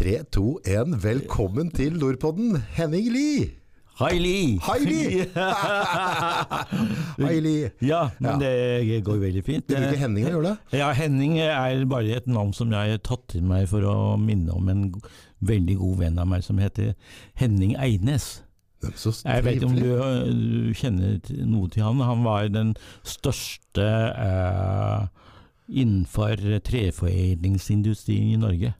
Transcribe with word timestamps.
3, 0.00 0.22
2, 0.32 0.60
1. 0.64 1.02
Velkommen 1.02 1.70
til 1.76 1.98
Nordpodden, 2.00 2.54
Henning 2.72 3.10
Lie! 3.12 3.50
Hei, 3.98 4.14
Li! 4.16 4.56
Hei, 4.64 4.78
Li! 4.80 5.26
Hei, 7.26 7.34
Li. 7.44 7.52
Ja, 7.84 8.06
men 8.16 8.40
det 8.40 9.02
går 9.04 9.18
veldig 9.20 9.42
fint. 9.44 9.66
Du 9.68 9.76
bruker 9.76 10.00
Henning 10.00 10.24
å 10.24 10.32
gjøre 10.32 10.46
det? 10.46 10.80
Ja, 10.80 10.88
Henning 10.96 11.36
er 11.44 11.84
bare 11.84 12.16
et 12.16 12.32
navn 12.32 12.56
som 12.56 12.72
jeg 12.72 12.94
har 12.94 13.04
tatt 13.04 13.28
til 13.34 13.44
meg 13.44 13.68
for 13.68 13.84
å 13.84 14.16
minne 14.16 14.56
om 14.56 14.72
en 14.72 14.82
veldig 15.44 15.76
god 15.84 16.00
venn 16.06 16.24
av 16.24 16.32
meg 16.32 16.48
som 16.48 16.64
heter 16.64 16.94
Henning 17.36 17.76
Eidnes. 17.76 18.38
Jeg 18.80 19.44
vet 19.44 19.60
ikke 19.60 19.68
om 19.68 19.76
du, 19.76 19.88
du 20.32 20.76
kjenner 20.80 21.20
noe 21.44 21.68
til 21.68 21.84
han. 21.84 22.00
Han 22.08 22.24
var 22.24 22.48
den 22.48 22.72
største 23.04 23.92
eh, 24.16 25.08
innenfor 25.68 26.40
treforedlingsindustrien 26.72 28.32
i 28.32 28.40
Norge. 28.48 28.78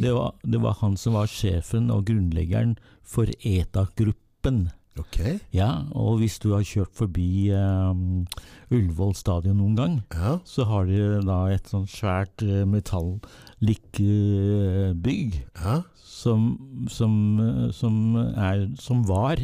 Det 0.00 0.12
var, 0.14 0.34
det 0.42 0.60
var 0.62 0.74
han 0.80 0.96
som 0.96 1.14
var 1.18 1.26
sjefen 1.30 1.90
og 1.92 2.04
grunnleggeren 2.08 2.76
for 3.04 3.26
ETA-gruppen. 3.44 4.70
ok. 4.98 5.18
Ja, 5.54 5.82
og 5.94 6.18
hvis 6.18 6.38
du 6.42 6.52
har 6.54 6.62
kjørt 6.66 6.94
forbi 6.96 7.50
um, 7.54 8.26
Ullevål 8.70 9.14
stadion 9.14 9.56
noen 9.60 9.76
gang, 9.78 10.02
Ja, 10.14 10.38
så 10.44 10.64
har 10.66 10.84
de 10.88 11.20
da 11.26 11.46
et 11.52 11.68
sånt 11.70 11.90
svært 11.92 12.42
uh, 12.42 12.64
metallic-bygg 12.66 15.44
ja. 15.54 15.82
som, 15.94 16.58
som, 16.90 17.38
uh, 17.38 17.70
som, 17.72 18.16
er, 18.34 18.68
som 18.80 19.06
var 19.08 19.36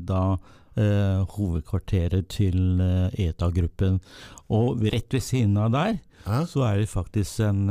da 0.00 0.36
hovedkvarteret 0.72 2.28
til 2.32 2.80
ETA-gruppen. 3.20 4.00
Og 4.48 4.80
rett 4.88 5.12
ved 5.12 5.20
siden 5.20 5.56
av 5.60 5.68
der 5.74 5.98
ja. 6.24 6.46
så 6.48 6.64
er 6.64 6.80
det 6.80 6.88
faktisk 6.88 7.40
en, 7.44 7.68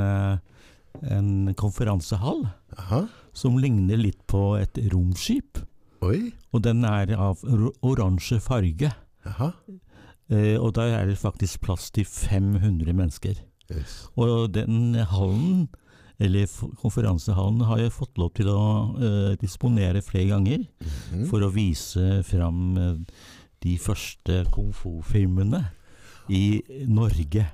en 1.04 1.54
konferansehall 1.56 2.48
Aha. 2.78 3.08
som 3.34 3.58
ligner 3.58 3.98
litt 3.98 4.20
på 4.28 4.58
et 4.62 4.78
romskip. 4.92 5.58
Oi, 6.02 6.32
Og 6.54 6.62
den 6.64 6.84
er 6.86 7.14
av 7.16 7.44
or- 7.46 7.74
oransje 7.82 8.40
farge. 8.42 8.92
Eh, 10.32 10.56
og 10.58 10.74
da 10.78 10.86
er 10.88 11.06
det 11.10 11.18
faktisk 11.20 11.62
plass 11.66 11.90
til 11.92 12.06
500 12.08 12.94
mennesker. 12.96 13.36
Yes. 13.72 14.08
Og 14.18 14.52
den 14.56 14.96
hallen, 14.96 15.68
eller 16.20 16.46
konferansehallen, 16.82 17.64
har 17.68 17.78
jeg 17.80 17.92
fått 17.96 18.18
lov 18.18 18.34
til 18.38 18.48
å 18.52 18.62
eh, 19.02 19.36
disponere 19.42 20.02
flere 20.04 20.30
ganger 20.32 20.66
Mhm. 21.12 21.26
for 21.30 21.40
å 21.42 21.52
vise 21.52 22.24
fram 22.24 22.78
eh, 22.78 22.96
de 23.62 23.78
første 23.78 24.46
kung 24.52 24.72
fu-filmene 24.74 25.66
i 26.30 26.62
Norge. 26.88 27.46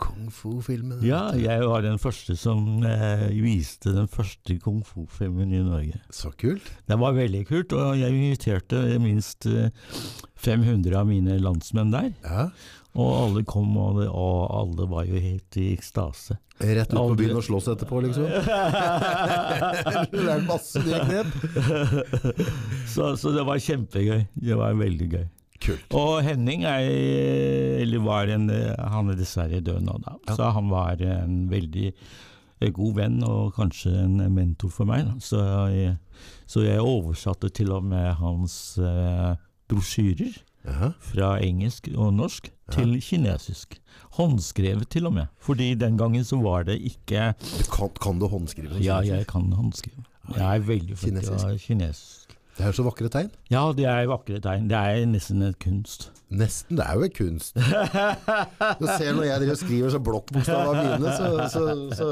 Kung 0.00 0.30
fu-filmen. 0.34 1.00
Ja, 1.04 1.30
jeg 1.36 1.64
var 1.68 1.84
den 1.84 1.98
første 2.00 2.36
som 2.38 2.82
eh, 2.86 3.28
viste 3.42 3.92
den 3.96 4.08
første 4.10 4.56
kung 4.62 4.82
fu-filmen 4.86 5.52
i 5.52 5.62
Norge. 5.64 6.00
Så 6.14 6.32
kult. 6.40 6.66
Det 6.88 6.98
var 7.00 7.16
veldig 7.16 7.44
kult, 7.48 7.74
og 7.76 7.96
jeg 8.00 8.16
inviterte 8.16 8.82
minst 9.02 9.48
eh, 9.50 9.70
500 10.40 10.96
av 10.98 11.08
mine 11.08 11.38
landsmenn 11.42 11.92
der. 11.94 12.12
Ja. 12.24 12.48
Og 12.98 13.10
alle 13.14 13.44
kom, 13.46 13.70
og, 13.78 14.00
det, 14.00 14.08
og 14.10 14.48
alle 14.50 14.86
var 14.90 15.04
jo 15.06 15.20
helt 15.20 15.58
i 15.60 15.68
ekstase. 15.76 16.40
Rett 16.60 16.90
ut 16.90 16.98
på 16.98 17.18
byen 17.20 17.38
og 17.38 17.44
slåss 17.46 17.70
etterpå, 17.72 18.00
liksom. 18.04 18.26
det 20.12 20.24
er 20.34 20.42
masse 20.48 20.82
nye 20.84 20.98
knep. 21.06 21.28
så, 22.90 23.14
så 23.16 23.32
det 23.36 23.46
var 23.46 23.62
kjempegøy. 23.62 24.26
Det 24.34 24.58
var 24.58 24.74
veldig 24.80 25.08
gøy. 25.14 25.28
Kult. 25.60 25.92
Og 25.92 26.22
Henning 26.24 26.64
er, 26.64 26.86
eller 27.82 28.00
var 28.04 28.30
en 28.32 28.46
Han 28.94 29.10
er 29.12 29.18
dessverre 29.18 29.60
død 29.60 29.82
nå, 29.84 29.98
da. 30.06 30.16
Ja. 30.28 30.36
Så 30.38 30.50
han 30.56 30.70
var 30.72 31.00
en 31.04 31.42
veldig 31.52 31.88
eh, 31.92 32.70
god 32.72 32.94
venn, 32.96 33.18
og 33.28 33.54
kanskje 33.58 33.92
en 34.06 34.18
mentor 34.34 34.72
for 34.72 34.88
meg. 34.88 35.10
Så, 35.20 35.40
jeg, 35.74 35.96
så 36.48 36.64
jeg 36.64 36.80
oversatte 36.80 37.50
til 37.52 37.72
og 37.76 37.84
med 37.92 38.14
hans 38.22 38.78
eh, 38.80 39.34
brosjyrer. 39.68 40.38
Aha. 40.68 40.90
fra 41.00 41.38
engelsk 41.40 41.86
og 41.96 42.10
norsk 42.12 42.50
til 42.74 42.90
kinesisk. 43.00 43.78
Håndskrevet 44.18 44.90
til 44.92 45.06
og 45.08 45.14
med. 45.16 45.30
Fordi 45.40 45.70
den 45.74 45.96
gangen 45.96 46.20
så 46.28 46.36
var 46.36 46.66
det 46.68 46.76
ikke 46.84 47.30
Du 47.40 47.64
kan, 47.72 47.88
kan 47.96 48.18
du 48.20 48.26
håndskrive? 48.28 48.74
sånn, 48.74 48.84
Ja, 48.84 48.98
jeg 49.00 49.24
kan 49.30 49.48
håndskrive. 49.56 50.04
Jeg 50.36 50.44
er 50.44 50.60
veldig 50.68 50.98
flink 51.00 51.24
til 51.24 51.56
Kinesisk. 51.64 52.19
Det 52.60 52.68
er 52.68 52.74
så 52.76 52.84
vakre 52.84 53.08
tegn. 53.08 53.30
Ja, 53.48 53.62
det 53.72 53.86
er 53.88 54.08
vakre 54.10 54.36
tegn. 54.44 54.66
Det 54.68 54.76
er 54.76 55.06
nesten 55.08 55.40
en 55.46 55.54
kunst. 55.62 56.10
Nesten. 56.28 56.76
Det 56.76 56.84
er 56.84 56.98
jo 56.98 57.06
en 57.06 57.14
kunst. 57.16 57.56
Du 57.56 58.84
ser 58.84 59.16
når 59.16 59.24
jeg 59.30 59.56
skriver 59.62 59.94
så 59.94 60.00
blokkbokstaver 60.04 60.76
mine, 60.76 61.14
så, 61.16 61.30
så, 61.48 61.62
så, 61.96 62.10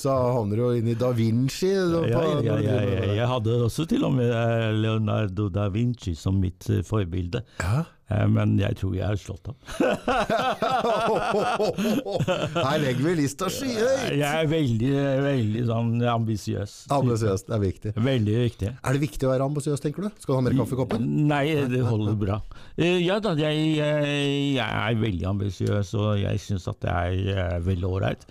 så 0.00 0.14
havner 0.32 0.56
du 0.58 0.64
jo 0.64 0.70
inn 0.80 0.88
i 0.88 0.96
da 0.98 1.12
Vinci. 1.14 1.70
Ja, 1.76 2.00
ja, 2.08 2.40
ja, 2.40 2.56
ja, 2.64 2.78
ja. 2.88 3.12
Jeg 3.20 3.28
hadde 3.34 3.58
også 3.68 3.84
til 3.90 4.08
og 4.08 4.16
med 4.16 4.32
eh, 4.32 4.70
Leonardo 4.80 5.50
da 5.52 5.68
Vinci 5.74 6.16
som 6.18 6.40
mitt 6.40 6.70
eh, 6.72 6.80
forbilde. 6.88 7.44
Ja. 7.60 7.84
Eh, 8.12 8.26
Men 8.32 8.54
jeg 8.60 8.76
tror 8.80 8.92
jeg 8.96 9.06
har 9.08 9.16
slått 9.20 9.46
ham. 9.50 9.56
Her 12.62 12.78
legger 12.82 13.04
vi 13.06 13.12
lista 13.22 13.48
skyhøyt! 13.52 14.12
Jeg 14.18 14.42
er 14.42 14.48
veldig, 14.50 14.90
veldig 15.26 15.62
sånn 15.68 15.90
ambisiøs. 16.12 16.72
Ambisiøs, 16.94 17.44
det 17.48 17.54
er 17.56 17.62
viktig. 17.62 17.92
Veldig 17.96 18.36
viktig. 18.44 18.70
Er 18.74 18.90
det 18.96 19.02
viktig 19.02 19.28
å 19.28 19.32
være 19.32 19.46
ambisiøs, 19.50 19.82
tenker 19.84 20.00
du? 20.06 20.10
Skal 20.22 20.34
du 20.34 20.38
ha 20.40 20.44
mer 20.48 20.56
kaffe 20.58 20.74
i 20.76 20.80
koppen? 20.82 21.00
Nei, 21.30 21.44
det 21.72 21.82
holder 21.86 22.16
bra. 22.20 22.36
Eh, 22.76 22.98
Ja 23.02 23.16
da, 23.22 23.32
jeg, 23.38 23.76
jeg, 23.78 24.58
er 24.62 24.98
veldig 25.00 25.26
ambisiøs, 25.32 25.88
og 25.98 26.08
jeg 26.22 26.40
syns 26.42 26.68
at 26.70 26.78
det 26.84 26.92
er 26.92 27.12
eh, 27.36 27.58
veldig 27.66 27.88
ålreit. 27.88 28.22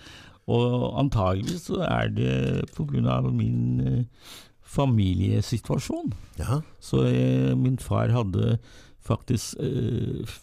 Og 0.51 0.69
antagelig 0.99 1.57
så 1.67 1.75
er 1.85 2.05
det 2.15 2.35
pga. 2.75 3.19
min 3.31 3.59
eh, 3.85 4.03
familiesituasjon. 4.71 6.13
Ja. 6.39 6.61
Så 6.79 7.03
eh, 7.09 7.51
min 7.57 7.77
far 7.81 8.07
hadde 8.15 8.57
faktisk 9.05 9.55
eh, 9.59 10.35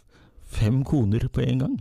fem 0.49 0.83
koner 0.85 1.29
på 1.33 1.45
en 1.45 1.65
gang. 1.65 1.79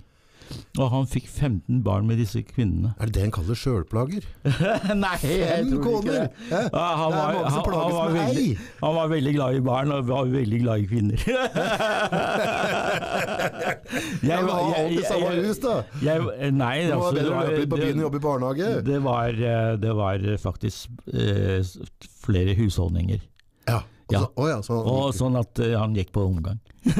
Og 0.77 0.89
han 0.93 1.07
fikk 1.09 1.25
15 1.27 1.81
barn 1.85 2.07
med 2.07 2.19
disse 2.21 2.41
kvinnene. 2.45 2.93
Er 3.01 3.09
det 3.09 3.15
det 3.17 3.23
en 3.25 3.33
kaller 3.35 3.57
sjølplager? 3.57 4.23
Nei, 5.03 5.17
Fem 5.21 5.73
koner! 5.83 6.27
Ja. 6.51 6.61
Han, 6.71 7.11
var, 7.15 7.33
han, 7.33 7.51
han, 7.51 7.91
var 7.95 8.13
veldig, 8.13 8.45
han 8.81 8.95
var 8.97 9.07
veldig 9.11 9.33
glad 9.35 9.57
i 9.57 9.63
barn 9.65 9.91
og 9.95 10.07
var 10.07 10.29
veldig 10.31 10.59
glad 10.63 10.77
i 10.83 10.87
kvinner. 10.91 11.19
jeg 14.29 14.47
var 14.47 14.57
alltid 14.77 15.03
samme 15.09 15.33
hus, 15.41 15.59
da! 15.63 15.75
jeg, 16.03 16.17
nei, 16.55 16.77
Det 16.85 16.93
var 16.93 17.01
altså, 17.01 17.17
bedre 17.19 17.33
å 17.33 17.35
løpe 17.49 17.67
på 17.73 17.81
byen 17.81 17.97
og 17.97 18.03
jobbe 18.07 18.17
i 18.21 18.25
barnehage. 18.29 18.67
det, 18.87 18.99
var, 19.03 19.29
eh, 19.51 19.73
det 19.81 19.93
var 19.97 20.15
faktisk 20.43 20.79
eh, 21.11 21.59
flere 22.23 22.51
husholdninger. 22.59 23.21
Ja. 23.67 23.83
Ja. 24.13 24.21
Altså, 24.23 24.31
oh 24.39 24.47
ja, 24.47 24.57
så, 24.63 24.75
Og 24.87 25.13
sånn 25.15 25.35
at 25.39 25.59
uh, 25.59 25.73
han 25.81 25.95
gikk 25.97 26.13
på 26.15 26.23
omgang. 26.29 26.59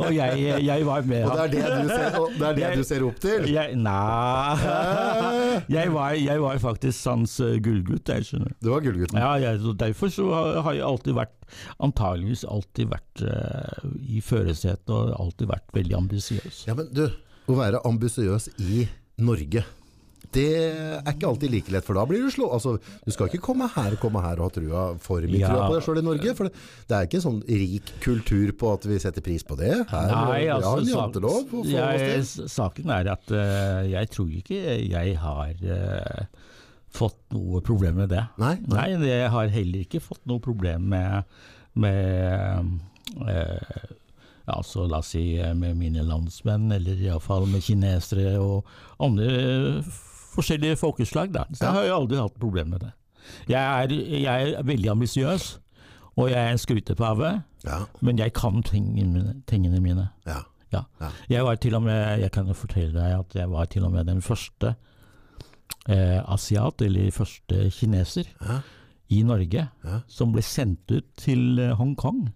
og 0.00 0.10
jeg, 0.14 0.44
jeg 0.62 0.84
var 0.86 1.02
med 1.02 1.24
og 1.26 1.32
det 1.34 1.42
er 1.42 1.48
det 1.50 1.62
du 1.82 1.88
ser, 1.90 2.18
det 2.38 2.50
det 2.54 2.62
Jeg- 2.62 2.76
du 2.78 2.84
ser 2.86 3.06
opp 3.08 3.16
til? 3.18 3.48
Jeg, 3.50 3.74
nei 3.74 5.60
jeg 5.74 5.90
var, 5.94 6.14
jeg 6.14 6.42
var 6.44 6.60
faktisk 6.62 7.08
hans 7.10 7.34
eh, 7.42 7.56
gullgutt, 7.64 8.12
jeg 8.14 8.28
skjønner. 8.28 8.54
Du 8.62 8.70
var 8.70 8.84
gullgutten. 8.84 9.18
Ja, 9.18 9.56
derfor 9.82 10.12
så 10.14 10.28
har 10.34 10.60
har 10.66 10.76
jeg 10.78 10.86
alltid 10.86 11.16
vært, 11.18 11.34
antageligvis 11.82 12.44
alltid 12.46 12.90
vært 12.92 13.24
uh, 13.26 13.90
i 14.06 14.22
førersetet 14.24 14.92
og 14.94 15.10
alltid 15.18 15.50
vært 15.50 15.74
veldig 15.74 15.96
ambisiøs. 16.04 16.64
Ja, 16.68 16.76
men 16.78 16.90
du, 16.94 17.06
å 17.50 17.58
være 17.58 17.82
ambisiøs 17.88 18.50
i 18.62 18.86
Norge, 19.20 19.64
det 20.34 20.46
er 20.62 21.10
ikke 21.10 21.26
alltid 21.26 21.50
like 21.50 21.72
lett, 21.74 21.86
for 21.86 21.98
da 21.98 22.04
blir 22.06 22.22
du 22.22 22.30
slå. 22.30 22.48
Altså, 22.54 22.76
du 22.78 23.10
skal 23.14 23.30
ikke 23.30 23.42
komme 23.48 23.66
her, 23.74 23.96
komme 24.02 24.22
her 24.22 24.38
og 24.38 24.50
ha 24.50 24.54
trua 24.54 24.84
for 25.02 25.24
mye 25.26 25.40
Ja. 25.42 25.50
trua 25.50 25.68
på 25.68 25.78
deg 25.78 25.86
sjøl 25.86 25.98
i 26.02 26.04
Norge, 26.06 26.34
for 26.38 26.50
det, 26.50 26.94
er 26.94 27.08
ikke 27.08 27.18
en 27.20 27.26
sånn 27.26 27.40
rik 27.48 27.90
kultur 28.04 28.52
på 28.60 28.74
at 28.76 28.86
vi 28.86 28.98
setter 29.02 29.24
pris 29.26 29.42
på 29.46 29.58
det. 29.58 29.72
Her, 29.90 30.12
Nei, 30.14 30.40
vi 30.44 30.50
har 30.52 30.60
altså, 30.60 30.76
en 30.78 30.86
sak- 30.86 31.00
jantelov 31.00 31.56
jeg, 31.70 32.24
saken 32.54 32.94
er 32.94 33.12
at 33.16 33.34
uh, 33.34 33.82
jeg 33.90 34.10
tror 34.14 34.30
ikke 34.40 34.60
jeg 34.86 35.16
har 35.18 35.66
uh, 35.66 36.24
fått 36.90 37.18
noe 37.34 37.60
problem 37.64 38.00
med 38.02 38.10
det. 38.14 38.24
Nei, 38.38 38.56
nei. 38.66 38.90
Nei, 38.98 39.08
jeg 39.10 39.30
har 39.30 39.50
heller 39.54 39.86
ikke 39.86 40.02
fått 40.02 40.22
noe 40.30 40.42
problem 40.42 40.88
med, 40.90 41.22
med 41.78 42.70
eh, 43.30 43.84
altså, 44.50 44.86
la 44.90 44.98
oss 44.98 45.12
si 45.14 45.24
eh, 45.38 45.54
med 45.54 45.78
mine 45.78 46.02
landsmenn, 46.06 46.70
eller 46.74 46.98
iallfall 47.06 47.46
med 47.50 47.62
kinesere 47.62 48.36
og 48.42 48.66
andre 48.98 49.30
forskjellige 50.34 50.76
folkeslag. 50.80 51.32
Da. 51.34 51.44
Så 51.52 51.64
jeg 51.66 51.72
har 51.76 51.84
jo 51.88 51.96
aldri 52.00 52.16
hatt 52.20 52.38
problem 52.40 52.70
med 52.74 52.80
det. 52.86 52.92
Jeg 53.48 53.60
er, 53.60 53.92
jeg 54.20 54.52
er 54.56 54.62
veldig 54.66 54.90
ambisiøs, 54.94 55.48
og 56.16 56.30
jeg 56.30 56.38
er 56.40 56.50
en 56.54 56.58
skrytepave, 56.62 57.42
Ja, 57.64 57.82
men 58.00 58.16
jeg 58.18 58.32
kan 58.32 58.62
tingene 58.64 59.80
mine. 59.84 60.06
Ja. 60.26 60.38
Ja. 60.72 60.80
Jeg 61.28 61.44
var 61.44 61.56
til 61.60 61.74
og 61.74 61.82
med, 61.82 62.20
jeg 62.22 62.30
kan 62.32 62.46
jo 62.46 62.54
fortelle 62.54 62.92
deg 62.94 63.18
at 63.18 63.34
jeg 63.34 63.50
var 63.50 63.64
til 63.66 63.84
og 63.84 63.90
med 63.92 64.06
den 64.06 64.22
første 64.22 64.74
eh, 65.88 66.20
asiat, 66.32 66.80
eller 66.86 67.10
første 67.10 67.70
kineser, 67.74 68.24
Ja. 68.40 68.60
i 69.10 69.22
Norge 69.22 69.68
Ja. 69.84 70.00
som 70.08 70.32
ble 70.32 70.42
sendt 70.42 70.90
ut 70.90 71.04
til 71.16 71.58
eh, 71.58 71.74
Hongkong 71.76 72.30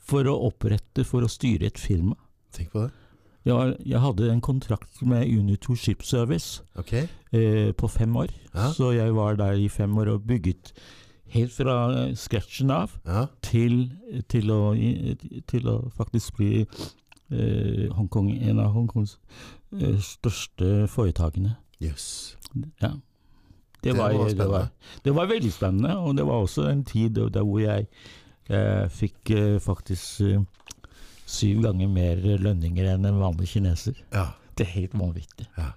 for 0.00 0.24
å 0.24 0.36
opprette, 0.48 1.04
for 1.04 1.20
å 1.22 1.28
styre 1.30 1.66
et 1.66 1.78
firma. 1.78 2.16
Tenk 2.52 2.72
på 2.72 2.86
det. 2.86 2.90
Jeg, 3.46 3.76
jeg 3.86 4.00
hadde 4.02 4.28
en 4.32 4.40
kontrakt 4.42 5.02
med 5.06 5.28
Unito 5.30 5.74
Ship 5.78 6.02
Service 6.02 6.62
Ok. 6.76 6.92
eh, 7.32 7.72
på 7.78 7.88
fem 7.88 8.16
år. 8.16 8.32
Ja. 8.54 8.72
Så 8.74 8.90
jeg 8.96 9.14
var 9.14 9.36
der 9.38 9.52
i 9.62 9.68
fem 9.68 9.94
år 9.98 10.08
og 10.16 10.24
bygget 10.26 10.72
helt 11.30 11.52
fra 11.54 11.76
eh, 12.08 12.14
scratchen 12.18 12.70
av 12.74 12.96
Ja. 13.06 13.26
til, 13.42 13.92
til, 14.28 14.50
å, 14.50 14.74
til 15.46 15.68
å 15.70 15.76
faktisk 15.94 16.36
bli 16.40 16.64
eh, 17.30 17.86
Hongkong, 17.94 18.32
en 18.50 18.58
av 18.62 18.72
Hongkongs 18.74 19.16
eh, 19.78 19.94
største 20.02 20.86
foretakene. 20.90 21.54
Jøss. 21.82 22.36
Ja. 22.82 22.94
Det, 23.82 23.92
Det 23.92 23.98
var, 23.98 24.12
var 24.18 24.28
det, 24.34 24.48
var, 24.48 24.68
det 25.04 25.14
var 25.14 25.26
veldig 25.30 25.52
spennende, 25.52 25.96
og 25.98 26.16
det 26.16 26.24
var 26.26 26.42
også 26.42 26.66
en 26.70 26.82
tid 26.84 27.10
der 27.30 27.42
hvor 27.46 27.60
jeg 27.62 27.86
eh, 28.50 28.88
fikk 28.90 29.30
eh, 29.30 29.58
faktisk 29.62 30.20
syv 31.26 31.62
ganger 31.66 31.88
mer 31.90 32.20
lønninger 32.38 32.92
enn 32.94 33.08
en 33.08 33.18
vanlig 33.20 33.48
kineser. 33.56 33.98
Ja. 34.14 34.28
Det 34.56 34.66
er 34.68 34.72
helt 34.76 34.94
vanvittig. 34.96 35.46
Ja. 35.58 35.72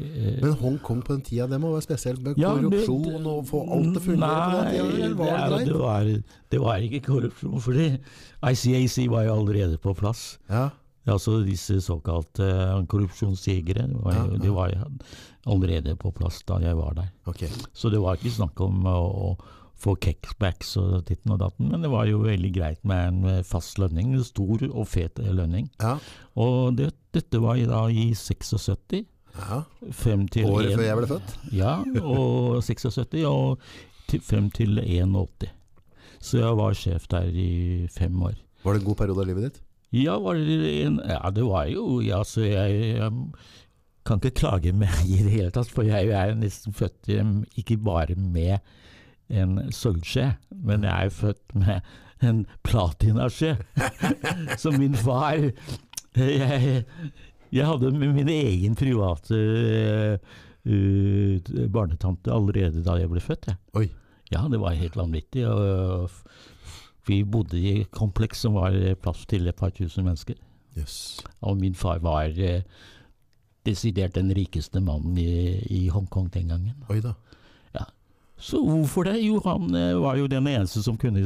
Eh, 0.00 0.40
Men 0.42 0.52
Hongkong 0.60 1.02
på 1.04 1.12
den 1.16 1.22
tida, 1.26 1.46
det 1.50 1.58
må 1.60 1.70
være 1.74 1.84
spesielt 1.84 2.22
med 2.24 2.38
Ja, 2.38 2.54
det- 2.54 2.62
korrupsjon 2.64 3.26
og 3.26 3.46
få 3.46 3.60
alt 3.72 3.94
det 3.94 4.02
fungerer 4.02 4.52
den 4.56 4.72
tida? 4.72 5.04
Eller 5.04 5.14
var 5.14 5.26
det 5.30 5.50
Nei, 5.50 5.64
det, 5.64 5.78
var, 5.78 6.04
det 6.50 6.60
var 6.60 6.76
ikke 6.86 7.00
korrupsjon, 7.06 7.60
fordi 7.60 7.86
ICAC 8.42 9.08
var 9.10 9.24
jo 9.24 9.34
allerede 9.38 9.78
på 9.78 9.94
plass. 9.94 10.38
Ja. 10.48 10.70
Altså 11.06 11.40
disse 11.44 11.80
såkalte 11.80 12.44
eh, 12.44 12.84
korrupsjonsjegere, 12.86 13.88
De 13.88 14.02
var, 14.04 14.12
ja. 14.14 14.38
de 14.38 14.50
var 14.54 14.74
allerede 15.46 15.96
på 15.96 16.12
plass 16.12 16.42
da 16.46 16.58
jeg 16.60 16.76
var 16.76 16.92
der. 16.94 17.08
Okay. 17.26 17.48
Så 17.72 17.90
det 17.90 18.00
var 18.00 18.16
ikke 18.16 18.30
snakk 18.34 18.60
om 18.60 18.84
å, 18.86 18.98
å 19.30 19.36
få 19.80 19.94
kickbacks 20.02 20.74
og 20.80 21.06
ditten 21.08 21.32
og 21.34 21.40
datten, 21.42 21.70
men 21.72 21.84
det 21.84 21.90
var 21.92 22.08
jo 22.08 22.22
veldig 22.24 22.50
greit 22.54 22.82
med 22.88 23.06
en 23.08 23.30
eh, 23.30 23.44
fast 23.46 23.80
lønning, 23.80 24.14
en 24.14 24.26
stor 24.26 24.64
og 24.68 24.88
fet 24.90 25.20
lønning. 25.24 25.70
Ja. 25.80 25.96
Og 26.40 26.76
det, 26.78 26.90
dette 27.16 27.40
var 27.42 27.60
da 27.70 27.86
i 27.88 28.10
76, 28.16 29.06
ja. 29.38 29.62
frem 29.96 30.26
til 30.32 30.50
Året 30.50 30.74
før 30.74 30.84
jeg 30.86 31.00
ble 31.00 31.08
født? 31.14 31.38
Ja, 31.56 31.78
og 32.02 32.60
76, 32.68 33.24
og 33.30 33.64
til, 34.10 34.22
frem 34.26 34.50
til 34.54 34.82
81. 34.82 35.48
Så 36.20 36.42
jeg 36.42 36.60
var 36.60 36.76
sjef 36.76 37.08
der 37.08 37.32
i 37.32 37.88
fem 37.94 38.20
år. 38.22 38.36
Var 38.64 38.76
det 38.76 38.82
en 38.82 38.88
god 38.90 38.98
periode 39.00 39.24
av 39.24 39.30
livet 39.30 39.48
ditt? 39.48 39.62
Ja, 39.96 40.18
var 40.22 40.36
det 40.38 40.58
en, 40.84 41.00
ja 41.08 41.32
det 41.34 41.46
var 41.48 41.64
jo 41.66 41.98
ja, 42.04 42.20
så 42.22 42.44
jeg, 42.44 42.98
jeg 43.00 43.10
kan 44.06 44.20
ikke 44.20 44.42
klage 44.42 44.74
med 44.76 44.92
i 45.08 45.18
det 45.24 45.32
hele 45.32 45.50
tatt, 45.54 45.70
for 45.72 45.88
jeg 45.88 46.12
er 46.14 46.36
nesten 46.38 46.76
født 46.76 47.10
ikke 47.58 47.78
bare 47.82 48.14
med 48.14 48.60
en 49.30 49.58
sølvskje, 49.74 50.26
men 50.50 50.84
jeg 50.86 50.92
er 50.92 51.08
jo 51.08 51.16
født 51.16 51.54
med 51.54 51.90
en 52.26 52.44
platinaskje. 52.66 53.56
så 54.62 54.72
min 54.76 54.94
far 54.98 55.38
jeg, 56.16 56.84
jeg 57.52 57.66
hadde 57.66 57.92
min 57.94 58.28
egen 58.28 58.76
private 58.78 59.40
uh, 60.66 61.66
barnetante 61.72 62.32
allerede 62.34 62.84
da 62.84 62.98
jeg 63.00 63.10
ble 63.10 63.22
født. 63.24 63.50
Jeg. 63.52 63.60
Oi. 63.74 63.88
Ja, 64.30 64.44
det 64.50 64.60
var 64.62 64.78
helt 64.78 64.96
vanvittig. 64.98 65.46
Og 65.48 66.10
vi 67.08 67.22
bodde 67.24 67.58
i 67.58 67.80
et 67.80 67.90
kompleks 67.94 68.44
som 68.44 68.54
var 68.58 68.76
eh, 68.76 68.94
plass 68.94 69.24
til 69.26 69.48
et 69.50 69.58
par 69.58 69.72
tusen 69.74 70.06
mennesker. 70.06 70.38
Yes. 70.78 71.24
Og 71.42 71.58
min 71.58 71.74
far 71.74 71.98
var 72.04 72.30
eh, 72.38 72.62
desidert 73.66 74.14
den 74.14 74.30
rikeste 74.36 74.80
mannen 74.84 75.18
i, 75.18 75.58
i 75.66 75.88
Hongkong 75.90 76.30
den 76.34 76.52
gangen. 76.52 76.84
Oi 76.92 77.00
da. 77.02 77.16
Så 78.40 78.60
hvorfor 78.64 79.04
det? 79.08 79.18
Jo, 79.24 79.40
han 79.44 79.74
eh, 79.76 79.94
var 80.00 80.16
jo 80.18 80.26
den 80.30 80.46
eneste 80.50 80.82
som 80.84 80.96
kunne 81.00 81.22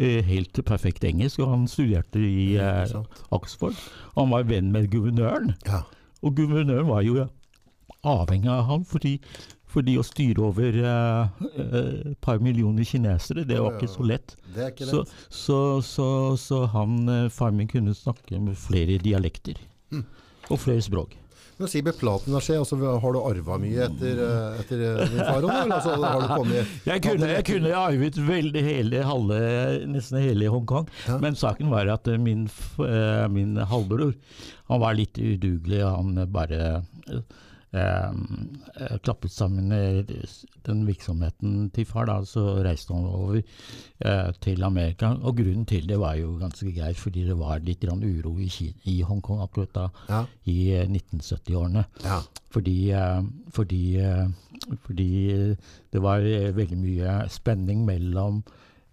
eh, 0.00 0.20
helt 0.24 0.60
perfekt 0.66 1.04
engelsk, 1.04 1.40
og 1.44 1.52
han 1.52 1.68
studerte 1.68 2.20
i 2.20 2.54
Ikke 2.56 2.70
eh. 3.02 3.22
Oxford. 3.36 3.78
Han 4.16 4.32
var 4.32 4.48
venn 4.48 4.72
med 4.72 4.90
guvernøren, 4.92 5.54
Ja. 5.68 5.82
og 6.22 6.36
guvernøren 6.36 6.88
var 6.88 7.02
jo 7.06 7.26
avhengig 8.04 8.48
av 8.48 8.64
han 8.70 8.84
fordi, 8.88 9.18
fordi 9.70 9.98
å 10.00 10.02
styre 10.06 10.42
over 10.48 10.76
et 10.80 11.42
et 11.60 12.16
par 12.24 12.40
millioner 12.40 12.84
kinesere, 12.84 13.44
det 13.44 13.58
var 13.60 13.70
Ja, 13.70 13.76
ja, 13.76 13.78
ikke 13.78 13.92
så 13.92 14.06
lett. 14.08 14.36
Ikke 14.56 14.86
Så, 14.88 15.04
så, 15.28 15.58
så, 15.84 16.08
så 16.40 16.64
han, 16.72 17.28
far 17.30 17.52
min 17.52 17.68
kunne 17.68 17.94
snakke 17.94 18.40
med 18.40 18.56
flere 18.56 18.98
dialekter. 18.98 19.60
Mm. 19.92 20.04
Og 20.50 20.58
flere 20.58 20.82
språk. 20.82 21.14
Men 21.60 21.68
si 21.68 21.82
med 21.84 21.96
platinaskje, 22.00 22.56
altså, 22.62 22.78
har 23.02 23.12
du 23.12 23.18
arva 23.20 23.58
mye 23.60 23.84
etter, 23.84 24.20
eh, 24.24 24.60
etter 24.62 24.84
eh, 24.86 25.00
din 25.12 25.20
far 25.20 25.44
eller 25.44 25.74
altså, 25.76 25.96
har 26.00 26.22
du 26.24 26.28
kommet 26.32 26.70
Jeg 26.88 27.02
kunne, 27.04 27.28
jeg 27.34 27.44
kunne 27.50 27.74
arvet 27.76 28.20
veldig 28.30 28.62
hele, 28.64 29.02
halve, 29.04 29.40
nesten 29.92 30.22
hele 30.24 30.48
Hongkong, 30.54 30.88
Ja. 31.06 31.18
men 31.20 31.36
saken 31.36 31.68
var 31.72 31.90
at 31.92 32.08
eh, 32.08 32.16
min, 32.20 32.46
eh, 32.80 33.26
min 33.28 33.56
halvbror 33.60 34.14
han 34.70 34.80
var 34.80 34.94
litt 34.94 35.18
udugelig. 35.18 35.80
Han 35.84 36.14
bare 36.30 36.80
eh, 37.72 38.10
eh, 38.80 38.96
klappet 39.04 39.30
sammen 39.32 39.72
eh, 39.72 40.02
den 40.66 40.82
virksomheten 40.88 41.70
til 41.74 41.86
far, 41.86 42.06
da, 42.10 42.18
så 42.26 42.62
reiste 42.64 42.94
han 42.94 43.06
over 43.06 43.38
eh, 43.40 44.32
til 44.40 44.62
Amerika. 44.66 45.12
Og 45.22 45.36
grunnen 45.40 45.66
til 45.66 45.86
det 45.88 45.98
var 46.00 46.14
jo 46.20 46.36
ganske 46.40 46.72
greit, 46.76 46.96
fordi 47.00 47.24
det 47.28 47.38
var 47.38 47.60
litt 47.64 47.80
grann 47.80 48.02
uro 48.04 48.34
i, 48.40 48.48
Kina, 48.48 48.74
i 48.84 49.00
Hongkong 49.02 49.40
akkurat 49.44 49.74
da, 49.74 49.88
Ja. 50.08 50.24
i 50.46 50.58
eh, 50.74 50.86
1970-årene. 50.88 51.84
ja. 52.04 52.20
Fordi, 52.50 52.90
eh, 52.90 53.22
fordi, 53.54 53.82
eh, 54.02 54.26
fordi 54.86 55.10
eh, 55.30 55.56
det 55.92 56.00
var 56.02 56.18
eh, 56.26 56.50
veldig 56.56 56.78
mye 56.82 57.18
spenning 57.30 57.84
mellom 57.86 58.42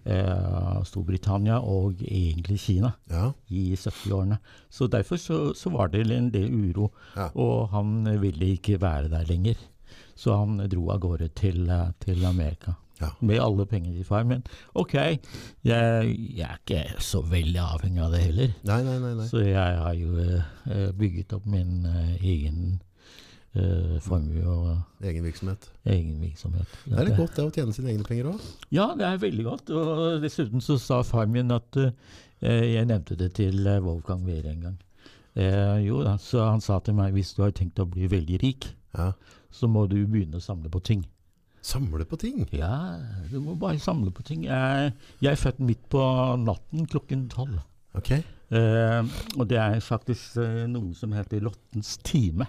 eh, 0.07 0.81
Storbritannia 0.87 1.59
og 1.59 2.01
egentlig 2.01 2.59
Kina 2.63 2.93
Ja. 3.11 3.31
i 3.49 3.75
70-årene. 3.75 4.37
Så 4.69 4.87
derfor 4.87 5.17
så, 5.21 5.53
så 5.53 5.69
var 5.73 5.87
det 5.93 6.05
en 6.11 6.31
del 6.31 6.49
uro, 6.53 6.91
Ja. 7.15 7.29
og 7.35 7.69
han 7.75 8.03
ville 8.21 8.53
ikke 8.55 8.79
være 8.81 9.09
der 9.13 9.25
lenger. 9.29 9.55
Så 10.17 10.33
han 10.37 10.57
dro 10.69 10.89
av 10.91 10.99
gårde 10.99 11.29
til, 11.35 11.69
eh, 11.69 11.91
til 11.99 12.25
Amerika. 12.25 12.73
Ja. 12.99 13.11
Med 13.21 13.37
alle 13.39 13.65
pengene 13.69 13.99
i 13.99 14.03
far. 14.03 14.23
Men 14.25 14.41
ok, 14.73 14.93
jeg, 14.95 15.19
jeg 15.63 16.41
er 16.41 16.57
ikke 16.57 16.79
så 17.05 17.21
veldig 17.21 17.59
avhengig 17.61 18.01
av 18.01 18.11
det 18.15 18.21
heller. 18.23 18.55
Nei, 18.65 18.79
nei. 18.87 18.97
nei. 19.19 19.27
Så 19.29 19.43
jeg 19.45 19.77
har 19.83 19.93
jo 19.93 20.17
eh, 20.17 20.91
bygget 20.97 21.33
opp 21.37 21.45
min 21.45 21.85
eh, 21.85 22.15
egen 22.25 22.79
eh, 23.55 23.99
formue 24.03 24.43
og 24.45 25.03
Egen 25.03 25.23
virksomhet. 25.23 25.69
egen 25.85 26.19
virksomhet. 26.21 26.67
Det 26.85 26.97
er 26.99 27.05
litt 27.09 27.17
godt 27.17 27.35
det 27.37 27.45
å 27.45 27.51
tjene 27.53 27.73
sine 27.73 27.91
egne 27.93 28.03
penger 28.07 28.31
òg. 28.33 28.41
Ja, 28.73 28.89
det 28.97 29.05
er 29.05 29.17
veldig 29.21 29.45
godt. 29.45 29.69
Og 29.69 30.21
dessuten 30.23 30.61
så 30.61 30.77
sa 30.81 31.01
far 31.03 31.27
min 31.27 31.51
at 31.51 31.77
eh, 31.77 31.93
Jeg 32.73 32.85
nevnte 32.89 33.15
det 33.17 33.33
til 33.39 33.65
eh, 33.67 33.79
Wolfgang 33.81 34.25
Wehere 34.25 34.51
en 34.53 34.61
gang. 34.61 34.77
Eh, 35.37 35.85
jo 35.85 36.01
da, 36.03 36.17
så 36.17 36.47
han 36.49 36.61
sa 36.61 36.79
til 36.81 36.95
meg 36.97 37.13
hvis 37.13 37.35
du 37.37 37.43
har 37.43 37.51
tenkt 37.51 37.79
å 37.79 37.85
bli 37.89 38.07
veldig 38.09 38.39
rik, 38.41 38.71
Ja. 38.97 39.11
så 39.53 39.67
må 39.69 39.87
du 39.89 39.99
begynne 40.07 40.37
å 40.39 40.41
samle 40.41 40.69
på 40.73 40.81
ting. 40.83 41.05
Samle 41.61 42.05
på 42.07 42.17
ting. 42.17 42.47
Ja, 42.55 42.97
du 43.29 43.39
må 43.43 43.53
bare 43.59 43.77
samle 43.79 44.09
på 44.15 44.23
ting. 44.25 44.45
Jeg, 44.47 44.93
jeg 45.21 45.31
er 45.31 45.35
født 45.41 45.59
midt 45.59 45.83
på 45.91 45.99
natten 46.41 46.87
klokken 46.89 47.27
tolv. 47.29 47.59
Ok. 47.97 48.11
Eh, 48.49 49.03
og 49.37 49.47
det 49.49 49.57
er 49.59 49.79
faktisk 49.83 50.37
eh, 50.41 50.63
noe 50.71 50.93
som 50.95 51.11
heter 51.13 51.41
Lottens 51.43 51.97
time. 52.07 52.47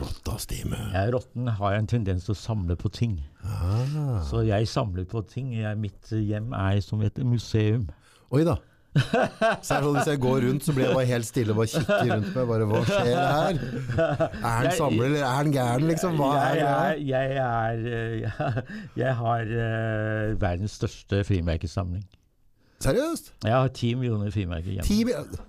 Rottas 0.00 0.46
time. 0.48 0.76
Jeg, 0.94 1.12
rotten 1.14 1.48
har 1.58 1.74
en 1.78 1.86
tendens 1.90 2.24
til 2.24 2.32
å 2.34 2.38
samle 2.38 2.76
på 2.80 2.88
ting. 2.94 3.18
Ah. 3.44 4.22
Så 4.24 4.40
jeg 4.48 4.68
samler 4.70 5.04
på 5.10 5.20
ting. 5.28 5.52
Jeg, 5.58 5.76
mitt 5.80 6.08
hjem 6.14 6.52
er 6.56 6.80
som 6.84 7.02
et 7.04 7.18
museum. 7.24 7.88
Oi 8.34 8.44
da. 8.48 8.56
Så 8.94 9.74
er 9.74 9.82
sånn, 9.82 9.96
Hvis 9.96 10.06
jeg 10.12 10.20
går 10.22 10.36
rundt, 10.46 10.62
så 10.62 10.72
blir 10.76 10.84
jeg 10.86 10.94
bare 10.94 11.08
helt 11.10 11.26
stille 11.26 11.50
og 11.50 11.56
bare 11.58 11.70
kikker 11.72 12.10
rundt 12.12 12.28
meg. 12.36 12.44
Bare, 12.52 12.66
Hva 12.70 12.82
skjer 12.86 13.08
her? 13.18 13.56
Er 13.98 14.44
han 14.44 14.68
Jeg- 14.68 14.76
samler, 14.78 15.04
eller 15.08 15.22
er 15.26 15.32
han 15.34 15.50
gæren, 15.56 15.88
liksom? 15.90 16.14
Hva 16.20 16.28
er 16.38 16.54
jeg, 16.54 16.64
det? 16.64 16.68
er, 16.74 16.92
jeg, 17.10 17.26
er, 18.30 18.62
jeg 19.02 19.16
har 19.22 19.42
uh, 19.50 20.40
verdens 20.44 20.76
største 20.78 21.24
frimerkesamling. 21.26 22.04
Seriøst? 22.84 23.32
Jeg 23.44 23.52
har 23.58 23.68
ti 23.74 23.94
millioner 23.98 24.30
frimerker 24.34 24.70
hjemme. 24.78 24.86
Ti 24.86 25.02
mil- 25.10 25.42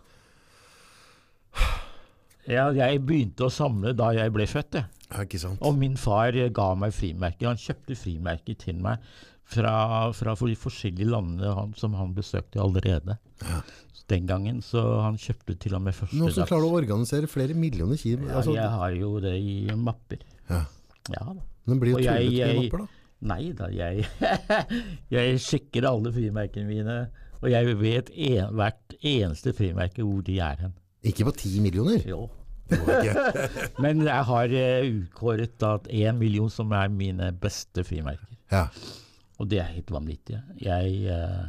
Ja, 2.48 2.68
jeg 2.76 3.02
begynte 3.06 3.48
å 3.48 3.52
samle 3.54 3.94
da 3.98 4.12
jeg 4.14 4.32
ble 4.36 4.46
født. 4.50 4.76
Ja. 4.82 5.24
Og 5.62 5.78
min 5.78 5.96
far 5.98 6.36
ga 6.54 6.68
meg 6.78 6.94
frimerker. 6.94 7.48
Han 7.52 7.58
kjøpte 7.62 7.96
frimerker 7.98 8.58
til 8.62 8.78
meg 8.84 9.02
fra, 9.46 10.12
fra 10.18 10.34
de 10.40 10.56
forskjellige 10.58 11.08
landene 11.10 11.54
han, 11.58 11.74
som 11.78 11.94
han 11.98 12.14
besøkte 12.18 12.62
allerede. 12.62 13.18
Ja. 13.42 13.62
Den 14.10 14.28
gangen, 14.30 14.60
så 14.62 14.82
han 15.02 15.16
kjøpte 15.18 15.56
til 15.64 15.74
og 15.78 15.82
med 15.82 15.96
første 15.98 16.18
Nå 16.20 16.28
dags- 16.30 16.50
klarer 16.50 16.68
å 16.68 16.76
organisere 16.78 17.30
flere 17.30 17.56
millioner 17.58 17.98
kilo? 17.98 18.28
Ja, 18.30 18.36
Altså, 18.38 18.54
jeg 18.54 18.70
har 18.70 18.92
jo 18.94 19.20
det 19.24 19.34
i 19.42 19.66
mapper. 19.76 20.22
ja. 20.50 20.66
Ja 21.14 21.22
da. 21.34 21.42
Men 21.66 21.80
blir 21.82 21.94
jo 21.94 21.98
tullete 22.02 22.46
i 22.54 22.60
mapper, 22.64 22.84
da. 22.86 22.88
Nei 23.26 23.52
da, 23.58 23.68
jeg, 23.74 24.06
jeg 25.16 25.38
sjekker 25.42 25.86
alle 25.90 26.12
frimerkene 26.14 26.68
mine. 26.70 26.96
Og 27.42 27.50
jeg 27.52 27.76
vet 27.80 28.10
en, 28.14 28.52
hvert 28.58 28.96
eneste 29.06 29.54
frimerke 29.58 30.06
hvor 30.06 30.22
de 30.26 30.38
er 30.42 30.62
hen. 30.66 30.74
Ikke 31.06 31.28
på 31.28 31.34
ti 31.38 31.60
millioner? 31.64 32.02
Jo. 32.10 32.26
Men 33.84 34.02
jeg 34.08 34.24
har 34.30 34.54
eh, 34.58 34.88
utkåret 34.90 35.66
at 35.68 35.90
én 35.94 36.18
million 36.18 36.50
som 36.50 36.72
er 36.74 36.90
mine 36.90 37.32
beste 37.42 37.84
frimerker. 37.86 38.32
Ja. 38.52 38.68
Og 39.38 39.50
det 39.52 39.60
er 39.62 39.70
helt 39.76 39.92
vanvittig. 39.92 40.40
Jeg, 40.64 40.92
uh, 41.12 41.46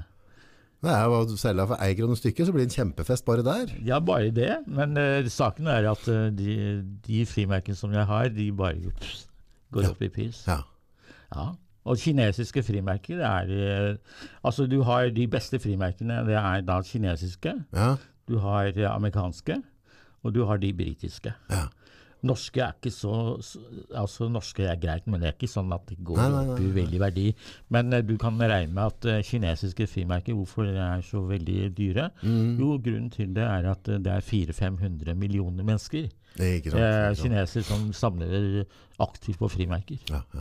Det 0.84 0.92
er 0.92 1.04
jo 1.06 1.20
Selger 1.22 1.38
selge 1.40 1.66
for 1.70 1.82
ei 1.86 1.94
krone 1.96 2.16
stykket, 2.18 2.46
så 2.48 2.52
blir 2.54 2.66
det 2.66 2.72
en 2.72 2.76
kjempefest 2.80 3.24
bare 3.24 3.44
der. 3.46 3.72
Ja, 3.86 4.00
bare 4.00 4.30
det. 4.34 4.50
Men 4.66 4.96
uh, 4.98 5.28
saken 5.30 5.70
er 5.72 5.88
at 5.92 6.08
uh, 6.10 6.26
de, 6.36 6.56
de 7.06 7.22
frimerkene 7.26 7.78
som 7.78 7.94
jeg 7.94 8.04
har, 8.10 8.28
de 8.34 8.50
bare 8.52 8.76
ups, 8.90 9.22
går 9.72 9.86
Ja. 9.86 9.92
opp 9.94 10.02
i 10.02 10.10
pris. 10.12 10.42
Ja. 10.50 10.60
Ja. 11.32 11.46
Og 11.86 11.98
kinesiske 12.02 12.64
frimerker 12.66 13.20
er 13.22 13.96
Altså, 14.44 14.66
du 14.66 14.80
har 14.82 15.06
de 15.14 15.26
beste 15.30 15.58
frimerkene. 15.62 16.20
Det 16.26 16.34
er 16.34 16.60
da 16.66 16.80
kinesiske. 16.82 17.52
Ja. 17.72 17.92
Du 18.28 18.38
har 18.42 18.66
eh, 18.74 18.90
amerikanske. 18.90 19.62
Og 20.24 20.32
du 20.34 20.44
har 20.48 20.58
de 20.58 20.72
britiske. 20.74 21.32
Ja. 21.50 21.66
Norske 22.26 22.58
er 22.64 22.72
ikke 22.74 22.90
så 22.90 23.36
så- 23.44 23.60
Altså, 23.94 24.26
norske 24.32 24.64
er 24.66 24.74
greit, 24.76 25.06
men 25.06 25.20
det 25.20 25.28
er 25.28 25.32
ikke 25.36 25.48
sånn 25.52 25.72
at 25.72 25.86
det 25.86 25.98
går 26.02 26.16
Nei, 26.16 26.28
nei, 26.32 26.44
nei, 26.46 26.54
opp 26.54 26.60
i 26.60 26.72
veldig 26.80 26.98
verdi. 26.98 27.26
Men 27.70 27.92
eh, 27.92 28.00
du 28.02 28.16
kan 28.18 28.38
regne 28.38 28.72
med 28.72 28.84
at 28.86 29.04
eh, 29.06 29.22
kinesiske 29.22 29.86
frimerker, 29.86 30.34
hvorfor 30.34 30.64
de 30.66 30.74
er 30.76 31.02
så 31.06 31.20
veldig 31.28 31.74
dyre? 31.76 32.10
Mm. 32.24 32.58
Jo, 32.58 32.78
grunnen 32.78 33.10
til 33.12 33.32
det 33.36 33.44
er 33.44 33.70
at 33.70 33.84
det 33.84 34.06
er 34.06 34.20
400-500 34.20 35.14
millioner 35.14 35.62
mennesker. 35.62 36.08
Det 36.36 36.46
er 36.48 36.60
ikke 36.60 36.70
sant. 36.72 36.82
Eh, 36.82 37.50
Ikke 37.52 37.64
som 37.64 37.92
samler 37.92 38.64
aktivt 38.98 39.38
på 39.38 39.48
frimerker. 39.52 39.98
Ja, 40.10 40.22
ja. 40.34 40.40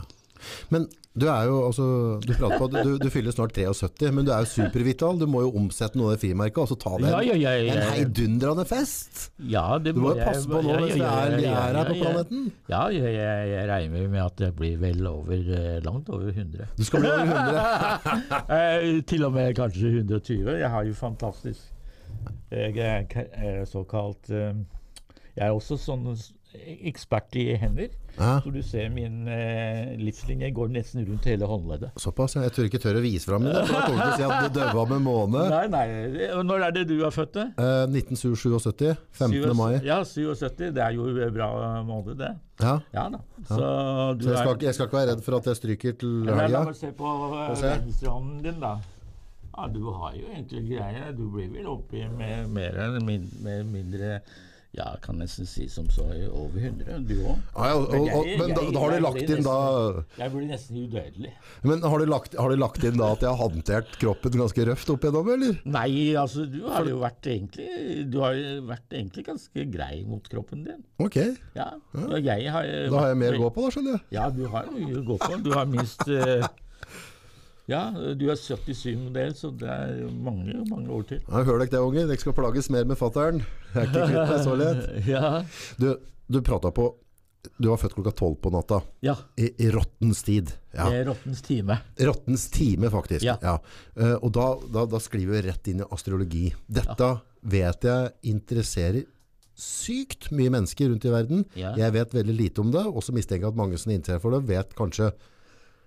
Men 0.74 0.88
du 1.16 1.24
er 1.32 1.46
jo, 1.48 1.54
altså, 1.64 1.84
du 2.20 2.32
prater 2.36 2.58
på, 2.60 2.66
at 2.68 2.84
du, 2.84 2.96
du 3.00 3.06
fyller 3.08 3.32
snart 3.32 3.54
73, 3.56 4.10
men 4.12 4.26
du 4.26 4.32
er 4.34 4.44
jo 4.44 4.50
supervital. 4.50 5.16
Du 5.16 5.24
må 5.30 5.40
jo 5.46 5.52
omsette 5.56 5.96
noe 5.96 6.10
av 6.10 6.18
det 6.18 6.20
frimerket, 6.26 6.58
og 6.60 6.68
så 6.68 6.76
ta 6.82 6.92
det 7.00 7.08
Ja, 7.08 7.22
ja, 7.24 7.36
ja, 7.40 7.72
en 7.72 7.94
heidundrende 7.94 8.66
fest. 8.68 9.30
Ja, 9.40 9.78
det 9.80 9.94
Du 9.96 10.02
må 10.04 10.12
jo 10.12 10.20
passe 10.20 10.44
på 10.50 10.60
nå 10.60 10.74
ja, 10.74 10.82
det 10.84 10.98
er, 11.06 11.38
de 11.38 11.48
er 11.48 11.78
her 11.78 11.88
på 11.88 11.96
planeten. 12.02 12.44
Ja, 12.68 12.82
jeg, 12.92 13.14
jeg, 13.16 13.48
jeg 13.54 13.70
regner 13.72 14.12
med 14.12 14.24
at 14.26 14.44
jeg 14.44 14.56
blir 14.60 14.76
vel 14.82 15.08
over 15.08 15.50
eh, 15.56 15.78
langt 15.86 16.12
over 16.12 16.28
100. 16.28 16.68
Du 16.76 16.84
skal 16.84 17.06
bli 17.06 17.14
over 17.14 17.32
100. 17.32 18.36
Eh, 18.56 19.00
til 19.08 19.24
og 19.26 19.32
med 19.32 19.54
kanskje 19.56 19.88
120. 20.02 20.52
Jeg 20.60 20.70
har 20.70 20.84
jo 20.84 20.94
fantastisk 20.94 21.72
Jeg 22.50 22.76
er 22.78 23.64
såkalt 23.68 24.30
eh, 24.30 24.52
Jeg 25.36 25.48
er 25.48 25.56
også 25.56 25.78
sånn 25.80 26.06
ekspert 26.90 27.36
i 27.38 27.54
hender. 27.60 27.88
Ja, 28.16 28.38
Så 28.40 28.48
du 28.48 28.62
ser 28.64 28.88
min 28.88 29.26
eh, 29.28 29.90
livslinje 30.00 30.48
går 30.56 30.70
nesten 30.72 31.04
rundt 31.04 31.26
hele 31.28 31.44
håndleddet. 31.44 31.90
såpass, 32.00 32.34
ja. 32.38 32.46
Jeg 32.46 32.54
tør 32.56 32.68
ikke 32.70 32.80
tørre 32.80 33.02
å 33.02 33.04
vise 33.04 33.28
fram 33.28 33.44
det, 33.44 33.52
for 33.66 33.74
da 33.76 33.82
kommer 33.84 33.98
du 33.98 34.06
til 34.06 34.14
å 34.14 34.16
si 34.16 34.24
at 34.24 34.46
du 34.46 34.58
døva 34.60 34.84
med 34.94 35.04
måne. 35.04 35.42
Nei, 35.52 35.66
nei. 35.68 36.30
Når 36.48 36.64
er 36.68 36.72
det 36.78 36.86
du 36.88 36.94
er 37.04 37.12
født? 37.12 37.36
Eh, 37.36 37.84
1977, 37.92 38.96
15. 39.20 39.52
mai. 39.58 39.74
Ja, 39.84 40.00
77. 40.02 40.72
Det 40.72 40.82
er 40.86 40.96
jo 40.96 41.10
bra 41.36 41.50
måned, 41.84 42.16
det. 42.24 42.32
Ja. 42.64 42.78
Ja 42.96 43.08
da. 43.12 43.20
Så 43.50 43.60
du 44.16 44.24
Så 44.24 44.32
jeg 44.32 44.38
skal, 44.40 44.56
er 44.56 44.64
jeg 44.70 44.74
skal 44.78 44.88
ikke 44.88 44.96
være 45.02 45.10
redd 45.12 45.24
for 45.28 45.36
at 45.36 45.50
jeg 45.52 45.60
stryker 45.60 45.98
til 46.00 46.14
helga? 46.32 46.48
La 46.56 46.64
meg 46.70 46.80
se 46.80 46.92
på 46.96 47.12
eh, 47.36 47.64
venstrehånden 47.68 48.42
din, 48.48 48.60
da. 48.64 48.78
Ja, 49.56 49.68
Du 49.72 49.90
har 49.92 50.16
jo 50.16 50.24
egentlig 50.32 50.64
greie. 50.72 51.12
Du 51.16 51.28
blir 51.32 51.52
vel 51.52 51.68
oppi 51.68 52.02
med 52.16 52.48
mer 52.52 52.76
eller 52.88 53.04
min, 53.04 53.28
mindre 53.44 54.18
Ja, 54.76 54.90
kan 55.00 55.16
nesten 55.16 55.46
si 55.48 55.66
som 55.72 55.86
så 55.88 56.04
over 56.04 56.60
100, 56.60 56.98
du 57.08 57.14
òg. 57.24 57.38
Ja, 57.56 57.68
ja, 57.70 57.78
men, 57.88 58.40
men 58.42 58.50
da, 58.52 58.64
da 58.74 58.82
har 58.82 58.92
du 58.92 59.04
lagt 59.06 59.30
inn 59.32 59.46
da 59.46 59.54
Jeg 60.20 60.32
blir 60.34 60.44
nesten 60.50 60.82
udødelig. 60.84 61.30
Men 61.64 61.80
har 61.86 62.02
du 62.02 62.06
lagt, 62.10 62.36
har 62.36 62.52
de 62.52 62.58
lagt 62.60 62.84
inn 62.84 62.98
da 63.00 63.08
at 63.16 63.24
jeg 63.24 63.30
har 63.32 63.40
håndtert 63.40 63.96
kroppen 64.02 64.36
ganske 64.42 64.66
røft 64.68 64.92
opp 64.92 65.06
igjennom, 65.06 65.30
eller? 65.32 65.56
Nei, 65.64 65.88
altså, 66.20 66.44
du 66.52 66.60
har 66.68 66.84
jo 66.88 67.00
vært 67.00 67.30
egentlig 67.32 68.04
Du 68.12 68.20
har 68.20 68.36
vært 68.68 68.92
egentlig 69.00 69.24
ganske 69.30 69.66
grei 69.72 70.02
mot 70.08 70.28
kroppen 70.28 70.66
din. 70.68 70.84
Ok, 71.00 71.18
Ja. 71.56 71.70
Har 71.96 72.20
da 72.20 73.00
har 73.00 73.08
jeg 73.10 73.18
mer 73.20 73.36
å 73.38 73.42
gå 73.46 73.50
på 73.56 73.64
da, 73.64 73.72
skjønner 73.72 73.96
jeg. 73.96 74.04
Ja, 74.16 74.28
du 74.32 74.44
har 74.52 74.68
mye 74.72 75.00
å 75.00 75.04
gå 75.08 75.16
på. 75.24 75.40
Du 75.44 75.50
har 75.56 75.66
minst 75.70 76.04
eh, 76.08 76.44
Ja, 77.66 77.80
du 78.14 78.28
er 78.30 78.36
77-modell, 78.38 79.32
så 79.34 79.50
det 79.58 79.66
er 79.66 80.04
mange, 80.12 80.54
mange 80.70 80.86
år 80.94 81.02
til. 81.08 81.22
Ja, 81.26 81.40
hør 81.42 81.58
dere 81.58 81.72
det, 81.72 81.80
unge. 81.82 82.04
Dere 82.06 82.20
skal 82.22 82.36
plages 82.36 82.68
mer 82.70 82.84
med 82.86 82.98
fatteren. 83.00 83.40
Jeg 83.74 83.80
er 83.82 83.88
ikke 83.90 84.04
kvitt 84.12 84.30
meg 84.30 84.44
så 84.46 84.54
lett. 84.60 84.86
Ja. 85.16 85.30
Du, 85.82 85.88
du 86.30 86.38
prata 86.46 86.70
på 86.74 86.86
Du 87.60 87.68
var 87.70 87.78
født 87.78 87.94
klokka 87.94 88.10
tolv 88.18 88.38
på 88.42 88.50
natta. 88.54 88.80
ja. 89.06 89.16
I, 89.38 89.50
i 89.62 89.68
rottens 89.74 90.22
tid. 90.26 90.50
Ja. 90.74 90.88
Det 90.90 91.00
er 91.02 91.04
rottens 91.10 91.42
time. 91.46 91.76
Rottens 92.08 92.46
time, 92.54 92.90
faktisk. 92.90 93.22
Ja. 93.26 93.58
Eh, 93.94 94.14
og 94.18 94.32
da, 94.34 94.46
da, 94.74 94.86
da 94.90 94.98
skriver 95.02 95.36
vi 95.38 95.44
rett 95.50 95.68
inn 95.70 95.82
i 95.84 95.86
astrologi. 95.94 96.48
Dette 96.66 97.12
vet 97.46 97.86
jeg 97.86 98.10
interesserer 98.34 99.04
sykt 99.56 100.26
mye 100.36 100.50
mennesker 100.52 100.90
rundt 100.90 101.06
i 101.06 101.12
verden. 101.14 101.44
Ja. 101.56 101.70
Jeg 101.78 101.94
vet 101.94 102.14
veldig 102.18 102.34
lite 102.36 102.60
om 102.64 102.70
det, 102.74 102.82
og 102.90 102.98
så 103.06 103.14
mistenker 103.16 103.46
jeg 103.46 103.54
at 103.54 103.60
mange 103.62 103.78
som 103.80 103.90
er 103.94 104.00
interessert 104.00 104.22
for 104.26 104.34
det, 104.36 104.42
vet 104.50 104.74
kanskje 104.76 105.12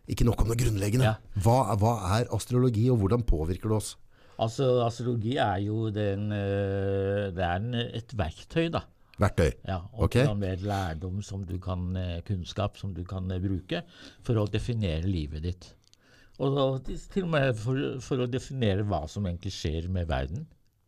ikke 0.10 0.26
nok 0.28 0.42
om 0.44 0.52
det 0.52 0.60
grunnleggende. 0.64 1.06
Ja. 1.12 1.42
Hva, 1.46 1.58
hva 1.80 1.94
er 2.20 2.30
astrologi, 2.36 2.88
og 2.92 2.98
hvordan 3.04 3.24
påvirker 3.28 3.70
det 3.72 3.78
oss? 3.80 3.92
Altså, 4.40 4.70
astrologi 4.86 5.36
er 5.44 5.58
jo 5.66 5.90
den 5.92 6.30
eh, 6.32 7.26
Det 7.36 7.44
er 7.44 7.58
en, 7.60 7.74
et 7.76 8.14
verktøy, 8.18 8.70
da. 8.72 8.86
Verktøy. 9.20 9.50
Ja, 9.68 9.82
og 9.92 10.06
Ok. 10.08 10.16
til 10.16 10.30
og 10.32 10.38
med 10.40 10.62
lærdom 10.64 11.20
som 11.28 11.44
du 11.44 11.58
kan, 11.60 11.90
eh, 12.00 12.22
kunnskap 12.28 12.78
som 12.80 12.94
du 12.96 13.04
kan 13.04 13.28
eh, 13.36 13.42
bruke 13.44 13.82
for 14.24 14.40
å 14.40 14.48
definere 14.48 15.04
livet 15.12 15.44
ditt. 15.44 15.68
Og 16.40 16.56
da, 16.56 16.96
til 17.12 17.26
og 17.28 17.34
med 17.34 17.50
for, 17.60 17.82
for 18.00 18.24
å 18.24 18.30
definere 18.32 18.86
hva 18.88 19.02
som 19.12 19.28
egentlig 19.28 19.52
skjer 19.58 19.90
med 19.92 20.08
verden. 20.08 20.46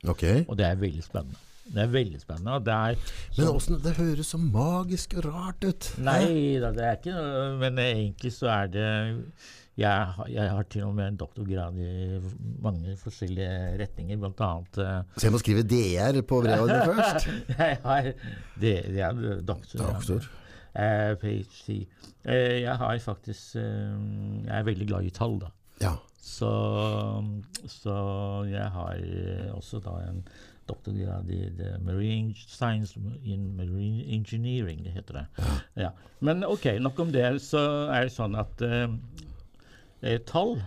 Ok. 0.08 0.24
Og 0.48 0.56
det 0.58 0.66
er 0.70 0.80
veldig 0.80 1.04
spennende. 1.04 1.36
Det 1.72 1.82
er 1.86 1.92
veldig 1.94 2.20
spennende. 2.20 2.60
det 2.66 2.74
er 2.76 3.00
Men 3.38 3.48
hvordan, 3.48 3.82
det 3.86 3.96
høres 3.98 4.32
så 4.34 4.38
magisk 4.42 5.16
og 5.20 5.26
rart 5.30 5.64
ut. 5.64 5.90
Nei 6.04 6.60
da, 6.60 6.72
det 6.76 6.86
er 6.86 7.00
ikke 7.00 7.16
noe 7.16 7.58
Men 7.62 7.80
egentlig 7.84 8.34
så 8.36 8.52
er 8.52 8.72
det 8.74 8.88
jeg, 9.80 10.26
jeg 10.30 10.50
har 10.52 10.66
til 10.68 10.84
og 10.84 10.96
med 10.98 11.08
en 11.08 11.18
doktorgrad 11.18 11.78
i 11.80 12.20
mange 12.62 12.98
forskjellige 13.00 13.78
retninger, 13.80 14.20
blant 14.20 14.44
annet 14.46 14.80
eh, 14.84 15.00
Så 15.16 15.30
jeg 15.30 15.34
må 15.34 15.40
skrive 15.42 15.64
DR 15.64 16.20
på 16.28 16.42
brevet 16.44 16.74
ditt 16.74 16.92
først? 16.92 17.30
Jeg 17.62 17.80
har 17.86 18.12
det, 18.62 18.76
er 19.00 19.24
doktor. 19.48 19.80
ja. 19.80 19.94
Doktor. 19.96 20.28
Eh, 20.72 21.16
PhD. 21.20 21.82
Eh, 22.24 22.62
jeg 22.64 22.76
har 22.80 23.00
faktisk 23.04 23.56
eh, 23.60 23.98
Jeg 24.46 24.54
er 24.60 24.64
veldig 24.64 24.88
glad 24.88 25.04
i 25.08 25.10
tall, 25.16 25.40
da. 25.42 25.50
Ja. 25.82 25.96
Så, 26.22 26.52
så 27.68 27.96
jeg 28.46 28.68
har 28.76 29.00
også 29.58 29.80
da 29.82 29.96
en 30.06 30.22
doktorgrad 30.70 31.30
i 31.30 31.40
marine 31.84 32.34
science 32.36 33.00
in 33.24 33.56
marine 33.58 34.04
engineering, 34.14 34.86
heter 34.92 35.14
det. 35.22 35.26
Ja. 35.82 35.92
Men 36.20 36.46
ok, 36.46 36.66
nok 36.80 37.00
om 37.00 37.12
det. 37.12 37.28
Så 37.44 37.60
er 37.92 38.08
det 38.08 38.14
sånn 38.16 38.38
at 38.40 38.62
eh, 38.66 38.88
eh, 40.02 40.20
tall 40.28 40.58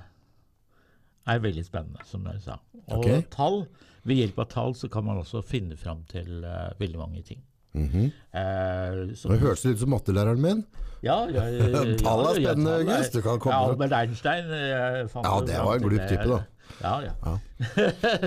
er 1.31 1.41
veldig 1.41 1.65
spennende, 1.65 2.05
som 2.09 2.27
jeg 2.29 2.43
sa. 2.45 2.59
Og 2.91 3.01
okay. 3.01 3.25
tall, 3.33 3.63
ved 4.05 4.21
hjelp 4.21 4.43
av 4.45 4.51
tall 4.53 4.75
så 4.77 4.91
kan 4.93 5.07
man 5.07 5.23
også 5.23 5.41
finne 5.47 5.77
fram 5.81 6.03
til 6.11 6.45
uh, 6.45 6.75
veldig 6.81 7.01
mange 7.01 7.23
ting. 7.25 7.41
Mhm. 7.75 8.11
Eh, 8.39 9.15
som- 9.19 9.33
det 9.33 9.41
høres 9.41 9.65
ut 9.67 9.79
som 9.81 9.91
mattelæreren 9.91 10.41
min. 10.41 10.65
ja, 11.03 11.25
ja, 11.27 11.47
ja, 11.49 11.85
Tall 12.05 12.27
er 12.29 12.35
spennende, 12.35 12.71
er- 12.71 12.85
August. 12.85 13.13
Du 13.17 13.23
kan 13.23 13.41
komme. 13.41 13.55
Ja, 13.55 13.71
Albert 13.71 13.93
Einstein 13.93 14.45
eh, 14.45 15.09
Ja, 15.09 15.41
det 15.47 15.59
var 15.65 15.75
en 15.75 15.83
glup 15.89 16.09
type, 16.09 16.29
da. 16.29 16.45
Ja, 16.83 17.01
ja. 17.01 17.39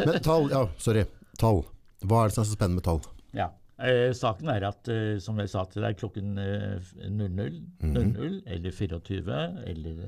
Men 0.06 0.20
tall, 0.22 0.50
ja, 0.52 0.66
sorry. 0.78 1.06
Tall. 1.38 1.64
Hva 2.06 2.24
er 2.24 2.28
det 2.30 2.36
som 2.36 2.44
er 2.44 2.50
så 2.52 2.58
spennende 2.58 2.82
med 2.82 2.88
tall? 2.90 3.02
ja. 3.38 3.50
Eh, 3.80 4.10
saken 4.18 4.48
er 4.50 4.64
at, 4.72 4.88
eh, 4.90 5.20
som 5.22 5.38
jeg 5.38 5.50
sa 5.52 5.62
til 5.70 5.84
deg, 5.86 5.98
klokken 6.00 6.32
eh, 6.42 6.80
00, 7.14 7.60
Mhm. 7.84 7.92
00 8.16 8.40
eller 8.48 8.72
24 8.74 9.36
eller 9.70 10.00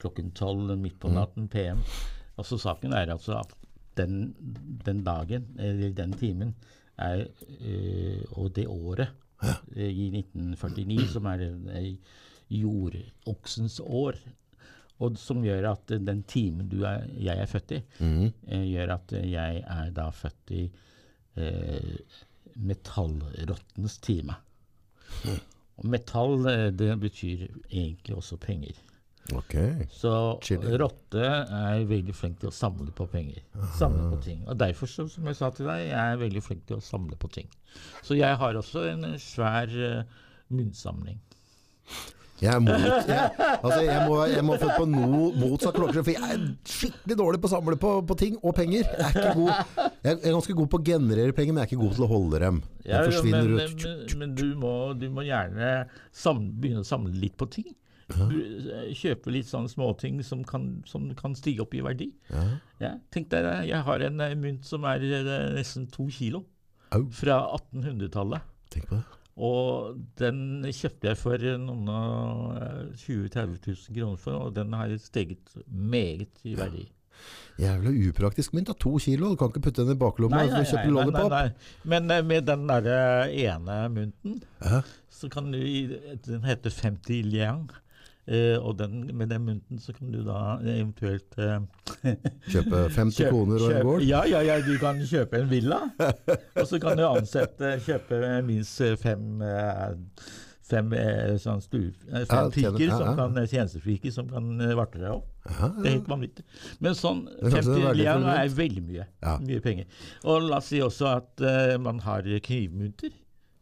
klokken 0.00 0.30
12 0.32 0.78
midt 0.80 0.94
Mhm. 0.94 0.98
på 1.02 1.10
natten 1.12 1.48
PM. 1.52 1.82
Altså 2.38 2.56
Saken 2.58 2.94
er 2.94 3.10
altså 3.12 3.36
at 3.40 3.52
den, 4.00 4.32
den 4.86 5.04
dagen, 5.04 5.44
eller 5.58 5.90
den 5.92 6.12
timen, 6.16 6.54
er, 6.98 7.26
eh, 7.60 8.22
og 8.32 8.54
det 8.54 8.64
året 8.66 9.08
eh, 9.76 9.90
i 9.92 10.08
1949, 10.10 11.06
som 11.12 11.26
er 11.26 11.44
eh, 11.74 11.96
jordoksens 12.50 13.80
år, 13.84 14.16
og 14.98 15.18
som 15.20 15.44
gjør 15.44 15.70
at 15.72 15.92
den 16.02 16.24
timen 16.26 16.68
du 16.70 16.80
jeg 16.82 17.34
er 17.34 17.50
født 17.50 17.76
i, 17.76 17.82
eh, 18.02 18.64
gjør 18.72 18.94
at 18.96 19.14
jeg 19.22 19.62
er 19.62 19.92
da 19.94 20.08
født 20.10 20.54
i 20.58 20.64
eh, 21.38 22.18
metallrottens 22.58 23.98
time. 24.02 24.34
Og 25.78 25.86
metall, 25.86 26.46
eh, 26.50 26.68
det 26.74 26.90
betyr 27.00 27.46
egentlig 27.70 28.16
også 28.16 28.36
penger. 28.42 28.74
Okay. 29.36 29.86
Så 29.92 30.38
Chili. 30.42 30.76
rotte 30.80 31.20
er 31.20 31.82
veldig 31.84 32.14
flink 32.16 32.38
til 32.40 32.48
å 32.48 32.54
samle 32.54 32.90
på 32.96 33.04
penger. 33.12 33.42
Samle 33.76 34.08
på 34.14 34.20
ting. 34.24 34.40
Og 34.48 34.56
derfor, 34.56 34.88
som 34.88 35.28
jeg 35.28 35.36
sa 35.36 35.50
til 35.52 35.68
deg, 35.68 35.84
jeg 35.90 36.14
er 36.14 36.22
veldig 36.22 36.42
flink 36.42 36.64
til 36.68 36.80
å 36.80 36.84
samle 36.84 37.18
på 37.20 37.28
ting. 37.34 37.50
Så 38.02 38.16
jeg 38.16 38.38
har 38.40 38.56
også 38.56 38.86
en 38.88 39.04
svær 39.20 39.68
uh, 39.68 40.22
myntsamling. 40.48 41.20
Jeg 42.38 42.52
er 42.54 42.60
mot, 42.62 43.08
jeg, 43.10 43.30
altså 43.58 43.78
jeg 43.82 44.02
må, 44.06 44.18
jeg 44.30 44.44
må 44.46 44.56
få 44.62 44.68
på 44.76 44.84
no, 44.86 45.22
motsatt 45.34 45.74
klokke, 45.74 46.04
for 46.06 46.12
jeg 46.12 46.22
er 46.22 46.44
skikkelig 46.70 47.16
dårlig 47.18 47.40
på 47.42 47.48
å 47.48 47.52
samle 47.56 47.78
på, 47.82 47.90
på 48.06 48.16
ting 48.20 48.36
og 48.42 48.54
penger. 48.54 48.86
Jeg 48.86 49.08
er, 49.08 49.16
ikke 49.16 49.32
god, 49.40 49.90
jeg 50.06 50.12
er 50.14 50.36
ganske 50.36 50.56
god 50.60 50.70
på 50.70 50.78
å 50.78 50.84
generere 50.86 51.34
penger, 51.34 51.56
men 51.56 51.64
jeg 51.64 51.66
er 51.66 51.72
ikke 51.72 51.82
god 51.82 51.96
til 51.98 52.06
å 52.06 52.10
holde 52.12 52.40
dem. 52.44 52.60
Ja, 52.84 53.00
De 53.02 53.10
forsvinner 53.10 53.50
men, 53.50 53.74
ut. 53.74 53.88
men, 53.88 54.14
men 54.22 54.36
du, 54.38 54.46
må, 54.60 54.72
du 55.00 55.08
må 55.18 55.26
gjerne 55.26 55.72
samle, 56.14 56.52
begynne 56.62 56.86
å 56.86 56.88
samle 56.88 57.12
litt 57.18 57.34
på 57.40 57.50
ting. 57.58 57.74
Ja. 58.08 58.28
Kjøpe 58.96 59.34
litt 59.34 59.50
sånne 59.50 59.68
småting 59.68 60.22
som 60.24 60.40
kan, 60.48 60.70
som 60.88 61.10
kan 61.18 61.34
stige 61.36 61.66
opp 61.66 61.74
i 61.76 61.82
verdi. 61.84 62.06
Ja. 62.30 62.44
Ja, 62.80 62.92
tenk 63.12 63.28
deg, 63.34 63.50
jeg 63.68 63.82
har 63.84 64.06
en 64.06 64.22
eh, 64.24 64.38
mynt 64.38 64.64
som 64.64 64.86
er 64.88 65.02
eh, 65.04 65.28
nesten 65.58 65.90
to 65.92 66.06
kilo, 66.14 66.44
Au, 66.94 67.02
fra 67.12 67.42
1800-tallet. 67.58 68.46
tenk 68.72 68.86
på 68.88 68.96
det. 69.02 69.17
Og 69.38 69.98
den 70.18 70.66
kjøpte 70.74 71.12
jeg 71.12 71.18
for 71.20 71.48
noen 71.62 71.90
eh, 72.58 72.84
20 72.98 73.28
000-30 73.30 73.58
000 73.70 73.98
kroner 73.98 74.22
for, 74.22 74.46
og 74.48 74.54
den 74.56 74.74
har 74.74 74.94
steget 75.02 75.52
meget 75.70 76.42
i 76.42 76.56
verdi. 76.58 76.88
Jævla 77.58 77.90
upraktisk 78.08 78.52
mynt. 78.54 78.70
To 78.78 78.96
kilo, 79.02 79.32
du 79.32 79.38
kan 79.38 79.50
ikke 79.50 79.62
putte 79.64 79.82
den 79.82 79.96
i 79.96 79.98
baklomma 79.98 80.44
Nei, 80.44 80.50
nei, 80.52 80.62
nei, 80.62 80.90
nei, 80.94 81.10
nei. 81.10 81.28
nei. 81.32 81.72
Men 81.90 82.10
eh, 82.14 82.22
med 82.26 82.46
den 82.46 82.66
derre 82.70 83.00
ene 83.34 83.78
mynten, 83.94 84.40
Hæ? 84.62 84.82
så 85.10 85.30
kan 85.32 85.50
du 85.52 85.58
Den 86.26 86.44
heter 86.46 86.70
50 86.70 87.22
liang. 87.26 87.68
Eh, 88.28 88.58
og 88.60 88.74
den, 88.76 89.06
med 89.16 89.30
den 89.32 89.44
mynten 89.46 89.78
så 89.80 89.94
kan 89.96 90.10
du 90.12 90.18
da 90.26 90.58
eventuelt 90.60 91.32
uh, 91.40 91.62
Kjøpe 92.52 92.82
50 92.98 93.22
Kjøp- 93.22 93.30
koner 93.32 93.62
og 93.64 93.72
en 93.72 93.86
gård. 93.88 94.02
Ja, 94.04 94.20
ja, 94.28 94.42
ja, 94.44 94.58
du 94.60 94.74
kan 94.82 95.00
kjøpe 95.00 95.40
en 95.40 95.48
villa. 95.48 95.78
og 95.96 96.66
så 96.68 96.80
kan 96.82 96.98
du 97.00 97.06
ansette, 97.08 97.70
kjøpe 97.86 98.20
minst 98.44 98.82
fem 99.00 99.40
uh, 99.40 99.96
Fem, 100.68 100.90
sånn 101.40 101.62
stu, 101.64 101.78
fem 102.04 102.26
Ja, 102.28 102.42
piker, 102.52 102.74
ja, 102.82 102.96
som 102.98 103.06
ja. 103.06 103.12
kan, 103.16 103.36
eh, 103.40 103.46
tjenestepiker 103.48 104.12
som 104.12 104.26
kan 104.28 104.50
varte 104.76 104.98
deg 105.00 105.14
opp. 105.14 105.30
Ja, 105.48 105.70
Det 105.78 105.86
er 105.88 105.94
helt 105.94 106.10
vanvittig. 106.12 106.44
Men 106.84 106.92
sånn 106.98 107.22
er 107.38 107.54
50 107.54 107.86
lian 107.96 108.26
er 108.28 108.50
veldig 108.52 108.82
mye. 108.84 109.06
Ja. 109.24 109.38
Mye 109.40 109.62
penger. 109.64 109.88
Og 110.28 110.44
la 110.50 110.58
oss 110.60 110.68
si 110.68 110.82
også 110.84 111.08
at 111.14 111.40
uh, 111.40 111.72
man 111.80 112.02
har 112.04 112.28
knivmynter. 112.44 113.16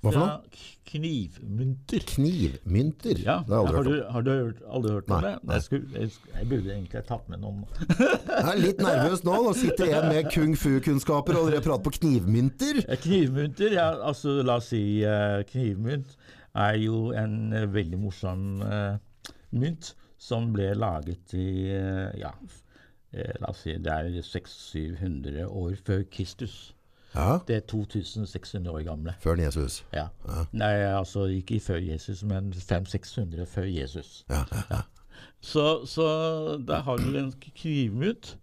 Hva 0.07 0.13
for 0.15 0.23
noe? 0.23 0.75
Knivmynter. 0.87 2.05
Knivmynter. 2.07 3.19
Ja, 3.25 3.41
har 3.49 3.67
har 3.75 3.83
du, 3.83 4.05
har 4.11 4.23
du 4.23 4.31
hørt, 4.31 4.61
aldri 4.71 4.93
hørt 4.93 5.11
om 5.11 5.25
det? 5.25 5.33
Jeg, 5.51 5.63
skulle, 5.63 5.89
jeg, 5.99 6.11
jeg 6.37 6.49
burde 6.49 6.75
egentlig 6.75 7.03
tatt 7.09 7.29
med 7.33 7.43
noen. 7.43 7.65
Jeg 8.37 8.53
er 8.53 8.61
litt 8.61 8.83
nervøs 8.85 9.25
nå. 9.27 9.35
Nå 9.49 9.55
sitter 9.59 9.91
en 9.99 10.07
med 10.13 10.31
kung 10.31 10.55
fu-kunnskaper 10.55 11.41
og 11.41 11.51
dere 11.51 11.65
prater 11.65 11.83
på 11.89 11.95
knivmynter. 11.99 12.85
Knivmynter, 13.03 13.75
ja, 13.75 13.89
altså 13.99 14.39
la 14.47 14.61
oss 14.63 14.71
si 14.71 14.83
eh, 15.03 15.41
knivmynt 15.51 16.15
er 16.55 16.79
jo 16.85 17.11
en 17.19 17.51
eh, 17.53 17.67
veldig 17.69 17.99
morsom 18.01 18.63
uh, 18.63 18.95
mynt 19.59 19.91
som 20.23 20.53
ble 20.55 20.71
laget 20.79 21.35
i 21.37 21.49
ja, 22.17 22.31
la 23.13 23.51
oss 23.51 23.67
si 23.67 23.75
det 23.83 23.93
er 23.93 24.09
600-700 24.25 25.45
år 25.51 25.77
før 25.85 26.07
Kristus. 26.15 26.76
Ja, 27.17 27.39
Det 27.49 27.57
er 27.57 27.61
2600 27.61 28.71
år 28.75 28.83
gamle. 28.85 29.15
før 29.25 29.39
Jesus. 29.41 29.85
Ja. 29.95 30.07
Nei, 30.53 30.73
altså 30.93 31.25
ikke 31.33 31.61
før 31.65 31.81
Jesus, 31.81 32.23
men 32.23 32.53
500-600 32.53 33.47
før 33.49 33.65
Jesus. 33.65 34.25
Ja, 34.29 34.43
ja, 34.53 34.63
ja. 34.71 34.81
Så, 35.41 35.87
så 35.89 36.07
da 36.69 36.81
har 36.85 36.97
du 37.01 37.17
en 37.17 37.33
knivmynt. 37.57 38.37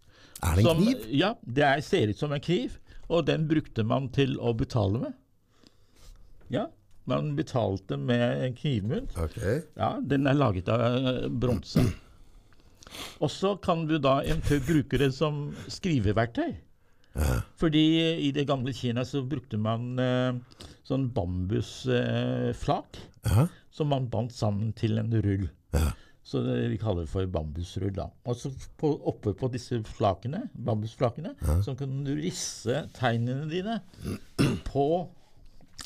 Er 0.44 0.56
det 0.56 0.64
en 0.64 0.66
som- 0.66 0.82
kniv? 0.84 1.06
Ja, 1.14 1.34
det 1.46 1.64
er, 1.64 1.80
ser 1.82 2.10
ut 2.10 2.18
som 2.20 2.32
en 2.34 2.42
kniv, 2.42 2.78
og 3.10 3.28
den 3.28 3.48
brukte 3.48 3.84
man 3.86 4.10
til 4.10 4.38
å 4.40 4.54
betale 4.58 5.00
med. 5.00 5.14
Ja, 6.50 6.66
man 7.06 7.36
betalte 7.36 7.98
med 7.98 8.46
en 8.46 8.54
knivmynt. 8.56 9.14
Ok. 9.18 9.38
Ja, 9.78 10.00
den 10.02 10.28
er 10.28 10.34
laget 10.34 10.70
av 10.70 10.82
eh, 10.82 11.30
bronse. 11.30 11.84
Og 13.24 13.30
så 13.32 13.56
kan 13.62 13.86
du 13.90 13.98
da 13.98 14.20
eventuelt 14.22 14.66
bruke 14.68 14.98
det 15.02 15.14
som 15.16 15.56
skriveverktøy. 15.68 16.52
Fordi 17.60 17.82
i 18.28 18.32
det 18.34 18.48
gamle 18.50 18.74
Kina 18.74 19.04
så 19.06 19.22
brukte 19.30 19.58
man 19.62 20.00
eh, 20.02 20.34
sånn 20.88 21.10
bambusflak 21.14 22.98
eh, 22.98 23.34
Ja. 23.36 23.48
som 23.72 23.88
man 23.88 24.10
bandt 24.12 24.34
sammen 24.36 24.74
til 24.74 24.98
en 25.00 25.14
rull. 25.24 25.46
Ja. 25.74 25.92
Så 26.24 26.40
det, 26.44 26.70
vi 26.72 26.78
kaller 26.80 27.04
det 27.04 27.10
for 27.12 27.26
bambusrull. 27.28 27.92
da. 27.96 28.06
Og 28.26 28.36
så 28.40 28.50
på, 28.80 28.90
oppe 29.12 29.34
på 29.36 29.50
disse 29.52 29.82
flakene, 29.84 30.46
bambusflakene 30.56 31.34
så 31.64 31.74
kan 31.78 32.04
du 32.06 32.14
risse 32.16 32.86
tegnene 32.96 33.50
dine 33.52 33.80
på 34.66 35.10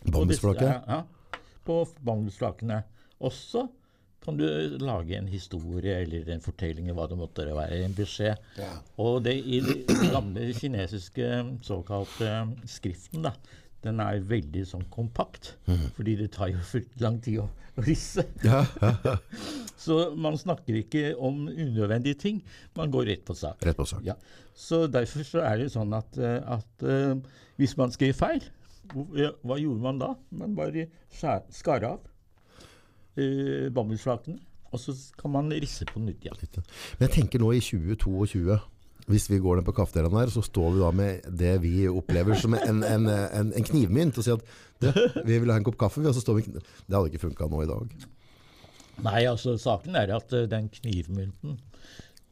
på 0.06 0.12
Bambusflake? 0.14 0.60
disse- 0.60 0.84
Ja, 0.88 1.00
ja, 1.00 1.40
på 1.66 1.80
bambusflakene. 2.06 2.84
Også 3.20 3.68
kan 4.28 4.36
du 4.36 4.48
lage 4.84 5.16
en 5.16 5.30
historie 5.32 6.02
eller 6.02 6.28
en 6.34 6.44
fortelling, 6.44 6.90
hva 6.92 7.06
det 7.08 7.16
måtte 7.16 7.46
være, 7.48 7.80
en 7.86 7.96
beskjed. 7.96 8.42
Og 9.00 9.22
det 9.24 9.38
i 9.40 9.62
den 9.64 10.12
gamle 10.12 10.50
kinesiske 10.58 11.30
såkalte 11.64 12.34
skriften, 12.68 13.24
da, 13.24 13.32
den 13.86 14.02
er 14.04 14.20
veldig 14.28 14.66
sånn 14.68 14.84
kompakt. 14.92 15.54
Fordi 15.96 16.18
det 16.20 16.34
tar 16.36 16.52
jo 16.52 16.66
fullt 16.74 17.00
lang 17.00 17.22
tid 17.24 17.46
å 17.46 17.48
risse. 17.88 18.26
Ja, 18.44 18.66
ja, 18.82 18.92
ja. 19.08 19.16
Så 19.78 19.98
man 20.20 20.36
snakker 20.42 20.76
ikke 20.82 21.14
om 21.16 21.46
unødvendige 21.48 22.20
ting, 22.20 22.44
man 22.76 22.92
går 22.92 23.08
rett 23.14 23.24
på 23.24 23.38
sak. 23.38 23.64
Rett 23.64 23.80
på 23.80 23.88
sak. 23.88 24.04
Ja. 24.04 24.18
Så 24.58 24.88
derfor 24.92 25.24
så 25.24 25.46
er 25.48 25.62
det 25.62 25.72
sånn 25.72 25.96
at, 25.96 26.20
eh, 26.20 26.42
at 26.58 26.84
uh, 26.84 27.16
hvis 27.62 27.78
man 27.80 27.96
skrev 27.96 28.18
feil, 28.18 28.44
hva 28.92 29.56
gjorde 29.60 29.84
man 29.84 30.04
da? 30.04 30.14
Man 30.36 30.56
bare 30.58 30.90
skar 31.16 31.88
av 31.88 32.04
uh, 33.18 33.68
bambusflakene, 33.74 34.40
og 34.72 34.82
så 34.82 34.96
kan 35.20 35.32
man 35.34 35.54
risse 35.54 35.88
på 35.90 36.02
nytt 36.04 36.26
igjen. 36.26 36.64
Men 36.98 37.08
jeg 37.08 37.16
tenker 37.22 37.44
nå 37.44 37.54
i 37.56 37.62
2022 37.64 38.58
hvis 39.08 39.30
vi 39.32 39.40
går 39.40 39.60
ned 39.60 39.64
på 39.64 39.72
kaffedelen 39.72 40.20
her, 40.20 40.28
så 40.28 40.42
står 40.44 40.74
vi 40.76 40.82
da 40.82 40.90
med 40.92 41.28
det 41.40 41.54
vi 41.64 41.86
opplever 41.88 42.36
som 42.36 42.58
en, 42.58 42.82
en, 42.84 43.08
en, 43.08 43.54
en 43.56 43.68
knivmynt 43.70 44.20
og 44.20 44.26
sier 44.26 44.36
at 44.36 44.58
«Du, 44.84 44.90
vi 45.30 45.38
vil 45.40 45.52
ha 45.54 45.56
en 45.58 45.66
kopp 45.66 45.78
kaffe, 45.80 46.02
vi», 46.04 46.10
og 46.10 46.18
så 46.18 46.24
står 46.26 46.42
vi 46.42 46.44
Det 46.52 46.92
hadde 46.92 47.08
ikke 47.08 47.24
funka 47.24 47.48
nå 47.48 47.62
i 47.64 47.70
dag. 47.70 47.94
Nei, 49.06 49.22
altså 49.30 49.56
saken 49.62 49.96
er 49.96 50.12
at 50.16 50.34
eh, 50.36 50.50
den 50.50 50.68
knivmynten, 50.74 51.56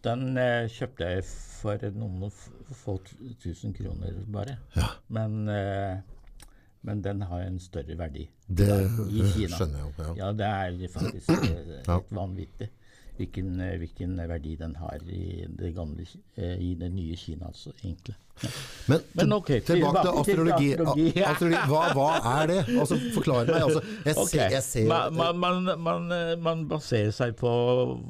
den 0.05 0.37
eh, 0.41 0.67
kjøpte 0.73 1.09
jeg 1.13 1.25
for 1.29 1.87
noen 1.95 2.27
få 2.75 2.97
tusen 3.41 3.73
kroner 3.77 4.17
bare. 4.33 4.57
Ja. 4.75 4.91
Men, 5.13 5.45
eh, 5.49 6.01
men 6.85 7.01
den 7.05 7.21
har 7.29 7.41
en 7.47 7.59
større 7.59 7.97
verdi. 7.99 8.27
Det 8.47 8.69
I 9.09 9.25
Kina. 9.33 9.57
skjønner 9.57 9.79
jeg 9.79 9.85
jo. 9.85 9.93
Ja. 10.03 10.15
Ja, 10.23 10.31
det 10.37 10.49
er 10.53 10.89
faktisk 10.93 11.29
eh, 11.35 11.77
helt 11.89 12.11
vanvittig 12.13 12.69
hvilken, 13.15 13.53
eh, 13.63 13.77
hvilken 13.79 14.17
verdi 14.27 14.55
den 14.59 14.73
har 14.75 14.99
i 15.07 15.45
det, 15.47 15.69
gamle, 15.75 16.03
eh, 16.35 16.57
i 16.59 16.73
det 16.75 16.89
nye 16.91 17.15
Kina, 17.15 17.47
altså, 17.47 17.71
egentlig. 17.81 18.15
Men, 18.91 18.99
Men 19.15 19.25
til- 19.29 19.33
ok, 19.37 19.51
tilbake 19.69 20.01
til 20.03 20.17
astrologi. 20.19 20.71
til 20.75 20.81
astrologi. 20.83 21.05
astrologi. 21.07 21.21
A- 21.21 21.29
astrologi. 21.31 21.61
Hva, 21.71 21.83
hva 21.95 22.09
er 22.41 22.49
det? 22.51 22.57
Altså, 22.75 22.97
forklar 23.15 23.45
meg. 23.47 23.61
Altså, 23.61 23.83
jeg, 24.05 24.17
okay. 24.17 24.27
ser, 24.33 24.49
jeg 24.57 24.63
ser 24.67 24.89
man, 24.91 25.39
man, 25.39 25.63
man, 25.79 26.09
man, 26.43 26.59
eh, 26.65 26.65
baserer 26.75 27.15
seg 27.15 27.37
på 27.39 27.53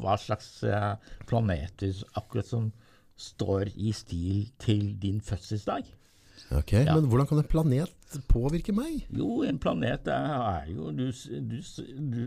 hva 0.01 0.17
slags 0.19 0.49
eh, 0.65 0.95
planeter 1.29 2.01
akkurat 2.17 2.49
som 2.49 2.71
står 3.15 3.69
i 3.77 3.93
stil 3.95 4.49
til 4.59 4.89
din 4.99 5.21
fødselsdag. 5.23 5.85
Ok, 6.57 6.73
Men 6.83 7.05
hvordan 7.09 7.29
kan 7.29 7.39
en 7.39 7.47
planet 7.49 7.93
påvirke 8.29 8.73
meg? 8.75 9.05
Jo, 9.09 9.43
en 9.43 9.59
planet 9.61 10.07
er, 10.11 10.33
er 10.61 10.71
jo 10.71 10.91
du, 10.95 11.07
du, 11.09 11.59
du, 11.97 12.21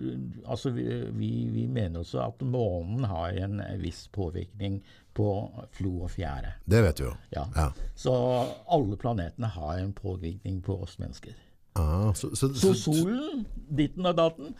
Altså, 0.45 0.73
vi, 0.75 0.87
vi, 1.17 1.31
vi 1.55 1.67
mener 1.67 2.03
også 2.03 2.23
at 2.27 2.43
månen 2.43 3.07
har 3.09 3.37
en 3.45 3.63
viss 3.83 4.07
påvirkning 4.13 4.81
på 5.19 5.29
flo 5.75 6.05
og 6.07 6.13
fjære. 6.15 6.55
Det 6.69 6.83
vet 6.85 7.01
du 7.01 7.05
jo. 7.09 7.15
Ja. 7.35 7.45
Ja. 7.57 7.69
Så 7.99 8.15
alle 8.71 8.99
planetene 9.01 9.51
har 9.55 9.79
en 9.83 9.93
påvirkning 9.97 10.63
på 10.63 10.81
oss 10.83 10.99
mennesker. 10.99 11.35
Ah, 11.79 12.13
så, 12.15 12.35
så, 12.35 12.49
Så 12.55 12.75
så, 12.75 12.93
solen, 12.93 13.47
ditten 13.71 14.07
og 14.07 14.17
datten, 14.19 14.55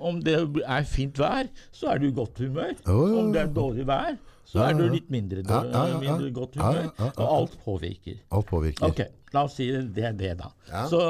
om 0.00 0.20
det 0.22 0.36
er 0.62 0.84
fint 0.86 1.18
vær, 1.18 1.48
så 1.74 1.94
er 1.94 1.98
du 1.98 2.08
i 2.08 2.14
godt 2.14 2.38
humør. 2.38 2.76
Oh. 2.86 3.18
Om 3.24 3.32
det 3.34 3.42
er 3.42 3.54
dårlig 3.54 3.86
vær, 3.88 4.18
så 4.48 4.62
er 4.64 4.76
du 4.78 4.86
litt 4.88 5.10
mindre, 5.12 5.42
mindre 5.42 6.30
godt 6.32 6.56
humør. 6.56 6.92
Og 7.10 7.24
alt 7.26 7.58
påvirker. 7.64 8.20
alt 8.30 8.46
påvirker. 8.46 8.86
Ok, 8.86 9.02
la 9.34 9.44
oss 9.44 9.54
si 9.58 9.70
det 9.70 10.04
er 10.04 10.12
det, 10.18 10.34
da. 10.40 10.50
Ja. 10.70 10.84
Så, 10.88 11.00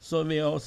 så 0.00 0.22
ved 0.26 0.42
å 0.44 0.58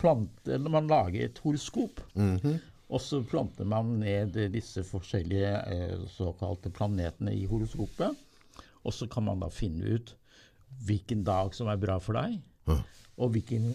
plante 0.00 0.54
Eller 0.54 0.70
man 0.70 0.88
lager 0.90 1.24
et 1.28 1.38
horoskop, 1.44 2.00
Mhm. 2.14 2.58
og 2.90 3.00
så 3.00 3.22
planter 3.26 3.64
man 3.66 3.98
ned 4.00 4.34
disse 4.52 4.82
forskjellige 4.84 5.52
eh, 5.72 5.98
såkalte 6.16 6.70
planetene 6.70 7.32
i 7.32 7.46
horoskopet. 7.46 8.14
Og 8.84 8.92
så 8.92 9.08
kan 9.08 9.24
man 9.24 9.40
da 9.40 9.48
finne 9.48 9.94
ut 9.96 10.14
hvilken 10.84 11.22
dag 11.24 11.54
som 11.54 11.68
er 11.68 11.76
bra 11.80 11.98
for 12.02 12.12
deg, 12.18 12.40
og 13.16 13.30
hvilken, 13.32 13.70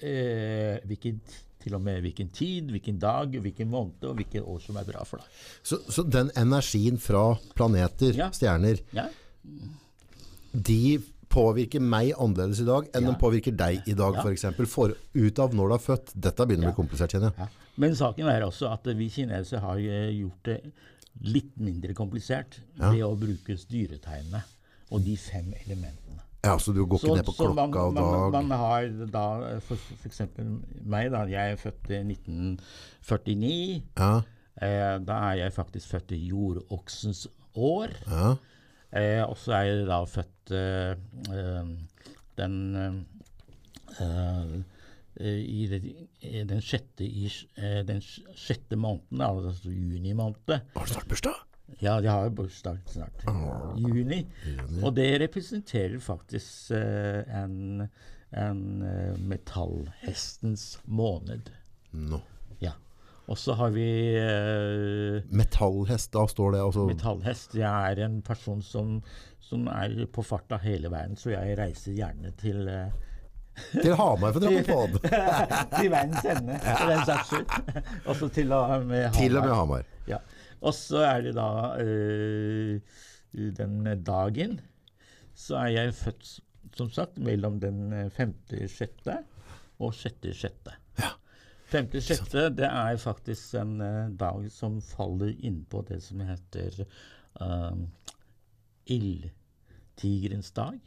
eh, 0.00 0.78
hvilken 0.86 1.20
til 1.60 1.74
og 1.74 1.82
med 1.82 2.00
hvilken 2.04 2.30
tid, 2.32 2.70
hvilken 2.70 2.98
dag, 3.02 3.34
hvilken 3.34 3.68
måned 3.68 4.04
og 4.06 4.14
hvilket 4.16 4.46
år 4.46 4.60
som 4.62 4.76
er 4.78 4.84
bra 4.88 5.02
for 5.04 5.18
deg. 5.18 5.26
Så, 5.66 5.80
så 5.90 6.04
den 6.08 6.30
energien 6.38 6.96
fra 7.02 7.34
planeter, 7.58 8.14
Ja. 8.16 8.30
stjerner, 8.30 8.80
Ja? 8.94 9.08
De 10.52 10.98
påvirker 11.28 11.80
meg 11.84 12.14
annerledes 12.16 12.60
i 12.62 12.64
dag 12.64 12.86
enn 12.94 13.04
Ja. 13.04 13.10
de 13.12 13.18
påvirker 13.20 13.54
deg 13.56 13.82
i 13.86 13.92
dag, 13.94 14.14
Ja. 14.14 14.22
for 14.22 14.30
eksempel. 14.32 14.66
For 14.66 14.94
ut 15.14 15.38
av 15.38 15.52
når 15.54 15.68
du 15.68 15.74
er 15.74 15.84
født. 15.96 16.12
Dette 16.18 16.46
begynner 16.46 16.70
å 16.70 16.74
bli 16.74 16.82
komplisert, 16.84 17.10
kjenner 17.12 17.32
jeg. 17.36 17.38
Ja. 17.38 17.48
Men 17.76 17.92
saken 17.94 18.26
er 18.28 18.42
også 18.42 18.72
at 18.72 18.84
vi 18.96 19.08
kinesere 19.08 19.60
har 19.60 19.76
eh, 19.78 20.10
gjort 20.18 20.42
det 20.44 20.72
litt 21.22 21.56
mindre 21.58 21.94
komplisert 21.94 22.60
ved 22.78 23.02
å 23.02 23.12
bruke 23.18 23.56
styretegnene 23.58 24.42
og 24.90 25.04
de 25.04 25.16
fem 25.16 25.52
elementene. 25.66 26.22
Ja, 26.44 26.56
så 26.56 26.72
du 26.72 26.84
går 26.86 26.98
ikke 27.02 27.16
ned 27.16 27.26
på 27.26 27.34
klokka 27.34 27.54
man, 27.54 27.74
og 27.76 27.94
man, 27.94 28.32
dag? 28.32 28.32
man 28.48 28.58
har 28.58 28.88
da 29.10 29.60
for, 29.60 29.76
for 29.76 30.08
eksempel 30.08 30.44
meg, 30.86 31.10
da. 31.10 31.24
Jeg 31.26 31.52
er 31.52 31.56
født 31.56 31.90
i 31.90 32.02
1949. 32.04 33.82
Ja, 33.98 34.22
Eh, 34.60 34.98
da 35.06 35.12
er 35.30 35.36
jeg 35.38 35.52
faktisk 35.54 35.86
født 35.92 36.10
i 36.16 36.28
jordoksens 36.32 37.28
år. 37.54 37.92
ja. 38.10 38.36
Eh, 38.96 39.20
og 39.24 39.36
så 39.36 39.52
er 39.58 39.64
jeg 39.68 39.86
da 39.88 39.98
født 40.08 40.52
eh, 40.56 40.92
eh, 41.36 41.72
den 42.38 42.54
eh, 42.78 42.94
eh, 44.00 44.54
i, 45.18 45.66
det, 45.66 45.80
den 46.48 46.62
sjette, 46.62 47.04
i, 47.04 47.26
eh, 47.58 47.82
den 47.88 48.00
sjette 48.00 48.78
måneden, 48.78 49.20
altså 49.26 49.72
juni 49.72 50.14
måned. 50.16 50.54
Har 50.76 50.86
du 50.86 50.92
snart 50.92 51.10
bursdag? 51.10 51.44
Ja, 51.82 51.98
de 52.00 52.08
har 52.08 52.30
bursdag 52.32 52.78
snart. 52.88 53.26
Juni. 53.76 54.22
Og 54.80 54.94
det 54.96 55.08
representerer 55.20 55.98
faktisk 56.00 56.70
en, 56.72 57.84
en 58.32 58.62
metallhestens 59.28 60.78
måned. 60.86 61.50
Nå. 61.92 62.22
Og 63.28 63.36
så 63.36 63.52
har 63.58 63.74
vi 63.74 63.88
eh, 64.16 65.24
Metallhest, 65.36 66.12
da 66.14 66.24
står 66.30 66.54
det 66.54 66.62
altså 66.64 66.86
metallhest. 66.88 67.58
Jeg 67.58 67.92
er 67.92 68.00
en 68.06 68.22
person 68.24 68.62
som, 68.64 68.94
som 69.44 69.66
er 69.68 70.06
på 70.12 70.24
farta 70.24 70.56
hele 70.62 70.88
verden, 70.92 71.18
så 71.20 71.34
jeg 71.34 71.58
reiser 71.60 71.98
gjerne 71.98 72.32
til 72.40 72.64
eh, 72.72 72.88
Til 73.74 73.92
Hamar 73.98 74.32
for 74.32 74.40
å 74.40 74.44
dra 74.46 74.62
på 74.64 74.78
pod. 74.78 74.96
til 75.76 75.90
verdens 75.92 76.24
ende, 76.30 76.56
for 76.62 76.92
den 76.94 77.04
saks 77.10 77.32
skyld. 77.34 77.84
Også 78.14 78.30
til 78.32 78.56
og 78.56 78.88
med 78.88 79.10
Til 79.18 79.36
og 79.36 79.44
med 79.44 79.52
Hamar. 79.52 79.84
Hamar. 79.84 79.94
Ja. 80.08 80.22
Og 80.64 80.74
så 80.74 81.04
er 81.04 81.22
det 81.28 81.36
da 81.36 81.50
øh, 81.78 82.80
den 83.54 83.84
dagen 84.02 84.56
Så 85.38 85.54
er 85.60 85.68
jeg 85.74 85.94
født, 85.94 86.30
som 86.74 86.88
sagt, 86.90 87.20
mellom 87.22 87.60
den 87.60 87.92
øh, 87.92 88.08
femte 88.10 88.64
sjette 88.72 89.20
og 89.78 89.92
sjette 89.94 90.32
sjette. 90.34 90.72
Ja. 90.98 91.12
Femte 91.68 92.00
sjette, 92.00 92.48
det 92.56 92.68
er 92.68 92.96
faktisk 92.96 93.54
en 93.60 93.80
øh, 93.84 94.12
dag 94.20 94.46
som 94.52 94.78
faller 94.80 95.34
innpå 95.44 95.82
det 95.88 95.98
som 96.02 96.22
heter 96.24 96.84
uh, 97.42 97.76
ildtigerens 98.86 100.50
dag. 100.56 100.78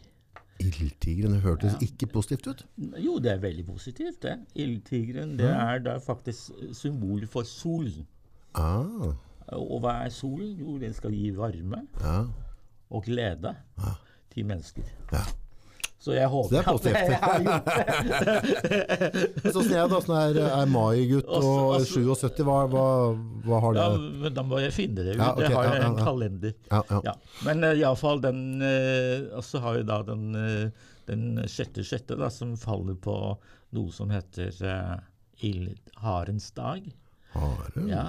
Ildtigeren 0.61 1.39
hørtes 1.41 1.73
ja. 1.73 1.85
ikke 1.85 2.07
positivt 2.13 2.47
ut. 2.47 2.63
Jo, 2.97 3.19
det 3.21 3.31
er 3.31 3.43
veldig 3.43 3.65
positivt, 3.65 4.23
det. 4.23 4.39
Ildtigeren, 4.55 5.37
det 5.39 5.49
er 5.49 5.79
da 5.85 5.97
faktisk 6.01 6.49
symbol 6.73 7.27
for 7.27 7.45
solen. 7.45 8.07
Ah, 8.53 9.13
Og 9.47 9.79
hva 9.83 10.01
er 10.05 10.09
solen? 10.09 10.57
Jo, 10.59 10.77
den 10.81 10.93
skal 10.93 11.13
gi 11.13 11.31
varme 11.35 11.85
ja. 12.01 12.17
og 12.89 13.03
glede 13.03 13.55
til 14.33 14.45
mennesker. 14.45 14.83
Ja. 15.13 15.23
Så 16.01 16.15
jeg 16.15 16.29
håper 16.33 16.49
Det 16.49 16.57
er 16.57 16.65
at 16.71 16.85
jeg 16.89 17.17
har 17.21 17.39
gjort 17.45 17.67
det. 17.69 19.51
Sånn 19.53 19.67
jeg 19.69 19.91
da, 19.91 19.99
sånn 20.01 20.15
er, 20.17 20.39
er 20.47 20.71
mai-gutt 20.71 21.27
og 21.29 21.75
også- 21.75 22.01
77, 22.01 22.41
hva, 22.47 22.55
hva, 22.71 22.85
hva 23.45 23.59
har 23.61 23.75
du? 23.75 23.79
Ja, 23.81 23.89
men 24.23 24.33
da 24.33 24.45
må 24.47 24.61
jeg 24.63 24.73
finne 24.73 25.05
det 25.05 25.13
ut. 25.13 25.21
Ja, 25.21 25.29
okay, 25.35 25.45
jeg 25.45 25.53
har 25.59 25.77
ja, 25.77 25.83
en 25.91 25.99
kalender. 26.01 26.55
ja, 26.71 26.81
ja. 26.89 27.01
Ja. 27.11 27.13
Men 27.45 27.61
uh, 27.67 27.73
iallfall 27.77 28.23
den 28.23 28.41
uh, 28.65 29.37
Og 29.37 29.45
så 29.45 29.61
har 29.61 29.77
vi 29.77 29.85
da 29.91 29.99
den, 30.09 30.25
uh, 30.33 30.89
den 31.11 31.23
sjette 31.45 31.85
sjette, 31.85 32.17
da, 32.17 32.31
som 32.33 32.57
faller 32.57 32.97
på 32.97 33.15
noe 33.77 33.93
som 33.93 34.09
heter 34.11 34.49
uh, 34.65 34.97
ildharens 35.45 36.49
dag. 36.57 36.89
Hare. 37.35 37.85
Ja. 37.87 38.07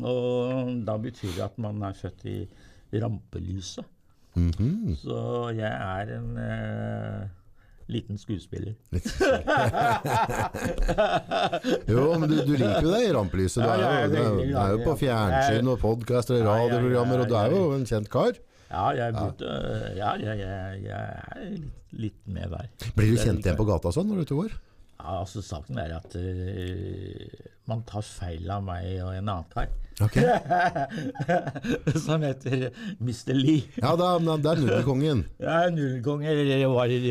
Og 0.00 0.80
da 0.88 0.96
betyr 0.98 1.36
det 1.36 1.44
at 1.44 1.60
man 1.60 1.84
er 1.86 1.92
født 1.98 2.24
i 2.26 2.38
rampelyset. 3.04 3.84
Mhm. 4.34 4.96
Så 4.98 5.18
jeg 5.54 5.70
er 5.70 6.10
en 6.16 6.38
eh, 6.42 7.26
liten 7.92 8.18
skuespiller. 8.18 8.74
Litt. 8.94 9.06
jo, 11.88 12.06
men 12.18 12.28
du, 12.30 12.36
du 12.48 12.54
liker 12.56 12.82
jo 12.86 12.92
deg 12.94 13.06
i 13.08 13.12
rampelyset. 13.14 13.62
Du 13.62 13.68
er 13.70 13.78
jo, 13.78 13.86
du 14.10 14.18
er, 14.18 14.40
du 14.40 14.58
er 14.64 14.74
jo 14.74 14.80
på 14.86 14.96
fjernsyn 15.04 15.70
og 15.74 15.78
podkaster 15.82 16.40
og 16.40 16.48
radioprogrammer, 16.50 17.24
og 17.24 17.30
du 17.30 17.36
er 17.38 17.54
jo 17.54 17.62
en 17.76 17.86
kjent 17.88 18.10
kar. 18.12 18.34
Ja, 18.74 18.88
jeg, 18.96 19.14
begynte, 19.14 19.50
ja, 19.94 20.14
jeg, 20.18 20.38
jeg, 20.40 20.78
jeg 20.88 21.02
er 21.38 21.50
litt, 21.52 21.74
litt 22.06 22.20
med 22.26 22.54
der. 22.56 22.70
Blir 22.96 23.12
du 23.12 23.20
kjent 23.22 23.44
igjen 23.44 23.58
på 23.60 23.66
gata 23.68 23.92
sånn 23.94 24.08
når 24.10 24.16
du 24.16 24.22
er 24.24 24.26
ute 24.30 24.34
og 24.38 24.40
går? 24.46 24.56
Ja, 24.98 25.20
altså 25.20 25.42
Saken 25.44 25.78
er 25.82 25.96
at 25.98 26.14
uh, 26.16 27.48
man 27.68 27.82
tar 27.88 28.04
feil 28.06 28.50
av 28.52 28.62
meg 28.64 28.86
og 29.02 29.14
en 29.14 29.28
annen 29.28 29.48
kar. 29.52 29.72
Okay. 30.02 30.26
som 32.04 32.24
heter 32.26 32.64
Mr. 32.98 33.30
Lee. 33.36 33.62
Ja, 33.78 33.92
er, 33.94 34.18
det 34.42 34.50
er 34.50 34.62
nudelkongen. 34.64 35.22
Ja, 35.44 35.60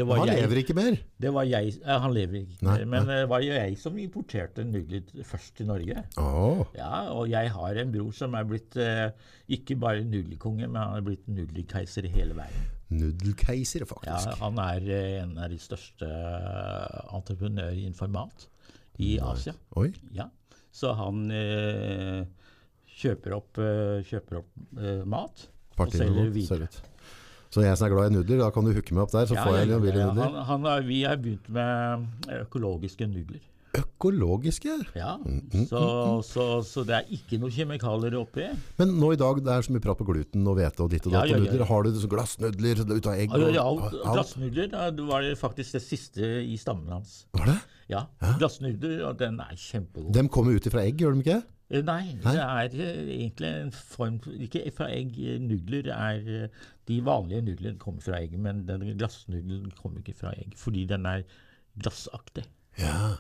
var 0.10 0.20
Han 0.20 0.28
jeg. 0.28 0.42
lever 0.42 0.60
ikke 0.64 0.76
mer. 0.76 0.98
Det 1.24 1.32
var 1.32 1.48
jeg, 1.48 1.78
ja, 1.80 1.98
Han 2.04 2.16
lever 2.16 2.42
ikke 2.42 2.68
Nei, 2.68 2.78
mer, 2.84 2.86
men 2.92 3.08
det 3.08 3.22
var 3.32 3.46
jo 3.46 3.56
jeg 3.56 3.78
som 3.80 3.98
importerte 4.04 4.66
nudler 4.68 5.24
først 5.24 5.56
til 5.60 5.72
Norge. 5.72 6.04
Åh, 6.20 6.64
Ja, 6.76 6.94
og 7.16 7.32
jeg 7.32 7.54
har 7.56 7.82
en 7.84 7.96
bror 7.96 8.12
som 8.16 8.36
er 8.36 8.48
blitt 8.52 8.76
uh, 8.76 9.10
ikke 9.48 9.80
bare 9.80 10.04
nudelkonge, 10.04 10.68
men 10.68 10.82
han 10.82 11.00
er 11.00 11.08
blitt 11.08 11.28
nudelkeiser 11.32 12.10
i 12.10 12.16
hele 12.20 12.36
verden. 12.36 12.68
Nudelkeiser, 12.94 13.86
faktisk. 13.90 14.30
Ja, 14.30 14.38
han 14.42 14.60
er 14.62 14.88
eh, 14.92 15.18
en 15.24 15.38
av 15.42 15.52
de 15.54 15.60
største 15.62 16.08
eh, 16.10 17.16
entreprenører 17.16 17.80
innen 17.80 18.14
mat 18.14 18.48
i 19.02 19.16
Asia. 19.24 19.56
Oi. 19.80 19.90
Ja. 20.14 20.30
Så 20.74 20.94
han 20.98 21.28
eh, 21.34 22.24
kjøper 23.00 23.38
opp, 23.38 23.62
eh, 23.62 24.02
kjøper 24.10 24.42
opp 24.42 24.80
eh, 24.80 25.04
mat 25.10 25.48
og 25.78 25.94
selger 25.94 26.34
videre. 26.34 26.70
Så 27.54 27.62
jeg 27.62 27.78
som 27.78 27.86
er 27.86 27.94
glad 27.94 28.10
i 28.10 28.16
nudler, 28.16 28.40
da 28.42 28.50
kan 28.54 28.66
du 28.66 28.72
hooke 28.74 28.96
meg 28.98 29.04
opp 29.06 29.12
der, 29.14 29.28
så 29.30 29.36
Ja, 29.38 29.44
får 29.46 29.58
jeg 29.60 29.70
noen 29.70 29.84
billige 29.84 30.06
ja. 30.08 30.14
nudler. 30.14 30.46
Han, 30.50 30.66
han 30.66 30.88
vi 30.88 31.04
har 31.06 31.20
begynt 31.22 31.50
med 31.54 32.32
økologiske 32.42 33.06
nudler. 33.10 33.44
Økologiske? 33.78 34.74
Ja, 34.98 35.16
Mm, 35.24 35.66
så, 35.70 35.80
så, 36.26 36.44
så 36.68 36.84
det 36.86 36.96
er 36.98 37.08
ikke 37.16 37.40
noe 37.42 37.50
kjemikalier 37.54 38.16
oppi. 38.20 38.46
Men 38.78 38.92
nå 39.00 39.14
i 39.16 39.20
dag, 39.20 39.40
det 39.46 39.50
er 39.54 39.66
så 39.66 39.74
mye 39.74 39.82
prat 39.84 39.98
på 39.98 40.06
gluten 40.08 40.46
og 40.50 40.58
hvete 40.60 40.84
og 40.86 40.92
ditt 40.94 41.08
og 41.10 41.16
datt 41.16 41.32
ja, 41.32 41.38
ja, 41.40 41.56
ja. 41.58 41.68
Har 41.70 41.86
du 41.88 41.92
glassnudler 42.12 42.84
ut 42.86 43.08
av 43.10 43.16
egg? 43.18 43.34
Ja, 43.56 43.66
glassnudler 44.12 44.70
det 44.74 45.08
var 45.10 45.26
det 45.26 45.34
faktisk 45.40 45.78
det 45.80 45.84
siste 45.86 46.30
i 46.44 46.58
stammen 46.62 46.92
hans. 46.94 47.24
Var 47.38 47.50
det? 47.50 47.58
Ja, 47.92 48.06
glassnudler, 48.40 49.02
og 49.10 49.18
den 49.20 49.40
er 49.44 49.58
kjempegod. 49.60 50.14
De 50.16 50.28
kommer 50.32 50.56
ut 50.58 50.70
fra 50.72 50.86
egg, 50.86 51.02
gjør 51.02 51.18
de 51.18 51.26
ikke? 51.26 51.42
Nei, 51.74 52.04
Nei, 52.22 52.34
det 52.70 52.84
er 52.86 52.94
eh, 52.94 53.08
egentlig 53.16 53.50
en 53.64 53.72
form 53.74 54.20
Ikke 54.46 54.62
fra 54.76 54.92
egg. 54.94 55.16
eh, 55.18 55.40
Nudler 55.42 55.88
er 55.96 56.28
eh, 56.44 56.66
De 56.86 57.00
vanlige 57.02 57.42
nudlene 57.48 57.80
kommer 57.82 58.04
fra 58.04 58.20
egg, 58.20 58.36
men 58.38 58.60
den 58.68 58.84
glassnudelen 59.00 59.72
kommer 59.80 60.04
ikke 60.04 60.14
fra 60.20 60.36
egg, 60.38 60.54
fordi 60.60 60.84
den 60.92 61.08
er 61.10 61.24
glassaktig. 61.82 62.44
Ja. 62.78 63.16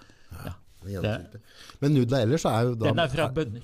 Ja. 0.45 1.01
Det- 1.01 1.41
Men 1.81 1.93
nudler 1.95 2.25
ellers 2.25 2.43
er 2.45 2.61
jo 2.67 2.75
da 2.75 2.85
Den 2.89 2.99
er 2.99 3.07
fra 3.07 3.27
bønner. 3.29 3.61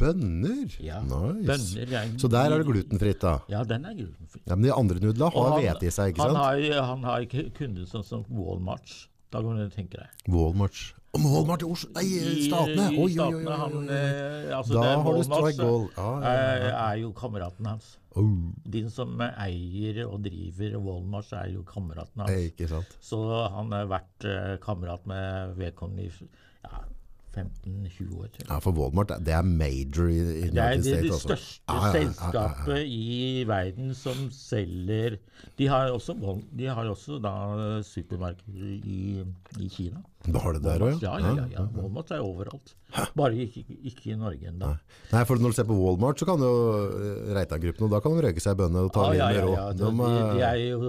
bønner. 0.00 0.76
Ja, 0.80 1.00
Nice. 1.02 1.46
bønner 1.46 1.92
er, 1.92 2.18
Så 2.18 2.28
der 2.30 2.38
er 2.50 2.58
det 2.58 2.66
glutenfritt, 2.66 3.20
da. 3.20 3.38
Ja, 3.48 3.62
den 3.64 3.84
er 3.84 3.94
glutenfri. 3.94 4.40
Ja, 4.48 4.54
men 4.56 4.64
de 4.64 4.72
andre 4.74 4.98
nudlene 5.00 5.30
har 5.32 5.50
han- 5.50 5.60
hvete 5.62 5.82
i 5.86 5.90
seg, 5.90 6.12
ikke 6.14 6.22
han 6.22 6.34
sant? 6.34 6.74
Har, 6.74 6.86
han 6.86 7.02
har 7.04 7.24
kunder 7.26 7.84
sånn 7.86 8.04
som 8.04 8.24
Walmarts. 8.30 9.06
Da 9.30 9.40
kan 9.42 9.56
du 9.56 9.68
tenke 9.68 9.96
deg. 9.98 10.08
Walmart. 10.28 10.92
Walmart 11.12 11.62
i 11.62 11.66
Oslo 11.66 11.90
Nei, 11.96 12.44
Statene! 12.46 12.90
Oi, 12.94 13.16
oi, 13.18 13.34
oi. 13.34 13.56
han, 13.62 13.88
eh, 13.90 14.52
altså 14.56 14.76
Da 14.78 14.92
har 15.02 15.16
du 15.16 15.24
strike 15.26 15.56
goal. 15.58 15.88
Ja, 15.96 16.10
ja, 16.22 16.34
ja. 16.62 16.70
er 16.90 17.00
jo 17.02 17.10
kameraten 17.16 17.66
hans. 17.66 17.96
Oh, 18.18 18.30
De 18.66 18.84
som 18.90 19.18
eier 19.22 20.04
og 20.06 20.22
driver 20.24 20.78
Walmart, 20.82 21.32
er 21.34 21.50
jo 21.54 21.64
kameraten 21.66 22.24
hans. 22.24 22.46
ikke 22.52 22.68
sant. 22.70 22.96
Så 23.02 23.18
han 23.56 23.74
har 23.74 23.90
vært 23.90 24.26
eh, 24.28 24.54
kamerat 24.62 25.06
med 25.10 25.56
vedkommende 25.58 26.06
i 26.06 26.10
ja, 26.10 26.84
15-20 27.30 28.16
år. 28.18 28.28
jeg. 28.34 28.46
Ja, 28.48 28.58
for 28.58 28.74
Walmart, 28.74 29.12
det 29.24 29.34
er 29.36 29.42
major 29.46 30.08
i, 30.10 30.18
i 30.18 30.48
Det 30.50 30.58
er 30.58 30.76
det, 30.76 30.84
det 30.84 30.96
States. 30.98 31.22
største 31.22 31.60
Ja, 31.68 31.74
ja, 31.74 31.80
ja, 31.80 31.80
ja, 31.80 31.86
ja. 31.86 32.10
selskapet 32.10 32.80
i 32.90 33.44
verden 33.46 33.94
som 33.94 34.30
selger 34.34 35.18
De 35.58 35.68
har 35.70 35.90
også, 35.94 36.16
de 36.58 36.66
har 36.66 36.90
også 36.90 37.20
da 37.22 37.32
supermarkeder 37.86 38.72
i, 38.84 39.24
i 39.60 39.68
Kina. 39.68 40.02
Da 40.26 40.42
har 40.42 40.52
det 40.58 40.64
der 40.66 40.82
òg, 40.84 40.98
Ja, 41.00 41.14
ja, 41.22 41.34
ja, 41.38 41.46
ja. 41.54 41.66
Walmart 41.76 42.10
er 42.12 42.20
overalt. 42.20 42.74
Bare 43.16 43.38
ikke, 43.46 43.62
ikke 43.86 44.10
i 44.12 44.16
Norge 44.18 44.50
ennå. 44.50 44.74
Nei, 45.12 45.22
for 45.24 45.40
når 45.40 45.54
du 45.54 45.56
ser 45.60 45.68
på 45.70 45.78
Walmart, 45.78 46.18
så 46.20 46.26
kan 46.28 46.42
jo 46.44 46.50
eh, 46.90 47.30
Reitan-gruppen, 47.38 47.86
og 47.86 47.94
da 47.94 48.02
kan 48.04 48.16
de 48.18 48.26
røyke 48.26 48.42
seg 48.42 48.58
i 48.58 48.60
bønne 48.60 48.82
og 48.84 48.92
ta 48.92 49.06
ah, 49.06 49.14
ja, 49.16 49.30
ja, 49.38 49.46
ja. 49.46 49.70
De, 49.72 49.88
De, 49.88 50.10
de, 50.42 50.50
jo 50.66 50.82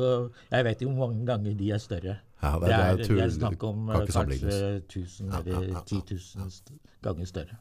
Jeg 0.51 0.67
vet 0.67 0.81
ikke 0.81 0.91
hvor 0.91 1.07
mange 1.13 1.25
ganger 1.29 1.55
de 1.61 1.71
er 1.71 1.79
større. 1.79 2.17
Ja, 2.41 2.51
det- 2.59 2.61
det, 2.61 2.67
det 2.67 2.71
er 2.73 2.91
er, 2.91 2.97
det 2.97 3.23
er 3.23 3.29
snakk 3.39 3.63
om 3.63 3.89
eh, 3.89 3.95
kanskje 4.15 4.53
1000 4.87 5.33
eller 5.33 5.83
10 5.85 6.01
000 6.37 6.79
ganger 7.03 7.25
større. 7.25 7.57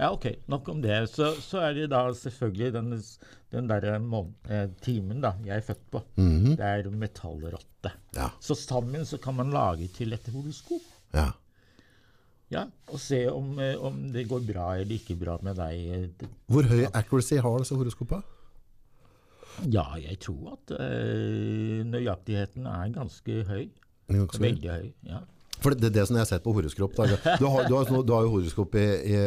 Ja, 0.00 0.10
ok, 0.12 0.26
nok 0.48 0.68
om 0.68 0.80
det. 0.82 1.08
Så, 1.10 1.34
så 1.40 1.60
er 1.60 1.74
det 1.74 1.90
da 1.90 2.00
selvfølgelig 2.12 2.72
den, 2.72 3.02
den 3.52 3.68
derre 3.68 3.94
eh, 4.50 4.68
timen 4.82 5.20
da, 5.20 5.34
jeg 5.44 5.56
er 5.56 5.60
født 5.60 5.84
på. 5.90 6.02
Det 6.56 6.60
er 6.60 6.90
metallrotte. 6.90 7.92
Ja. 8.16 8.30
Så 8.40 8.54
sammen 8.54 9.04
så 9.06 9.18
kan 9.18 9.34
man 9.34 9.50
lage 9.50 9.88
til 9.88 10.12
et 10.12 10.28
horoskop. 10.32 10.82
ja. 11.14 11.30
Ja, 12.52 12.66
og 12.92 12.98
se 13.00 13.26
om, 13.32 13.58
eh, 13.58 13.78
om 13.80 14.10
det 14.12 14.26
går 14.28 14.42
bra 14.44 14.74
eller 14.76 14.92
ikke 14.98 15.14
bra 15.16 15.38
med 15.40 15.56
deg. 15.56 15.86
eh, 16.22 16.28
Hvor 16.52 16.62
høy 16.68 16.82
accuracy 16.92 17.38
har 17.40 17.58
disse 17.62 17.74
horoskopene? 17.74 18.22
Ja, 19.72 19.84
jeg 19.96 20.18
tror 20.20 20.52
at 20.58 20.72
eh, 20.80 21.82
nøyaktigheten 21.88 22.66
er 22.66 22.92
ganske 22.92 23.38
høy. 23.48 23.70
Ganske 24.08 24.50
høy. 24.66 24.88
Ja. 25.06 25.20
For 25.62 25.76
det, 25.78 25.92
er 25.92 25.94
det 25.94 26.06
som 26.08 26.16
jeg 26.18 26.24
har 26.24 26.30
sett 26.32 26.42
på 26.42 26.52
horoskop. 26.56 26.96
Du, 26.96 27.46
har, 27.46 27.68
du, 27.70 27.74
sånn- 27.86 28.02
du 28.06 28.12
har 28.16 28.24
jo 28.26 28.32
horoskop 28.34 28.74
i, 28.74 28.86
i, 29.14 29.20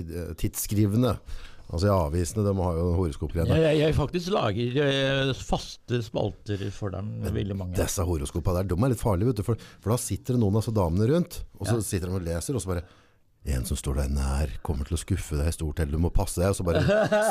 tidsskrivende. 0.40 1.12
Altså 1.70 1.86
i 1.86 1.92
avisene, 1.94 2.42
de 2.42 2.54
har 2.58 2.78
jo 2.80 2.86
horoskopgreiene. 2.96 3.54
Jeg, 3.54 3.62
jeg, 3.62 3.78
jeg 3.84 3.94
faktisk 3.94 4.32
lager 4.34 4.78
eh, 4.82 5.30
faste 5.38 6.00
spalter 6.02 6.64
for 6.74 6.90
dem, 6.90 7.12
veldig 7.30 7.54
mange. 7.60 7.76
Disse 7.78 8.02
horoskopene 8.02 8.64
der, 8.64 8.72
de 8.72 8.78
er 8.82 8.90
litt 8.96 9.04
farlige, 9.04 9.30
vet 9.30 9.38
du. 9.38 9.44
For, 9.46 9.62
for 9.78 9.94
da 9.94 9.98
sitter 10.02 10.34
det 10.34 10.42
noen 10.42 10.56
av 10.58 10.64
altså, 10.64 10.74
damene 10.74 11.06
rundt, 11.12 11.38
og 11.60 11.68
så 11.70 11.76
Ja. 11.78 11.84
sitter 11.86 12.10
de 12.10 12.18
og 12.18 12.26
leser, 12.26 12.58
og 12.58 12.64
så 12.64 12.72
bare 12.72 12.82
en 13.48 13.62
som 13.64 13.76
står 13.78 14.02
deg 14.02 14.10
nær, 14.12 14.50
kommer 14.60 14.84
til 14.84 14.98
å 14.98 15.00
skuffe 15.00 15.38
deg 15.38 15.48
stort, 15.54 15.78
eller 15.80 15.96
du 15.96 16.02
må 16.02 16.10
passe 16.12 16.36
deg. 16.42 16.50
Og 16.52 16.56
så 16.58 16.64
bare 16.66 16.82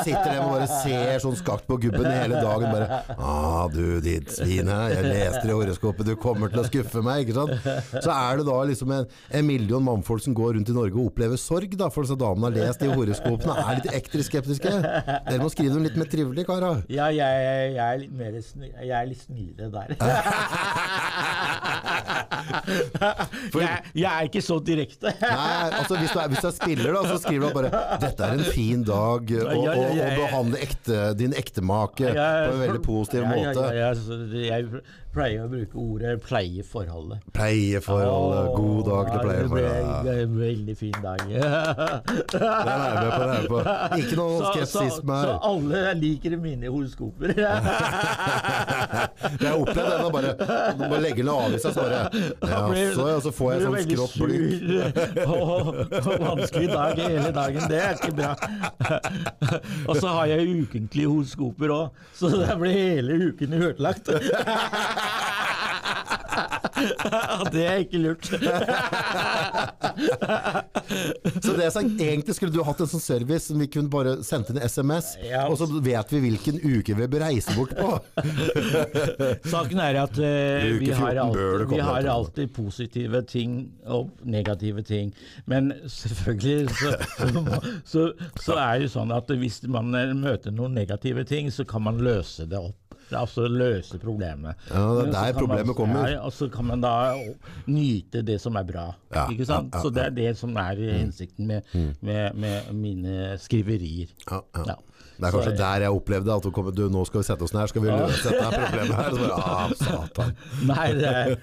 sitter 0.02 0.26
de 0.26 0.38
og 0.42 0.50
bare 0.56 0.66
ser 0.66 1.22
sånn 1.22 1.36
skakt 1.38 1.68
på 1.68 1.76
gubben 1.84 2.08
hele 2.10 2.40
dagen. 2.42 2.66
Bare 2.72 3.04
ah, 3.14 3.68
du 3.70 4.00
ditt 4.02 4.26
svin 4.34 4.66
her, 4.70 4.90
jeg 4.90 5.04
leste 5.06 5.44
det 5.44 5.52
i 5.52 5.54
horoskopet, 5.54 6.08
du 6.10 6.16
kommer 6.18 6.50
til 6.50 6.64
å 6.64 6.66
skuffe 6.66 7.02
meg. 7.06 7.22
Ikke 7.22 7.36
sant? 7.38 7.54
Så 8.02 8.10
er 8.10 8.40
det 8.40 8.46
da 8.50 8.58
liksom 8.72 8.90
en, 8.96 9.06
en 9.38 9.46
million 9.46 9.86
mannfolk 9.86 10.24
som 10.26 10.34
går 10.34 10.58
rundt 10.58 10.72
i 10.72 10.76
Norge 10.76 10.98
og 10.98 11.12
opplever 11.12 11.38
sorg, 11.40 11.78
da, 11.78 11.86
for 11.94 12.02
disse 12.06 12.18
damene 12.18 12.50
har 12.50 12.58
lest 12.58 12.82
de 12.82 12.90
horoskopene, 12.90 13.54
er 13.62 13.78
litt 13.78 13.90
ekte 14.00 14.26
skeptiske. 14.26 14.74
Dere 14.74 15.38
må 15.44 15.50
skrive 15.54 15.76
dem 15.76 15.86
litt 15.86 15.98
mer 16.00 16.10
trivelig, 16.10 16.42
karer. 16.50 16.82
Ja, 16.90 17.06
jeg, 17.14 17.30
jeg, 17.46 17.70
jeg 17.76 17.86
er 17.86 17.98
litt 18.02 18.14
mer 18.18 18.32
Jeg 18.34 18.94
er 18.98 19.06
litt 19.12 19.22
snillere 19.22 19.70
der. 19.78 19.86
jeg, 22.50 23.82
jeg 23.94 24.10
er 24.10 24.28
ikke 24.28 24.42
så 24.44 24.58
direkte. 24.64 25.12
Nei, 25.22 25.68
altså 25.80 25.98
hvis 26.00 26.14
du, 26.14 26.18
er, 26.22 26.30
hvis 26.32 26.44
du 26.44 26.48
er 26.50 26.56
spiller, 26.56 26.90
da, 26.96 27.02
så 27.08 27.18
skriver 27.22 27.48
du 27.48 27.58
bare 27.58 27.70
'Dette 28.02 28.26
er 28.26 28.38
en 28.38 28.46
fin 28.52 28.84
dag', 28.86 29.34
og, 29.40 29.52
og, 29.56 29.66
ja, 29.66 30.06
og 30.06 30.22
behandle 30.24 30.62
ekte, 30.66 31.02
din 31.18 31.36
ektemake 31.36 32.14
på 32.14 32.54
en 32.54 32.64
veldig 32.64 32.82
positiv 32.86 33.26
måte. 33.28 33.68
Jeg 33.74 34.66
pleier 35.14 35.44
å 35.44 35.48
bruke 35.50 35.76
ordet 35.78 36.20
'pleie 36.22 36.62
forholdet'. 36.62 37.18
Pleieforholdet, 37.34 38.54
god 38.54 38.84
dag 38.86 39.10
til 39.10 39.20
pleieforholdet. 39.24 40.04
det 40.04 40.12
ble 40.12 40.22
en 40.22 40.36
veldig 40.38 40.76
fin 40.76 40.98
dag. 41.02 41.18
det 41.26 41.34
er 41.34 41.44
jeg 42.84 42.94
med 43.00 43.10
på. 43.16 43.22
det 43.22 43.36
er 43.36 43.46
på. 43.48 43.58
Ikke 43.98 44.16
noe 44.20 44.38
Så, 44.40 44.64
så, 44.66 44.84
så 45.06 45.38
alle 45.50 45.94
liker 45.98 46.36
mine 46.38 46.66
horoskoper. 46.70 47.34
Jeg 49.40 49.48
har 49.48 49.56
opplevd 49.56 49.90
den 49.90 50.12
bare 50.12 50.30
Du 50.78 50.84
må 50.90 50.98
legge 51.00 51.22
i 51.22 51.58
seg 51.60 51.74
så 51.74 51.80
bare 51.84 52.00
Ja, 52.46 53.20
så, 53.20 53.30
får 53.34 53.52
jeg 53.52 53.60
sånn 53.64 53.76
skrått 53.86 54.16
blikk. 54.20 54.62
Og, 55.30 55.68
og 56.00 56.24
vanskelig 56.24 56.68
dag 56.70 57.00
hele 57.00 57.30
dagen. 57.34 57.66
Det 57.70 57.80
er 57.80 57.98
ikke 57.98 58.14
bra. 58.16 58.32
Og 59.90 59.96
så 60.00 60.14
har 60.16 60.30
jeg 60.32 60.48
ukentlige 60.64 61.10
horoskoper 61.10 61.74
òg, 61.74 62.02
så 62.16 62.30
det 62.32 62.56
blir 62.60 62.76
hele 62.76 63.18
uken 63.30 63.56
ødelagt. 63.60 64.10
Det 67.54 67.64
er 67.66 67.76
ikke 67.84 67.98
lurt. 68.00 68.26
Så 71.44 71.52
det 71.56 71.68
som 71.74 71.84
egentlig 72.00 72.34
skulle 72.36 72.52
du 72.54 72.62
hatt 72.66 72.80
en 72.82 72.90
sånn 72.90 73.02
service 73.02 73.44
som 73.50 73.60
vi 73.60 73.68
kunne 73.70 73.90
bare 73.92 74.16
sendt 74.26 74.50
inn 74.52 74.60
SMS, 74.62 75.12
Ja. 75.24 75.46
og 75.48 75.58
så 75.60 75.66
vet 75.82 76.12
vi 76.14 76.20
hvilken 76.24 76.56
uke 76.62 76.96
vi 76.98 77.08
bør 77.10 77.24
reise 77.26 77.54
bort 77.56 77.74
på. 77.76 77.90
Saken 79.52 79.82
er 79.82 80.00
at 80.02 80.14
uh, 80.18 80.24
vi, 80.80 80.90
har 80.96 81.14
14 81.14 81.14
bør 81.14 81.14
det 81.14 81.22
alltid, 81.26 81.74
vi 81.74 81.80
har 81.90 82.10
alltid 82.14 82.54
positive 82.56 83.22
ting 83.30 83.50
og 83.86 84.10
negative 84.24 84.82
ting. 84.86 85.14
Men 85.50 85.72
selvfølgelig 85.86 86.70
så, 86.80 86.94
så, 87.84 88.06
så 88.40 88.58
er 88.58 88.84
det 88.84 88.90
sånn 88.94 89.12
at 89.14 89.30
hvis 89.40 89.62
man 89.70 89.94
eh, 89.98 90.14
møter 90.16 90.54
noen 90.54 90.74
negative 90.76 91.24
ting, 91.28 91.50
så 91.54 91.64
kan 91.68 91.82
man 91.86 92.00
løse 92.02 92.48
det 92.50 92.58
opp. 92.60 92.79
Altså 93.16 93.48
løse 93.50 93.98
problemet. 94.02 94.54
Ja, 94.70 94.84
det 95.00 95.08
er 95.08 95.12
der 95.16 95.32
problemet 95.38 95.76
kommer. 95.76 96.08
Ja, 96.08 96.20
og 96.26 96.32
så 96.32 96.48
kan 96.52 96.64
man 96.70 96.80
da 96.84 96.94
nyte 97.66 98.22
det 98.26 98.40
som 98.40 98.56
er 98.60 98.64
bra. 98.68 98.86
Ja, 99.14 99.26
ikke 99.32 99.44
sant? 99.48 99.72
ja, 99.74 99.78
ja, 99.78 99.82
Så 99.82 99.90
det 99.94 100.02
er 100.04 100.10
det 100.20 100.36
som 100.38 100.56
er 100.56 100.74
hensikten 101.00 101.46
med, 101.50 101.60
med, 102.00 102.34
med 102.34 102.72
mine 102.74 103.38
skriverier. 103.42 104.06
Ja, 104.30 104.40
ja. 104.56 104.62
Ja. 104.74 104.78
Det 105.20 105.26
er 105.28 105.32
kanskje 105.34 105.50
Så- 105.52 105.56
der 105.60 105.80
jeg 105.84 105.90
opplevde 105.92 106.32
at 106.32 106.42
du, 106.42 106.50
kom, 106.50 106.70
du 106.72 106.88
nå 106.88 107.04
skal 107.04 107.20
vi 107.20 107.24
sette 107.28 107.42
oss 107.44 107.52
ned 107.52 107.68
skal 107.68 107.82
vi 107.82 107.88
løse 107.92 108.24
dette 108.24 108.40
her 108.40 108.50
problemet 108.64 108.96
her? 108.96 109.10
Så 109.10 109.16
bare, 109.20 109.36
ah, 109.44 109.68
satan. 109.76 110.32
Nei, 110.70 110.88
det 110.96 111.08
er, 111.10 111.36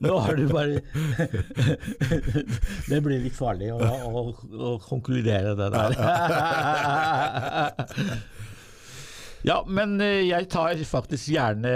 nå 0.00 0.16
har 0.24 0.32
du 0.38 0.48
bare 0.48 0.80
Det 2.88 3.02
blir 3.04 3.20
litt 3.26 3.36
farlig 3.36 3.68
å, 3.74 3.76
å, 3.84 4.32
å 4.70 4.72
konkludere 4.88 5.52
det 5.60 5.68
der. 5.76 5.92
Ja, 9.48 9.62
men 9.64 9.94
eh, 10.04 10.26
jeg 10.28 10.48
tar 10.52 10.76
faktisk 10.84 11.30
gjerne 11.32 11.70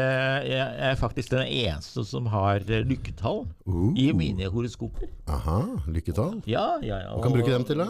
Jeg 0.44 0.64
er 0.90 0.98
faktisk 1.00 1.32
den 1.32 1.46
eneste 1.48 2.02
som 2.04 2.26
har 2.32 2.60
eh, 2.68 2.82
lykketall 2.84 3.46
Uh. 3.62 3.92
i 3.96 4.08
mine 4.12 4.48
horoskoper. 4.50 5.06
Aha, 5.30 5.60
lykketall. 5.86 6.40
Ja, 6.50 6.74
ja, 6.82 6.98
ja. 7.04 7.12
Hva 7.14 7.22
kan 7.22 7.32
bruke 7.36 7.52
dem 7.52 7.64
til 7.68 7.78
da? 7.78 7.86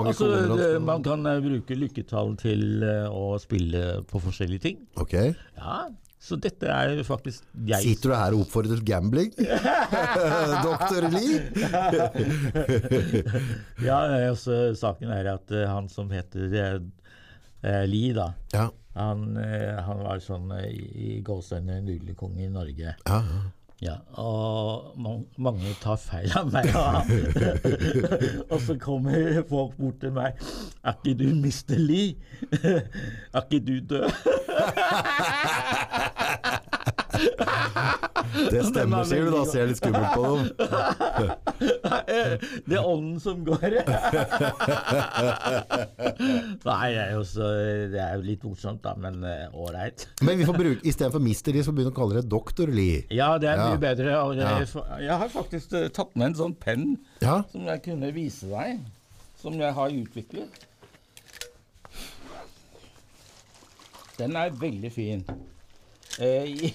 Altså, 0.00 0.30
det, 0.56 0.68
man 0.82 1.04
kan 1.04 1.22
eh, 1.28 1.42
bruke 1.44 1.76
lykketall 1.76 2.32
til 2.40 2.82
å 3.12 3.36
spille 3.42 4.00
på 4.10 4.22
forskjellige 4.24 4.64
ting. 4.64 4.80
Ok. 4.98 5.12
Ja, 5.60 5.76
så 6.20 6.36
dette 6.40 6.72
er 6.72 6.98
faktisk 7.06 7.44
jeg 7.68 7.84
Sitter 7.84 8.10
du 8.10 8.16
her 8.16 8.34
og 8.36 8.46
oppfordrer 8.46 8.80
til 8.80 8.88
gambling? 8.88 9.30
Doktor 10.66 11.06
Lee? 11.12 11.38
Ja, 13.84 14.00
altså, 14.32 14.58
saken 14.80 15.12
er 15.14 15.34
at 15.36 15.54
han 15.70 15.88
som 15.92 16.10
heter 16.12 16.58
eh, 16.58 17.84
Lie, 17.88 18.16
da. 18.16 18.32
Ja. 18.56 18.70
Han, 18.98 19.36
eh, 19.38 19.78
han 19.86 20.02
var 20.02 20.18
sånn 20.24 20.50
eh, 20.56 20.66
i 20.72 20.90
i 21.00 21.22
gåseøyne 21.24 21.80
nudlekonge 21.86 22.46
i 22.46 22.52
Norge. 22.52 22.96
ja. 23.06 23.22
Ja, 23.80 23.94
og 24.20 24.92
man, 25.00 25.22
mange 25.40 25.70
tar 25.80 25.96
feil 25.96 26.28
av 26.36 26.50
meg. 26.52 26.66
Og 28.52 28.58
så 28.66 28.76
kommer 28.76 29.40
folk 29.48 29.72
bort 29.78 30.02
til 30.02 30.12
meg. 30.12 30.36
Er 30.84 30.98
ikke 30.98 31.14
du 31.16 31.30
Mr. 31.32 31.78
Lee? 31.80 32.12
er 33.32 33.40
ikke 33.40 33.62
du 33.64 33.80
død? 33.94 34.04
Det 38.50 38.62
stemmer, 38.68 39.04
sier 39.08 39.24
du 39.26 39.30
da. 39.34 39.42
Ser 39.50 39.64
litt 39.70 39.78
skummelt 39.80 40.12
på 40.14 40.22
dem. 40.24 40.40
det 42.70 42.76
er 42.78 42.84
ånden 42.86 43.18
som 43.22 43.36
går. 43.46 43.60
Nei, 46.68 46.86
det 46.94 47.02
er 47.02 47.12
jo 47.16 47.22
så, 47.26 47.46
det 47.92 48.00
er 48.04 48.12
jo 48.16 48.22
litt 48.26 48.44
morsomt, 48.46 48.82
da, 48.84 48.92
men 49.00 49.14
ålreit. 49.52 49.98
Men 50.26 50.38
vi 50.40 50.46
får 50.48 50.56
bruke, 50.60 50.80
istedenfor 50.86 51.22
Mister 51.24 51.50
Lee, 51.56 51.64
så 51.66 51.72
begynner 51.74 51.92
vi 51.92 51.96
å 51.96 52.00
kalle 52.00 52.14
det 52.20 52.26
Doktor 52.32 52.66
Lee. 52.72 52.98
Ja, 53.14 53.30
det 53.42 53.48
er 53.52 53.56
Ja. 53.60 53.64
mye 53.72 53.82
bedre. 53.82 54.08
Jeg, 54.38 54.68
jeg 55.04 55.16
har 55.24 55.30
faktisk 55.32 55.68
eh, 55.76 55.88
tatt 55.94 56.12
med 56.16 56.26
en 56.30 56.38
sånn 56.38 56.54
penn 56.60 56.86
Ja, 57.22 57.36
som 57.52 57.62
jeg 57.68 57.78
kunne 57.84 58.08
vise 58.16 58.46
deg. 58.50 58.68
Som 59.40 59.52
jeg 59.60 59.72
har 59.76 59.88
utviklet. 59.94 60.52
Den 64.20 64.32
er 64.36 64.50
veldig 64.52 64.90
fin. 64.92 65.22
Eh, 66.18 66.44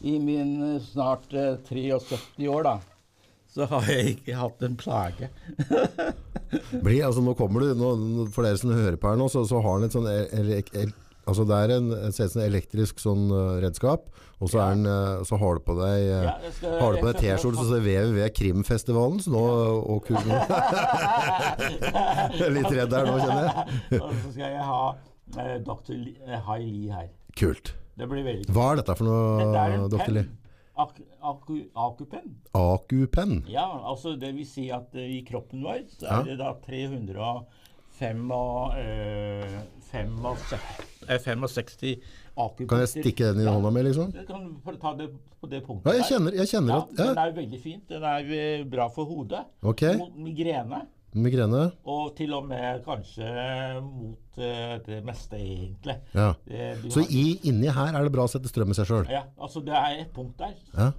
i, 0.00 0.18
min 0.18 0.74
eh, 0.74 0.82
snart 0.82 1.32
eh, 1.32 1.56
73 1.68 2.48
år, 2.48 2.62
da, 2.62 2.80
så 3.54 3.64
har 3.70 3.88
jeg 3.92 4.06
ikke 4.16 4.34
hatt 4.40 4.62
en 4.66 4.76
plage. 4.76 5.28
Bli, 6.84 7.02
altså 7.02 7.22
nå 7.24 7.34
kommer 7.38 7.60
du, 7.62 7.74
nå, 7.78 7.88
for 8.34 8.42
dere 8.46 8.58
som 8.60 8.74
hører 8.74 8.96
på 9.00 9.08
her 9.10 9.16
nå, 9.20 9.28
så, 9.32 9.44
så 9.48 9.56
har 9.62 9.78
han 9.78 9.86
et 9.86 9.94
sånn 9.94 10.08
Altså 11.26 11.44
det 11.48 11.56
er 11.56 11.70
en, 11.78 11.86
ser 12.12 12.28
en 12.36 12.42
elektrisk 12.44 12.98
sånn 13.00 13.30
eh, 13.32 13.54
redskap, 13.64 14.02
og 14.42 14.50
så, 14.52 14.58
er 14.60 14.74
den, 14.74 14.84
eh, 14.90 15.22
så 15.24 15.38
har 15.40 15.54
du 15.56 15.60
på 15.64 15.72
deg 15.78 16.02
eh, 16.04 16.24
Ja, 16.26 16.34
skal- 16.52 16.74
Har 16.82 16.92
du 16.92 16.98
på 17.00 17.08
deg 17.12 17.16
T-skjorte 17.22 17.56
som 17.62 17.68
står 17.70 17.80
www 17.86 18.18
Krimfestivalen, 18.36 19.18
så 19.24 19.28
nå 19.32 19.40
og 19.94 20.04
kun, 20.04 20.20
Jeg 20.28 20.36
er 22.44 22.52
Litt 22.54 22.70
redd 22.74 22.90
der 22.92 23.04
nå, 23.08 23.14
kjenner 23.22 23.44
jeg. 23.48 23.54
Og 24.02 24.12
så 24.20 24.28
skal 24.34 24.48
jeg 24.52 24.64
ha 24.68 24.82
Dr. 25.64 25.94
Li, 25.98 26.12
Hai 26.46 26.58
Li 26.62 26.88
her. 26.92 27.08
Kult. 27.38 27.72
Det 27.98 28.06
blir 28.10 28.24
veldig 28.26 28.52
Hva 28.54 28.66
er 28.74 28.78
dette 28.82 28.94
for 28.98 29.06
noe, 29.08 29.88
Dr. 29.92 30.10
Lee? 30.18 30.26
Akupen 30.74 31.06
Ak 31.24 31.46
akupenn. 31.78 32.30
Akupenn. 32.58 33.36
Ja, 33.48 33.62
altså 33.86 34.16
det 34.18 34.32
vil 34.34 34.46
si 34.48 34.64
at 34.74 34.90
i 34.98 35.20
kroppen 35.24 35.62
vår 35.64 35.84
så 35.92 36.02
Ja. 36.08 36.16
er 36.18 36.24
det 36.32 36.38
da 36.40 36.48
365 37.98 38.30
og, 38.32 38.74
eh, 38.78 39.60
65 39.92 40.58
eh, 41.08 41.18
65 41.18 42.00
akupunkter. 42.36 42.66
Kan 42.68 42.80
jeg 42.82 42.88
stikke 42.88 43.28
den 43.32 43.44
i 43.44 43.46
hånda 43.50 43.70
mi, 43.70 43.82
liksom? 43.86 44.10
Jeg 44.14 44.26
kan 44.26 44.78
ta 44.80 44.94
det 44.98 45.10
på 45.40 45.50
det 45.50 45.60
punktet 45.66 45.86
Ja, 45.92 45.98
jeg 46.00 46.08
kjenner, 46.10 46.34
jeg 46.40 46.48
kjenner 46.50 46.74
Ja, 46.74 46.80
at 46.82 46.96
Den 46.96 47.18
er 47.18 47.32
veldig 47.36 47.60
fint. 47.62 47.84
Den 47.88 48.02
er 48.02 48.34
eh, 48.34 48.64
bra 48.64 48.88
for 48.88 49.04
hodet. 49.06 49.44
Ok, 49.62 49.82
Mot 50.00 50.16
migrene. 50.16 50.82
migrene. 51.14 51.70
Og 51.86 52.16
til 52.16 52.32
og 52.34 52.48
med 52.48 52.82
kanskje 52.82 53.28
mot 53.84 54.38
uh, 54.38 54.78
det 54.82 55.04
meste, 55.06 55.38
egentlig. 55.38 55.94
Ja. 56.14 56.32
Det, 56.48 56.90
Så 56.90 57.04
har- 57.04 57.10
i, 57.14 57.38
inni 57.44 57.68
her 57.70 57.94
er 57.94 58.02
det 58.02 58.10
bra 58.12 58.24
å 58.26 58.30
sette 58.32 58.50
strøm 58.50 58.70
i 58.70 58.74
seg 58.74 58.86
sjøl. 58.90 59.06
Ja, 59.08 59.22
altså 59.38 59.62
det 59.64 59.76
er 59.78 60.00
et 60.00 60.10
punkt 60.12 60.36
der. 60.38 60.56
Ja. 60.74 60.90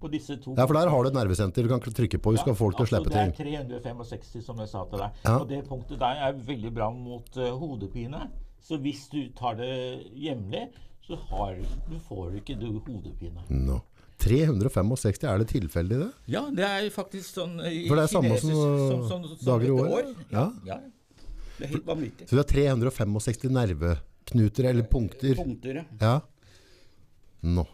På 0.00 0.10
disse 0.12 0.36
to. 0.36 0.52
Ja, 0.58 0.66
for 0.68 0.76
der 0.76 0.90
har 0.92 1.04
du 1.04 1.08
et 1.08 1.16
nervesenter 1.16 1.64
du 1.64 1.70
kan 1.72 1.80
trykke 1.80 2.18
på 2.20 2.34
du 2.34 2.40
skal 2.40 2.52
få 2.52 2.66
folk 2.66 2.76
til 2.76 2.84
å 2.84 2.88
slippe 2.90 3.12
ting. 3.12 3.30
altså, 3.30 3.44
Det 3.70 3.78
er 3.78 3.84
365, 3.96 4.42
som 4.44 4.58
jeg 4.60 4.68
sa 4.68 4.82
til 4.90 5.00
deg. 5.00 5.22
Ja. 5.24 5.36
Og 5.38 5.46
det 5.48 5.60
punktet 5.68 6.02
der 6.02 6.24
er 6.26 6.42
veldig 6.50 6.72
bra 6.76 6.90
mot 6.92 7.38
uh, 7.40 7.48
hodepine. 7.56 8.26
Så 8.60 8.76
hvis 8.82 9.06
du 9.12 9.22
tar 9.38 9.56
det 9.60 9.70
hjemlig, 10.12 10.66
så 11.06 11.16
har, 11.30 11.56
du 11.88 11.96
får 12.08 12.34
du 12.34 12.40
ikke 12.42 12.58
du 12.60 12.68
hodepine. 12.86 13.46
Nå. 13.48 13.80
365, 14.20 15.24
er 15.28 15.40
det 15.42 15.46
tilfeldig 15.50 15.96
det? 16.00 16.10
Ja, 16.32 16.46
det 16.52 16.64
er 16.64 16.86
faktisk 16.92 17.36
sånn 17.36 17.58
i 17.68 17.84
For 17.84 18.00
det 18.00 18.06
er 18.06 18.12
samme 18.14 18.38
som, 18.40 18.52
som, 18.56 19.02
som, 19.10 19.26
som, 19.28 19.42
dager 19.44 19.68
i 19.68 19.74
år? 19.74 19.90
år. 19.92 20.12
Ja. 20.32 20.46
Ja. 20.66 20.76
ja. 20.76 21.26
Det 21.56 21.68
er 21.68 21.72
helt 21.72 21.88
vanvittig. 21.88 22.28
Så 22.28 22.36
du 22.36 22.40
har 22.40 22.48
365 22.48 23.52
nerveknuter 23.52 24.70
eller 24.72 24.88
punkter? 24.88 25.36
Punkter, 25.38 25.82
ja. 25.82 25.86
Ja. 26.00 26.14
Nå. 27.46 27.64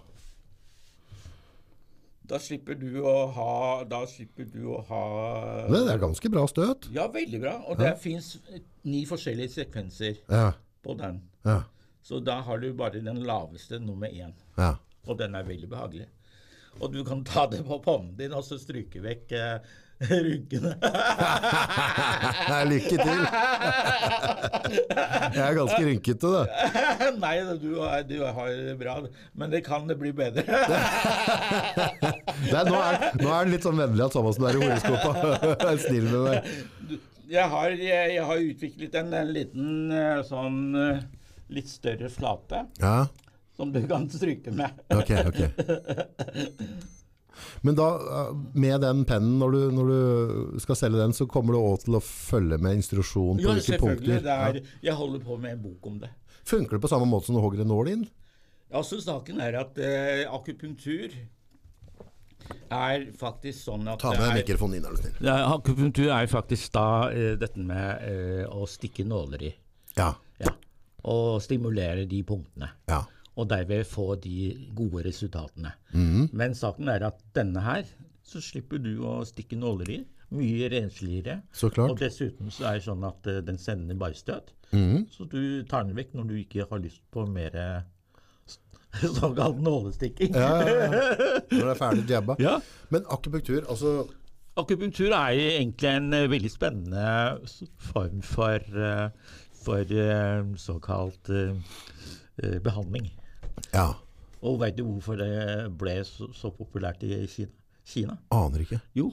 Da 2.33 2.39
slipper 2.41 2.79
du 2.81 3.03
å 3.05 3.27
ha 3.37 3.85
Da 3.85 3.99
slipper 4.09 4.47
du 4.49 4.63
å 4.73 4.79
ha 4.89 5.03
Det 5.69 5.83
er 5.93 6.01
ganske 6.01 6.31
bra 6.33 6.47
støt. 6.49 6.89
Ja, 6.95 7.05
veldig 7.13 7.41
bra. 7.43 7.59
Og 7.69 7.77
det 7.83 7.93
fins 8.01 8.39
ni 8.89 9.05
forskjellige 9.09 9.53
sekvenser 9.59 10.17
Ja. 10.33 10.53
på 10.83 10.97
den. 10.99 11.21
Ja. 11.45 11.59
Så 12.03 12.19
da 12.25 12.41
har 12.43 12.59
du 12.59 12.73
bare 12.75 13.03
den 13.05 13.21
laveste 13.29 13.79
nummer 13.79 14.09
én. 14.09 14.33
ja. 14.59 14.75
Og 15.05 15.19
den 15.19 15.35
er 15.35 15.43
veldig 15.43 15.69
behagelig. 15.69 16.07
Og 16.81 16.93
du 16.93 17.03
kan 17.05 17.25
ta 17.25 17.47
det 17.51 17.65
på 17.67 17.81
pannen 17.83 18.15
din 18.17 18.33
og 18.33 18.45
så 18.47 18.57
stryke 18.59 19.01
vekk 19.03 19.33
eh, 19.33 19.59
rynkene. 20.27 20.73
Lykke 22.73 22.97
til! 22.99 23.23
Jeg 25.33 25.43
er 25.45 25.57
ganske 25.57 25.81
rynkete, 25.87 26.33
da. 26.33 26.43
Nei, 27.25 27.35
du, 27.63 27.71
er, 27.87 28.05
du 28.09 28.17
har 28.25 28.51
det 28.53 28.77
bra, 28.81 28.99
men 29.39 29.53
det 29.53 29.63
kan 29.67 29.87
det 29.91 29.99
bli 30.01 30.13
bedre. 30.17 30.45
Nei, 32.51 32.65
nå, 32.69 32.77
er, 32.77 33.09
nå 33.21 33.31
er 33.31 33.47
den 33.47 33.55
litt 33.55 33.67
sånn 33.67 33.81
vennlig 33.81 34.07
at 34.07 34.17
som 34.19 34.47
er 34.49 34.59
i 34.59 34.63
horoskopet. 34.63 35.49
Vær 35.63 35.83
snill 35.83 36.07
med 36.11 36.23
meg. 36.29 36.53
Jeg 37.33 37.49
har, 37.49 37.75
jeg, 37.81 38.15
jeg 38.17 38.25
har 38.29 38.47
utviklet 38.53 38.97
en, 39.01 39.13
en 39.17 39.31
liten 39.33 39.69
eh, 39.97 40.19
sånn 40.29 40.59
eh, 40.77 40.99
litt 41.53 41.71
større 41.71 42.11
flate 42.13 42.67
Ja, 42.81 43.07
som 43.57 43.73
du 43.73 43.81
kan 43.89 44.05
stryke 44.13 44.53
med. 44.53 44.77
ok, 44.93 45.13
ok. 45.31 45.41
Men 47.63 47.77
da, 47.79 47.89
eh, 47.95 48.31
med 48.59 48.81
den 48.83 49.05
pennen, 49.07 49.37
når 49.39 49.53
du, 49.55 49.61
når 49.77 49.91
du 49.93 50.59
skal 50.65 50.79
selge 50.81 50.99
den, 50.99 51.13
så 51.15 51.29
kommer 51.31 51.55
du 51.55 51.61
også 51.61 51.85
til 51.87 51.99
å 51.99 52.03
følge 52.03 52.59
med 52.59 52.81
instruksjon 52.81 53.39
på 53.39 53.45
Ja, 53.45 53.55
hvilke 53.59 53.79
punkter. 53.79 54.25
Det 54.25 54.39
er, 54.39 54.59
jeg 54.83 54.95
holder 54.99 55.23
på 55.23 55.37
med 55.39 55.57
en 55.59 55.63
bok 55.69 55.87
om 55.93 56.01
det. 56.03 56.11
Funker 56.45 56.77
det 56.79 56.83
på 56.83 56.91
samme 56.91 57.07
måte 57.07 57.29
som 57.31 57.37
du 57.39 57.43
hogger 57.45 57.63
en 57.63 57.71
nål 57.71 57.93
inn? 57.93 58.03
Altså, 58.73 58.99
saken 59.05 59.39
er 59.45 59.61
at 59.61 59.79
eh, 59.79 60.25
akupunktur 60.33 61.13
er 62.73 63.05
faktisk 63.21 63.61
sånn 63.69 63.87
at 63.93 64.01
Ta 64.03 64.11
med 64.17 64.25
er, 64.31 64.39
mikrofonen 64.41 64.79
inn, 64.81 64.87
er 64.89 64.97
du 64.97 65.03
snill. 65.03 65.17
Ja, 65.29 65.37
akupunktur 65.55 66.09
er 66.11 66.27
faktisk 66.33 66.73
da 66.75 66.87
eh, 67.15 67.35
dette 67.41 67.63
med 67.63 68.03
eh, 68.09 68.45
å 68.51 68.67
stikke 68.71 69.07
nåler 69.07 69.49
i. 69.51 69.55
Ja, 69.99 70.15
Ja. 70.43 70.55
Og 71.03 71.41
stimulere 71.43 72.05
de 72.07 72.21
punktene. 72.27 72.69
ja. 72.91 73.01
Og 73.41 73.49
derved 73.49 73.87
få 73.89 74.15
de 74.21 74.53
gode 74.77 75.07
resultatene. 75.07 75.73
Mm. 75.95 76.27
Men 76.37 76.57
saken 76.57 76.91
er 76.93 77.07
at 77.09 77.23
denne 77.37 77.63
her, 77.65 77.87
så 78.23 78.43
slipper 78.45 78.83
du 78.83 78.99
å 79.09 79.23
stikke 79.29 79.57
nåler 79.57 79.95
i. 79.95 80.01
Mye 80.33 80.69
rensligere. 80.73 81.41
Så 81.53 81.71
Og 81.81 81.97
dessuten 82.01 82.53
så 82.53 82.71
er 82.71 82.79
det 82.79 82.87
sånn 82.87 83.05
at 83.05 83.27
uh, 83.29 83.41
den 83.45 83.59
sender 83.61 83.97
bare 84.01 84.17
støt. 84.17 84.53
Mm. 84.73 85.07
Så 85.13 85.25
du 85.29 85.65
tar 85.69 85.85
den 85.85 85.97
vekk 85.97 86.15
når 86.17 86.29
du 86.29 86.37
ikke 86.41 86.69
har 86.71 86.81
lyst 86.81 87.03
på 87.13 87.27
mer 87.29 87.57
eh, 87.61 87.83
såkalt 89.21 89.61
nålestikking. 89.61 90.33
Ja, 90.37 90.63
ja, 90.65 90.77
ja. 90.85 90.89
Når 91.53 91.61
det 91.61 91.71
er 91.75 91.81
ferdig 91.81 92.05
jabba. 92.09 92.37
Ja. 92.41 92.59
Men 92.93 93.05
akupunktur, 93.13 93.65
altså 93.69 94.03
Akupunktur 94.57 95.15
er 95.17 95.31
egentlig 95.33 95.89
en 95.89 96.13
uh, 96.13 96.27
veldig 96.29 96.51
spennende 96.53 97.05
form 97.81 98.19
for, 98.23 98.61
uh, 98.77 99.09
for 99.65 99.95
såkalt 100.61 101.31
eh, 101.31 101.55
eh, 102.43 102.59
behandling. 102.61 103.09
Ja, 103.73 103.95
Og 104.43 104.59
veit 104.59 104.75
du 104.77 104.83
hvorfor 104.85 105.17
det 105.21 105.71
ble 105.79 106.01
så, 106.05 106.27
så 106.35 106.51
populært 106.51 107.03
i 107.07 107.27
Kina? 107.31 107.53
Kina? 107.87 108.17
aner 108.31 108.63
ikke. 108.65 108.81
Jo, 108.95 109.09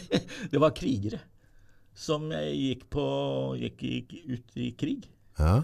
det 0.52 0.60
var 0.62 0.74
krigere 0.74 1.20
som 1.94 2.26
gikk, 2.30 2.88
på, 2.90 3.04
gikk, 3.58 3.82
gikk 3.86 4.14
ut 4.34 4.56
i 4.58 4.72
krig. 4.78 5.06
Ja, 5.38 5.62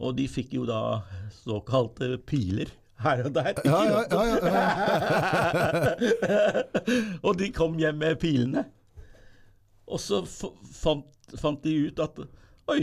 Og 0.00 0.16
de 0.16 0.26
fikk 0.28 0.54
jo 0.56 0.66
da 0.68 1.02
såkalte 1.42 2.18
piler 2.28 2.68
her 3.00 3.24
og 3.28 3.32
der. 3.36 3.54
ja, 3.64 3.80
ja. 3.88 4.04
ja, 4.12 4.24
ja, 4.28 4.36
ja. 4.44 4.64
og 7.26 7.36
de 7.40 7.48
kom 7.56 7.78
hjem 7.80 7.96
med 8.00 8.18
pilene. 8.20 8.64
Og 9.90 10.00
så 10.00 10.20
fant, 10.24 11.06
fant 11.40 11.64
de 11.64 11.88
ut 11.88 12.00
at 12.04 12.20
Oi! 12.70 12.82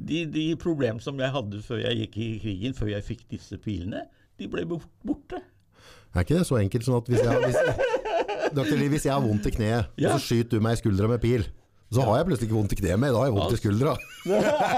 De, 0.00 0.24
de 0.32 0.44
problemene 0.60 1.02
som 1.04 1.18
jeg 1.20 1.32
hadde 1.34 1.60
før 1.66 1.82
jeg 1.82 1.98
gikk 2.04 2.18
i 2.24 2.28
krigen, 2.40 2.76
før 2.78 2.92
jeg 2.94 3.04
fikk 3.06 3.24
disse 3.34 3.58
pilene, 3.60 4.06
de 4.40 4.48
ble 4.48 4.64
borte. 4.70 5.40
Er 6.14 6.24
ikke 6.24 6.38
det 6.40 6.46
så 6.48 6.56
enkelt 6.58 6.86
sånn 6.86 6.98
at 7.02 7.10
hvis 7.12 7.22
jeg, 7.22 7.42
hvis, 7.44 7.58
Dr. 8.56 8.76
Lee, 8.80 8.90
hvis 8.90 9.04
jeg 9.06 9.14
har 9.14 9.22
vondt 9.22 9.46
i 9.46 9.52
kneet, 9.54 9.90
Ja. 10.00 10.14
og 10.14 10.18
så 10.18 10.30
skyter 10.30 10.58
du 10.58 10.64
meg 10.64 10.78
i 10.78 10.80
skuldra 10.80 11.10
med 11.12 11.20
pil, 11.22 11.44
så 11.90 12.04
har 12.06 12.20
jeg 12.20 12.26
plutselig 12.28 12.46
ikke 12.48 12.56
vondt 12.56 12.72
i 12.74 12.78
kneet 12.78 13.00
mer, 13.02 13.12
da 13.14 13.20
har 13.20 13.28
jeg 13.28 13.34
vondt 13.36 13.54
i 13.56 13.60
skuldra. 13.60 13.92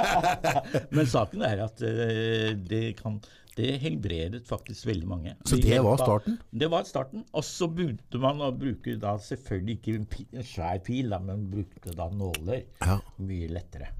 Men 0.96 1.08
saken 1.12 1.44
er 1.44 1.62
at 1.66 1.82
eh, 1.84 2.52
det, 2.56 2.82
kan, 3.00 3.18
det 3.58 3.74
helbredet 3.82 4.42
faktisk 4.48 4.88
veldig 4.88 5.08
mange. 5.10 5.34
Så 5.48 5.58
det 5.60 5.80
var 5.84 6.00
starten? 6.00 6.38
Det 6.50 6.70
var 6.72 6.88
starten. 6.88 7.26
Og 7.36 7.44
så 7.44 7.68
begynte 7.68 8.20
man 8.22 8.40
å 8.44 8.48
bruke 8.56 8.96
da 9.00 9.18
selvfølgelig 9.20 9.78
ikke 9.78 9.98
en, 10.00 10.46
svær 10.54 10.80
pil, 10.84 11.12
da, 11.12 11.20
men 11.20 11.44
brukte 11.52 11.92
da 11.96 12.08
nåler. 12.12 12.64
Ja. 12.80 12.96
Mye 13.20 13.50
lettere. 13.52 13.92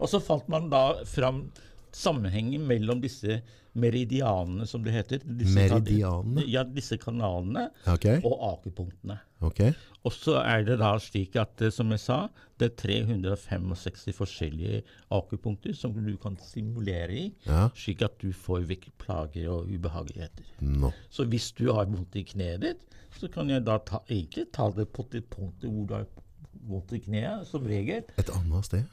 Og 0.00 0.10
så 0.12 0.20
fant 0.20 0.48
man 0.52 0.70
da 0.72 1.04
fram 1.08 1.46
sammenhengen 1.96 2.66
mellom 2.68 3.00
disse 3.00 3.40
meridianene, 3.76 4.66
som 4.68 4.84
det 4.84 4.94
heter. 4.94 5.22
Disse 5.24 5.56
Meridianene? 5.56 6.44
Ja, 6.48 6.62
disse 6.64 6.96
kanalene 7.00 7.68
okay. 7.88 8.20
og 8.24 8.40
akupunktene. 8.52 9.18
Okay. 9.44 9.74
Og 10.06 10.14
så 10.16 10.38
er 10.40 10.64
det 10.64 10.78
da 10.80 10.94
slik 11.02 11.36
at, 11.40 11.60
eh, 11.60 11.72
som 11.74 11.92
jeg 11.92 12.00
sa, 12.00 12.18
det 12.60 12.70
er 12.70 12.76
365 12.80 14.14
forskjellige 14.16 14.80
akupunkter 15.12 15.76
som 15.76 15.92
du 15.92 16.14
kan 16.20 16.38
simulere 16.40 17.12
i, 17.12 17.26
Ja. 17.44 17.68
slik 17.76 18.02
at 18.06 18.16
du 18.22 18.32
får 18.32 18.64
vekk 18.70 18.90
plager 19.02 19.50
og 19.52 19.68
ubehageligheter. 19.68 20.44
No. 20.60 20.92
Så 21.10 21.28
hvis 21.28 21.52
du 21.52 21.72
har 21.72 21.84
vondt 21.84 22.16
i 22.16 22.24
kneet 22.24 22.64
ditt, 22.64 22.80
så 23.16 23.28
kan 23.32 23.48
jeg 23.48 23.64
da 23.64 23.78
ta, 23.78 24.00
egentlig 24.08 24.50
ta 24.52 24.70
det 24.70 24.88
på 24.92 25.04
det 25.12 25.24
punktet 25.32 25.68
hvor 25.68 25.86
du 25.88 25.94
har 25.94 26.06
vondt 26.66 26.92
i 26.96 27.00
kneet, 27.04 27.46
som 27.48 27.64
regel, 27.64 28.04
Et 28.16 28.30
annet 28.30 28.64
sted. 28.64 28.84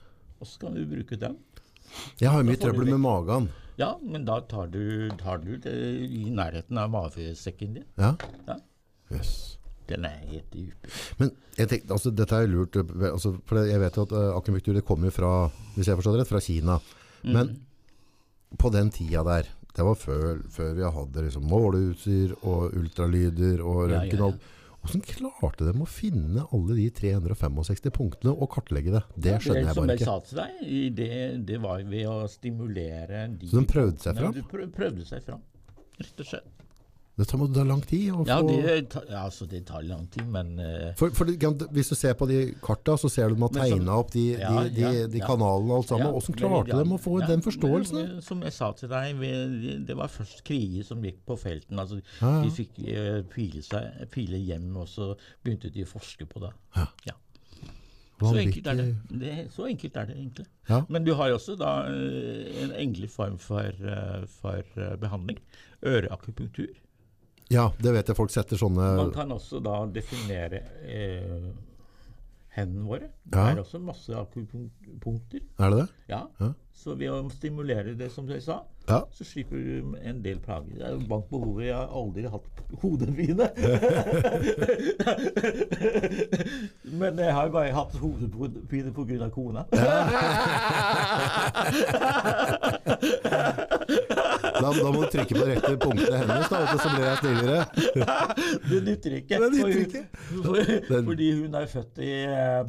Og 0.43 0.49
så 0.49 0.65
kan 0.65 0.77
du 0.77 0.83
bruke 0.89 1.17
den. 1.19 1.39
Jeg 2.19 2.31
har 2.33 2.41
jo 2.41 2.47
mye 2.49 2.59
trøbbel 2.59 2.91
med 2.91 3.01
magen. 3.03 3.49
Ja, 3.79 3.95
men 4.01 4.25
da 4.27 4.37
tar 4.49 4.69
du, 4.73 5.09
tar 5.17 5.41
du 5.41 5.55
det 5.61 5.73
i 6.05 6.27
nærheten 6.29 6.77
av 6.77 6.91
mavesekken 6.93 7.79
din. 7.79 7.89
Ja. 7.97 8.13
Ja. 8.47 8.59
Yes. 9.13 9.57
Den 9.89 10.05
er 10.07 10.21
helt 10.29 10.53
dyp. 10.53 10.91
Men 11.19 11.33
jeg 11.57 11.69
tenkte, 11.69 11.95
altså, 11.95 12.13
dette 12.15 12.37
er 12.37 12.49
lurt, 12.51 12.77
altså, 13.09 13.33
for 13.47 13.63
jeg 13.67 13.81
vet 13.81 13.97
jo 13.97 14.05
at 14.07 14.15
uh, 14.15 14.29
akupunktur 14.37 14.79
kommer 14.87 15.13
fra, 15.13 15.31
hvis 15.75 15.89
jeg 15.89 15.99
forstår 15.99 16.15
det 16.15 16.23
rett, 16.23 16.31
fra 16.31 16.43
Kina. 16.43 16.77
Men 17.23 17.55
på 18.59 18.71
den 18.73 18.91
tida 18.93 19.23
der, 19.27 19.49
det 19.73 19.85
var 19.87 19.97
før, 19.97 20.43
før 20.53 20.73
vi 20.77 20.89
hadde 20.97 21.25
liksom 21.25 21.47
måleutstyr 21.49 22.35
og 22.41 22.75
ultralyder 22.77 23.63
og 23.65 23.89
Ja, 23.89 24.03
ja, 24.03 24.11
ja. 24.11 24.27
alt. 24.29 24.51
Hvordan 24.83 25.03
klarte 25.07 25.67
de 25.69 25.73
å 25.79 25.87
finne 25.87 26.43
alle 26.51 26.75
de 26.75 26.89
365 26.91 27.93
punktene 27.95 28.33
og 28.33 28.49
kartlegge 28.51 28.91
det? 28.91 29.01
Det 29.15 29.37
skjønner 29.39 29.69
jeg 29.69 29.77
bare 29.77 29.77
ikke. 29.77 29.77
Som 29.79 29.87
bare 29.87 29.95
jeg 29.95 30.09
sa 30.09 30.17
til 30.27 30.41
deg, 30.41 30.97
det, 30.97 31.11
det 31.47 31.59
var 31.63 31.85
ved 31.87 32.09
å 32.11 32.17
stimulere 32.31 33.23
de 33.31 33.47
Så 33.47 33.63
de 33.63 33.69
prøvde 33.71 34.03
seg 34.03 34.19
fram? 34.19 34.35
De 34.35 34.67
prøvde 34.75 35.07
seg 35.07 35.23
fram, 35.23 35.39
rett 36.01 36.25
og 36.25 36.29
slett. 36.33 36.67
Dette 37.13 37.37
må 37.37 37.45
ta 37.53 37.61
lang 37.67 37.81
tid 37.85 38.07
Ja, 38.25 38.39
det, 38.41 38.89
ta- 38.89 39.03
altså, 39.19 39.45
det 39.45 39.59
tar 39.67 39.83
lang 39.85 40.07
tid, 40.09 40.25
men 40.33 40.55
uh, 40.57 40.95
For, 40.97 41.13
for 41.13 41.29
hvis 41.29 41.91
du 41.91 41.95
ser 41.95 42.15
på 42.17 42.25
de 42.29 42.39
karta, 42.63 42.95
så 42.97 43.11
ser 43.13 43.29
du 43.29 43.37
de 43.37 43.43
har 43.45 43.53
tegna 43.53 43.99
opp 44.01 44.09
de, 44.15 44.23
Ja, 44.39 44.53
de, 44.65 44.71
de, 44.73 45.03
de 45.13 45.21
ja. 45.21 45.27
kanalene 45.29 45.69
og 45.75 45.83
alt 45.83 45.91
sammen. 45.91 46.09
Hvordan 46.15 46.39
klarte 46.39 46.79
de 46.79 46.97
å 46.97 47.01
få 47.03 47.15
den 47.21 47.45
forståelsen? 47.45 47.99
men, 47.99 48.15
eh, 48.17 48.25
Som 48.25 48.41
jeg 48.47 48.55
sa 48.57 48.71
til 48.79 48.89
deg, 48.89 49.13
vi, 49.21 49.33
det 49.85 49.97
var 49.99 50.09
først 50.09 50.41
kriger 50.47 50.87
som 50.87 51.05
gikk 51.05 51.21
på 51.29 51.37
felten. 51.37 51.81
Altså. 51.83 52.01
De 52.23 52.53
fikk 52.53 52.81
uh, 52.87 53.21
pile, 53.33 53.61
seg, 53.65 54.07
pile 54.13 54.41
hjem, 54.41 54.71
og 54.81 54.89
så 54.89 55.11
begynte 55.45 55.69
de 55.73 55.85
å 55.85 55.91
forske 55.93 56.25
på 56.29 56.41
det. 56.47 56.53
Ja. 56.79 56.87
Ja. 57.11 57.19
Så 58.23 58.37
enkelt 58.39 58.67
er 58.67 58.77
det. 58.79 58.87
Det. 59.09 59.35
Så 59.51 59.65
enkelt 59.67 59.97
er 59.99 60.05
det 60.09 60.15
egentlig. 60.17 60.45
Ja. 60.69 60.81
Men 60.89 61.03
du 61.05 61.13
har 61.19 61.29
jo 61.29 61.37
også 61.39 61.55
da 61.59 61.73
eh, 61.91 62.63
en 62.63 62.71
engelig 62.79 63.09
form 63.11 63.37
for, 63.41 63.67
eh, 63.67 64.23
for 64.39 64.63
eh, 64.79 64.95
behandling. 65.01 65.41
Øreakupunktur. 65.83 66.71
Ja, 67.51 67.71
det 67.81 67.91
vet 67.93 68.07
jeg 68.07 68.15
folk 68.15 68.31
setter 68.31 68.57
sånne 68.57 68.95
Man 68.97 69.11
kan 69.11 69.29
også 69.35 69.59
da 69.63 69.85
definere 69.85 70.61
eh, 70.87 71.49
hendene 72.55 72.85
våre. 72.87 73.09
Det 73.25 73.37
Ja. 73.39 73.49
er 73.51 73.61
også 73.63 73.79
masse 73.81 74.09
akupunkter. 74.15 75.41
Er 75.59 75.69
det 75.69 75.79
det? 75.79 75.87
Ja. 76.09 76.27
Ja. 76.39 76.53
Så 76.73 76.95
ved 76.97 77.09
å 77.09 77.29
stimulere 77.31 77.95
det, 77.97 78.11
som 78.11 78.27
jeg 78.29 78.41
sa, 78.41 78.61
Ja. 78.87 78.99
så 79.15 79.23
slipper 79.23 79.55
du 79.55 79.95
en 80.03 80.23
del 80.23 80.39
plager. 80.43 80.75
Det 80.75 80.85
er 80.85 80.91
jo 80.91 80.99
bank 81.07 81.29
på 81.29 81.39
hodet. 81.39 81.65
Jeg 81.67 81.75
har 81.75 81.87
aldri 81.87 82.23
hatt 82.27 82.47
hodepine. 82.81 83.47
Men 86.99 87.19
jeg 87.19 87.33
har 87.33 87.49
bare 87.53 87.71
hatt 87.71 87.95
hodepine 88.01 88.91
pga. 88.93 89.29
kona. 89.29 89.63
Da, 94.53 94.69
da 94.71 94.91
må 94.93 95.01
du 95.01 95.09
trykke 95.11 95.35
på 95.35 95.43
de 95.43 95.55
rette 95.55 95.71
punktene 95.81 96.19
hennes, 96.21 96.47
da, 96.51 96.59
så 96.79 96.91
blir 96.93 97.05
jeg 97.07 97.17
snillere. 97.19 97.65
Det 98.69 98.79
nytter 98.85 99.15
ikke. 99.17 99.39
Det 99.41 99.49
nytter 99.51 99.81
ikke. 99.81 100.03
For, 100.45 100.55
fordi 101.09 101.27
hun 101.41 101.57
er 101.59 101.65
født 101.71 101.99
i, 102.05 102.11
eh, 102.29 102.61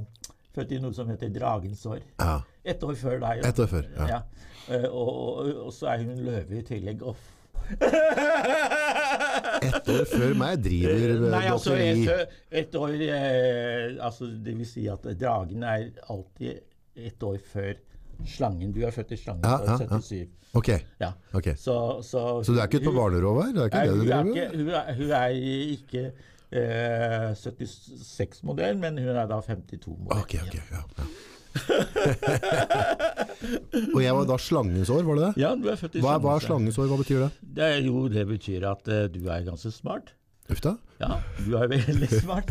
født 0.57 0.75
i 0.75 0.81
noe 0.83 0.97
som 0.97 1.11
heter 1.13 1.31
dragens 1.35 1.85
år. 1.91 2.01
Ja. 2.19 2.39
Ett 2.65 2.83
år 2.87 2.97
før 2.99 3.21
deg. 3.23 3.45
Et 3.47 3.63
år 3.63 3.71
før, 3.71 3.85
ja. 4.01 4.19
Eh, 4.23 4.45
Og, 4.69 4.85
og, 4.91 5.49
og 5.67 5.73
så 5.77 5.87
er 5.93 5.99
hun 6.07 6.19
løve 6.25 6.59
i 6.59 6.63
tillegg. 6.67 7.03
Off. 7.05 7.23
Ett 9.65 9.89
år 9.89 10.05
før 10.11 10.35
meg 10.37 10.59
driver 10.65 11.15
eh, 11.15 11.23
Nei, 11.33 11.45
altså 11.49 11.73
et, 11.81 12.35
et 12.61 12.75
år 12.77 12.93
eh, 13.07 13.95
altså 14.05 14.27
Det 14.45 14.53
vil 14.59 14.67
si 14.69 14.83
at 14.93 15.07
dragen 15.21 15.63
er 15.65 15.87
alltid 16.13 16.61
ett 17.09 17.23
år 17.27 17.39
før 17.51 17.73
slangen. 18.31 18.71
Du 18.77 18.83
er 18.87 18.93
født 18.95 19.13
i 19.17 19.19
slangen 19.19 19.43
Ja, 19.49 19.57
ja, 19.65 19.79
ja. 19.81 19.99
77. 19.99 20.29
Ok, 20.55 20.69
Ja. 21.03 21.09
ok. 21.35 21.49
Så, 21.59 21.75
så, 22.07 22.21
Så 22.47 22.53
du 22.55 22.59
er 22.61 22.69
ikke 22.69 22.79
ute 22.83 22.91
på 22.91 22.95
barnerov 22.99 23.41
her? 23.43 23.51
Det 23.57 23.61
er 23.65 23.67
ikke 23.73 23.81
Nei, 23.81 23.87
det 23.89 23.95
du 23.95 24.01
er 24.01 24.07
driver 24.07 24.25
med? 24.25 24.35
hun, 24.55 24.69
hun 25.01 25.11
er 25.19 25.29
ikke 25.75 26.03
eh, 26.55 27.31
76-modell, 27.41 28.77
men 28.85 28.93
hun 29.03 29.09
er 29.17 29.27
da 29.33 29.41
52-modell. 29.43 30.21
Okay, 30.21 30.39
okay, 30.47 30.63
ja, 30.71 30.85
ja. 31.01 31.05
Og 33.95 34.01
jeg 34.03 34.17
var 34.17 34.27
da 34.29 34.37
slangens 34.41 34.91
år, 34.93 35.03
var 35.07 35.19
det 35.19 35.27
det? 35.27 35.43
Ja, 35.43 35.53
du 35.59 35.69
er 35.71 35.79
født 35.81 35.99
i 35.99 36.03
Hva, 36.05 36.17
hva 36.23 36.37
er 36.39 36.45
slangens 36.45 36.79
år. 36.81 36.89
hva 36.91 36.99
betyr 37.01 37.23
det? 37.25 37.31
Det 37.59 37.69
jo 37.85 38.07
det 38.13 38.25
betyr 38.29 38.67
at 38.71 38.91
uh, 38.91 39.05
du 39.13 39.21
er 39.29 39.45
ganske 39.47 39.73
smart. 39.75 40.15
Uff 40.53 40.61
da? 40.65 40.75
Ja, 41.01 41.21
du 41.45 41.55
er 41.57 41.71
veldig 41.73 42.09
smart. 42.13 42.51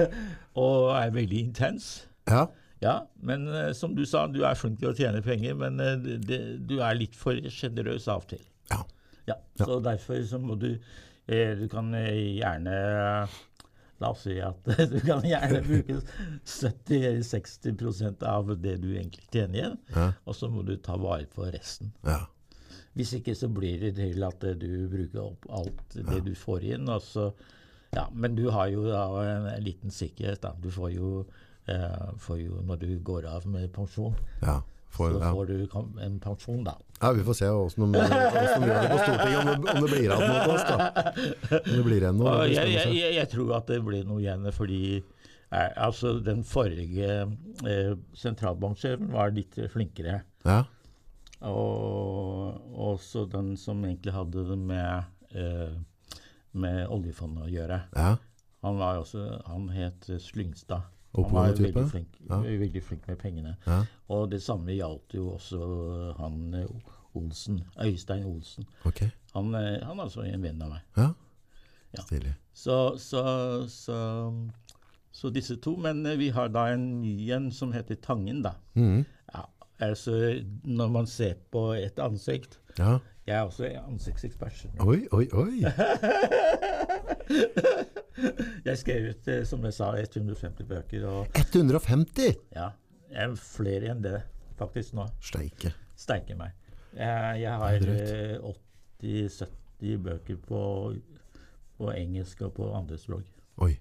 og 0.64 0.92
er 0.98 1.14
veldig 1.14 1.46
intens. 1.48 1.94
Ja, 2.30 2.46
Ja, 2.84 2.98
men 3.24 3.46
uh, 3.48 3.70
som 3.72 3.94
du 3.96 4.02
sa, 4.04 4.26
du 4.28 4.42
er 4.44 4.58
flink 4.58 4.76
til 4.82 4.90
å 4.90 4.96
tjene 4.96 5.22
penger, 5.24 5.54
men 5.56 5.80
uh, 5.80 5.94
det, 6.02 6.40
du 6.68 6.76
er 6.84 6.98
litt 6.98 7.16
for 7.16 7.38
sjenerøs 7.48 8.10
av 8.12 8.26
og 8.26 8.30
til. 8.34 8.44
ja. 8.74 8.84
Ja, 9.24 9.38
så 9.56 9.78
derfor 9.80 10.18
så 10.28 10.36
må 10.36 10.52
du 10.60 10.74
Du 11.24 11.62
kan 11.72 11.86
gjerne 11.94 12.74
La 14.04 14.10
oss 14.12 14.26
si 14.28 14.36
at 14.44 14.68
du 14.92 14.98
kan 15.06 15.24
gjerne 15.24 15.62
bruke 15.64 15.98
70-60% 16.92 18.22
av 18.28 18.52
det 18.60 18.76
du 18.82 18.90
egentlig 18.94 19.24
tjener 19.32 19.58
igjen, 19.58 19.76
Ja. 19.94 20.10
og 20.26 20.36
så 20.36 20.48
må 20.52 20.62
du 20.66 20.76
ta 20.76 20.96
vare 21.00 21.26
på 21.32 21.48
resten. 21.54 21.92
ja. 22.04 22.20
Hvis 22.94 23.10
ikke 23.16 23.32
så 23.34 23.48
blir 23.50 23.80
det 23.82 23.96
til 23.96 24.22
at 24.22 24.44
eh, 24.46 24.52
du 24.54 24.84
bruker 24.86 25.24
opp 25.24 25.46
alt 25.50 25.96
det 25.96 26.20
du 26.28 26.30
får 26.38 26.62
inn. 26.76 26.86
Så, 27.02 27.24
ja, 27.90 28.04
men 28.14 28.36
du 28.38 28.44
har 28.54 28.68
jo 28.70 28.84
da 28.86 29.00
en, 29.32 29.48
en 29.50 29.64
liten 29.66 29.90
sikkerhet. 29.90 30.38
da. 30.44 30.52
Du 30.62 30.68
får 30.70 30.92
jo, 30.94 31.24
eh, 31.66 32.04
får 32.22 32.38
jo 32.44 32.60
når 32.68 32.76
du 32.84 32.92
går 33.02 33.26
av 33.26 33.48
med 33.50 33.66
pensjon, 33.74 34.14
For, 34.94 35.10
så 35.18 35.30
får 35.34 35.48
du 35.50 35.54
en 36.06 36.18
pensjon, 36.22 36.60
da. 36.66 36.76
ja, 37.00 37.08
vi 37.16 37.24
får 37.26 37.34
se 37.40 37.48
åssen 37.50 37.90
de, 37.90 38.02
de 38.04 38.68
gjør 38.68 38.76
det 38.78 38.90
på 38.92 38.98
Stortinget, 39.00 39.38
om 39.40 39.48
det, 39.48 39.72
om 39.74 39.80
det 39.82 39.88
blir 39.90 40.04
igjen 40.04 40.22
noe 40.22 40.44
oss, 40.52 40.66
da. 40.68 40.76
Om 41.58 41.72
det 41.72 41.82
blir 41.88 41.96
igjen 41.98 42.20
noe. 42.20 42.34
Jeg, 42.46 42.68
jeg, 42.76 42.92
jeg, 43.00 43.14
jeg 43.18 43.30
tror 43.32 43.50
at 43.58 43.72
det 43.72 43.80
blir 43.88 44.04
noe 44.06 44.22
igjen, 44.22 44.46
fordi 44.54 44.82
eh, 45.00 45.72
altså 45.88 46.14
den 46.22 46.44
forrige 46.46 47.10
eh, 47.66 47.90
sentralbanksjefen 48.22 49.10
var 49.16 49.34
litt 49.34 49.58
flinkere. 49.74 50.20
Ja, 50.46 50.60
Og 51.50 52.78
også 52.94 53.26
den 53.34 53.56
som 53.60 53.82
egentlig 53.84 54.14
hadde 54.14 54.46
det 54.48 54.58
med, 54.58 55.10
eh, 55.34 55.74
med 56.52 56.86
oljefondet 56.88 57.48
å 57.48 57.52
gjøre. 57.52 57.82
ja. 57.98 58.14
Han 58.64 58.78
var 58.80 58.96
også, 59.02 59.42
han 59.44 59.66
het 59.74 60.06
Slyngstad. 60.24 60.86
Han 61.14 61.32
var 61.32 61.52
veldig 61.52 61.90
flink, 61.90 62.08
Ja. 62.28 62.40
veldig 62.40 62.82
flink 62.82 63.08
med 63.08 63.18
pengene. 63.18 63.56
Ja. 63.66 63.84
Og 64.08 64.30
det 64.30 64.42
samme 64.42 64.74
gjaldt 64.74 65.14
jo 65.14 65.28
også 65.36 66.14
han 66.18 66.66
Olsen, 67.14 67.60
Øystein 67.78 68.24
Olsen. 68.26 68.64
Okay. 68.84 69.08
Han, 69.34 69.54
han 69.54 69.98
er 69.98 70.02
altså 70.02 70.24
en 70.26 70.42
venn 70.42 70.62
av 70.62 70.70
meg. 70.74 70.80
Ja. 70.96 71.08
Ja. 71.94 72.02
Stilig. 72.02 72.34
Så, 72.54 72.96
så, 72.98 73.22
så, 73.70 73.98
så 75.12 75.30
disse 75.30 75.56
to. 75.62 75.76
Men 75.76 76.02
vi 76.18 76.28
har 76.34 76.48
da 76.48 76.66
en 76.72 77.00
ny 77.02 77.30
en 77.30 77.50
som 77.54 77.72
heter 77.72 77.94
Tangen, 78.02 78.42
da. 78.42 78.56
Mm. 78.74 79.04
Ja, 79.34 79.44
altså 79.78 80.40
Når 80.64 80.88
man 80.90 81.06
ser 81.06 81.34
på 81.52 81.68
et 81.78 81.98
ansikt 81.98 82.58
Ja. 82.78 82.98
Jeg 83.26 83.36
er 83.38 83.46
også 83.46 83.64
ansiktsekspert. 83.88 84.66
Oi, 84.80 85.06
oi, 85.12 85.28
oi. 85.32 85.62
Jeg 88.68 88.78
skrev 88.80 89.08
ut, 89.10 89.28
eh, 89.28 89.42
som 89.48 89.64
jeg 89.66 89.74
sa, 89.76 89.90
150 89.98 90.68
bøker. 90.68 91.06
Og 91.10 91.38
150! 91.40 92.36
ja, 92.54 92.70
jeg 93.10 93.30
er 93.30 93.34
flere 93.38 93.90
enn 93.92 94.02
det 94.04 94.20
faktisk 94.58 94.94
nå. 94.98 95.06
Steike. 95.24 95.74
Steike 95.98 96.36
meg. 96.38 96.54
Jeg, 96.94 97.40
jeg 97.42 97.58
har 97.62 97.80
Det 97.82 97.96
er 98.04 98.36
eh, 98.36 98.52
80-70 99.02 99.98
bøker 100.04 100.38
på, 100.46 100.60
på 101.78 101.90
engelsk 101.94 102.44
og 102.46 102.54
på 102.60 102.70
andre 102.74 102.98
språk. 103.00 103.26
Oi. 103.66 103.74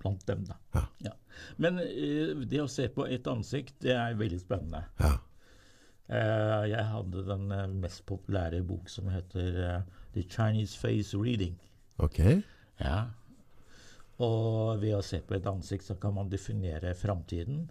Blant 0.00 0.24
dem, 0.28 0.46
da. 0.48 0.58
Ja. 1.04 1.14
Men 1.60 1.80
eh, 1.84 2.34
det 2.48 2.64
å 2.64 2.70
se 2.70 2.88
på 2.92 3.06
et 3.08 3.28
ansikt, 3.30 3.76
det 3.84 3.94
er 3.96 4.18
veldig 4.20 4.40
spennende. 4.42 4.84
Ja. 5.00 5.16
Jeg 6.04 6.82
hadde 6.84 7.22
den 7.24 7.46
mest 7.80 8.02
populære 8.04 8.58
bok 8.68 8.90
som 8.92 9.06
heter 9.08 9.54
The 10.12 10.20
Chinese 10.28 10.76
Face 10.76 11.16
Reading. 11.16 11.54
Ok. 11.96 12.18
Ja. 12.80 12.98
Og 14.22 14.80
ved 14.82 14.94
å 14.96 15.02
se 15.02 15.20
på 15.24 15.36
et 15.36 15.46
ansikt 15.50 15.86
så 15.88 15.96
kan 16.00 16.14
man 16.14 16.30
definere 16.30 16.94
framtiden. 16.94 17.64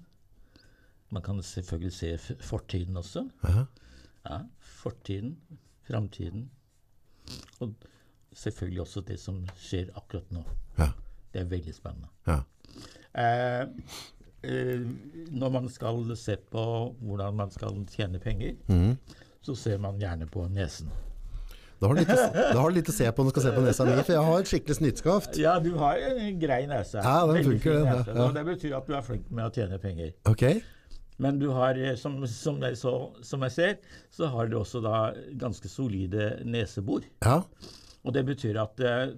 Man 1.13 1.23
kan 1.23 1.41
selvfølgelig 1.43 1.93
se 1.93 2.37
fortiden 2.41 2.97
også. 2.97 3.27
Ja. 3.43 3.65
Ja, 4.23 4.39
Fortiden, 4.59 5.37
framtiden. 5.87 6.49
Og 7.59 7.73
selvfølgelig 8.31 8.81
også 8.81 9.01
det 9.01 9.19
som 9.19 9.43
skjer 9.59 9.91
akkurat 9.95 10.31
nå. 10.31 10.43
Ja. 10.77 10.89
Det 11.33 11.41
er 11.41 11.51
veldig 11.51 11.75
spennende. 11.75 12.09
Ja. 12.27 12.39
Eh, 13.13 13.67
eh, 14.43 14.81
når 15.31 15.49
man 15.49 15.69
skal 15.69 16.15
se 16.17 16.37
på 16.51 16.63
hvordan 16.99 17.35
man 17.35 17.51
skal 17.51 17.85
tjene 17.91 18.19
penger, 18.19 18.55
mm. 18.67 18.97
så 19.41 19.55
ser 19.55 19.77
man 19.77 19.99
gjerne 20.01 20.27
på 20.27 20.47
nesen. 20.47 20.89
Da 21.83 21.89
har 21.91 21.97
du 21.97 22.01
litt, 22.01 22.77
litt 22.77 22.89
å 22.93 22.95
se 22.95 23.09
på 23.11 23.23
når 23.25 23.33
du 23.33 23.35
skal 23.35 23.43
se 23.45 23.51
på 23.57 23.63
nesa 23.65 23.85
mi, 23.87 23.95
for 23.99 24.15
jeg 24.15 24.27
har 24.29 24.43
et 24.45 24.51
skikkelig 24.53 24.77
snittskaft. 24.79 25.39
Ja, 25.41 25.57
du 25.63 25.73
har 25.81 25.99
en 25.99 26.39
grei 26.39 26.61
nese. 26.69 27.01
Ja, 27.03 27.17
den 27.27 27.43
funker, 27.49 27.81
den, 27.81 27.89
nese. 27.89 28.13
ja. 28.15 28.23
Og 28.23 28.37
det 28.37 28.45
betyr 28.47 28.77
at 28.79 28.87
du 28.87 28.95
er 28.95 29.03
flink 29.03 29.27
med 29.33 29.49
å 29.49 29.51
tjene 29.53 29.79
penger. 29.83 30.13
Ok. 30.31 30.45
Men 31.21 31.37
du 31.41 31.49
har, 31.53 31.77
eh, 31.77 31.95
som, 31.99 32.15
som, 32.27 32.61
jeg, 32.63 32.77
så, 32.79 32.93
som 33.25 33.43
jeg 33.45 33.53
ser, 33.55 33.75
så 34.15 34.31
har 34.33 34.47
du 34.49 34.57
også 34.61 34.81
da 34.83 35.01
ganske 35.39 35.69
solide 35.69 36.31
nesebor. 36.47 37.05
Ja. 37.25 37.41
Og 38.03 38.15
det 38.15 38.25
betyr 38.27 38.57
at 38.59 38.81
uh, 38.83 39.11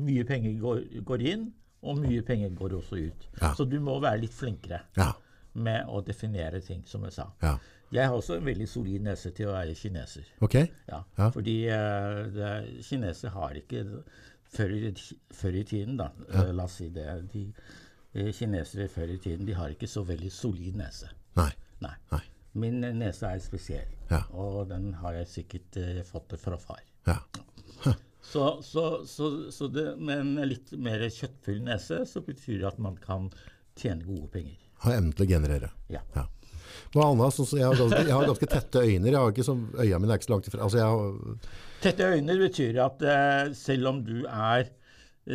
mye 0.00 0.22
penger 0.28 0.54
går, 0.62 0.84
går 1.08 1.24
inn, 1.32 1.48
og 1.80 1.98
mye 2.00 2.22
penger 2.24 2.52
går 2.56 2.76
også 2.78 3.00
ut. 3.00 3.26
Ja. 3.40 3.50
Så 3.56 3.66
du 3.68 3.78
må 3.80 3.98
være 4.00 4.22
litt 4.22 4.36
flinkere 4.36 4.82
Ja. 4.96 5.10
med 5.56 5.88
å 5.88 6.00
definere 6.04 6.60
ting, 6.64 6.84
som 6.88 7.04
jeg 7.08 7.16
sa. 7.16 7.26
Ja. 7.90 8.00
Jeg 8.02 8.08
har 8.08 8.16
også 8.20 8.36
en 8.38 8.44
veldig 8.46 8.66
solid 8.70 9.02
nese 9.02 9.30
til 9.34 9.48
å 9.50 9.54
være 9.56 9.74
kineser. 9.74 10.26
Ok. 10.46 10.54
Ja, 10.88 11.00
Ja. 11.18 11.30
Fordi 11.34 11.56
eh, 11.68 12.18
det, 12.34 12.50
kinesere 12.86 13.32
har 13.34 13.56
ikke 13.58 13.84
før 14.50 14.74
før 15.34 15.54
i 15.58 15.64
tiden, 15.64 15.96
da, 15.98 16.10
eh, 16.32 16.52
la 16.54 16.64
oss 16.64 16.78
si 16.80 16.88
det 16.94 17.06
de, 17.32 17.44
eh, 18.14 18.30
Kinesere 18.34 18.88
før 18.88 19.10
i 19.14 19.18
tiden 19.18 19.46
de 19.46 19.54
har 19.58 19.70
ikke 19.74 19.88
så 19.90 20.04
veldig 20.06 20.30
solid 20.32 20.76
nese. 20.78 21.10
Nei. 21.36 21.50
Nei. 21.80 21.94
Nei. 22.12 22.22
Min 22.54 22.80
nese 22.80 23.26
er 23.30 23.38
spesiell, 23.42 23.90
Ja. 24.10 24.24
og 24.34 24.68
den 24.68 24.92
har 24.94 25.12
jeg 25.14 25.26
sikkert 25.26 25.78
fått 26.06 26.28
det 26.30 26.40
fra 26.42 26.56
far. 26.58 26.80
Ja. 27.06 27.18
Så, 28.22 28.62
så, 28.62 29.06
så, 29.06 29.50
så 29.50 29.66
det, 29.72 29.96
med 29.98 30.18
en 30.20 30.34
litt 30.48 30.70
mer 30.78 31.00
kjøttfull 31.08 31.62
nese, 31.64 32.02
så 32.06 32.20
betyr 32.22 32.58
det 32.60 32.66
at 32.68 32.78
man 32.78 32.98
kan 33.00 33.30
tjene 33.80 34.04
gode 34.04 34.28
penger. 34.34 34.58
Ha 34.84 34.92
evnen 34.96 35.12
til 35.16 35.26
å 35.26 35.30
generere. 35.30 35.70
Ja. 35.88 36.02
Ja. 36.14 36.26
Hva 36.94 37.06
annet? 37.10 37.36
Sånn, 37.36 37.50
jeg, 37.58 37.66
har 37.68 37.78
ganske, 37.78 38.02
jeg 38.08 38.16
har 38.16 38.26
ganske 38.30 38.50
tette 38.50 38.82
øyne. 38.84 39.10
Jeg 39.10 39.18
har 39.20 39.32
ikke 39.34 39.46
så, 39.46 39.54
øya 39.84 39.98
mine 40.02 40.12
er 40.14 40.20
ikke 40.20 40.28
så 40.28 40.34
langt 40.34 40.50
ifra. 40.50 40.62
Altså, 40.66 40.84
har, 40.84 41.50
Tette 41.80 42.10
øyne 42.16 42.36
betyr 42.40 42.80
at 42.84 43.02
uh, 43.06 43.54
selv 43.56 43.88
om 43.92 44.02
du 44.04 44.16
er 44.26 44.68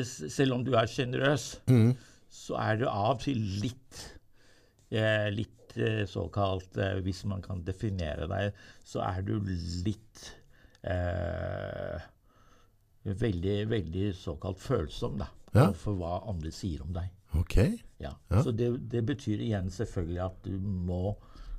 selv 0.05 0.55
om 0.57 0.63
du 0.65 0.73
er 0.75 0.89
sjenerøs, 0.89 1.43
så 2.35 2.57
er 2.59 2.79
du 2.81 2.87
av 2.89 3.13
og 3.15 3.19
til 3.23 3.37
litt 3.61 3.99
eh, 4.91 5.29
litt 5.31 5.75
eh, 5.77 6.01
såkalt 6.09 6.75
eh, 6.81 6.97
Hvis 7.05 7.21
man 7.29 7.39
kan 7.45 7.61
definere 7.63 8.27
deg, 8.27 8.57
så 8.83 9.03
er 9.05 9.21
du 9.23 9.37
litt 9.85 10.25
eh, 10.83 12.01
veldig, 13.05 13.55
veldig 13.71 14.09
såkalt 14.17 14.59
følsom 14.59 15.19
da, 15.21 15.29
Ja. 15.55 15.69
for 15.77 15.95
hva 16.01 16.17
andre 16.27 16.51
sier 16.51 16.81
om 16.83 16.91
deg. 16.97 17.07
Ok. 17.41 17.57
Ja. 18.01 18.11
Ja. 18.29 18.43
Så 18.43 18.51
det, 18.51 18.69
det 18.91 19.05
betyr 19.07 19.41
igjen 19.45 19.69
selvfølgelig 19.71 20.21
at 20.25 20.37
du 20.45 20.55
må 20.59 21.15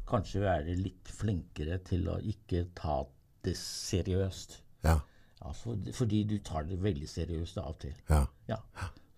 kanskje 0.06 0.44
være 0.44 0.76
litt 0.78 1.08
flinkere 1.10 1.80
til 1.86 2.06
å 2.12 2.18
ikke 2.22 2.66
ta 2.78 3.00
det 3.46 3.56
seriøst. 3.58 4.60
Ja. 4.86 5.00
Ja, 5.40 5.52
for, 5.52 5.76
fordi 5.94 6.22
du 6.24 6.38
tar 6.44 6.64
det 6.66 6.78
veldig 6.82 7.08
seriøst 7.10 7.58
av 7.60 7.74
og 7.74 7.80
til. 7.84 7.96
ja. 8.08 8.24
Ja. 8.48 8.60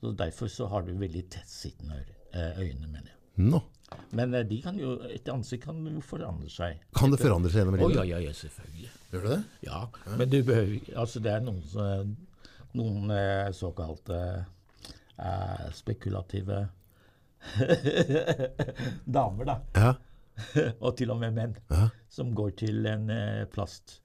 Så 0.00 0.12
Derfor 0.14 0.46
så 0.46 0.66
har 0.70 0.84
du 0.86 0.92
veldig 0.94 1.24
tettsittende 1.30 1.96
øyne, 1.98 2.14
eh, 2.32 2.58
øyne, 2.62 2.86
mener 2.86 3.08
jeg. 3.10 3.16
No. 3.50 3.60
Men 4.14 4.34
eh, 4.34 4.44
de 4.46 4.60
kan 4.62 4.76
jo, 4.78 4.92
et 5.10 5.26
ansikt 5.32 5.64
kan 5.64 5.80
jo 5.86 6.00
forandre 6.00 6.50
seg. 6.50 6.78
Kan 6.94 7.10
det 7.10 7.18
forandre 7.18 7.50
seg 7.50 7.64
gjennom 7.64 7.78
livet? 7.80 7.96
ja, 7.96 8.04
ja, 8.04 8.20
ja, 8.28 8.32
selvfølgelig. 8.32 8.90
Gjør 9.10 9.24
det 9.26 9.32
det? 9.32 9.40
Ja, 9.66 9.80
men 10.18 10.30
du 10.30 10.36
behøver 10.46 10.92
Altså, 11.02 11.22
det 11.24 11.32
er 11.32 11.42
noen, 11.42 12.14
noen 12.78 13.10
eh, 13.10 13.50
såkalte 13.58 14.20
eh, 15.18 15.64
spekulative 15.74 16.66
damer, 19.18 19.44
da. 19.44 19.58
Ja. 19.74 19.94
og 20.84 20.96
til 20.98 21.10
og 21.10 21.18
med 21.22 21.34
menn. 21.34 21.56
Ja. 21.70 21.88
Som 22.08 22.34
går 22.34 22.54
til 22.62 22.86
en 22.86 23.10
plast 23.52 24.00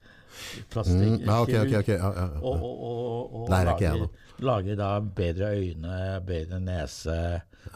plastikkirurg. 0.70 1.20
Mm, 1.20 1.26
ja, 1.28 1.40
okay, 1.42 1.60
okay, 1.60 1.78
okay. 1.78 1.98
Ja, 1.98 2.10
ja, 2.10 2.24
ja. 2.34 2.40
Og, 2.40 2.62
og, 2.62 2.80
og, 2.84 3.34
og 3.34 3.52
er 3.54 3.68
lager, 3.70 4.06
lager 4.38 4.78
da 4.80 4.88
bedre 5.00 5.50
øyne, 5.58 5.98
bedre 6.26 6.60
nese 6.60 7.18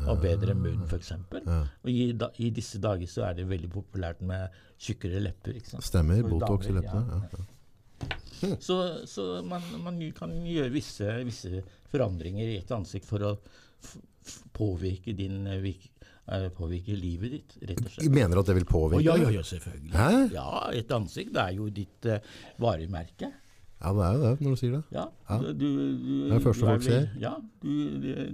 og 0.06 0.20
bedre 0.22 0.54
munn, 0.58 0.82
f.eks. 0.88 1.12
Og 1.38 1.90
i, 1.90 2.10
da, 2.18 2.30
i 2.42 2.50
disse 2.54 2.80
dager 2.82 3.10
så 3.10 3.28
er 3.28 3.38
det 3.38 3.46
veldig 3.50 3.70
populært 3.72 4.24
med 4.26 4.58
tjukkere 4.78 5.22
lepper. 5.22 5.60
Stemmer. 5.78 6.22
Botox 6.26 6.68
i 6.68 6.76
leppene. 6.76 7.22
ja. 7.32 7.46
Så, 8.68 8.76
så 9.10 9.24
man, 9.46 9.64
man 9.82 9.98
kan 10.16 10.34
gjøre 10.46 10.72
visse, 10.74 11.06
visse 11.26 11.62
forandringer 11.92 12.46
i 12.46 12.58
et 12.60 12.70
ansikt 12.74 13.08
for 13.08 13.24
å 13.24 13.32
påvirke, 14.52 15.14
din, 15.16 15.46
eh, 15.46 15.66
eh, 16.28 16.48
påvirke 16.54 16.96
livet 16.98 17.34
ditt, 17.36 17.58
rett 17.62 17.82
og 17.82 17.90
slett. 17.90 18.06
Du 18.06 18.14
mener 18.14 18.40
at 18.40 18.50
det 18.50 18.56
vil 18.60 18.68
påvirke? 18.68 19.04
ja, 19.06 19.16
ja, 19.16 19.30
ja, 19.38 19.42
selvfølgelig. 19.42 19.92
Hæ? 19.94 20.08
Ja, 20.34 20.48
et 20.76 20.94
ansikt 20.94 21.34
det 21.36 21.44
er 21.44 21.58
jo 21.58 21.68
ditt 21.72 22.08
uh, 22.10 22.18
varemerke. 22.60 23.30
Ja, 23.78 23.92
det 23.94 24.04
er 24.04 24.16
jo 24.16 24.22
det, 24.24 24.32
når 24.42 24.54
du 24.54 24.58
sier 24.58 24.72
det. 24.74 24.82
Ja, 24.90 25.04
Ja. 25.28 25.38
Du, 25.38 25.52
du, 25.54 25.66
Det 25.70 26.32
er 26.32 26.34
det 26.34 26.42
første 26.42 26.66
folk 26.66 26.82
ser. 26.82 27.06
Ja, 27.22 27.34
du, 27.62 27.74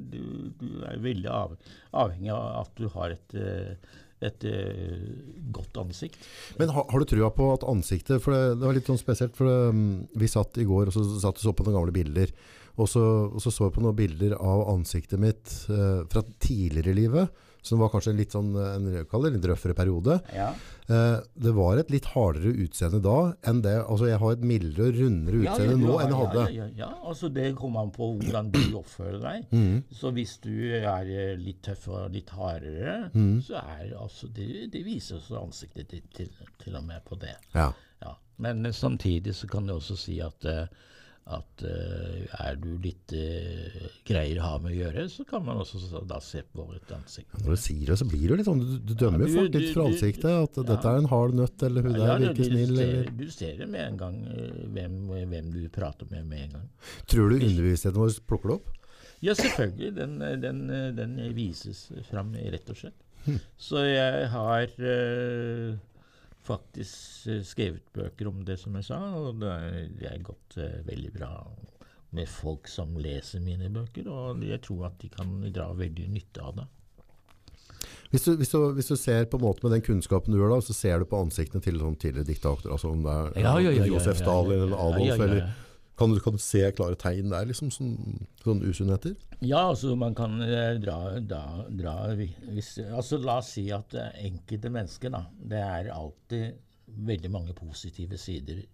du, 0.09 0.69
er 0.89 1.03
veldig 1.05 1.29
av, 1.31 1.57
avhengig 1.93 2.33
av 2.33 2.63
at 2.63 2.73
du 2.81 2.89
har 2.95 3.13
et, 3.13 3.35
eh, 3.37 3.93
et 4.25 4.47
eh, 4.49 5.07
godt 5.55 5.79
ansikt. 5.83 6.19
Men 6.61 6.73
har, 6.75 6.87
har 6.91 7.01
du 7.03 7.09
trua 7.09 7.31
på 7.35 7.51
at 7.55 7.67
ansiktet 7.69 8.23
For 8.25 8.35
det, 8.35 8.59
det 8.61 8.69
var 8.69 8.77
litt 8.77 8.91
sånn 8.91 9.01
spesielt, 9.01 9.37
for 9.39 9.51
det, 9.51 9.73
mm, 9.77 9.95
vi 10.21 10.31
satt 10.31 10.61
i 10.61 10.69
går 10.69 10.91
og 10.91 10.97
så 10.97 11.07
satt 11.23 11.41
og 11.41 11.45
så 11.45 11.55
på 11.57 11.67
noen 11.67 11.79
gamle 11.79 11.95
bilder. 11.95 12.35
Og 12.75 12.91
så, 12.91 13.03
og 13.31 13.43
så 13.43 13.53
så 13.55 13.69
jeg 13.69 13.77
på 13.77 13.85
noen 13.85 13.99
bilder 13.99 14.35
av 14.41 14.65
ansiktet 14.73 15.21
mitt 15.23 15.53
eh, 15.71 16.01
fra 16.11 16.25
tidligere 16.43 16.95
i 16.95 16.99
livet. 17.05 17.45
Som 17.65 17.81
var 17.81 17.91
kanskje 17.93 18.13
litt 18.17 18.35
sånn 18.35 18.53
en, 18.61 18.89
det 18.93 19.05
en 19.09 19.37
litt 19.37 19.47
røffere 19.49 19.77
periode. 19.77 20.19
Ja. 20.37 20.51
Eh, 20.85 21.17
det 21.35 21.53
var 21.57 21.81
et 21.81 21.93
litt 21.93 22.11
hardere 22.13 22.53
utseende 22.61 22.99
da 23.01 23.33
enn 23.49 23.63
det 23.65 23.73
Altså 23.81 24.11
jeg 24.11 24.19
har 24.21 24.35
et 24.35 24.43
mildere 24.45 24.91
og 24.91 24.99
rundere 24.99 25.39
Ja, 25.41 25.55
utseende 25.55 25.73
ja, 25.73 25.79
du 25.79 25.87
nå 25.87 25.95
enn 25.97 26.13
jeg 26.13 26.19
hadde. 26.19 26.43
Ja, 26.43 26.51
ja, 26.51 26.67
ja, 26.67 26.75
ja. 26.83 26.91
Altså, 27.09 27.31
det 27.33 27.47
kommer 27.57 27.87
an 27.87 27.93
på 27.95 28.11
hvordan 28.19 28.51
du 28.53 28.63
oppfører 28.81 29.21
deg. 29.25 29.49
Mm. 29.65 29.85
Så 29.95 30.11
hvis 30.13 30.33
du 30.43 30.53
er 30.77 31.09
eh, 31.09 31.37
litt 31.39 31.61
tøff 31.65 31.87
og 31.93 32.13
litt 32.13 32.33
hardere, 32.35 33.09
mm. 33.15 33.39
så 33.47 33.61
er 33.61 33.95
altså 33.97 34.27
det, 34.35 34.67
det 34.73 34.83
viser 34.85 35.21
også 35.21 35.39
ansiktet 35.41 35.93
ditt 35.93 36.09
til, 36.17 36.31
til 36.61 36.77
og 36.77 36.85
med 36.89 37.05
på 37.07 37.17
det. 37.23 37.37
Ja. 37.55 37.69
Ja. 38.03 38.17
Men 38.37 38.67
eh, 38.67 38.73
samtidig 38.73 39.37
så 39.39 39.49
kan 39.49 39.67
du 39.67 39.77
også 39.77 39.97
si 39.99 40.19
at, 40.25 40.45
eh, 40.45 40.67
at 41.25 41.63
uh, 41.65 42.41
er 42.45 42.59
du 42.61 42.75
litt 42.85 43.15
uh, 43.17 43.85
greier 44.05 44.41
å 44.43 44.45
ha 44.45 44.59
med 44.61 44.75
å 44.75 44.77
gjøre, 44.77 45.05
så 45.09 45.25
kan 45.29 45.45
man 45.47 45.63
også 45.63 45.81
så, 45.81 46.03
da 46.05 46.19
se 46.21 46.43
på 46.45 46.67
et 46.77 46.91
ansikt. 46.93 47.33
Når 47.41 47.57
du 47.57 47.63
sier 47.63 47.85
det, 47.89 47.97
så 47.97 48.09
blir 48.11 48.27
det 48.27 48.31
jo 48.35 48.39
litt 48.43 48.49
sånn 48.51 48.61
Du, 48.61 48.75
du 48.91 48.93
dømmer 49.01 49.25
jo 49.25 49.31
folk 49.39 49.57
litt 49.57 49.71
fra 49.73 49.87
ansiktet. 49.89 50.29
At 50.29 50.61
ja. 50.61 50.67
dette 50.75 50.93
er 50.93 51.01
en 51.01 51.09
hard 51.09 51.39
nøtt, 51.39 51.65
eller 51.65 51.89
hun 51.89 51.97
der 51.97 52.05
Ja, 52.05 52.19
virker 52.27 52.51
snill. 52.51 52.77
ser, 52.77 53.11
du 53.17 53.25
ser 53.33 53.57
det 53.63 53.71
med 53.73 53.87
en 53.87 54.01
gang, 54.03 54.21
eh, 54.35 54.61
hvem, 54.77 54.99
hvem 55.33 55.49
du 55.55 55.63
prater 55.73 56.11
med 56.13 56.29
med 56.29 56.45
en 56.45 56.59
gang. 56.59 56.69
Tror 57.09 57.33
du 57.33 57.39
underbevisstheten 57.39 58.05
vår 58.05 58.21
plukker 58.29 58.53
det 58.53 58.59
opp? 58.59 58.69
Ja, 59.25 59.33
selvfølgelig. 59.39 59.95
Den, 59.97 60.21
den, 60.43 60.63
den 60.99 61.17
vises 61.33 61.87
fram, 62.11 62.37
rett 62.37 62.69
og 62.69 62.83
slett. 62.83 63.01
Hm. 63.25 63.41
Så 63.57 63.81
jeg 63.89 64.29
har 64.35 64.69
eh, 64.85 65.77
faktisk 66.45 67.31
eh, 67.33 67.43
skrevet 67.47 67.89
bøker 67.95 68.31
om 68.31 68.45
det, 68.47 68.59
som 68.61 68.77
jeg 68.79 68.89
sa, 68.91 69.01
og 69.19 69.41
det 69.43 69.51
er, 69.51 70.15
er 70.15 70.25
gått 70.27 70.59
eh, 70.61 70.81
veldig 70.87 71.13
bra 71.17 71.33
med 72.15 72.31
folk 72.31 72.69
som 72.71 72.95
leser 73.01 73.43
mine 73.43 73.71
bøker, 73.75 74.07
og 74.11 74.45
jeg 74.47 74.63
tror 74.63 74.89
at 74.91 74.99
de 75.03 75.11
kan 75.11 75.35
dra 75.51 75.73
veldig 75.75 76.09
nytte 76.15 76.45
av 76.45 76.61
det. 76.61 76.67
Hvis 78.15 78.29
du, 78.29 78.37
hvis, 78.39 78.53
du, 78.53 78.59
hvis 78.77 78.89
du 78.93 78.95
ser 78.97 79.27
på 79.27 79.41
en 79.41 79.43
måte 79.43 79.65
med 79.65 79.75
den 79.75 79.83
kunnskapen 79.83 80.31
du 80.31 80.39
gjør 80.39 80.55
da, 80.55 80.61
så 80.63 80.77
ser 80.77 81.03
du 81.03 81.09
på 81.11 81.19
ansiktene 81.19 81.65
til 81.65 81.81
sånn 81.81 81.97
tidligere 81.99 82.29
diktatorer, 82.29 82.77
altså 82.77 82.93
om 82.95 83.03
det 83.03 83.15
er 83.15 83.43
Ja, 83.43 83.55
ja, 83.59 83.73
ja, 83.75 83.89
Josef 83.91 84.21
Stalin 84.21 84.69
eller 84.69 84.79
Adolf, 84.79 85.25
eller 85.27 85.49
kan 85.99 86.11
du, 86.11 86.19
kan 86.21 86.35
du 86.35 86.43
se 86.43 86.63
klare 86.75 86.99
tegn 86.99 87.31
der, 87.31 87.47
liksom, 87.47 87.71
sånn, 87.75 88.27
sånn 88.43 88.63
usunnheter? 88.67 89.15
Ja, 89.45 89.69
altså 89.71 89.95
man 89.99 90.17
kan 90.19 90.41
eh, 90.43 90.75
dra, 90.83 90.99
da, 91.21 91.45
dra 91.71 91.97
hvis, 92.19 92.77
altså 92.89 93.21
La 93.23 93.39
oss 93.43 93.53
si 93.55 93.69
at 93.75 93.95
eh, 93.99 94.25
enkelte 94.27 94.73
mennesker, 94.75 95.13
da 95.15 95.25
Det 95.39 95.61
er 95.61 95.93
alltid 95.95 96.63
veldig 96.95 97.31
mange 97.33 97.55
positive 97.57 98.19
sider 98.21 98.65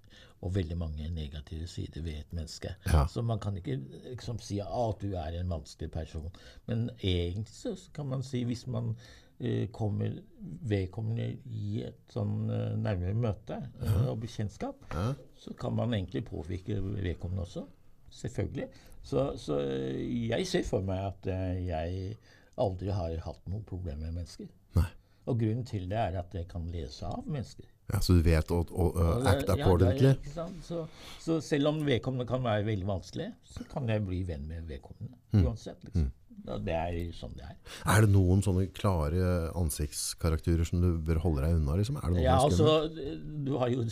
og 0.40 0.54
veldig 0.54 0.76
mange 0.80 1.08
negative 1.12 1.66
sider 1.68 2.00
ved 2.00 2.22
et 2.22 2.30
menneske. 2.32 2.72
Ja. 2.88 3.04
Så 3.08 3.20
man 3.22 3.40
kan 3.40 3.58
ikke 3.60 3.76
liksom 4.06 4.38
si 4.40 4.56
at 4.64 5.02
du 5.02 5.12
er 5.12 5.36
en 5.36 5.52
vanskelig 5.52 5.90
person. 5.92 6.30
Men 6.66 6.88
egentlig 6.96 7.52
så 7.52 7.74
kan 7.94 8.08
man 8.08 8.24
si, 8.24 8.46
hvis 8.48 8.64
man 8.66 8.94
kommer 9.72 10.18
vedkommende 10.68 11.26
i 11.48 11.80
et 11.86 12.12
sånn 12.12 12.50
eh, 12.52 12.74
nærmere 12.80 13.14
møte 13.16 13.56
ja. 13.80 13.94
og 14.10 14.20
bekjentskap, 14.22 14.82
Ja. 14.94 15.12
så 15.40 15.54
kan 15.58 15.74
man 15.78 15.94
egentlig 15.96 16.24
påvirke 16.28 16.76
vedkommende 16.82 17.46
også. 17.46 17.66
Selvfølgelig. 18.10 18.68
Så, 19.02 19.30
så 19.40 19.60
eh, 19.64 20.00
jeg 20.28 20.46
ser 20.50 20.64
for 20.68 20.84
meg 20.84 21.04
at 21.12 21.26
eh, 21.32 21.60
jeg 21.70 22.16
aldri 22.60 22.90
har 22.92 23.16
hatt 23.24 23.46
noe 23.48 23.62
problem 23.64 24.02
med 24.04 24.12
mennesker. 24.18 24.48
Nei. 24.76 24.88
Og 25.30 25.38
grunnen 25.40 25.64
til 25.68 25.86
det 25.88 25.98
er 26.00 26.18
at 26.20 26.34
jeg 26.34 26.48
kan 26.50 26.66
lese 26.72 27.06
av 27.08 27.24
mennesker. 27.30 27.68
Ja, 27.90 27.98
så 28.04 28.14
du 28.14 28.22
vet 28.22 28.50
å, 28.54 28.60
å, 28.70 28.84
å 28.92 29.04
Og 29.16 29.26
act 29.26 29.48
det- 29.48 30.30
sant? 30.30 30.60
Så, 30.66 30.84
så 31.22 31.40
selv 31.42 31.72
om 31.72 31.80
vedkommende 31.86 32.26
kan 32.28 32.42
være 32.44 32.66
veldig 32.68 32.86
vanskelig, 32.86 33.32
så 33.44 33.64
kan 33.72 33.88
jeg 33.90 34.04
bli 34.06 34.20
venn 34.28 34.44
med 34.46 34.68
vedkommende. 34.70 35.16
Mm. 35.32 35.44
Uansett, 35.46 35.82
liksom. 35.88 36.06
Ja, 36.06 36.19
det 36.64 36.74
er 36.74 36.94
sånn 37.16 37.34
det 37.36 37.44
er. 37.46 37.56
Er 37.92 38.04
det 38.06 38.10
noen 38.14 38.40
sånne 38.44 38.66
klare 38.76 39.50
ansiktskarakterer 39.58 40.64
som 40.68 40.80
du 40.82 40.88
bør 41.04 41.20
holde 41.24 41.44
deg 41.44 41.58
unna? 41.58 41.76
Liksom? 41.80 41.98
Er 42.00 42.16
Ja, 42.22 42.38
altså, 42.40 42.88
du 43.44 43.52
har 43.60 43.68
jo 43.72 43.84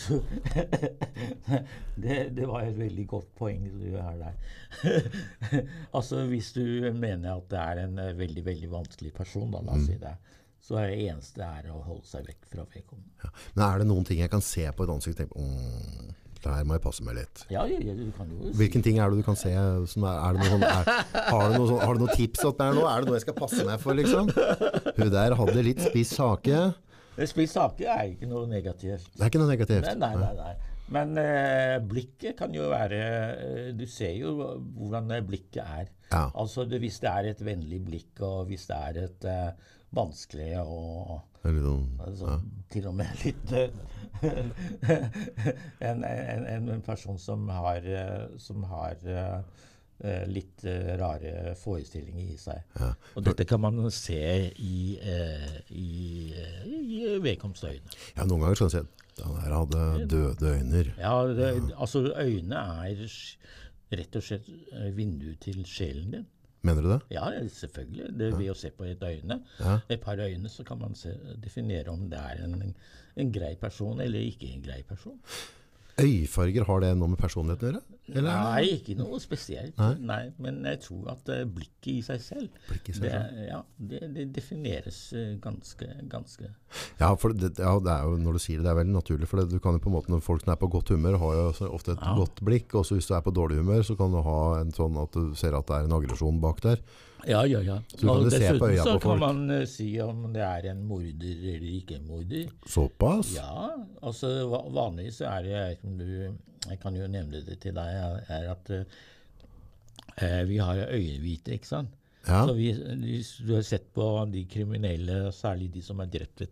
det, 1.97 2.17
det 2.37 2.47
var 2.49 2.65
et 2.67 2.79
veldig 2.79 3.07
godt 3.11 3.31
poeng 3.39 3.67
du 3.81 3.91
har 3.99 4.17
der. 4.21 4.35
altså, 5.97 6.25
hvis 6.31 6.53
du 6.57 6.65
mener 6.95 7.37
at 7.37 7.49
det 7.53 7.61
er 7.63 7.83
en 7.87 7.99
eh, 8.03 8.15
veldig, 8.19 8.45
veldig 8.47 8.71
vanskelig 8.73 9.13
person, 9.17 9.51
da, 9.55 9.63
la 9.65 9.77
Mm. 9.79 9.85
si 9.87 9.99
det, 10.01 10.15
så 10.69 10.77
er 10.81 10.89
det 10.91 10.99
eneste 11.09 11.41
er 11.45 11.69
å 11.71 11.83
holde 11.87 12.05
seg 12.09 12.27
vekk 12.27 12.49
fra 12.51 12.65
vedkommende. 12.67 13.13
Ja. 13.23 13.31
Men 13.55 13.65
er 13.69 13.79
det 13.79 13.87
noen 13.89 14.05
ting 14.09 14.19
jeg 14.21 14.31
kan 14.33 14.43
se 14.45 14.65
på 14.75 14.85
et 14.85 14.91
ansikt 14.91 15.15
og 15.15 15.21
tenke 15.23 15.39
«Åh, 15.39 16.15
det 16.28 16.28
her 16.47 16.67
må 16.69 16.77
jeg 16.77 16.85
passe 16.85 17.05
meg 17.07 17.19
litt? 17.19 17.45
Ja, 17.51 17.65
ja, 17.67 17.79
ja, 17.83 17.95
du 17.99 18.13
kan 18.17 18.31
jo 18.31 18.53
Hvilken 18.59 18.85
ting 18.85 19.01
er 19.03 19.11
det 19.11 19.19
du 19.21 19.27
kan 19.27 19.39
se? 19.39 19.53
Som 19.91 20.07
er, 20.09 20.21
er 20.23 20.37
det 20.37 20.45
noe 20.45 20.53
sånn, 20.55 20.67
er, 20.69 20.91
har, 21.33 21.51
du 21.51 21.59
noe 21.59 21.71
sånn, 21.73 21.83
har 21.83 21.99
du 21.99 22.05
noen 22.05 22.15
tips 22.15 22.45
til 22.45 22.55
meg 22.61 22.79
nå? 22.79 22.87
Er 22.89 23.03
det 23.03 23.11
noe 23.11 23.19
jeg 23.19 23.27
skal 23.27 23.39
passe 23.39 23.67
meg 23.67 23.83
for, 23.83 23.99
liksom? 23.99 24.31
Hun 24.99 25.13
der 25.15 25.37
hadde 25.43 25.67
litt 25.67 25.83
spiss 25.89 26.15
hake. 26.23 26.65
Spiss 27.27 27.59
hake 27.59 27.91
er 27.91 28.13
ikke 28.13 28.31
noe 28.31 28.47
negativt. 28.51 29.11
Det 29.15 29.25
er 29.25 29.33
ikke 29.33 29.43
noe 29.43 29.51
negativt. 29.51 29.89
Nei, 29.89 29.97
nei, 29.99 30.15
nei. 30.23 30.35
nei. 30.39 30.57
Men 30.95 31.19
eh, 31.21 31.77
blikket 31.85 32.39
kan 32.39 32.55
jo 32.55 32.71
være 32.71 32.99
eh, 32.99 33.65
Du 33.77 33.85
ser 33.91 34.15
jo 34.17 34.33
hvordan 34.57 35.11
eh, 35.19 35.25
blikket 35.27 35.61
er. 35.65 35.91
Ja. 36.09 36.29
Altså 36.33 36.65
det, 36.65 36.81
Hvis 36.81 37.01
det 37.03 37.11
er 37.11 37.33
et 37.33 37.43
vennlig 37.45 37.83
blikk, 37.85 38.15
og 38.25 38.49
hvis 38.49 38.65
det 38.71 38.79
er 38.79 39.03
et 39.05 39.29
eh, 39.29 39.75
vanskelig 39.95 40.53
og 40.61 41.21
altså, 41.45 42.41
til 42.73 42.89
og 42.91 42.95
med 42.99 43.23
litt 43.25 43.53
eh, 43.57 43.71
en, 45.89 46.05
en, 46.05 46.69
en, 46.69 46.83
person 46.85 47.19
som 47.19 47.49
har, 47.49 47.85
eh, 47.87 48.27
som 48.43 48.65
har 48.69 49.05
eh, 49.09 50.25
litt 50.31 50.65
rare 51.01 51.55
forestillinger 51.59 52.35
i 52.35 52.39
seg. 52.39 52.63
Ja. 52.79 52.93
Og 53.17 53.25
dette 53.27 53.47
kan 53.49 53.63
man 53.63 53.91
se 53.95 54.21
i, 54.55 54.79
i, 55.75 55.89
i 56.85 57.19
vedkommendes 57.23 57.65
øyne. 57.65 57.99
ja, 58.17 58.25
noen 58.25 58.45
ganger 58.45 58.61
skal 58.61 58.73
du 58.73 58.77
si 58.77 58.83
at 58.85 59.23
han 59.25 59.39
her 59.43 59.55
hadde 59.57 60.09
døde 60.11 60.53
øyne. 60.55 60.85
Ja, 61.01 61.15
det, 61.27 61.53
altså 61.75 62.05
øynene 62.15 62.65
er 62.87 63.07
rett 63.99 64.19
og 64.21 64.23
slett 64.23 64.51
vinduet 64.95 65.41
til 65.43 65.65
sjelen 65.67 66.13
din. 66.19 66.29
Mener 66.63 66.83
du 66.83 66.89
det? 66.91 67.01
Ja, 67.15 67.29
selvfølgelig. 67.49 68.09
Det 68.19 68.33
Ved 68.39 68.51
å 68.51 68.55
se 68.59 68.71
på 68.75 68.85
et 68.89 69.03
øyne, 69.03 69.41
Ja. 69.61 69.79
et 69.89 70.01
par 70.01 70.19
øyne, 70.19 70.49
så 70.51 70.65
kan 70.67 70.79
man 70.81 70.95
se, 70.95 71.13
definere 71.43 71.89
om 71.93 72.09
det 72.11 72.19
er 72.19 72.45
en, 72.45 72.75
en 73.17 73.33
grei 73.33 73.55
person 73.61 74.01
eller 74.01 74.21
ikke 74.21 74.51
en 74.55 74.63
grei 74.63 74.83
person. 74.83 75.21
Øyfarger, 75.99 76.65
har 76.69 76.81
det 76.85 76.91
noe 76.97 77.11
med 77.11 77.19
personligheten 77.19 77.69
å 77.69 77.71
gjøre? 77.73 77.81
Eller? 78.09 78.29
Nei, 78.31 78.69
ikke 78.79 78.95
noe 78.97 79.19
spesielt. 79.21 79.75
Nei. 79.77 79.91
Nei. 80.09 80.21
Men 80.41 80.61
jeg 80.65 80.79
tror 80.87 81.11
at 81.13 81.29
eh, 81.35 81.43
blikket 81.45 81.89
i 81.93 81.97
seg 82.07 82.23
selv, 82.25 82.61
i 82.73 82.79
seg 82.95 83.03
det, 83.05 83.11
selv. 83.11 83.41
ja, 83.51 83.59
det, 83.91 84.01
det 84.15 84.25
defineres 84.37 85.01
eh, 85.13 85.35
ganske, 85.45 85.89
ganske 86.09 86.49
Ja, 87.03 87.11
for 87.21 87.35
det, 87.37 87.51
ja, 87.61 87.75
det 87.85 87.93
er 87.93 88.07
jo, 88.09 88.15
når 88.25 88.39
du 88.39 88.43
sier 88.47 88.63
det, 88.63 88.65
det 88.69 88.73
er 88.73 88.79
veldig 88.81 88.97
naturlig. 88.97 89.29
For 89.29 89.43
det, 89.43 89.51
du 89.53 89.59
kan 89.61 89.77
jo 89.77 89.83
på 89.85 89.91
en 89.93 89.97
måte, 89.99 90.13
når 90.15 90.25
folk 90.25 90.47
som 90.47 90.55
er 90.55 90.63
på 90.63 90.71
godt 90.73 90.95
humør, 90.95 91.19
har 91.25 91.37
jo 91.41 91.69
ofte 91.75 91.93
et 91.99 92.07
Ja. 92.07 92.15
godt 92.17 92.41
blikk. 92.47 92.73
Og 92.79 92.89
hvis 92.95 93.11
du 93.11 93.15
er 93.19 93.27
på 93.27 93.35
dårlig 93.37 93.59
humør, 93.61 93.83
så 93.85 93.99
kan 93.99 94.15
du 94.15 94.23
ha 94.25 94.41
en 94.63 94.73
sånn 94.73 94.97
at 95.03 95.13
du 95.19 95.35
ser 95.37 95.59
at 95.59 95.67
det 95.69 95.77
er 95.83 95.91
en 95.91 95.99
aggresjon 95.99 96.41
bak 96.41 96.63
der. 96.65 96.81
Ja, 97.27 97.43
ja, 97.47 97.61
ja. 97.67 97.77
Og 98.09 98.29
dessuten 98.31 98.77
så 98.85 98.93
kan 99.03 99.19
man 99.19 99.51
uh, 99.51 99.65
si 99.67 99.89
om 100.01 100.33
det 100.33 100.43
er 100.47 100.69
en 100.71 100.85
morder 100.87 101.41
eller 101.55 101.71
ikke 101.81 101.97
en 101.99 102.07
morder. 102.07 102.51
Såpass? 102.71 103.33
Ja, 103.35 103.71
altså 104.03 104.31
va- 104.49 104.69
vanligvis 104.71 105.19
så 105.19 105.27
er 105.33 105.43
det 105.43 105.51
jeg 105.51 105.65
vet 105.69 105.79
ikke 105.79 105.89
om 105.89 105.99
du 105.99 106.37
Jeg 106.69 106.81
kan 106.83 106.95
jo 106.97 107.07
nevne 107.09 107.41
det 107.47 107.61
til 107.63 107.73
deg, 107.75 107.87
er- 107.87 108.25
er 108.29 108.51
at 108.53 108.71
uh, 108.71 110.43
vi 110.49 110.57
har 110.59 110.81
øyenhvite, 110.91 111.53
ikke 111.55 111.67
sant. 111.67 111.91
Ja. 112.27 112.43
Så 112.47 112.55
vi, 112.59 112.73
hvis 112.75 113.37
du 113.47 113.55
har 113.55 113.63
sett 113.63 113.87
på 113.95 114.05
de 114.33 114.45
kriminelle, 114.51 115.31
særlig 115.33 115.71
de 115.73 115.83
som 115.83 115.99
har 116.03 116.07
drept, 116.13 116.43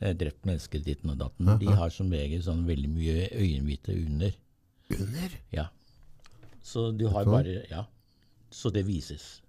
eh, 0.00 0.14
drept 0.14 0.46
mennesker 0.48 0.80
ditten 0.84 1.10
og 1.10 1.18
datten, 1.20 1.50
de 1.60 1.66
har 1.76 1.90
som 1.90 2.10
regel 2.14 2.40
sånn 2.46 2.64
veldig 2.66 2.88
mye 2.94 3.28
øyenhvite 3.34 3.96
under. 4.06 4.32
Under? 4.98 5.36
Ja. 5.52 5.66
Så 6.64 6.90
du 6.96 7.08
har 7.08 7.24
bare 7.24 7.64
Ja. 7.70 7.84
Så 8.54 8.70
det 8.72 8.84
vises. 8.86 9.40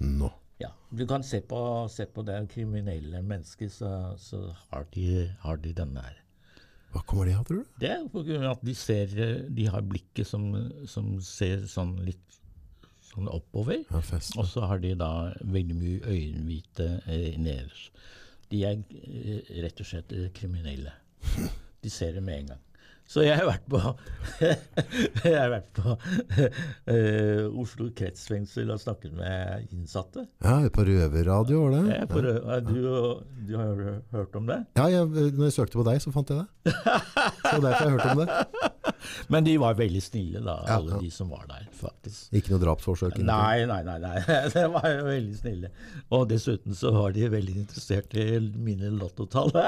Nå. 0.00 0.30
Ja. 0.60 0.72
Du 0.92 1.06
kan 1.08 1.24
se 1.24 1.40
på, 1.40 1.60
se 1.92 2.06
på 2.06 2.24
det 2.26 2.38
kriminelle 2.52 3.22
mennesket, 3.24 3.72
så, 3.72 3.92
så 4.20 4.42
har, 4.70 4.88
de, 4.94 5.28
har 5.44 5.60
de 5.62 5.72
denne 5.76 6.04
her. 6.04 6.18
Hva 6.90 7.04
kommer 7.06 7.28
det 7.28 7.36
av, 7.38 7.44
tror 7.46 7.62
du? 7.62 7.74
Det 7.78 7.90
er 7.92 8.02
av 8.02 8.46
at 8.50 8.64
de 8.66 8.72
ser 8.74 9.12
De 9.54 9.66
har 9.70 9.84
blikket 9.86 10.26
som, 10.26 10.48
som 10.90 11.12
ser 11.22 11.62
sånn 11.70 11.94
litt 12.02 12.40
sånn 13.10 13.30
oppover. 13.30 13.84
Ja. 13.90 14.00
Og 14.38 14.48
så 14.50 14.66
har 14.70 14.82
de 14.82 14.94
da 14.98 15.10
veldig 15.42 15.76
mye 15.76 16.00
øyenhvite 16.06 16.88
eh, 17.10 17.38
nederst. 17.38 17.94
De 18.50 18.64
er 18.66 18.80
eh, 18.80 19.50
rett 19.64 19.82
og 19.82 19.88
slett 19.88 20.14
eh, 20.14 20.30
kriminelle. 20.34 20.94
De 21.82 21.90
ser 21.90 22.12
det 22.12 22.22
med 22.22 22.42
en 22.42 22.52
gang. 22.52 22.64
Så 23.10 23.24
jeg 23.26 23.34
har 23.40 23.48
vært 23.48 23.64
på 23.66 23.78
Jeg 25.26 25.34
har 25.34 25.50
vært 25.50 25.70
på 25.74 25.94
uh, 25.96 27.46
Oslo 27.58 27.88
kretsfengsel 27.98 28.70
og 28.70 28.78
snakket 28.82 29.16
med 29.18 29.66
innsatte. 29.74 30.26
Ja, 30.44 30.60
på 30.70 30.84
røverradio 30.86 31.64
var 31.64 31.74
det? 31.74 31.96
Er 31.96 32.06
på, 32.10 32.22
rø- 32.22 32.60
du, 32.68 32.78
du 33.48 33.56
har 33.58 33.82
hørt 34.14 34.38
om 34.38 34.46
det? 34.50 34.60
Ja, 34.78 34.86
jeg, 34.94 35.10
når 35.10 35.48
jeg 35.48 35.56
søkte 35.58 35.80
på 35.80 35.86
deg, 35.90 35.98
så 36.04 36.14
fant 36.14 36.30
jeg 36.30 36.44
det. 36.44 36.74
Så 37.50 37.56
derfor 37.58 37.82
har 37.82 37.88
jeg 37.88 37.96
hørt 37.98 38.10
om 38.12 38.22
det. 38.22 38.28
Men 39.32 39.44
de 39.46 39.54
var 39.60 39.74
veldig 39.78 40.00
snille, 40.02 40.40
da, 40.44 40.56
alle 40.76 40.98
de 41.02 41.10
som 41.14 41.28
var 41.32 41.44
der, 41.50 41.66
faktisk. 41.76 42.32
Ikke 42.36 42.52
noe 42.54 42.60
drapsforsøk? 42.62 43.18
Nei, 43.24 43.64
nei, 43.68 43.82
nei. 43.86 43.98
nei. 44.02 44.18
De 44.54 44.64
var 44.74 44.86
jo 44.90 45.04
veldig 45.06 45.36
snille. 45.38 45.68
Og 46.16 46.22
dessuten 46.30 46.74
så 46.76 46.88
var 46.94 47.10
de 47.16 47.28
veldig 47.32 47.56
interessert 47.62 48.10
i 48.18 48.20
mine 48.40 48.90
lottotall. 48.98 49.50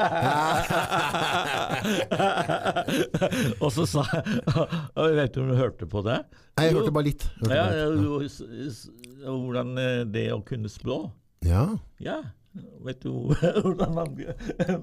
og 3.63 3.71
så 3.75 3.85
sa 3.89 4.03
Jeg 4.13 5.15
vet 5.19 5.35
du 5.35 5.39
om 5.43 5.49
du 5.53 5.57
hørte 5.59 5.87
på 5.89 5.99
det? 6.07 6.19
Nei, 6.59 6.65
jeg 6.69 6.75
hørte 6.77 6.95
bare 6.95 7.09
litt. 7.09 7.23
Hørte 7.41 7.57
Ja, 7.57 7.65
bare 7.71 8.21
litt. 8.27 8.39
Ja. 8.43 8.47
hvordan 9.33 9.69
eh, 9.81 10.03
det 10.13 10.27
å 10.35 10.41
kunne 10.47 10.69
spå. 10.73 10.97
Ja. 11.47 11.65
Ja. 12.03 12.19
Vet 12.85 13.01
du 13.05 13.11
hvordan 13.33 13.95
man, 13.97 14.09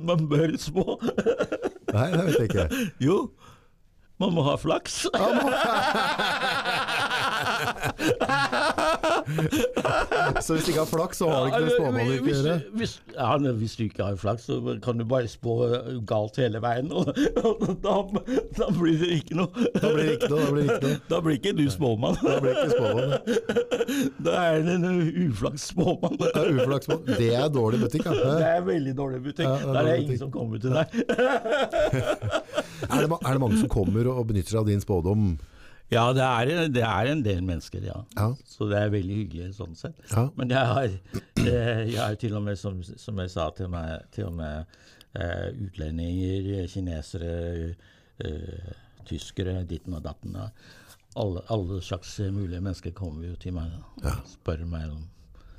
man 0.02 0.28
bør 0.30 0.56
spå? 0.58 0.98
Nei, 1.94 2.08
det 2.14 2.24
vet 2.26 2.40
jeg 2.40 2.48
ikke. 2.50 2.68
Jo, 3.04 3.18
man 4.20 4.34
må 4.36 4.44
ha 4.44 4.56
flaks. 4.60 5.06
Så 10.46 10.56
hvis 10.56 10.66
du 10.66 10.72
ikke 10.72 10.84
har 10.84 10.90
flaks, 10.90 11.18
så 11.18 11.30
har 11.30 11.46
du 11.46 11.50
ikke 11.50 11.62
det 11.66 11.74
spåmann 11.76 12.00
å 12.00 12.18
gjøre? 12.30 12.56
hvis, 12.80 12.94
ja, 13.16 13.30
hvis 13.62 13.76
du 13.78 13.84
ikke 13.86 14.08
har 14.08 14.18
flaks, 14.20 14.48
så 14.50 14.76
kan 14.84 15.00
du 15.00 15.06
bare 15.10 15.30
spå 15.32 15.56
galt 16.10 16.40
hele 16.42 16.62
veien. 16.64 16.92
Og, 16.94 17.10
og 17.44 17.66
da, 17.86 17.96
da 18.58 18.70
blir 18.76 19.00
det 19.02 19.12
ikke 19.20 19.40
noe. 19.40 19.68
Da 19.76 19.92
blir 19.94 20.10
det 20.10 20.16
ikke 20.20 20.32
noe. 20.34 20.46
Da 20.46 20.52
blir 20.54 20.70
ikke 20.70 20.82
noe. 20.86 21.02
Da 21.10 21.22
blir 21.26 21.40
ikke 21.40 21.56
du 21.58 21.66
spåmann. 21.74 22.20
Da 22.22 22.38
blir 22.44 22.56
det 22.56 22.64
ikke 22.64 22.78
spåmann. 22.78 23.12
Da 24.30 24.34
er 24.52 24.60
det 24.64 24.76
en 24.76 24.86
uflaks 25.26 25.70
spåmann. 25.72 26.18
Det 26.20 26.30
er 26.36 26.82
spåmann. 26.84 27.08
Det 27.10 27.30
er 27.36 27.48
dårlig 27.54 27.80
butikk, 27.84 28.10
Det 28.10 28.18
ja. 28.22 28.56
er 28.56 28.66
veldig 28.68 28.96
dårlig 28.98 29.22
butikk. 29.26 29.48
Ja, 29.48 29.56
det 29.56 29.70
er 29.70 29.74
Der 29.74 29.80
er 29.80 29.86
det 29.90 30.04
ingen 30.04 30.20
som 30.20 30.32
kommer 30.32 30.62
til 30.62 30.76
deg. 30.76 30.86
Er 32.90 33.02
det, 33.02 33.10
er 33.10 33.32
det 33.32 33.42
mange 33.42 33.58
som 33.60 33.72
kommer 33.72 34.12
og 34.14 34.28
benytter 34.30 34.54
seg 34.54 34.62
av 34.62 34.70
din 34.70 34.84
spådom? 34.84 35.32
Ja, 35.90 36.04
det 36.14 36.22
er, 36.22 36.68
det 36.70 36.84
er 36.86 37.08
en 37.10 37.24
del 37.26 37.40
mennesker, 37.46 37.82
ja. 37.82 37.96
Ja. 38.16 38.28
Så 38.46 38.68
det 38.70 38.78
er 38.78 38.92
veldig 38.94 39.16
hyggelig 39.24 39.48
sånn 39.58 39.74
sett. 39.78 39.98
Ja. 40.12 40.28
Men 40.38 40.52
jeg 40.54 40.68
har, 40.70 40.92
eh, 41.42 41.82
jeg 41.90 41.98
har 41.98 42.18
til 42.22 42.36
og 42.38 42.44
med, 42.46 42.60
som, 42.62 42.78
som 42.86 43.18
jeg 43.24 43.32
sa 43.34 43.48
til 43.58 43.72
meg, 43.74 44.04
til 44.14 44.28
og 44.28 44.36
med 44.38 44.76
eh, 45.18 45.48
utlendinger, 45.66 46.68
kinesere, 46.70 47.32
eh, 48.22 48.70
tyskere, 49.10 49.64
ditten 49.66 49.98
og 49.98 50.04
datten. 50.06 50.38
da. 50.38 50.50
Alle, 51.18 51.42
alle 51.50 51.82
slags 51.82 52.20
mulige 52.32 52.62
mennesker 52.62 52.94
kommer 52.94 53.26
jo 53.32 53.36
til 53.42 53.56
meg 53.58 53.74
og 54.04 54.12
spør 54.30 54.62
meg 54.70 54.92
om 54.94 55.08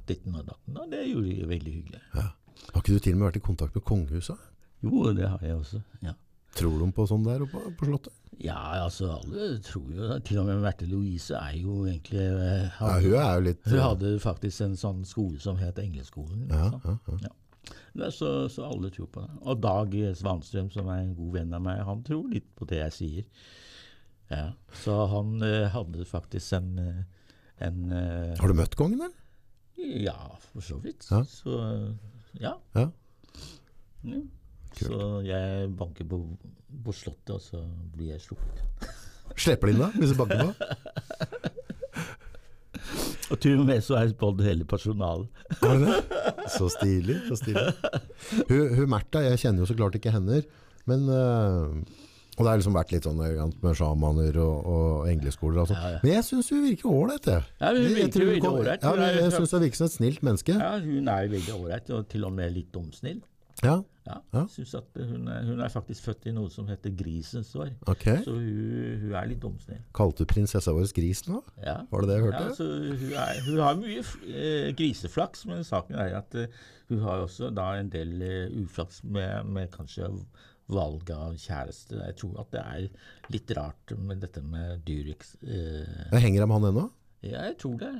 ditten 0.06 0.36
og 0.38 0.46
datten. 0.46 0.78
Og 0.78 0.92
det 0.94 1.08
gjorde 1.08 1.34
jo 1.40 1.50
veldig 1.50 1.72
hyggelig. 1.80 2.02
Ja. 2.14 2.28
Har 2.70 2.82
ikke 2.84 2.94
du 2.94 3.02
til 3.02 3.16
og 3.16 3.18
med 3.18 3.26
vært 3.32 3.40
i 3.40 3.46
kontakt 3.50 3.74
med 3.74 3.82
kongehuset? 3.88 4.46
Jo, 4.86 5.10
det 5.16 5.26
har 5.28 5.42
jeg 5.42 5.58
også. 5.58 5.82
ja. 6.06 6.14
Tror 6.58 6.80
de 6.82 6.88
på 6.94 7.06
sånn 7.06 7.26
der 7.26 7.44
oppe 7.46 7.70
på 7.78 7.86
Slottet? 7.86 8.16
Ja, 8.40 8.56
altså 8.80 9.10
alle 9.18 9.58
tror 9.60 9.90
jo 9.92 10.06
Til 10.24 10.38
og 10.40 10.46
med 10.48 10.62
Merte 10.64 10.86
Louise 10.88 11.36
er 11.36 11.58
jo 11.60 11.82
egentlig 11.84 12.24
hadde, 12.78 12.94
Ja, 12.96 13.02
hun 13.04 13.18
er 13.20 13.34
jo 13.34 13.44
litt 13.44 13.66
Hun 13.68 13.82
hadde 13.84 14.12
faktisk 14.22 14.64
en 14.64 14.78
sånn 14.80 15.02
skole 15.04 15.36
som 15.42 15.60
het 15.60 15.78
Engleskolen. 15.82 16.46
ja, 16.48 16.70
ja, 16.72 16.96
ja. 16.96 17.18
Ja. 17.26 17.34
Er 18.00 18.12
så, 18.14 18.48
så 18.48 18.64
alle 18.70 18.88
tror 18.94 19.08
på 19.12 19.22
det. 19.24 19.32
Og 19.44 19.58
Dag 19.60 19.94
Svanstrøm, 20.16 20.70
som 20.72 20.88
er 20.88 21.02
en 21.02 21.14
god 21.18 21.34
venn 21.34 21.54
av 21.54 21.62
meg, 21.64 21.82
han 21.84 22.02
tror 22.06 22.30
litt 22.32 22.46
på 22.56 22.66
det 22.70 22.78
jeg 22.78 22.94
sier. 22.96 23.26
Ja. 24.30 24.44
Så 24.82 24.94
han 25.10 25.42
eh, 25.42 25.66
hadde 25.74 26.06
faktisk 26.08 26.54
en, 26.56 26.70
eh, 26.78 27.00
en 27.66 27.80
eh, 27.90 28.38
Har 28.38 28.52
du 28.52 28.56
møtt 28.56 28.76
kongen, 28.78 29.02
eller? 29.02 29.16
Ja, 29.76 30.16
for 30.52 30.64
så 30.64 30.78
vidt. 30.82 31.06
Ja. 31.10 31.22
Så 31.26 31.56
ja. 32.38 32.54
Ja. 32.78 32.86
ja. 34.06 34.22
Så 34.78 35.22
jeg 35.26 35.70
banker 35.76 36.04
på, 36.08 36.20
på 36.84 36.92
Slottet, 36.94 37.30
og 37.34 37.40
så 37.42 37.62
blir 37.96 38.12
jeg 38.14 38.20
sluppet. 38.20 38.62
Slipper 39.40 39.66
de 39.70 39.72
inn 39.74 39.82
da, 39.82 39.90
hvis 39.96 40.12
du 40.12 40.16
banker 40.18 40.44
på? 40.44 40.52
Og 43.30 43.38
til 43.38 43.60
og 43.60 43.66
med 43.68 43.82
så 43.86 43.94
er 44.00 44.10
både 44.18 44.42
hele 44.46 44.64
personalet. 44.66 45.28
Har 45.60 45.76
du 45.78 45.84
det? 45.86 45.98
Så 46.56 46.66
stilig, 46.72 47.18
så 47.28 47.36
stilig. 47.38 47.66
Hun, 48.48 48.74
hun 48.78 48.88
Märtha, 48.90 49.22
jeg 49.28 49.38
kjenner 49.44 49.62
jo 49.62 49.68
så 49.70 49.76
klart 49.78 49.94
ikke 49.98 50.10
henne, 50.14 50.40
men 50.90 51.04
uh, 51.06 51.70
Og 52.38 52.42
det 52.42 52.48
har 52.50 52.58
liksom 52.58 52.74
vært 52.74 52.90
litt 52.94 53.04
sånn 53.06 53.20
med 53.20 53.76
sjamaner 53.78 54.38
og, 54.42 54.66
og 54.74 55.08
engleskoler 55.12 55.62
og 55.62 55.68
sånn. 55.70 55.78
Ja, 55.78 55.90
ja. 55.94 56.00
Men 56.02 56.14
jeg 56.16 56.26
syns 56.26 56.48
hun 56.54 56.62
virker 56.64 56.90
ålreit, 56.90 57.26
jeg. 57.28 57.42
Ja, 57.60 57.70
hun 57.70 57.80
Jeg- 57.82 57.90
jeg 57.90 58.04
virker 58.08 58.26
veldig 58.32 58.50
ålreit. 58.50 58.82
Ja, 58.86 59.10
jeg 59.20 59.32
syns 59.36 59.52
hun 59.54 59.62
virker 59.66 59.76
som 59.82 59.90
et 59.90 59.96
snilt 59.98 60.22
menneske. 60.26 60.56
Ja, 60.58 60.70
hun 60.80 61.08
er 61.14 61.28
veldig 61.36 61.54
ålreit, 61.58 61.90
og 61.98 62.08
til 62.08 62.24
og 62.26 62.32
med 62.38 62.54
litt 62.56 62.70
dumsnill. 62.74 63.20
Ja, 63.64 63.82
Ja, 64.06 64.14
Ja. 64.32 64.46
synes 64.48 64.72
at 64.74 64.96
hun 64.96 65.28
er, 65.28 65.44
hun 65.44 65.60
er 65.60 65.68
faktisk 65.68 66.02
født 66.08 66.24
i 66.26 66.32
noe 66.34 66.48
som 66.50 66.66
heter 66.66 66.90
grisens 66.96 67.52
år. 67.54 67.68
Okay. 67.86 68.22
Så 68.24 68.32
hun, 68.32 68.98
hun 69.02 69.12
er 69.14 69.26
litt 69.28 69.40
dumsnill. 69.42 69.82
Kalte 69.94 70.24
du 70.24 70.30
prinsessa 70.32 70.72
vår 70.74 70.88
gris 70.96 71.20
nå? 71.28 71.42
Ja. 71.62 71.76
Var 71.92 72.00
det 72.00 72.08
det 72.08 72.16
jeg 72.16 72.24
hørte? 72.24 72.40
Ja, 72.48 72.54
så 72.56 72.64
hun, 72.64 73.12
er, 73.12 73.42
hun 73.46 73.60
har 73.60 73.76
mye 73.78 74.02
eh, 74.32 74.70
griseflaks, 74.74 75.44
men 75.46 75.62
saken 75.68 75.94
er 76.00 76.16
at 76.22 76.34
eh, 76.34 76.48
hun 76.88 77.04
har 77.04 77.22
også 77.26 77.52
da 77.54 77.68
en 77.78 77.90
del 77.92 78.16
eh, 78.24 78.56
uflaks 78.64 79.04
med, 79.04 79.44
med 79.46 79.70
kanskje 79.76 80.08
valg 80.70 81.10
av 81.14 81.36
kjæreste. 81.38 82.00
Jeg 82.00 82.16
tror 82.24 82.40
at 82.40 82.50
det 82.56 82.64
er 82.64 82.88
litt 83.36 83.54
rart 83.60 83.94
med 84.00 84.24
dette 84.24 84.42
med 84.42 84.80
Durex. 84.88 85.36
Eh, 85.44 86.08
Jeg 86.16 86.24
henger 86.24 86.46
med 86.48 86.56
han 86.56 86.70
ennå? 86.72 86.88
ja, 87.22 87.44
jeg 87.50 87.58
tror 87.60 87.76
det, 87.76 87.92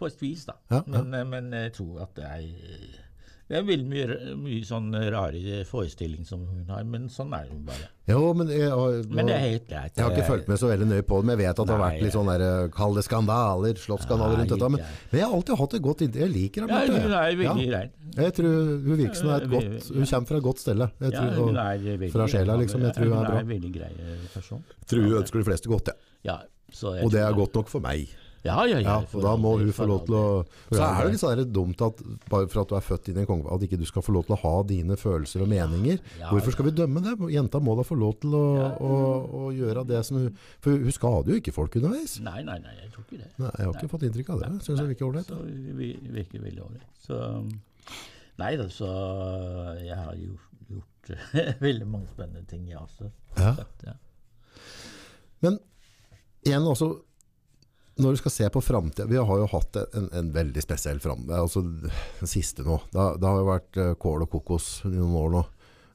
på 0.00 0.06
et 0.08 0.22
vis, 0.24 0.46
da. 0.48 0.56
Men, 0.88 1.12
eh, 1.14 1.24
men 1.28 1.52
jeg 1.52 1.72
tror 1.76 2.00
at 2.08 2.16
det 2.16 2.24
er 2.24 3.02
det 3.48 3.56
er 3.58 3.64
veldig 3.68 3.86
mye, 3.90 4.34
mye 4.40 4.64
sånn 4.64 4.86
rare 5.12 5.64
forestilling 5.68 6.24
som 6.24 6.46
hun 6.48 6.64
har, 6.72 6.82
men 6.88 7.08
sånn 7.12 7.32
er 7.36 7.48
hun 7.50 7.64
bare. 7.66 7.88
Jo, 8.08 8.32
men 8.34 8.48
jeg, 8.48 8.70
har- 8.70 9.02
Men 9.08 9.26
det 9.26 9.34
er 9.34 9.42
helt 9.44 9.68
greit. 9.68 9.92
Jeg 9.96 10.04
har 10.04 10.12
ikke 10.12 10.26
fulgt 10.28 10.48
med 10.48 10.58
så 10.58 10.68
veldig 10.70 10.88
nøye 10.88 11.02
på 11.04 11.18
det, 11.20 11.24
men 11.28 11.38
jeg 11.38 11.46
vet 11.46 11.60
at 11.60 11.66
det 11.66 11.74
har 11.76 11.82
vært 11.84 12.02
litt 12.02 12.12
sånn 12.16 12.70
kall 12.72 12.94
det 12.94 13.04
skandaler, 13.04 13.74
slottsskandaler 13.84 14.36
rundt 14.40 14.48
dette. 14.54 14.70
Men, 14.70 14.80
men 15.12 15.20
jeg 15.20 15.26
har 15.28 15.34
alltid 15.36 15.58
hatt 15.60 15.74
et 15.74 15.82
godt 15.82 16.00
inntrykk. 16.06 16.24
Jeg 16.24 16.34
liker 16.34 16.60
henne. 16.66 16.80
Ja, 16.80 17.02
hun 17.04 17.12
er 17.12 17.36
veldig 17.42 17.68
Ja. 17.68 17.78
rein. 17.78 17.90
Jeg 18.16 18.32
tror 18.34 18.50
hun 18.84 18.96
virker 18.96 19.14
som 19.16 19.28
et 19.30 19.48
godt 19.50 19.88
Hun 19.94 20.06
kommer 20.06 20.26
fra 20.26 20.36
et 20.36 20.42
godt 20.48 20.58
sted. 20.58 20.76
Jeg 20.78 21.12
Ja, 21.12 21.20
hun 21.36 21.56
er 21.56 21.78
veldig 21.78 22.12
fra 22.12 22.26
sjela, 22.26 22.56
liksom. 22.56 22.80
Jeg 22.80 22.94
tror 22.96 23.04
hun 23.04 23.12
er 23.12 23.24
bra. 23.24 23.30
Hun 23.30 23.36
er 23.36 23.40
en 23.40 23.48
veldig 23.60 23.72
grei 23.72 23.92
person. 24.32 24.64
tror 24.86 25.02
hun 25.02 25.22
ønsker 25.22 25.38
de 25.44 25.44
fleste 25.50 25.68
godt, 25.68 25.86
ja. 25.88 25.94
Ja, 26.24 26.38
så 26.72 26.94
jeg 26.96 27.04
Og 27.04 27.10
det 27.12 27.20
er 27.20 27.32
godt 27.32 27.54
nok 27.54 27.68
for 27.68 27.80
meg. 27.80 28.08
Ja, 28.44 28.58
ja, 28.68 28.76
ja. 28.76 28.80
Ja, 28.84 28.96
for 29.08 29.24
da 29.24 29.32
må 29.40 29.54
hun 29.56 29.70
få 29.72 29.86
lov 29.88 30.02
til 30.04 30.16
å 30.18 30.24
Så 30.68 30.80
er 30.84 31.06
det 31.06 31.14
litt 31.14 31.22
sånn 31.22 31.42
dumt 31.54 31.80
at 31.84 32.00
bare 32.28 32.48
for 32.52 32.60
at 32.64 32.72
du 32.72 32.76
er 32.76 32.84
født 32.84 33.08
inn 33.08 33.20
i 33.20 33.22
en 33.22 33.28
konge, 33.28 33.48
at 33.48 33.64
ikke 33.64 33.78
du 33.80 33.86
skal 33.88 34.04
få 34.04 34.12
lov 34.12 34.26
til 34.28 34.36
å 34.36 34.40
ha 34.42 34.54
dine 34.68 34.98
følelser 35.00 35.46
og 35.46 35.48
meninger. 35.52 36.02
Hvorfor 36.28 36.52
skal 36.56 36.68
vi 36.68 36.74
dømme 36.76 37.00
det? 37.06 37.16
Jenta 37.32 37.60
må 37.64 37.76
da 37.78 37.86
få 37.88 37.96
lov 37.96 38.18
til 38.20 38.36
å, 38.36 38.44
å, 38.76 38.98
å 39.40 39.52
gjøre 39.56 39.86
det 39.88 40.02
som 40.04 40.20
hun 40.20 40.42
For 40.64 40.76
hun 40.76 40.92
skader 40.94 41.32
jo 41.32 41.40
ikke 41.40 41.54
folk 41.56 41.78
underveis. 41.80 42.18
Nei, 42.24 42.42
nei, 42.46 42.58
nei, 42.64 42.74
jeg 42.82 42.92
tror 42.92 43.06
ikke 43.06 43.22
det. 43.22 43.30
Nei, 43.40 43.52
jeg 43.56 43.70
har 43.70 43.78
ikke 43.78 43.92
fått 43.94 44.08
inntrykk 44.10 44.34
av 44.34 44.42
det. 44.44 44.50
Syns 44.66 44.82
jeg 44.82 44.92
virker 44.92 45.08
ålreit. 45.08 45.32
Så 45.32 45.40
virker 46.18 46.44
veldig 46.44 46.66
ålreit. 46.68 46.90
Så 47.04 47.22
Nei 48.40 48.56
da, 48.58 48.66
så 48.72 48.88
jeg 49.78 49.94
har 49.94 50.14
jo 50.18 50.34
gjort 50.74 51.10
veldig 51.66 51.86
mange 51.86 52.10
spennende 52.10 52.42
ting, 52.50 52.64
jeg 52.66 52.80
også. 52.80 53.10
Ja. 53.38 53.52
Ja. 53.86 53.94
Men 55.44 55.60
igjen 56.44 56.66
også 56.66 56.90
når 57.98 58.10
du 58.16 58.18
skal 58.18 58.32
se 58.34 58.46
på 58.50 58.60
framtida 58.64 59.06
Vi 59.06 59.16
har 59.16 59.38
jo 59.38 59.46
hatt 59.52 59.76
en, 59.94 60.08
en 60.18 60.30
veldig 60.34 60.62
spesiell 60.64 60.98
framtid. 61.00 61.30
Altså 61.36 61.62
den 61.62 62.26
siste 62.30 62.64
nå. 62.66 62.80
Det, 62.90 62.98
har- 62.98 63.18
det 63.22 63.28
har 63.28 63.38
jo 63.38 63.50
vært 63.52 63.76
eh, 63.78 63.92
kål 64.02 64.24
og 64.26 64.30
kokos 64.32 64.66
i 64.88 64.94
noen 64.96 65.14
år 65.20 65.30
nå. 65.36 65.42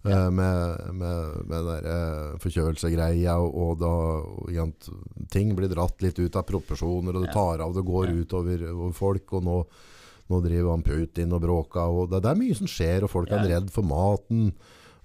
eh, 0.07 0.29
Med, 0.31 0.79
med, 0.95 1.35
med 1.49 1.51
den 1.51 1.67
der 1.67 1.89
eh, 1.91 2.37
forkjølelsegreia, 2.39 3.35
og, 3.43 3.51
og 3.65 3.79
da 3.83 3.91
og 4.55 4.89
ting 5.33 5.51
blir 5.57 5.67
dratt 5.73 5.99
litt 6.01 6.19
ut 6.23 6.35
av 6.39 6.47
proporsjoner, 6.47 7.15
og 7.19 7.25
det 7.27 7.33
tar 7.35 7.59
av, 7.65 7.73
det 7.75 7.83
går 7.87 8.07
Ja. 8.13 8.15
ut 8.23 8.33
over, 8.39 8.63
over 8.71 8.93
folk. 8.95 9.33
Og 9.35 9.43
nå, 9.43 9.57
nå 10.31 10.41
driver 10.45 10.71
han 10.77 10.83
Putin 10.87 11.33
og 11.35 11.41
bråka, 11.43 11.83
og 11.91 12.09
det, 12.13 12.23
det 12.23 12.31
er 12.31 12.39
mye 12.39 12.55
som 12.55 12.67
skjer, 12.69 13.03
og 13.03 13.11
folk 13.11 13.31
er 13.35 13.43
Ja. 13.43 13.57
redd 13.57 13.71
for 13.75 13.83
maten. 13.83 14.53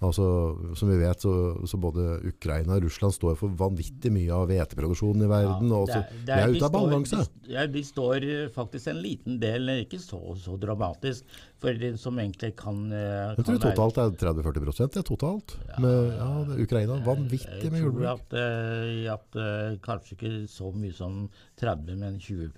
Altså, 0.04 0.76
som 0.76 0.90
vi 0.90 0.98
vet, 1.00 1.20
så, 1.24 1.32
så 1.66 1.78
både 1.80 2.18
Ukraina 2.28 2.76
og 2.76 2.84
Russland 2.86 3.14
står 3.16 3.36
for 3.40 3.48
vanvittig 3.58 4.12
mye 4.12 4.30
av 4.36 4.46
hveteproduksjonen 4.50 5.24
i 5.24 5.30
verden. 5.30 5.72
så, 5.88 6.02
det 6.12 6.26
det 6.28 6.36
er 6.38 6.54
ute 6.54 6.64
av 6.68 6.72
balanse. 6.76 7.22
de- 7.24 7.52
Ja, 7.54 7.66
de 7.66 7.82
står 7.84 8.26
faktisk 8.54 8.88
en 8.92 9.02
liten 9.04 9.40
del, 9.40 9.68
ikke 9.84 10.00
så, 10.00 10.20
så 10.40 10.58
dramatisk, 10.60 11.24
for 11.64 11.80
det 11.80 11.92
som 12.00 12.18
egentlig 12.20 12.52
kan, 12.60 12.82
kan 12.92 13.38
Jeg 13.40 13.46
tror 13.48 13.60
totalt 13.64 14.00
er 14.02 14.12
30-40 14.20 14.64
det 14.94 15.00
er 15.00 15.06
totalt. 15.08 15.54
Med, 15.80 16.10
ja, 16.18 16.28
Ukraina, 16.64 16.98
vanvittig 17.06 17.62
Jeg 17.62 17.72
med 17.72 17.80
jordbruk. 17.86 18.06
at, 18.12 18.36
tror 18.36 19.08
at 19.14 19.38
eh, 19.40 19.78
kanskje 19.84 20.16
ikke 20.18 20.32
så 20.50 20.70
mye 20.76 20.92
som 20.94 21.16
30, 21.60 21.96
men 22.00 22.18
20 22.20 22.50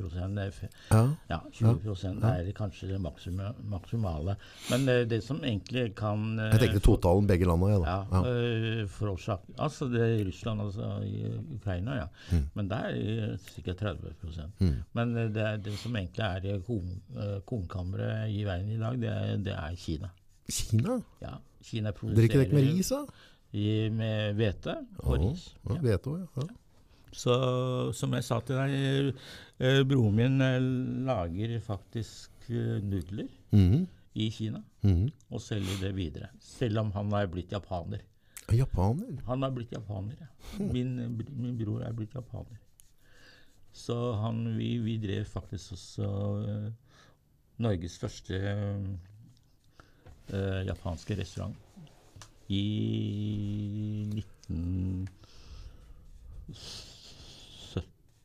er 0.42 0.50
Ja, 0.90 1.02
Ja, 1.30 1.38
20% 1.54 2.24
er 2.26 2.50
kanskje 2.56 2.88
det 2.90 2.98
maksima- 3.00 3.54
maksimale. 3.70 4.36
Men 4.70 4.88
eh, 4.88 5.04
det 5.08 5.22
som 5.24 5.38
egentlig 5.44 5.94
kan 5.98 6.38
eh, 6.38 6.50
jeg 6.56 6.64
tenkte 6.66 6.82
totalen 6.88 7.26
begge 7.30 7.46
landene. 7.48 7.78
ja, 7.78 7.78
Da. 7.86 7.96
Ja. 8.10 8.24
eh, 8.32 8.86
forårsak 8.90 9.46
Altså 9.58 9.88
det 9.92 10.00
er 10.02 10.24
Russland, 10.26 10.60
altså 10.60 10.90
Ukraina, 11.54 11.96
ja. 12.02 12.08
Mm. 12.32 12.44
Men 12.54 12.68
det 12.68 12.78
er 12.90 13.36
sikkert 13.54 13.78
30 13.78 14.50
mm. 14.60 14.74
Men 14.96 15.16
eh, 15.16 15.28
det, 15.32 15.46
det 15.64 15.76
som 15.78 15.94
egentlig 15.96 16.24
er 16.26 16.58
eh, 17.16 17.38
kornkammeret 17.46 18.30
i 18.32 18.44
verden 18.46 18.72
i 18.74 18.80
dag, 18.80 18.95
det 19.00 19.10
er, 19.12 19.36
det 19.46 19.54
er 19.54 19.74
Kina. 19.80 20.10
Kina? 20.48 21.00
Ja, 21.22 21.36
Kina 21.64 21.92
Drikker 21.92 22.40
dere 22.40 22.46
ikke 22.46 22.58
med 22.58 22.68
produserer 22.68 22.76
ris, 22.76 22.92
da? 22.92 23.02
i, 23.56 23.66
med 23.90 24.38
hvete 24.38 24.76
og 24.98 25.18
ris. 25.22 25.48
Ja, 25.64 25.74
Ja. 25.74 25.80
vet 25.82 26.04
du, 26.04 26.16
ja. 26.16 26.26
ja. 26.36 26.46
Så 27.16 27.34
som 27.96 28.12
jeg 28.12 28.24
sa 28.26 28.40
til 28.44 28.58
deg, 28.58 29.14
eh, 29.58 29.82
broren 29.88 30.16
min 30.16 30.40
eh, 30.44 30.58
lager 31.06 31.60
faktisk 31.64 32.30
nudler 32.48 32.82
nudler 32.82 33.28
-hmm. 33.52 33.86
i 34.14 34.30
Kina 34.30 34.62
mhm. 34.82 35.08
og 35.30 35.40
selger 35.40 35.80
det 35.80 35.96
videre. 35.96 36.28
Selv 36.40 36.78
om 36.78 36.92
han 36.92 37.12
er 37.12 37.26
blitt 37.26 37.52
japaner. 37.52 38.00
Japaner? 38.52 39.22
Han 39.26 39.42
er 39.42 39.50
blitt 39.50 39.72
japaner, 39.72 40.14
ja. 40.20 40.26
Min, 40.58 40.98
eh, 40.98 41.10
min 41.36 41.58
bror 41.58 41.82
er 41.82 41.92
blitt 41.92 42.14
japaner. 42.14 42.58
Så 43.72 44.12
han, 44.12 44.56
vi, 44.56 44.78
vi 44.78 44.96
drev 44.96 45.24
faktisk 45.24 45.72
også 45.72 46.06
eh, 46.48 46.72
Norges 47.62 47.96
første 47.98 48.36
eh, 50.32 50.60
japanske 50.68 51.16
restaurant 51.18 51.56
i 52.52 52.62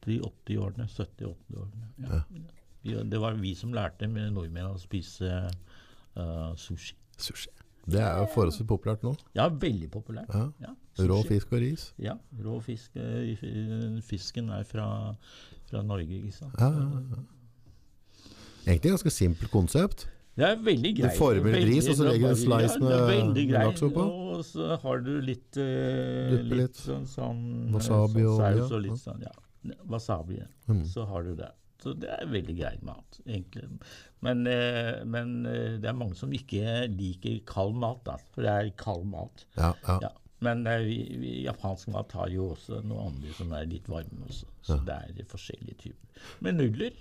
1970-80-årene. 0.06 0.86
70-80-årene. 0.88 1.88
Ja. 2.06 2.22
ja. 2.92 3.04
det 3.04 3.20
var 3.22 3.34
vi 3.40 3.56
som 3.56 3.74
lærte 3.76 4.08
med 4.12 4.32
nordmenn 4.36 4.72
å 4.74 4.78
spise 4.82 5.32
eh, 5.32 6.54
sushi. 6.58 6.96
Sushi. 7.22 7.50
Det 7.92 7.98
er 7.98 8.20
jo 8.22 8.28
forholdsvis 8.36 8.68
populært 8.70 9.02
nå. 9.06 9.16
Ja, 9.34 9.48
veldig 9.50 9.90
populært. 9.94 10.30
Ja. 10.36 10.48
Ja, 10.62 10.76
Rå 11.08 11.22
fisk 11.26 11.54
og 11.56 11.64
ris. 11.64 11.88
Ja, 12.02 12.14
rå 12.46 12.60
fisk. 12.62 12.94
eh, 13.00 13.32
Fisken 14.06 14.52
er 14.54 14.64
fra, 14.70 14.86
fra 15.72 15.82
Norge, 15.88 16.20
ikke 16.20 16.36
sant. 16.44 16.60
Ja, 16.62 16.70
ja, 16.76 17.06
ja. 17.16 17.22
Egentlig 18.66 18.92
ganske 18.96 19.14
simpelt 19.14 19.52
konsept. 19.52 20.08
Det 20.38 20.46
er 20.48 20.60
veldig 20.64 20.92
greit. 20.96 21.18
former 21.18 21.52
veldig- 21.52 21.68
ris, 21.68 21.88
og 21.90 21.96
så 21.96 22.04
legger 22.08 22.28
du 22.28 22.28
en 22.28 22.36
slice 22.40 22.78
ja, 22.80 23.08
med- 23.08 23.36
greit. 23.36 23.66
laks 23.66 23.82
oppå. 23.82 24.04
Og 24.36 24.46
så 24.46 24.82
har 24.82 25.00
du 25.00 25.22
litt, 25.22 25.58
eh, 25.58 26.32
litt, 26.32 26.46
litt. 26.58 26.76
sånn, 26.76 27.06
sånn 27.06 27.72
Wasabi 27.74 28.22
sånn 28.24 28.38
saus 28.38 28.72
og 28.72 28.82
litt 28.82 29.02
sånn, 29.02 29.22
ja. 29.22 29.76
Wasabi, 29.86 30.38
ja. 30.40 30.46
Mm. 30.70 30.86
Så 30.86 31.06
har 31.06 31.24
du 31.24 31.36
det. 31.36 31.52
Så 31.84 31.94
det 32.00 32.10
er 32.10 32.26
veldig 32.28 32.58
grei 32.58 32.78
mat, 32.82 33.20
egentlig. 33.26 33.80
Men, 34.22 34.46
eh, 34.48 35.04
men 35.04 35.46
eh, 35.46 35.78
det 35.82 35.86
er 35.90 35.94
mange 35.94 36.16
som 36.16 36.32
ikke 36.32 36.88
liker 36.88 37.42
kald 37.46 37.76
mat, 37.76 38.04
da. 38.04 38.18
For 38.34 38.42
det 38.42 38.50
er 38.50 38.70
kald 38.78 39.06
mat. 39.06 39.46
Ja, 39.58 39.74
ja. 39.88 40.00
Ja. 40.02 40.10
Men 40.42 40.66
eh, 40.68 40.78
vi, 40.86 41.18
vi, 41.20 41.44
japansk 41.46 41.90
mat 41.90 42.12
har 42.12 42.30
jo 42.30 42.52
også 42.56 42.84
noe 42.84 43.08
andre 43.10 43.34
som 43.34 43.52
er 43.54 43.66
litt 43.66 43.90
varme 43.90 44.26
også. 44.28 44.46
Så 44.62 44.78
det 44.86 44.94
er 44.94 45.26
forskjellige 45.30 45.78
typer. 45.78 46.24
Men 46.40 46.58
nudler, 46.58 46.92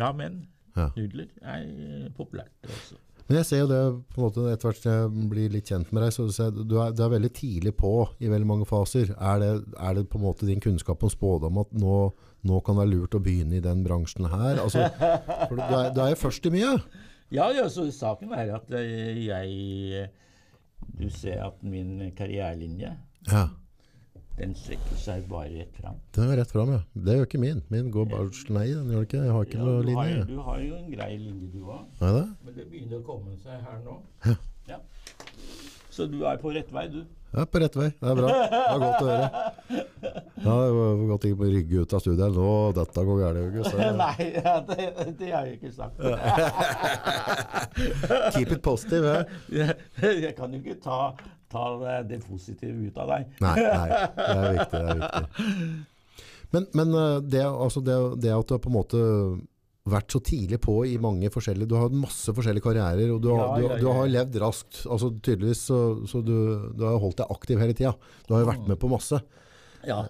ramen, 0.00 0.46
Ja. 0.76 0.88
nudler 0.96 1.28
er 1.42 1.64
eh, 1.68 2.06
populært 2.16 2.68
også. 2.68 2.98
Men 3.28 3.38
jeg 3.38 3.46
ser 3.46 3.60
jo 3.62 3.68
det 3.70 3.80
på 4.12 4.18
en 4.18 4.24
måte 4.26 4.44
etter 4.50 4.68
hvert 4.68 4.86
jeg 4.88 5.28
blir 5.30 5.52
litt 5.54 5.68
kjent 5.70 5.92
med 5.94 6.02
deg, 6.02 6.12
så 6.16 6.24
ser 6.34 6.50
du, 6.56 6.74
er, 6.82 6.90
du 6.96 7.02
er 7.04 7.12
veldig 7.12 7.30
tidlig 7.36 7.72
på 7.78 7.92
i 8.20 8.28
veldig 8.32 8.48
mange 8.50 8.66
faser. 8.68 9.12
Er 9.14 9.38
det, 9.40 9.52
er 9.78 9.94
det 9.96 10.08
på 10.10 10.18
en 10.18 10.24
måte 10.26 10.48
din 10.48 10.60
kunnskap 10.60 11.04
om 11.06 11.12
spådom 11.12 11.60
at 11.62 11.70
nå, 11.78 12.00
nå 12.48 12.58
kan 12.66 12.76
det 12.76 12.82
være 12.82 12.92
lurt 12.96 13.16
å 13.16 13.22
begynne 13.22 13.60
i 13.60 13.64
den 13.64 13.84
bransjen 13.86 14.26
her? 14.32 14.58
Altså, 14.64 14.88
for 14.98 15.54
du, 15.54 15.62
er, 15.62 15.92
du 15.94 16.02
er 16.02 16.12
jo 16.12 16.20
først 16.24 16.50
i 16.50 16.54
mye. 16.56 16.74
Ja, 17.32 17.46
ja, 17.56 17.68
så 17.72 17.86
saken 17.94 18.34
er 18.36 18.50
at 18.58 18.74
eh, 18.76 19.22
jeg 19.28 20.10
Du 20.98 21.08
ser 21.14 21.44
at 21.46 21.62
min 21.62 22.10
karrierelinje, 22.18 22.96
Ja, 23.30 23.46
den 24.42 24.54
strekker 24.58 24.98
seg 24.98 25.26
bare 25.30 25.52
rett 25.54 25.76
fram. 25.78 26.00
den 26.16 26.30
er 26.32 26.40
rett 26.42 26.50
fram, 26.50 26.72
ja. 26.74 26.80
Det 26.98 27.14
gjør 27.18 27.28
ikke 27.28 27.40
min. 27.42 27.62
Min 27.70 27.90
går 27.94 28.08
bare 28.10 28.26
nei, 28.56 28.66
den 28.74 28.90
gjør 28.90 29.04
det 29.04 29.08
ikke. 29.08 29.22
Jeg 29.22 29.36
har 29.36 29.46
ikke 29.46 29.58
Ja, 29.60 29.64
noe 29.68 29.84
linje. 29.86 30.18
har, 30.18 30.24
du 30.26 30.38
har 30.48 30.58
jo 30.66 30.74
en 30.80 30.90
grei 30.90 31.10
linje, 31.20 31.50
du 31.54 31.60
òg. 31.62 31.84
Men 32.02 32.54
det 32.56 32.66
begynner 32.72 32.98
å 32.98 33.04
komme 33.06 33.36
seg 33.44 33.62
her 33.62 33.78
nå. 33.86 34.00
Ja. 34.70 34.78
Så 35.92 36.06
du 36.10 36.22
er 36.24 36.38
på 36.40 36.50
rett 36.54 36.70
vei, 36.72 36.86
du. 36.88 37.02
Ja, 37.32 37.44
på 37.48 37.60
rett 37.62 37.76
vei. 37.76 37.90
Det 38.00 38.08
er 38.10 38.16
bra. 38.18 38.28
Det 38.28 38.60
er 38.60 38.78
godt 38.82 39.02
å 39.02 39.08
høre. 39.08 39.28
Ja, 40.42 40.54
det 40.58 40.72
var 40.76 41.02
godt 41.12 41.26
ikke 41.28 41.48
rygge 41.52 41.82
ut 41.84 41.92
av 41.96 42.02
studiet. 42.02 42.34
Nå, 42.36 42.48
dette 42.76 43.04
går 43.08 43.20
gærent, 43.22 43.44
August. 43.46 43.76
Nei, 44.00 44.26
ja, 44.40 44.54
det, 44.68 44.88
det 45.20 45.30
har 45.32 45.46
jeg 45.46 45.60
ikke 45.60 45.72
sagt. 45.76 46.00
Keep 48.34 48.52
it 48.56 48.62
positive. 48.64 49.14
Jeg, 49.52 49.76
jeg 50.26 50.34
kan 50.36 50.52
jo 50.52 50.60
ikke 50.64 50.78
ta, 50.84 50.98
ta 51.52 52.02
det 52.08 52.22
positive 52.24 52.88
ut 52.88 53.00
av 53.02 53.14
deg. 53.14 53.32
Nei, 53.44 53.56
nei, 53.60 54.02
det 54.18 54.34
er 54.34 54.58
viktig. 54.58 54.82
Det 54.82 54.92
er 54.92 55.02
viktig. 55.06 55.88
Men, 56.52 56.68
men 56.76 56.92
uh, 56.92 57.16
det, 57.24 57.46
altså 57.48 57.80
det, 57.84 57.96
det 58.20 58.34
at 58.34 58.48
du 58.48 58.56
har 58.56 58.60
på 58.60 58.68
en 58.68 58.76
måte 58.76 59.00
vært 59.88 60.14
så 60.14 60.20
tidlig 60.22 60.60
på 60.62 60.76
i 60.86 60.94
mange 61.02 61.26
forskjellige 61.32 61.66
Du 61.66 61.74
har 61.74 61.88
hatt 61.88 61.96
masse 61.96 62.30
forskjellige 62.34 62.62
karrierer, 62.62 63.08
og 63.14 63.22
du 63.24 63.32
har, 63.32 63.56
Ja, 63.58 63.72
ja, 63.72 63.78
du, 63.80 63.82
du 63.82 63.88
har 63.96 64.10
levd 64.10 64.38
raskt. 64.42 64.84
Altså 64.86 65.10
Tydeligvis 65.18 65.64
så, 65.70 65.80
så 66.06 66.22
du, 66.22 66.36
du 66.76 66.84
har 66.86 67.00
holdt 67.02 67.18
deg 67.22 67.34
aktiv 67.34 67.62
hele 67.62 67.74
tida. 67.74 67.96
Du 68.28 68.36
har 68.36 68.44
jo 68.44 68.52
vært 68.52 68.68
med 68.70 68.78
på 68.82 68.92
masse. 68.92 69.18
Ja. 69.88 70.04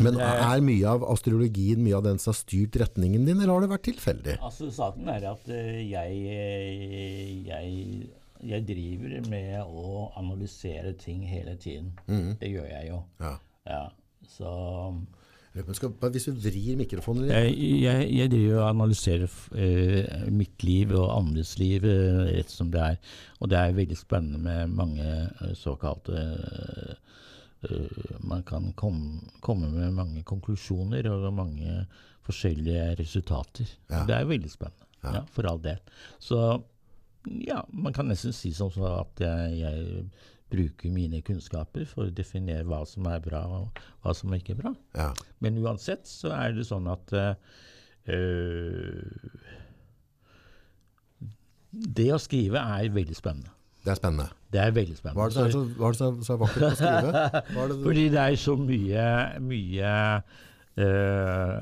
Men 0.00 0.16
er 0.22 0.62
mye 0.64 0.88
av 0.88 1.02
astrologien 1.04 1.82
mye 1.84 1.98
av 1.98 2.06
den 2.06 2.20
som 2.22 2.30
har 2.32 2.38
styrt 2.38 2.78
retningen 2.80 3.26
din, 3.26 3.40
eller 3.42 3.52
har 3.52 3.64
det 3.64 3.72
vært 3.74 3.88
tilfeldig? 3.90 4.38
Altså, 4.40 4.70
saken 4.72 5.10
er 5.12 5.26
at 5.28 5.50
eh, 5.52 5.82
jeg, 5.90 6.22
eh, 6.32 7.32
jeg 7.50 8.06
Jeg 8.42 8.66
driver 8.66 9.30
med 9.30 9.58
å 9.62 10.10
analysere 10.18 10.92
ting 10.98 11.22
hele 11.28 11.56
tiden. 11.56 11.92
Det 12.40 12.50
gjør 12.50 12.68
jeg 12.70 12.88
jo. 12.90 13.02
Ja. 13.22 13.36
Ja. 13.68 13.82
Så 14.28 14.50
hvis 15.52 16.24
du 16.24 16.32
vrir 16.40 16.78
mikrofonen 16.80 17.26
litt 17.26 17.34
jeg, 17.36 17.56
jeg, 17.84 18.04
jeg 18.16 18.30
driver 18.32 18.62
og 18.62 18.68
analyserer 18.70 19.34
eh, 19.60 20.22
mitt 20.32 20.64
liv 20.64 20.94
og 20.96 21.10
andres 21.12 21.58
liv 21.60 21.84
eh, 21.84 22.22
rett 22.38 22.48
som 22.48 22.70
det 22.72 22.80
er. 22.80 22.96
Og 23.40 23.50
det 23.52 23.58
er 23.60 23.74
veldig 23.76 23.98
spennende 24.00 24.40
med 24.40 24.72
mange 24.78 25.04
eh, 25.04 25.52
såkalte 25.58 26.22
eh, 27.68 27.98
Man 28.24 28.46
kan 28.48 28.72
kom, 28.74 28.96
komme 29.44 29.68
med 29.74 29.92
mange 29.94 30.24
konklusjoner 30.26 31.10
og 31.12 31.28
mange 31.36 31.84
forskjellige 32.24 32.96
resultater. 33.02 33.68
Ja. 33.92 34.06
Det 34.08 34.16
er 34.16 34.32
veldig 34.32 34.50
spennende. 34.50 34.88
Ja. 35.02 35.24
for 35.34 35.42
all 35.50 35.58
del. 35.58 35.80
Så 36.22 36.38
ja, 37.26 37.62
man 37.72 37.94
kan 37.96 38.08
nesten 38.10 38.34
si 38.36 38.52
som 38.56 38.70
så 38.74 38.88
at 39.00 39.22
jeg, 39.22 39.58
jeg 39.60 40.04
bruker 40.52 40.92
mine 40.92 41.22
kunnskaper 41.24 41.86
for 41.88 42.10
å 42.10 42.14
definere 42.14 42.66
hva 42.68 42.82
som 42.88 43.06
er 43.08 43.22
bra 43.24 43.42
og 43.60 43.82
hva 44.04 44.14
som 44.16 44.34
ikke 44.36 44.56
er 44.56 44.62
bra. 44.64 44.74
Ja. 44.98 45.12
Men 45.44 45.60
uansett 45.62 46.08
så 46.10 46.34
er 46.36 46.56
det 46.56 46.66
sånn 46.68 46.90
at 46.92 47.14
Eh, 48.02 49.02
det 51.72 52.08
å 52.12 52.20
skrive 52.20 52.60
er 52.60 52.88
veldig 52.92 53.16
spennende. 53.16 53.52
Det 53.82 53.90
er 53.94 53.98
spennende. 53.98 54.28
Det 54.52 54.60
er 54.62 54.74
veldig 54.74 54.96
spennende. 54.98 55.18
Hva 55.18 55.26
er 55.26 55.30
det 55.30 55.36
som 55.36 55.44
er 55.46 55.52
så, 55.54 55.60
er 55.62 55.92
det 55.98 56.30
er 56.34 56.40
vakkert 56.42 56.66
å 56.66 56.72
skrive? 56.78 57.22
Det 57.52 57.68
du, 57.72 57.84
Fordi 57.86 58.08
det 58.12 58.22
er 58.22 58.36
så 58.38 58.56
mye 58.58 59.06
mye 59.42 59.94
øh, 60.86 61.56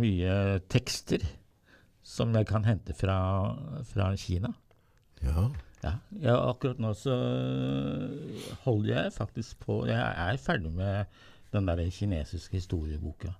mye 0.00 0.34
tekster 0.72 1.24
som 2.20 2.36
jeg 2.36 2.46
kan 2.48 2.68
hente 2.68 2.96
fra, 2.96 3.18
fra 3.92 4.12
Kina. 4.20 4.54
ja. 5.24 5.50
Ja, 5.80 5.94
ja, 6.20 6.34
akkurat 6.50 6.80
nå 6.82 6.90
så 6.92 7.14
holder 8.66 8.90
jeg 8.90 9.12
faktisk 9.14 9.62
på 9.64 9.78
Jeg 9.88 9.96
er 9.96 10.36
ferdig 10.36 10.72
med 10.76 11.04
den 11.54 11.68
der 11.70 11.80
kinesiske 11.90 12.58
historieboka. 12.58 13.32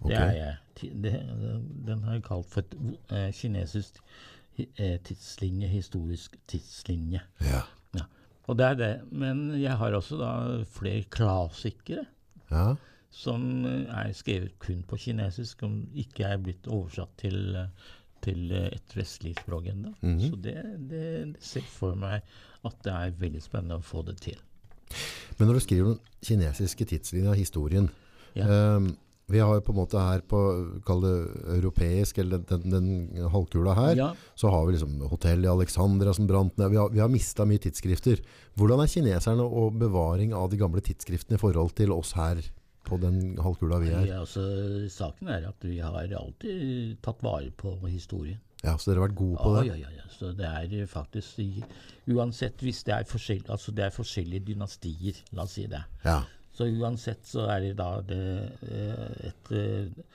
Ok. 0.00 0.10
Det 0.12 0.18
er 0.18 0.32
jeg. 0.36 0.92
Det, 1.02 1.12
den 1.88 2.04
har 2.06 2.18
jeg 2.18 2.22
kalt 2.28 2.46
for 2.46 2.62
et, 2.62 2.76
eh, 3.10 3.32
kinesisk 3.34 3.98
eh, 4.58 5.00
tidslinje, 5.02 5.66
historisk 5.66 6.36
tidslinje. 6.46 7.20
Ja. 7.42 7.64
Ja. 7.98 8.06
Og 8.46 8.58
det 8.58 8.66
er 8.66 8.74
det. 8.74 8.92
Men 9.10 9.60
jeg 9.60 9.76
har 9.76 9.98
også 9.98 10.20
da 10.22 10.30
flere 10.70 11.02
klassikere 11.10 12.06
ja. 12.50 12.74
Som 13.10 13.64
eh, 13.66 13.86
er 13.88 14.12
skrevet 14.16 14.58
kun 14.62 14.82
på 14.88 14.98
kinesisk, 15.00 15.60
som 15.64 15.78
ikke 15.96 16.26
er 16.28 16.42
blitt 16.42 16.68
oversatt 16.68 17.14
til, 17.22 17.56
eh, 17.56 17.70
til 18.24 18.52
eh, 18.52 18.68
et 18.76 18.96
vestlig 18.98 19.34
språk 19.40 19.70
ennå. 19.72 19.94
Mhm. 20.02 20.20
Så 20.28 20.40
det, 20.44 20.56
det, 20.90 21.02
det 21.34 21.42
ser 21.44 21.66
for 21.72 21.96
meg 21.98 22.22
at 22.66 22.78
det 22.84 22.92
er 22.94 23.16
veldig 23.20 23.42
spennende 23.42 23.80
å 23.80 23.84
få 23.86 24.04
det 24.06 24.18
til. 24.20 24.38
Men 25.38 25.48
når 25.50 25.58
du 25.58 25.64
skriver 25.66 25.92
den 25.92 26.00
kinesiske 26.24 26.86
tidslinja, 26.88 27.34
historien 27.36 27.90
Ja. 28.36 28.46
ehm, 28.48 28.96
Vi 29.28 29.38
har 29.44 29.54
jo 29.58 29.60
på 29.60 29.72
en 29.74 29.76
måte 29.76 30.00
her 30.00 30.22
på 30.24 30.38
kall 30.86 31.02
det 31.04 31.10
europeisk, 31.58 32.16
eller 32.18 32.38
den, 32.48 32.62
den, 32.64 33.10
den 33.12 33.28
halvkula 33.28 33.74
her, 33.76 33.94
Ja, 33.98 34.06
så 34.34 34.48
har 34.48 34.64
vi 34.64 34.72
liksom 34.72 35.02
hotell 35.10 35.44
i 35.44 35.50
Alexandria 35.52 36.14
som 36.16 36.26
brant 36.26 36.56
ned. 36.56 36.70
Vi 36.72 36.78
har, 36.80 36.88
vi 36.88 36.98
har 37.02 37.08
mista 37.12 37.44
mye 37.44 37.60
tidsskrifter. 37.60 38.22
Hvordan 38.56 38.80
er 38.80 38.88
kineserne 38.88 39.44
og 39.44 39.76
bevaring 39.78 40.32
av 40.32 40.48
de 40.48 40.56
gamle 40.56 40.80
tidsskriftene 40.80 41.36
i 41.36 41.42
forhold 41.42 41.74
til 41.76 41.92
oss 41.92 42.14
her 42.16 42.40
på 42.88 42.98
den 43.02 43.36
halvkula 43.42 43.78
vi 43.82 43.92
er? 43.92 44.06
ja, 44.08 44.20
altså, 44.24 44.42
saken 44.92 45.28
er 45.34 45.48
at 45.50 45.64
vi 45.64 45.78
har 45.84 45.96
alltid 45.98 46.98
tatt 47.04 47.22
vare 47.24 47.50
på 47.50 47.76
historien. 47.86 48.40
Ja, 48.64 48.74
Så 48.76 48.90
dere 48.90 49.02
har 49.04 49.08
vært 49.08 49.18
gode 49.20 49.36
på 49.38 49.54
det? 49.54 49.66
ja, 49.68 49.76
ja, 49.84 49.90
ja. 49.94 50.06
Så 50.10 50.32
det 50.34 50.48
er 50.48 50.86
faktisk 50.90 51.38
Uansett 52.10 52.62
hvis 52.64 52.80
det 52.88 52.94
er, 52.94 53.04
forskjell, 53.06 53.44
altså 53.52 53.70
det 53.76 53.84
er 53.84 53.94
forskjellige 53.94 54.46
dynastier, 54.48 55.20
la 55.36 55.44
oss 55.44 55.52
si 55.58 55.66
det. 55.70 55.84
Ja. 56.04 56.22
Så 56.56 56.66
uansett 56.66 57.26
så 57.28 57.44
er 57.52 57.60
det 57.60 57.76
da 57.78 58.00
det, 58.02 58.22
eh, 58.66 59.28
et 59.28 59.52
eh, 59.54 60.08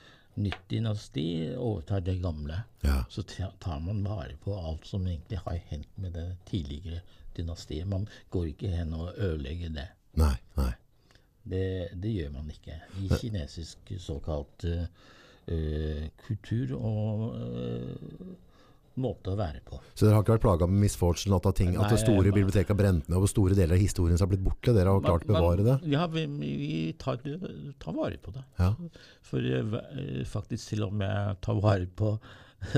nytt 0.44 0.66
dynasti 0.68 1.54
overtar 1.56 2.02
det 2.04 2.18
gamle. 2.20 2.64
ja. 2.82 3.04
Så 3.08 3.22
tar 3.22 3.80
man 3.80 4.02
vare 4.04 4.36
på 4.44 4.52
alt 4.58 4.86
som 4.86 5.06
egentlig 5.06 5.38
har 5.46 5.60
hendt 5.70 5.88
med 5.96 6.12
det 6.12 6.36
tidligere 6.50 7.00
dynastiet. 7.36 7.86
Man 7.88 8.08
går 8.30 8.50
ikke 8.52 8.68
hen 8.74 8.92
og 8.92 9.14
ødelegger 9.16 9.72
det. 9.72 9.88
Nei. 10.20 10.34
nei. 10.56 10.72
Det, 11.44 11.92
det 12.00 12.14
gjør 12.14 12.30
man 12.38 12.48
ikke 12.48 12.78
i 13.02 13.10
kinesisk 13.20 13.90
såkalt 14.00 14.64
eh, 14.64 16.06
kultur 16.24 16.72
og 16.78 17.24
uh, 17.36 18.30
måte 19.00 19.32
å 19.34 19.36
være 19.36 19.60
på. 19.66 19.80
Så 19.92 20.06
dere 20.06 20.16
har 20.16 20.24
ikke 20.24 20.36
vært 20.36 20.44
plaga 20.46 20.68
med 20.70 20.84
misfortune, 20.86 21.36
at, 21.36 21.48
ting, 21.58 21.74
at 21.76 21.92
det 21.92 21.98
store 22.00 22.30
man- 22.30 22.38
biblioteket 22.38 22.72
har 22.72 22.78
brent 22.78 23.10
ned, 23.10 23.18
og 23.18 23.28
store 23.28 23.58
deler 23.58 23.76
av 23.76 23.82
historien 23.82 24.16
har 24.20 24.30
blitt 24.30 24.44
borte? 24.46 24.72
Dere 24.72 24.94
har 24.94 25.04
klart 25.04 25.26
å 25.26 25.32
bevare 25.34 25.66
det? 25.66 25.76
Ja, 25.92 26.06
vi, 26.14 26.24
vi 26.30 26.78
tar, 27.00 27.20
tar 27.82 27.98
vare 27.98 28.20
på 28.22 28.32
det. 28.36 28.46
Ja. 28.62 28.70
For 29.26 29.50
faktisk 30.30 30.72
til 30.72 30.86
og 30.86 30.96
med 30.96 31.42
ta 31.44 31.56
vare 31.58 31.90
på 31.90 32.14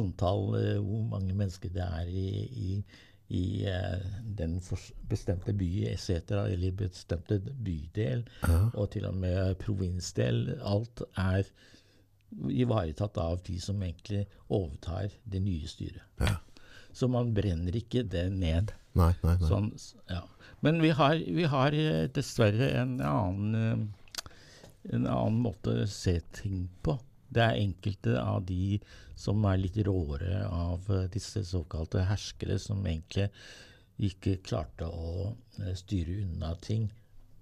antall 0.00 0.56
Hvor 0.82 1.02
mange 1.12 1.36
mennesker 1.38 1.70
det 1.70 1.84
er 1.84 2.08
i, 2.10 2.28
i, 2.50 2.80
i 3.32 3.64
eh, 3.68 4.00
den 4.38 4.58
bestemte 5.08 5.54
by, 5.56 5.68
etc., 5.88 6.32
eller 6.44 6.74
bestemte 6.76 7.38
bydel, 7.40 8.26
og 8.74 8.90
til 8.92 9.06
og 9.08 9.16
med 9.16 9.54
provinsdel. 9.62 10.58
Alt 10.60 11.04
er 11.16 11.48
ivaretatt 12.48 13.16
av 13.20 13.40
de 13.46 13.58
som 13.60 13.80
egentlig 13.84 14.26
overtar 14.52 15.12
det 15.24 15.40
nye 15.44 15.68
styret. 15.68 16.04
Ja. 16.20 16.36
Så 16.92 17.08
man 17.08 17.32
brenner 17.32 17.76
ikke 17.76 18.04
det 18.04 18.26
ned. 18.34 18.74
Nei, 18.98 19.12
nei, 19.24 19.36
nei. 19.40 19.48
Sånn, 19.48 19.70
ja. 20.12 20.22
Men 20.64 20.82
vi 20.84 20.92
har, 20.94 21.16
vi 21.16 21.48
har 21.48 21.74
eh, 21.76 22.04
dessverre 22.12 22.68
en 22.82 22.98
annen, 23.00 23.56
eh, 23.56 24.28
en 24.92 25.06
annen 25.08 25.40
måte 25.44 25.78
å 25.82 25.88
se 25.88 26.18
ting 26.36 26.66
på. 26.84 26.98
Det 27.32 27.44
er 27.44 27.60
enkelte 27.62 28.16
av 28.20 28.42
de 28.48 28.78
som 29.18 29.44
er 29.48 29.60
litt 29.60 29.78
råere 29.86 30.44
av 30.48 30.88
eh, 30.92 31.08
disse 31.12 31.44
såkalte 31.48 32.04
herskere, 32.08 32.58
som 32.60 32.84
egentlig 32.86 33.30
ikke 34.02 34.38
klarte 34.44 34.88
å 34.88 35.32
eh, 35.62 35.72
styre 35.78 36.22
unna 36.24 36.54
ting 36.62 36.88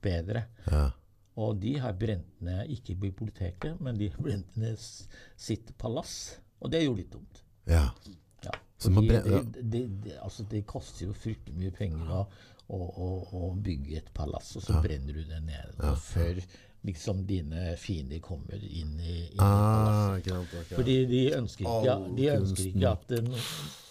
bedre. 0.03 0.47
Ja. 0.70 0.88
Og 1.41 1.61
de 1.62 1.76
har 1.80 1.97
brent 1.97 2.41
ned 2.45 2.70
ikke 2.74 2.99
biblioteket, 3.01 3.80
men 3.80 3.99
de 3.99 4.11
har 4.12 4.22
brent 4.22 4.57
ned 4.61 4.80
sitt 4.80 5.70
palass. 5.80 6.36
Og 6.61 6.72
det 6.72 6.82
er 6.82 6.88
jo 6.88 6.99
litt 6.99 7.12
dumt. 7.12 7.45
ja. 7.70 7.88
Ja, 8.41 8.55
Så 8.78 8.91
man 8.91 9.05
fordi 9.05 9.14
ja. 9.14 9.41
det, 9.45 9.62
det, 9.72 9.80
det, 10.05 10.14
altså 10.24 10.47
det 10.49 10.62
koster 10.66 11.07
jo 11.07 11.12
fryktelig 11.12 11.59
mye 11.61 11.74
penger 11.76 12.12
å, 12.14 12.22
å, 12.72 13.09
å, 13.36 13.51
bygge 13.53 13.99
et 13.99 14.09
palass, 14.16 14.55
og 14.57 14.64
så 14.64 14.80
brenner 14.80 15.18
du 15.18 15.24
det 15.28 15.41
ned. 15.45 15.74
Og 15.84 15.99
før 16.01 16.41
liksom 16.87 17.26
dine 17.26 17.74
fiender 17.76 18.20
kommer 18.24 18.57
inn 18.57 18.95
i, 19.01 19.16
inn 19.26 19.35
i. 19.35 19.45
Ah, 19.45 20.16
sant, 20.24 20.55
ok. 20.57 20.72
Fordi 20.78 20.97
de 21.11 21.20
ønsker 21.37 21.66
ikke, 21.66 21.97
de 22.16 22.28
ønsker 22.33 22.70
ikke 22.70 22.93
at 22.95 23.05
den, 23.12 23.28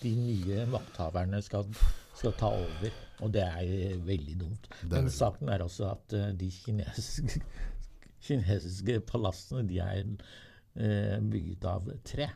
de 0.02 0.14
nye 0.18 0.66
makthaverne 0.74 1.42
skal, 1.46 1.70
skal 2.18 2.36
ta 2.40 2.52
over. 2.58 2.98
Og 3.20 3.34
det 3.36 3.44
er 3.46 3.62
eh, 3.68 3.96
veldig 4.08 4.38
dumt. 4.40 4.70
Men 4.90 5.10
saken 5.14 5.52
er 5.54 5.66
også 5.66 5.90
at 5.92 6.18
eh, 6.18 6.30
de 6.40 6.50
kinesiske, 6.56 7.42
kinesiske 8.28 9.00
palassene 9.10 9.66
de 9.70 9.82
er 9.84 10.02
eh, 10.02 11.18
bygget 11.20 11.70
av 11.70 11.92
tre. 12.08 12.32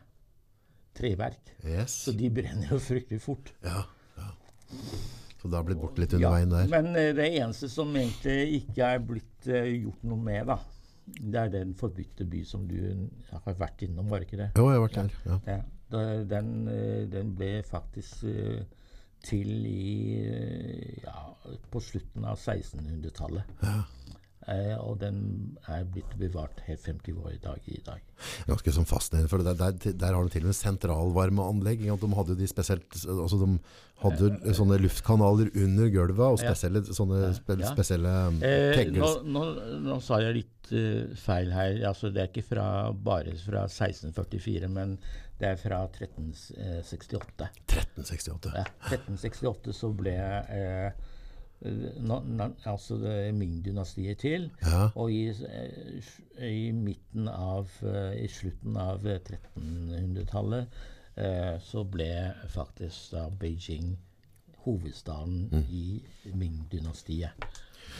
Treverk. 0.93 1.55
Yes. 1.65 1.95
Så 2.05 2.13
de 2.13 2.29
brenner 2.29 2.69
jo 2.69 2.77
fryktelig 2.77 3.23
fort. 3.23 3.49
Ja, 3.65 3.87
ja. 4.19 4.29
Så 5.43 5.49
det 5.51 5.57
har 5.59 5.65
blitt 5.67 5.81
borte 5.81 5.99
litt 5.99 6.13
under 6.15 6.31
veien 6.37 6.53
der. 6.53 6.69
Men 6.71 6.85
eh, 6.95 7.09
det 7.17 7.25
eneste 7.35 7.67
som 7.67 7.89
egentlig 7.91 8.61
ikke 8.61 8.93
er 8.95 9.01
blitt 9.03 9.47
eh, 9.51 9.73
gjort 9.83 10.05
noe 10.07 10.23
med, 10.23 10.47
da, 10.47 10.55
det 11.19 11.41
er 11.41 11.49
den 11.51 11.73
forbudte 11.75 12.23
by 12.31 12.45
som 12.47 12.63
du 12.69 12.77
har 13.33 13.57
vært 13.59 13.83
innom, 13.83 14.07
var 14.07 14.23
det 14.23 14.29
ikke 14.29 14.39
det? 14.39 14.47
Jo, 14.55 14.69
jeg 14.71 14.79
har 14.79 14.85
vært 14.85 15.01
der. 15.01 15.17
Ja. 15.27 15.57
Ja, 15.57 16.05
den, 16.31 16.53
eh, 16.71 17.01
den 17.11 17.35
ble 17.35 17.57
faktisk 17.67 18.23
til 19.23 19.51
i 19.67 20.23
ja, 21.03 21.19
på 21.71 21.81
slutten 21.83 22.25
av 22.27 22.39
1600-tallet. 22.39 23.51
Eh, 23.63 23.83
og 24.83 24.97
den 24.99 25.17
er 25.71 25.85
blitt 25.87 26.11
bevart 26.19 26.59
helt 26.67 26.81
frem 26.83 26.97
til 27.05 27.15
vår 27.15 27.37
dag 27.43 27.59
i 27.71 27.77
dag. 27.85 28.01
Ganske 28.47 28.73
sånn 28.75 28.87
fascinerende, 28.89 29.29
for 29.31 29.43
der, 29.45 29.55
der, 29.55 29.93
der 29.95 30.13
har 30.17 30.23
du 30.27 30.29
til 30.33 30.43
og 30.43 30.51
med 30.51 30.57
sentralvarmeanlegg. 30.59 31.85
De 31.87 32.09
hadde 32.17 32.35
jo 32.35 32.39
de 32.41 32.47
spesielt, 32.51 32.87
altså 33.07 33.39
de 33.39 33.49
hadde 34.03 34.53
sånne 34.57 34.79
luftkanaler 34.83 35.51
under 35.63 35.87
gulvet, 35.93 36.19
og 36.25 36.39
Ja. 36.43 36.51
spesielle, 36.51 36.81
sånne 36.91 37.33
spe, 37.37 37.55
Ja. 37.61 37.71
spesielle 37.71 38.13
um, 38.27 38.41
Eh, 38.43 38.83
nå, 38.91 39.11
nå, 39.23 39.43
nå 39.87 39.99
sa 40.03 40.19
jeg 40.19 40.41
litt 40.41 40.71
uh, 40.75 41.15
feil 41.15 41.51
her. 41.55 41.79
Altså, 41.87 42.11
det 42.11 42.21
er 42.25 42.27
ikke 42.31 42.47
fra, 42.49 42.67
bare 42.91 43.31
fra 43.39 43.63
1644, 43.71 44.67
men 44.69 44.97
det 45.39 45.53
er 45.53 45.55
fra 45.59 45.85
1368. 45.87 47.47
1368. 47.67 48.51
Ja, 48.55 48.65
1368 48.91 49.73
så 49.75 49.89
ble 49.95 50.13
eh, 50.19 50.91
na, 52.03 52.19
na, 52.25 52.47
altså 52.65 52.97
Ming-dynastiet 53.33 54.17
til. 54.19 54.49
Ja. 54.61 54.89
Og 54.95 55.11
i, 55.11 55.27
eh, 55.29 56.09
i 56.49 56.71
midten 56.71 57.27
av 57.31 57.69
eh, 57.83 58.23
I 58.23 58.27
slutten 58.27 58.77
av 58.77 59.07
eh, 59.07 59.19
1300-tallet 59.19 60.67
eh, 61.17 61.59
så 61.63 61.83
ble 61.83 62.09
faktisk 62.49 63.11
da 63.15 63.27
Beijing 63.39 63.95
hovedstaden 64.65 65.49
Mm. 65.51 65.63
i 65.71 66.01
Ming-dynastiet. 66.33 67.31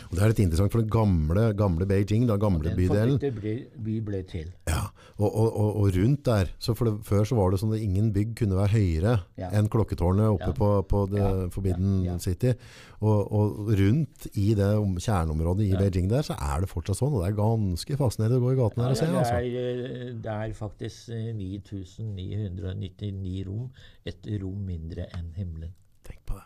Og 0.10 0.16
det 0.18 0.22
er 0.24 0.28
litt 0.34 0.40
interessant, 0.40 0.72
for 0.72 0.80
den 0.82 0.90
gamle, 0.90 1.54
gamle 1.58 1.86
Beijing, 1.90 2.28
den 2.28 2.40
gamle 2.40 2.64
Den 2.70 2.78
bydelen, 2.78 3.20
den 3.20 3.34
by, 3.40 3.56
by 3.84 4.00
ble 4.02 4.24
til. 4.24 4.48
ja, 4.68 4.88
og, 5.18 5.30
og, 5.30 5.50
og, 5.58 5.76
og 5.84 5.96
rundt 5.96 6.24
der, 6.26 6.46
så 6.60 6.74
for 6.76 6.86
det, 6.90 7.06
før 7.06 7.24
så 7.26 7.36
var 7.36 7.52
det 7.52 7.60
sånn 7.62 7.74
at 7.76 7.82
ingen 7.82 8.12
bygg 8.14 8.36
kunne 8.36 8.56
være 8.58 8.74
høyere 8.78 9.20
Ja. 9.38 9.50
enn 9.54 9.68
klokketårnet 9.70 10.30
oppe 10.34 10.48
Ja. 10.48 10.52
på, 10.58 10.84
på 10.88 11.06
the 11.10 11.18
Ja. 11.24 11.48
Forbidden. 11.50 12.20
City. 12.20 12.54
Og, 13.02 13.68
rundt 13.78 14.28
i 14.38 14.54
det 14.56 14.76
om- 14.78 14.98
kjerneområdet 14.98 15.66
i. 15.68 15.76
Beijing 15.76 16.08
der, 16.10 16.22
så 16.24 16.34
er 16.40 16.60
det 16.62 16.70
fortsatt 16.70 16.96
sånn, 16.98 17.14
og 17.14 17.24
det 17.26 17.32
er 17.34 17.42
ganske 17.42 17.98
fascinerende 17.98 18.38
å 18.40 18.44
gå 18.46 18.52
i 18.54 18.56
gaten 18.62 18.82
her 18.84 18.90
og 18.92 18.98
se. 18.98 19.06
det, 19.06 19.16
Altså. 19.16 19.34
er, 19.34 19.44
eh, 19.44 20.14
det 20.24 20.32
er 20.32 20.54
faktisk 20.54 21.10
eh, 21.10 21.34
9999 21.34 23.44
rom. 23.48 23.70
Et 24.06 24.28
rom 24.42 24.66
mindre 24.66 25.06
enn 25.18 25.34
himmelen. 25.36 25.72
Tenk 26.04 26.20
på 26.26 26.34
det. 26.36 26.44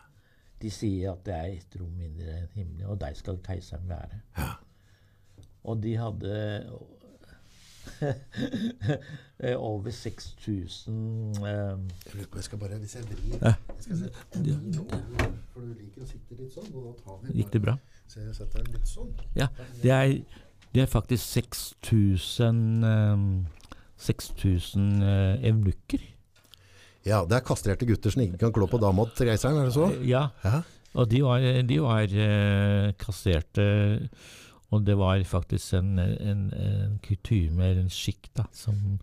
De 0.62 0.70
sier 0.74 1.12
at 1.12 1.24
det 1.26 1.34
er 1.34 1.50
ett 1.54 1.76
rom 1.78 1.92
mindre 1.94 2.34
enn 2.34 2.54
himmelen, 2.56 2.88
og 2.90 3.00
der 3.00 3.14
skal 3.14 3.38
keiseren 3.44 3.88
være. 3.88 4.20
Og 5.68 5.82
de 5.82 5.96
hadde 5.96 6.38
over 9.56 9.90
6000 9.90 10.92
um, 10.92 11.34
Jeg 11.38 12.14
lurer 12.14 12.26
på, 12.30 12.38
jeg 12.38 12.44
skal 12.44 12.58
bare, 12.58 12.78
hvis 12.78 12.96
jeg 12.96 13.04
vrir 13.04 13.38
Ja. 13.42 13.54
For 15.52 15.60
du 15.60 15.72
liker 15.74 16.02
å 16.02 16.08
sitte 16.08 16.38
litt 16.38 16.52
sånn, 16.54 16.68
og 16.74 16.84
da 16.88 16.92
tar 17.02 17.22
vi 17.22 17.38
Gikk 17.40 17.54
det 17.54 17.62
bra? 17.64 17.76
Så 18.08 18.20
jeg 18.22 18.34
setter 18.36 18.64
den 18.64 18.76
litt 18.76 18.88
sånn. 18.88 19.10
Ja, 19.36 19.48
det 19.82 19.92
er, 19.92 20.14
det 20.74 20.84
er 20.84 20.90
faktisk 20.90 21.24
6000 21.24 22.84
um, 22.84 23.46
6000 23.98 25.02
uh, 25.02 25.34
evnukker. 25.44 26.06
Ja, 27.06 27.22
det 27.24 27.36
er 27.38 27.44
kastrerte 27.46 27.86
gutter 27.86 28.10
som 28.10 28.22
ikke 28.22 28.38
kan 28.42 28.52
klå 28.52 28.66
på 28.68 28.80
dama 28.82 29.04
til 29.16 29.28
reiseren, 29.30 29.56
er 29.62 29.68
det 29.70 29.74
så? 29.76 29.86
Ja, 30.04 30.28
Ja. 30.44 30.62
og 30.94 31.08
de 31.10 31.22
var, 31.22 31.38
de 31.68 31.78
var 31.80 32.02
eh, 32.10 32.92
kastrerte. 32.98 34.08
Og 34.70 34.82
det 34.84 34.98
var 34.98 35.22
faktisk 35.24 35.72
en, 35.78 35.98
en, 35.98 36.42
en 36.52 36.98
kutyme, 37.02 37.62
eller 37.64 37.82
en 37.86 37.88
skikk, 37.90 38.28
da, 38.36 38.44
som 38.52 38.98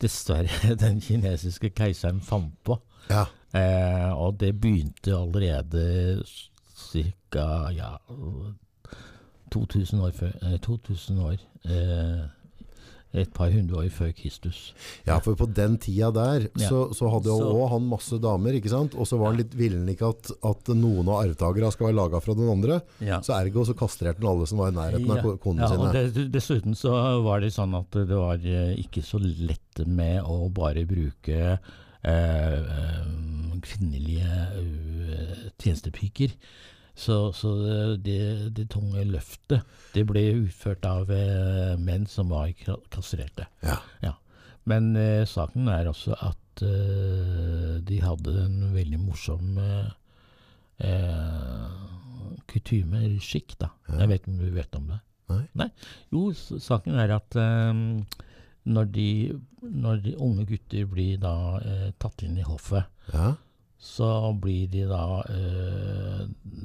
dessverre 0.00 0.74
den 0.84 1.00
kinesiske 1.04 1.70
keiseren 1.76 2.20
fant 2.24 2.54
på. 2.64 2.78
Ja. 3.10 3.26
Eh, 3.52 4.08
og 4.16 4.38
det 4.40 4.54
begynte 4.60 5.12
allerede 5.18 6.22
ca. 6.76 7.68
Ja, 7.76 7.96
2000 9.52 10.00
år 10.00 10.10
før. 10.16 10.32
Eh, 10.42 10.56
2000 10.60 11.18
år. 11.20 11.36
Eh, 11.64 12.24
et 13.16 13.30
par 13.34 13.50
hundre 13.50 13.78
år 13.82 13.88
før 13.90 14.10
Kristus. 14.16 14.74
ja, 15.06 15.18
for 15.24 15.34
på 15.38 15.46
den 15.54 15.78
tida 15.82 16.10
der 16.14 16.48
Ja. 16.58 16.68
så, 16.68 16.80
så 16.94 17.08
hadde 17.12 17.32
jo 17.32 17.48
òg 17.56 17.70
han 17.72 17.88
masse 17.88 18.18
damer, 18.20 18.52
ikke 18.58 18.70
sant? 18.72 18.94
Og 18.94 19.06
så 19.08 19.18
var 19.18 19.32
han 19.32 19.40
litt, 19.40 19.54
villen 19.56 19.88
ikke 19.88 20.10
at, 20.12 20.30
at 20.44 20.68
noen 20.76 21.08
av 21.08 21.22
arvtakerne 21.24 21.72
skal 21.72 21.88
være 21.88 21.96
laga 22.00 22.20
fra 22.20 22.34
den 22.38 22.48
andre. 22.52 22.80
Ja. 23.00 23.20
Så 23.24 23.32
ergo 23.38 23.64
så 23.64 23.74
kastrerte 23.78 24.20
han 24.20 24.30
alle 24.34 24.46
som 24.50 24.58
var 24.62 24.70
i 24.72 24.76
nærheten 24.76 25.10
av 25.16 25.22
ko- 25.24 25.36
konene 25.42 25.68
ja, 25.70 25.80
og 25.80 25.92
det, 25.96 26.26
dessuten 26.34 26.76
så 26.76 26.92
var 27.24 27.40
det 27.44 27.52
sånn 27.56 27.74
at 27.78 27.90
det 27.96 28.16
var 28.16 28.36
eh, 28.44 28.74
ikke 28.84 29.02
så 29.06 29.18
lett 29.22 29.82
med 29.86 30.22
å 30.24 30.46
bare 30.54 30.84
bruke 30.88 31.40
eh, 31.56 31.58
eh, 32.06 33.60
kvinnelige 33.66 34.30
uh, 34.60 35.50
tjenestepiker. 35.58 36.32
Så, 36.96 37.16
så 37.36 37.50
det, 38.00 38.54
det 38.56 38.68
tunge 38.72 39.02
løftet, 39.04 39.60
det 39.92 40.06
ble 40.08 40.22
utført 40.46 40.86
av 40.88 41.10
eh, 41.12 41.74
menn 41.76 42.06
som 42.08 42.30
var 42.32 42.48
kastrerte. 42.90 43.44
Ja. 44.02 44.14
Men 44.66 44.94
eh, 44.96 45.26
saken 45.28 45.68
er 45.70 45.90
også 45.92 46.16
at 46.24 46.62
eh, 46.64 47.74
de 47.86 48.00
hadde 48.02 48.32
en 48.46 48.56
veldig 48.74 48.98
morsom 49.04 49.58
eh, 49.60 49.90
eh, 50.88 51.68
kutyme, 52.50 53.02
eller 53.04 53.20
skikk, 53.22 53.56
da. 53.60 53.70
Ja. 53.90 54.00
Jeg 54.02 54.10
vet 54.14 54.22
ikke 54.24 54.32
om 54.34 54.40
du 54.40 54.50
vet 54.56 54.78
om 54.80 54.88
det? 54.94 55.00
Nei. 55.58 55.68
Jo, 56.14 56.28
s- 56.32 56.52
saken 56.64 56.96
er 57.02 57.12
at 57.16 57.36
eh, 57.36 57.80
når, 58.66 58.88
de, 58.94 59.08
når 59.62 60.00
de 60.04 60.16
unge 60.22 60.46
gutter 60.48 60.88
blir 60.90 61.20
da 61.22 61.34
tatt 62.02 62.24
inn 62.26 62.38
i 62.40 62.46
hoffet, 62.46 62.88
Ja. 63.12 63.34
Så 63.86 64.32
blir 64.42 64.66
de 64.72 64.82
da 64.90 65.02
eh, 65.30 66.22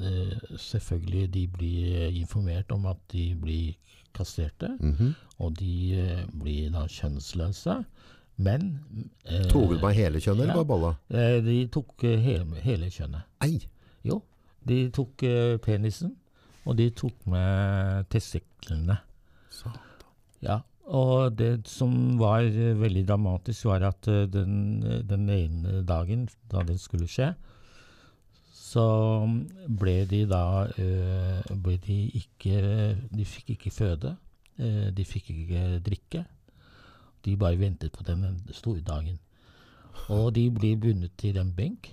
eh, 0.07 0.38
Selvfølgelig 0.57 1.28
de 1.34 1.43
blir 1.47 2.07
informert 2.17 2.72
om 2.74 2.86
at 2.89 2.97
de 3.13 3.36
blir 3.41 3.74
kastrerte, 4.13 4.67
-hmm. 4.82 5.11
og 5.39 5.59
de 5.59 5.99
eh, 6.01 6.26
blir 6.41 6.72
da 6.72 6.88
kjønnsløse. 6.88 7.84
Men 8.38 8.80
eh, 9.26 9.43
Tok 9.49 9.69
de 9.82 9.93
hele 9.93 10.19
kjønnet, 10.19 10.41
eller 10.41 10.53
bare 10.53 10.65
balla? 10.65 10.93
eh, 11.09 11.43
De 11.45 11.67
tok 11.67 12.03
eh, 12.03 12.19
hele, 12.63 12.89
kjønnet. 12.89 13.22
Ei! 13.43 13.67
Jo, 14.03 14.22
de 14.67 14.89
tok 14.89 15.24
eh, 15.24 15.57
penisen, 15.57 16.15
og 16.65 16.78
de 16.78 16.89
tok 16.89 17.28
med 17.28 18.03
testiklene. 18.09 18.97
Så. 19.49 19.69
Ja, 20.41 20.59
og 20.91 21.37
det 21.39 21.69
som 21.71 22.17
var 22.19 22.43
eh, 22.43 22.75
veldig 22.75 23.05
dramatisk, 23.07 23.69
var 23.69 23.85
at 23.87 24.07
eh, 24.11 24.27
den, 24.27 24.83
eh, 24.83 24.99
den 25.07 25.29
ene 25.31 25.81
dagen 25.87 26.27
da 26.51 26.65
det 26.67 26.79
skulle 26.83 27.07
skje, 27.07 27.31
så 28.61 28.83
ble 29.67 30.05
de 30.07 30.21
da 30.31 30.63
ble 31.59 31.73
de 31.83 31.97
ikke 32.15 32.59
De 33.11 33.25
fikk 33.27 33.49
ikke 33.57 33.71
føde. 33.75 34.13
de 34.95 35.03
fikk 35.03 35.29
ikke 35.33 35.79
drikke. 35.83 36.21
De 37.25 37.35
bare 37.35 37.59
ventet 37.59 37.91
på 37.91 38.03
den 38.07 38.23
store 38.51 38.79
dagen. 38.79 39.19
Og 40.07 40.31
de 40.35 40.49
ble 40.49 40.77
bundet 40.77 41.11
til 41.17 41.37
en 41.37 41.51
benk, 41.51 41.91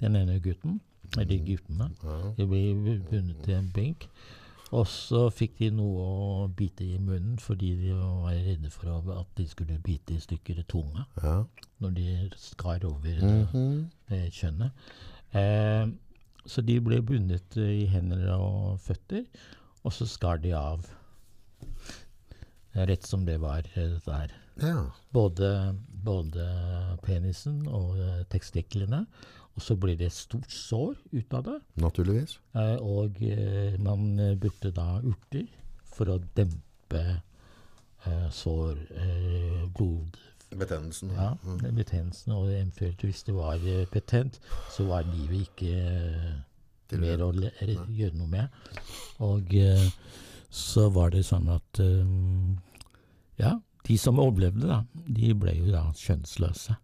den 0.00 0.16
ene 0.16 0.40
gutten. 0.40 0.80
Eller 1.18 1.44
guttene. 1.44 1.90
De 2.38 2.46
ble 2.46 2.96
bundet 3.10 3.44
til 3.44 3.54
en 3.58 3.70
benk. 3.74 4.08
Og 4.70 4.86
så 4.86 5.24
fikk 5.34 5.56
de 5.58 5.70
noe 5.74 6.02
å 6.04 6.44
bite 6.56 6.84
i 6.86 6.98
munnen 7.02 7.38
fordi 7.42 7.72
de 7.80 7.94
var 7.96 8.36
redde 8.36 8.70
for 8.70 9.10
at 9.16 9.32
de 9.38 9.46
skulle 9.50 9.80
bite 9.82 10.14
i 10.14 10.20
stykker 10.22 10.62
tunga 10.70 11.06
Ja. 11.22 11.44
når 11.82 11.90
de 11.96 12.30
skar 12.36 12.84
over 12.84 13.18
mm 13.22 13.46
-hmm. 13.46 13.74
det, 14.08 14.20
det 14.22 14.32
kjønnet. 14.32 14.70
Eh, 15.34 15.88
så 16.46 16.62
de 16.62 16.80
ble 16.80 17.02
bundet 17.02 17.56
eh, 17.56 17.82
i 17.82 17.86
hender 17.86 18.32
og 18.34 18.80
føtter, 18.80 19.24
og 19.84 19.92
så 19.92 20.06
skar 20.06 20.36
de 20.36 20.52
av. 20.52 20.86
Eh, 22.74 22.86
Rett 22.86 23.06
som 23.06 23.26
det 23.26 23.40
var 23.40 23.62
der. 23.74 23.88
dette 23.94 24.12
her. 24.12 24.30
ja. 24.62 24.90
Både, 25.12 25.76
både 26.04 26.46
penisen 27.02 27.66
og 27.68 27.98
eh, 27.98 28.24
testiklene. 28.30 29.06
Og 29.58 29.64
så 29.64 29.76
ble 29.76 29.96
det 29.98 30.08
et 30.08 30.16
stort 30.16 30.52
sår 30.52 30.94
ut 31.12 31.34
av 31.36 31.44
det. 31.48 31.58
Naturligvis. 31.82 32.38
Eh, 32.56 32.76
og 32.80 33.18
eh, 33.26 33.76
man 33.82 34.18
eh, 34.18 34.36
brukte 34.40 34.72
da 34.74 35.00
urter 35.02 35.48
for 35.90 36.12
å 36.14 36.20
dempe 36.36 37.02
eh, 38.06 38.28
sår, 38.32 38.76
eh, 38.96 39.64
blod... 39.76 40.18
Betennelsen. 40.50 41.12
Ja, 41.14 41.34
mm. 41.44 41.60
betennelsen. 41.76 42.32
Og 42.34 42.48
eventuelt 42.50 43.04
hvis 43.06 43.22
det 43.26 43.34
var 43.36 43.60
eh, 43.62 43.84
betent, 43.92 44.40
så 44.74 44.88
var 44.88 45.06
livet 45.06 45.46
ikke 45.46 45.74
eh, 45.76 46.98
mer 46.98 47.22
å 47.22 47.30
gjøre 47.36 48.16
noe 48.18 48.30
med. 48.30 48.60
Og 49.22 49.54
eh, 49.54 49.86
så 50.50 50.88
var 50.90 51.12
det 51.14 51.26
sånn 51.28 51.50
at 51.52 51.82
eh, 51.84 52.14
Ja, 53.40 53.58
de 53.86 53.96
som 53.98 54.18
overlevde, 54.20 54.66
da, 54.68 54.82
de 55.06 55.34
ble 55.38 55.54
jo 55.56 55.70
da 55.72 55.86
kjønnsløse. 55.96 56.74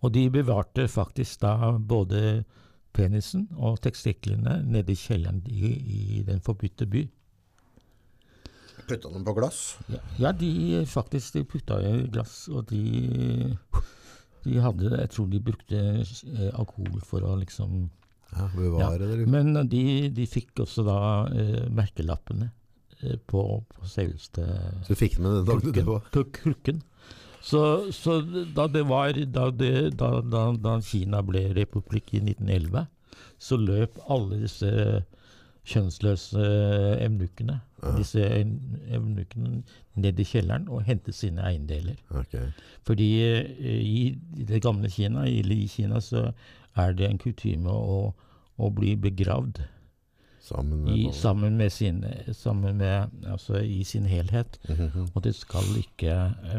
Og 0.00 0.14
de 0.14 0.28
bevarte 0.30 0.86
faktisk 0.88 1.42
da 1.42 1.72
både 1.78 2.44
penisen 2.94 3.48
og 3.56 3.80
testiklene 3.82 4.60
nede 4.66 4.94
i 4.94 4.98
kjelleren 4.98 5.42
i, 5.46 5.72
i 5.74 6.22
Den 6.26 6.40
forbudte 6.44 6.86
by. 6.86 7.04
Putta 8.88 9.10
dem 9.12 9.24
på 9.26 9.34
glass. 9.36 9.76
Ja, 9.92 10.00
ja 10.18 10.32
de 10.32 10.84
faktisk 10.88 11.34
de 11.34 11.44
putta 11.44 11.80
i 11.84 12.06
glass, 12.08 12.46
og 12.48 12.70
de 12.70 13.52
de 14.48 14.58
hadde, 14.62 14.90
Jeg 15.00 15.10
tror 15.14 15.26
de 15.30 15.40
brukte 15.40 15.78
eh, 15.78 16.50
alkohol 16.54 17.00
for 17.04 17.26
å 17.26 17.34
liksom 17.40 17.88
Ja, 18.32 18.46
bevare 18.54 19.10
det. 19.10 19.26
Men 19.30 19.54
de, 19.68 19.82
de 20.14 20.26
fikk 20.28 20.62
også 20.64 20.84
da 20.86 21.00
eh, 21.32 21.66
merkelappene 21.74 22.50
eh, 23.02 23.18
på, 23.18 23.44
på 23.68 23.90
selveste 23.90 24.46
Så 24.84 24.94
du 24.94 25.00
fikk 25.00 25.18
med 25.18 25.40
den 25.40 25.48
dagen 25.48 25.66
du 25.66 25.72
døde? 25.80 26.24
Krukken. 26.38 26.82
Så, 27.48 27.60
så 27.96 28.18
da 28.56 28.66
det 28.68 28.84
var 28.88 29.16
da, 29.32 29.48
det, 29.50 29.74
da, 30.00 30.10
da, 30.20 30.74
Kina 30.84 31.22
ble 31.24 31.46
republikk 31.56 32.12
i 32.18 32.20
1911, 32.20 32.82
så 33.40 33.56
løp 33.56 33.96
alle 34.10 34.42
disse 34.42 34.72
kjønnsløse 35.68 36.44
evnukkene, 37.04 37.60
Ja. 37.78 37.92
disse 37.94 38.18
evnukkene 38.26 39.62
ned 39.94 40.18
i 40.18 40.24
kjelleren 40.26 40.64
og 40.68 40.82
hentet 40.82 41.14
sine 41.14 41.44
eiendeler. 41.46 41.94
Okay. 42.10 42.48
Fordi 42.82 43.08
eh, 43.22 43.82
i 43.86 44.18
det 44.48 44.62
gamle 44.64 44.90
Kina, 44.90 45.26
eller 45.28 45.54
i 45.54 45.68
Kina, 45.70 46.00
så 46.00 46.32
er 46.74 46.96
det 46.98 47.06
en 47.06 47.20
kutyme 47.22 47.70
å, 47.70 48.00
å 48.58 48.70
bli 48.74 48.96
begravd 48.96 49.62
Sammen 50.48 50.84
med 50.84 50.96
i, 50.96 51.08
sammen 51.12 51.56
med 51.60 51.70
sin, 51.72 52.04
sammen 52.32 52.78
med, 52.80 53.10
altså 53.28 53.60
i 53.60 53.82
sin 53.84 54.06
helhet. 54.08 54.58
Mhm. 54.68 55.10
Og 55.14 55.22
det 55.24 55.34
skal 55.36 55.66
ikke 55.78 56.14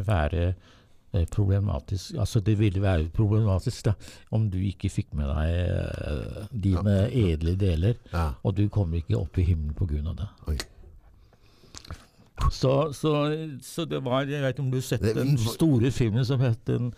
være 0.06 0.54
problematisk 1.32 2.16
Altså 2.20 2.40
det 2.40 2.58
ville 2.60 2.82
være 2.82 3.10
problematisk 3.14 3.86
da, 3.86 3.94
om 4.32 4.50
du 4.50 4.58
ikke 4.62 4.90
fikk 4.94 5.14
med 5.18 5.30
deg 5.32 5.54
eh, 5.54 6.50
dine 6.54 6.98
edle 7.10 7.56
deler, 7.60 7.96
Ja. 8.14 8.34
og 8.44 8.56
du 8.58 8.68
kommer 8.70 8.98
ikke 9.02 9.18
opp 9.18 9.38
i 9.38 9.48
himmelen 9.48 9.74
pga. 9.74 10.14
det. 10.14 10.30
Oi. 10.48 10.58
Så, 12.52 12.94
så, 12.94 13.14
så 13.62 13.86
det 13.86 14.00
var 14.06 14.22
Jeg 14.30 14.42
vet 14.42 14.54
ikke 14.56 14.64
om 14.64 14.72
du 14.72 14.78
har 14.78 14.86
sett 14.88 15.04
den 15.16 15.38
store 15.38 15.92
filmen 15.92 16.26
som 16.26 16.40
het 16.40 16.62
Den, 16.68 16.94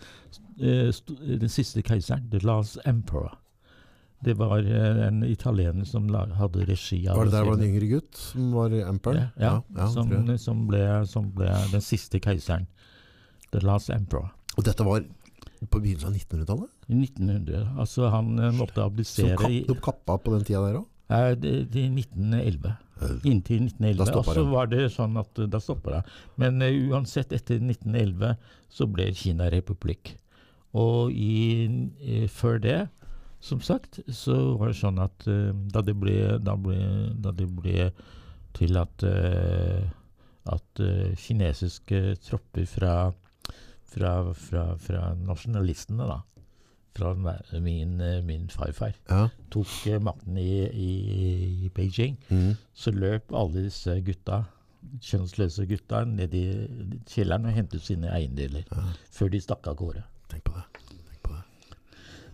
eh, 0.60 0.92
den 1.40 1.48
siste 1.50 1.82
keiseren, 1.82 2.28
The 2.30 2.38
Last 2.46 2.78
Emperor. 2.86 3.38
Det 4.24 4.36
var 4.38 4.58
eh, 4.62 5.06
en 5.08 5.22
italiener 5.26 5.84
som 5.84 6.06
hadde 6.14 6.66
regi 6.68 7.08
av 7.08 7.16
Var 7.18 7.24
det 7.26 7.32
der 7.34 7.48
var 7.48 7.58
en 7.58 7.66
yngre 7.66 7.88
gutt 7.90 8.16
som 8.16 8.52
var 8.54 8.70
emperor? 8.70 9.16
Ja, 9.18 9.32
ja, 9.42 9.56
ja 9.76 9.88
som, 9.90 10.12
som, 10.38 10.66
ble, 10.68 10.84
som 11.10 11.32
ble 11.34 11.50
den 11.72 11.82
siste 11.82 12.20
keiseren. 12.22 12.68
The 13.52 13.62
Last 13.64 13.92
Emperor. 13.92 14.30
Og 14.56 14.64
dette 14.66 14.84
var 14.86 15.04
på 15.70 15.80
begynnelsen 15.80 16.10
av 16.10 16.16
1900-tallet? 16.16 16.70
1900. 16.88 17.66
Altså, 17.80 18.08
han 18.12 18.32
måtte 18.34 18.56
måtte 18.58 18.80
Så 18.80 18.86
abdisere 18.86 19.36
kapp, 19.38 19.52
i 19.52 19.60
de 19.68 19.76
kappa 19.84 20.16
på 20.18 20.32
den 20.34 20.46
tida 20.46 20.62
der 20.66 20.80
òg? 20.80 20.88
Nei, 21.12 21.20
det, 21.36 21.52
det 21.72 21.84
er 21.84 21.92
1911. 21.92 22.72
Inntil 23.28 23.66
1911. 23.68 23.98
Da 23.98 24.08
stoppa 24.08 24.32
og 24.32 24.38
så 24.38 24.46
var 24.48 24.72
det 24.72 24.86
sånn 24.94 25.20
at 25.20 25.42
eh, 25.42 25.50
da 25.50 25.60
stoppa 25.60 25.98
det. 25.98 26.02
Men 26.40 26.64
uh, 26.64 26.70
uansett, 26.92 27.34
etter 27.36 27.60
1911 27.60 28.34
så 28.72 28.88
ble 28.88 29.10
Kina 29.18 29.50
republikk. 29.52 30.14
Og 30.78 31.12
i, 31.12 31.68
eh, 32.00 32.28
før 32.32 32.60
det, 32.62 32.78
som 33.44 33.60
sagt, 33.60 34.00
så 34.08 34.38
var 34.56 34.70
det 34.70 34.78
sånn 34.80 35.02
at 35.02 35.28
uh, 35.28 35.50
da 35.74 35.84
det 35.84 35.96
ble, 36.00 36.16
da 36.40 36.56
ble, 36.56 36.78
da 37.20 37.34
det 37.36 37.50
ble 37.52 37.90
til 38.56 38.78
at 38.80 39.04
eh, 39.08 39.90
at 40.50 40.80
eh, 40.82 41.12
kinesiske 41.18 42.16
tropper 42.24 42.66
fra, 42.66 42.94
fra, 43.92 44.12
fra, 44.34 44.64
fra 44.80 45.12
nasjonalistene, 45.20 46.06
da, 46.08 46.20
fra 46.96 47.12
min, 47.60 47.94
min 48.26 48.48
farfar, 48.52 48.94
Ja. 49.10 49.28
tok 49.52 49.70
eh, 49.88 49.98
makten 50.00 50.36
i, 50.40 50.48
i, 50.68 50.90
i 51.66 51.70
Beijing, 51.74 52.18
Mm. 52.30 52.56
så 52.74 52.90
løp 52.92 53.32
alle 53.32 53.62
disse 53.68 53.94
gutta, 54.04 54.42
kjønnsløse 55.00 55.64
gutta, 55.70 56.02
ned 56.04 56.34
i 56.34 56.44
kjelleren 57.06 57.46
og 57.46 57.52
hentet 57.54 57.84
sine 57.86 58.10
eiendeler. 58.12 58.64
Før 59.14 59.30
de 59.30 59.40
stakk 59.40 59.68
av 59.70 59.76
gårde. 59.78 60.02
Tenk 60.32 60.42
på 60.48 60.52
det. 60.56 60.64
Tenk 60.90 61.22
på 61.22 61.36
det. 61.36 61.76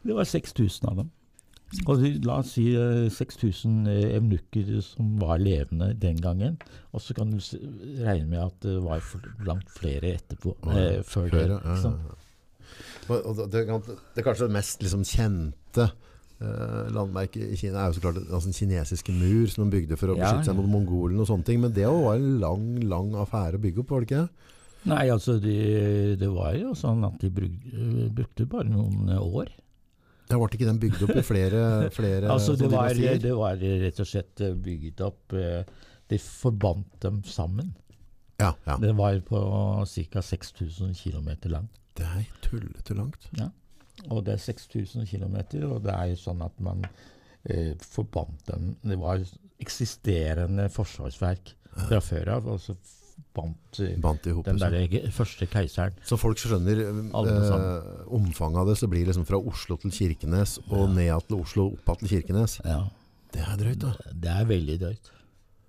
Det 0.08 0.14
var 0.16 0.24
6000 0.24 0.88
av 0.88 0.96
dem. 1.02 1.10
Og 1.84 2.00
de, 2.00 2.14
la 2.24 2.38
oss 2.40 2.54
si 2.56 2.70
eh, 2.72 3.10
6000 3.12 3.88
eh, 3.92 4.14
evnukker 4.16 4.70
som 4.84 5.18
var 5.20 5.36
levende 5.42 5.90
den 6.00 6.16
gangen. 6.24 6.56
Og 6.96 7.02
så 7.04 7.12
kan 7.16 7.28
du 7.34 7.36
regne 8.00 8.24
med 8.30 8.40
at 8.40 8.56
det 8.64 8.78
var 8.80 9.04
langt 9.44 9.68
flere 9.76 10.14
etterpå. 10.16 10.54
eh, 10.72 11.02
før. 11.04 11.28
Flere, 11.28 11.58
det, 11.58 11.74
liksom. 11.74 11.98
ja, 13.08 13.20
Det, 13.36 13.52
det, 13.52 14.20
er 14.22 14.26
kanskje 14.26 14.46
det 14.48 14.54
mest 14.56 14.82
liksom, 14.84 15.04
kjente 15.08 15.90
eh, 16.40 16.88
landmerket 16.96 17.52
i 17.52 17.56
Kina 17.60 17.82
er 17.84 17.92
jo 17.92 17.98
så 17.98 18.04
klart 18.06 18.20
altså, 18.24 18.48
den 18.48 18.56
kinesiske 18.58 19.12
mur 19.16 19.46
som 19.52 19.64
de 19.68 19.76
bygde 19.76 19.96
for 20.00 20.12
å 20.12 20.16
Ja, 20.18 20.24
beskytte 20.24 20.50
seg 20.50 20.58
mot 20.60 20.72
mongolene 20.72 21.20
og 21.24 21.28
sånne 21.30 21.48
ting. 21.48 21.60
Men 21.64 21.76
det 21.76 21.84
var 21.88 22.16
en 22.16 22.38
lang, 22.42 22.68
lang 22.88 23.12
affære 23.26 23.60
å 23.60 23.64
bygge 23.64 23.84
opp, 23.84 23.92
var 23.92 24.04
det 24.04 24.10
ikke? 24.10 24.26
Nei, 24.88 25.04
altså 25.12 25.36
det, 25.42 26.16
det 26.20 26.28
var 26.32 26.54
jo 26.56 26.72
sånn 26.78 27.02
at 27.04 27.16
de 27.20 27.28
bruk, 27.34 27.56
eh, 27.74 28.04
brukte 28.14 28.48
bare 28.48 28.70
noen 28.72 29.08
eh, 29.12 29.20
år. 29.42 29.52
Ja, 30.28 30.36
ble 30.36 30.48
ikke 30.52 30.68
den 30.68 30.80
bygd 30.82 31.02
opp 31.06 31.16
i 31.16 31.24
flere, 31.24 31.60
flere 31.94 32.28
Altså 32.34 32.56
det 32.60 32.70
var, 32.72 32.92
det 32.94 33.34
var 33.36 33.60
rett 33.60 34.00
og 34.04 34.08
slett 34.08 34.34
bygd 34.36 34.64
bygget 34.64 35.04
opp 35.06 35.32
De 35.34 35.52
Det 36.08 36.20
forbandt 36.20 37.02
dem 37.04 37.22
sammen. 37.24 37.74
Ja, 38.38 38.52
ja. 38.66 38.76
Det 38.80 38.92
var 38.96 39.18
på 39.26 39.40
ca. 39.84 40.22
6000 40.22 40.94
km 40.94 41.28
langt. 41.50 41.80
Det 41.98 42.06
er 42.06 42.28
tullete 42.44 42.94
langt. 42.94 43.28
Ja. 43.38 43.48
Og 44.10 44.24
det 44.26 44.36
er 44.36 44.42
6000 44.42 45.06
km, 45.10 45.36
og 45.66 45.82
det 45.82 45.94
er 45.94 46.12
jo 46.12 46.18
sånn 46.20 46.42
at 46.46 46.60
man 46.62 46.84
eh, 46.86 47.74
forbandt 47.82 48.46
dem 48.46 48.76
Det 48.82 48.98
var 49.00 49.24
eksisterende 49.58 50.68
forsvarsverk 50.70 51.54
fra 51.88 51.98
før 52.02 52.30
av, 52.36 52.46
og 52.46 52.60
så 52.62 52.76
bandt 53.38 53.80
eh, 53.84 53.94
Bandt 54.02 54.26
i 54.28 54.34
hop. 54.36 54.44
den 54.50 54.58
der 54.60 55.10
første 55.14 55.46
keiseren. 55.50 55.94
Så 56.06 56.18
folk 56.20 56.38
skjønner 56.42 56.82
eh, 56.84 57.02
omfanget 58.18 58.62
av 58.64 58.72
det, 58.72 58.78
så 58.82 58.88
blir 58.90 59.04
det 59.06 59.12
liksom 59.14 59.28
fra 59.28 59.38
Oslo 59.40 59.78
til 59.82 59.94
Kirkenes 59.94 60.58
og 60.68 60.90
ned 60.96 61.14
til 61.30 61.38
Oslo, 61.42 61.70
opp 61.86 62.02
til 62.02 62.16
Kirkenes. 62.16 62.58
Ja, 62.66 62.82
Det 63.34 63.44
er 63.44 63.56
drøyt, 63.60 63.78
da. 63.84 63.94
det 64.12 64.30
er 64.34 64.44
veldig 64.48 64.76
drøyt. 64.82 65.14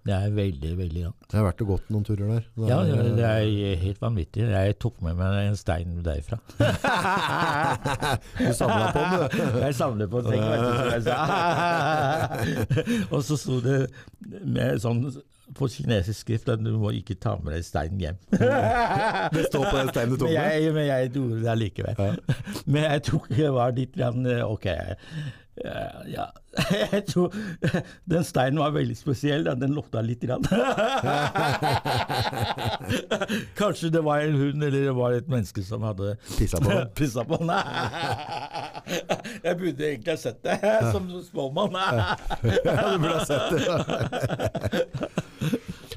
Det 0.10 0.14
er 0.16 0.30
veldig, 0.32 0.70
veldig 0.80 1.02
langt. 1.04 1.26
Jeg 1.30 1.38
har 1.38 1.44
vært 1.50 1.60
og 1.62 1.68
gått 1.74 1.90
noen 1.92 2.06
turer 2.08 2.30
der. 2.32 2.46
Det 2.56 2.70
Ja, 2.72 2.78
er, 2.82 2.88
ja, 2.88 3.02
det 3.18 3.26
er 3.28 3.82
helt 3.82 4.00
vanvittig. 4.02 4.46
Jeg 4.48 4.78
tok 4.80 5.02
med 5.06 5.18
meg 5.20 5.50
en 5.50 5.58
stein 5.60 5.98
derfra. 6.06 6.40
Du 8.40 8.54
samla 8.56 8.88
på 8.96 9.04
den, 9.04 9.12
du. 9.20 9.60
Jeg 9.66 9.76
samler 9.76 10.08
på 10.10 10.22
ting, 10.26 10.40
vet 10.40 11.04
du. 11.04 11.12
Og 13.14 13.22
så 13.28 13.38
sto 13.38 13.60
det 13.64 13.80
med 14.48 14.80
sånn 14.82 15.04
på 15.58 15.68
kinesisk 15.72 16.20
skrift 16.26 16.50
at 16.54 16.62
du 16.64 16.72
må 16.78 16.92
ikke 16.96 17.16
ta 17.20 17.36
med 17.42 17.54
deg 17.56 17.64
steinen 17.66 18.00
hjem. 18.04 18.18
Det 19.36 19.46
står 19.50 19.66
på 19.72 19.78
den 19.80 19.90
steinen 19.94 20.14
du 20.14 20.18
tok 20.22 20.30
Men 20.30 20.38
med. 20.38 20.62
jeg, 20.62 20.74
men 20.76 20.86
jeg 20.88 21.12
gjorde 21.16 21.42
det 21.44 21.52
allikevel. 21.56 22.20
Men 22.74 22.84
jeg 22.86 23.04
tok 23.10 23.30
det 23.34 23.50
var 23.56 23.74
litt 23.78 23.96
grann, 23.98 24.26
eh, 24.30 24.44
Ok. 24.46 24.68
Eh, 25.66 26.12
Ja, 26.14 26.26
jeg 26.94 27.04
tror 27.10 27.34
Den 28.14 28.24
steinen 28.28 28.60
var 28.60 28.72
veldig 28.76 28.98
spesiell. 28.98 29.44
Den 29.60 29.74
lukta 29.76 30.02
litt. 30.02 30.22
Grann. 30.26 30.44
Kanskje 33.60 33.90
det 33.94 34.02
var 34.06 34.20
en 34.26 34.36
hund 34.40 34.64
eller 34.64 34.80
det 34.88 34.96
var 34.98 35.12
et 35.18 35.28
menneske 35.32 35.64
som 35.66 35.82
hadde 35.88 36.16
Pissa 36.38 36.58
på 36.62 36.70
den. 36.72 36.88
Pissa 36.98 37.24
på 37.28 37.38
den. 37.42 37.50
Jeg 39.44 39.58
burde 39.60 39.88
egentlig 39.92 40.14
ha 40.14 40.18
sett 40.20 40.42
det 40.46 40.58
som 40.92 41.08
småmann. 41.30 41.76
Ja, 41.78 42.16
du 42.44 42.98
burde 42.98 43.18
ha 43.18 43.26
sett 43.26 43.52
det. 43.54 43.64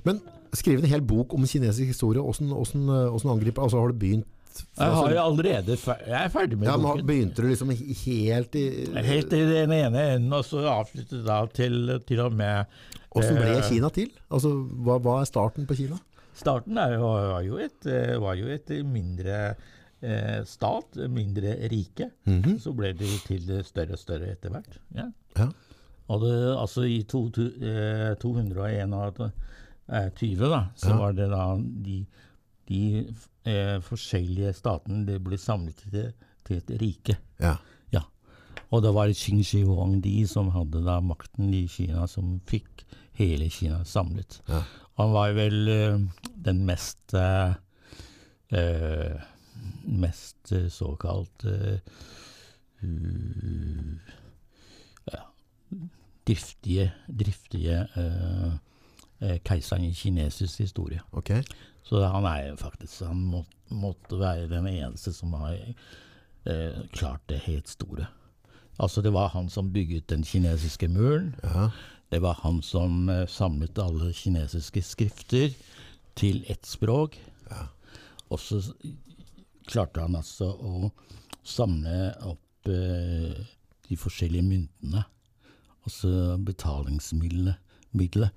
Men 0.07 0.21
skrive 0.53 0.83
en 0.83 0.91
hel 0.91 1.03
bok 1.07 1.33
om 1.35 1.47
kinesisk 1.49 1.89
historie, 1.95 2.21
åssen 2.21 2.51
åssen- 2.53 2.91
åssen 2.91 3.31
angriper 3.33 3.63
Altså, 3.63 3.79
har 3.81 3.89
du 3.89 3.99
begynt 3.99 4.27
Jeg 4.79 4.93
har 4.99 5.11
jo 5.15 5.21
allerede 5.23 5.77
fer- 5.81 6.03
Jeg 6.07 6.19
er 6.25 6.29
ferdig 6.35 6.59
med 6.59 6.69
ja, 6.69 6.77
men 6.77 6.87
boken. 6.91 7.07
Begynte 7.07 7.43
du 7.43 7.49
liksom 7.49 7.71
helt 7.75 8.55
i 8.61 8.65
Helt 9.09 9.33
i 9.33 9.43
den 9.49 9.73
ene 9.73 10.03
enden, 10.17 10.33
og 10.37 10.45
så 10.45 10.63
avsluttet 10.69 11.25
da 11.27 11.41
til, 11.47 11.99
til 12.09 12.21
og 12.21 12.33
med 12.37 12.67
Åssen 13.15 13.37
ble 13.37 13.51
eh, 13.59 13.67
Kina 13.69 13.91
til? 13.93 14.09
Altså, 14.33 14.51
hva, 14.85 14.99
hva 15.05 15.19
er 15.21 15.29
starten 15.29 15.67
på 15.69 15.77
Kina? 15.77 15.99
Starten 16.35 16.79
er 16.81 16.95
var, 16.99 17.43
jo 17.45 17.59
et, 17.61 17.85
eh, 17.87 18.15
var 18.23 18.35
jo 18.41 18.47
et 18.49 18.71
mindre 18.89 19.55
eh, 20.03 20.41
stat, 20.49 20.97
mindre 21.13 21.53
rike. 21.71 22.09
Mhm. 22.25 22.57
Så 22.59 22.73
ble 22.75 22.95
det 22.97 23.11
til 23.27 23.51
større 23.69 23.93
og 23.99 24.01
større 24.01 24.33
etter 24.33 24.51
hvert. 24.55 24.79
Ja. 24.97 25.11
Ja. 25.37 25.51
Og 26.13 26.25
det, 26.25 26.33
altså 26.59 26.83
i 26.89 27.03
to, 27.09 27.27
eh, 27.37 28.15
221, 28.21 29.31
eh, 29.93 30.09
20 30.17 30.49
da, 30.51 30.63
så 30.77 30.89
Ja. 30.91 30.97
var 30.99 31.13
det 31.13 31.29
da 31.31 31.45
de, 31.61 32.01
de 32.69 32.81
eh, 33.49 33.79
forskjellige 33.85 34.53
statene 34.57 35.07
det 35.09 35.19
ble 35.25 35.39
samlet 35.41 35.83
til, 35.91 36.13
til 36.47 36.63
et 36.63 36.73
rike. 36.83 37.19
Ja. 37.43 37.57
Ja. 37.95 38.05
Og 38.71 38.83
det 38.85 38.95
var 38.97 39.13
Qin 39.17 39.43
Shi 39.45 39.63
Huang 39.67 40.01
de 40.05 40.23
som 40.29 40.51
hadde 40.55 40.85
da 40.87 41.01
makten 41.05 41.53
i 41.55 41.67
Kina, 41.71 42.07
som 42.11 42.39
fikk 42.49 42.87
hele 43.19 43.51
Kina 43.53 43.83
samlet. 43.85 44.41
Ja. 44.49 44.63
Han 45.01 45.13
var 45.13 45.35
vel 45.37 45.69
eh, 45.69 46.01
den 46.45 46.65
mest 46.69 47.15
eh, 47.17 47.55
eh, 48.55 49.29
Mest 49.87 50.51
eh, 50.53 50.69
såkalt 50.73 51.45
uh, 51.45 51.79
ja, 55.07 55.21
driftige, 56.27 56.89
driftige 57.07 57.77
keiseren 59.45 59.85
i 59.87 59.93
kinesisk 59.95 60.65
historie. 60.65 61.01
Ok. 61.13 61.31
Så 61.83 62.03
han 62.07 62.25
er 62.29 62.57
faktisk 62.57 63.03
Han 63.09 63.25
må, 63.33 63.45
måtte 63.69 64.19
være 64.21 64.49
den 64.51 64.69
eneste 64.71 65.13
som 65.13 65.33
har 65.35 65.57
eh, 65.59 66.83
klart 66.93 67.25
det 67.29 67.43
helt 67.47 67.69
store. 67.69 68.07
Altså 68.79 69.03
Det 69.03 69.13
var 69.13 69.33
han 69.35 69.49
som 69.51 69.73
bygget 69.73 70.11
den 70.11 70.25
kinesiske 70.25 70.89
muren. 70.89 71.35
Ja. 71.43 71.71
Det 72.11 72.23
var 72.23 72.41
han 72.43 72.63
som 72.63 73.09
eh, 73.09 73.27
samlet 73.29 73.79
alle 73.79 74.13
kinesiske 74.13 74.83
skrifter 74.83 75.55
til 76.17 76.45
ett 76.49 76.67
språk. 76.67 77.19
Ja. 77.51 77.67
Og 78.31 78.41
så 78.41 78.61
klarte 79.69 80.01
han 80.05 80.17
altså 80.17 80.51
å 80.53 80.91
samle 81.45 82.13
opp 82.29 82.71
eh, 82.71 83.41
de 83.89 83.99
forskjellige 83.99 84.47
myntene. 84.47 85.05
Altså 85.83 86.39
betalingsmiddelet. 86.39 87.59
middelet, 87.93 88.31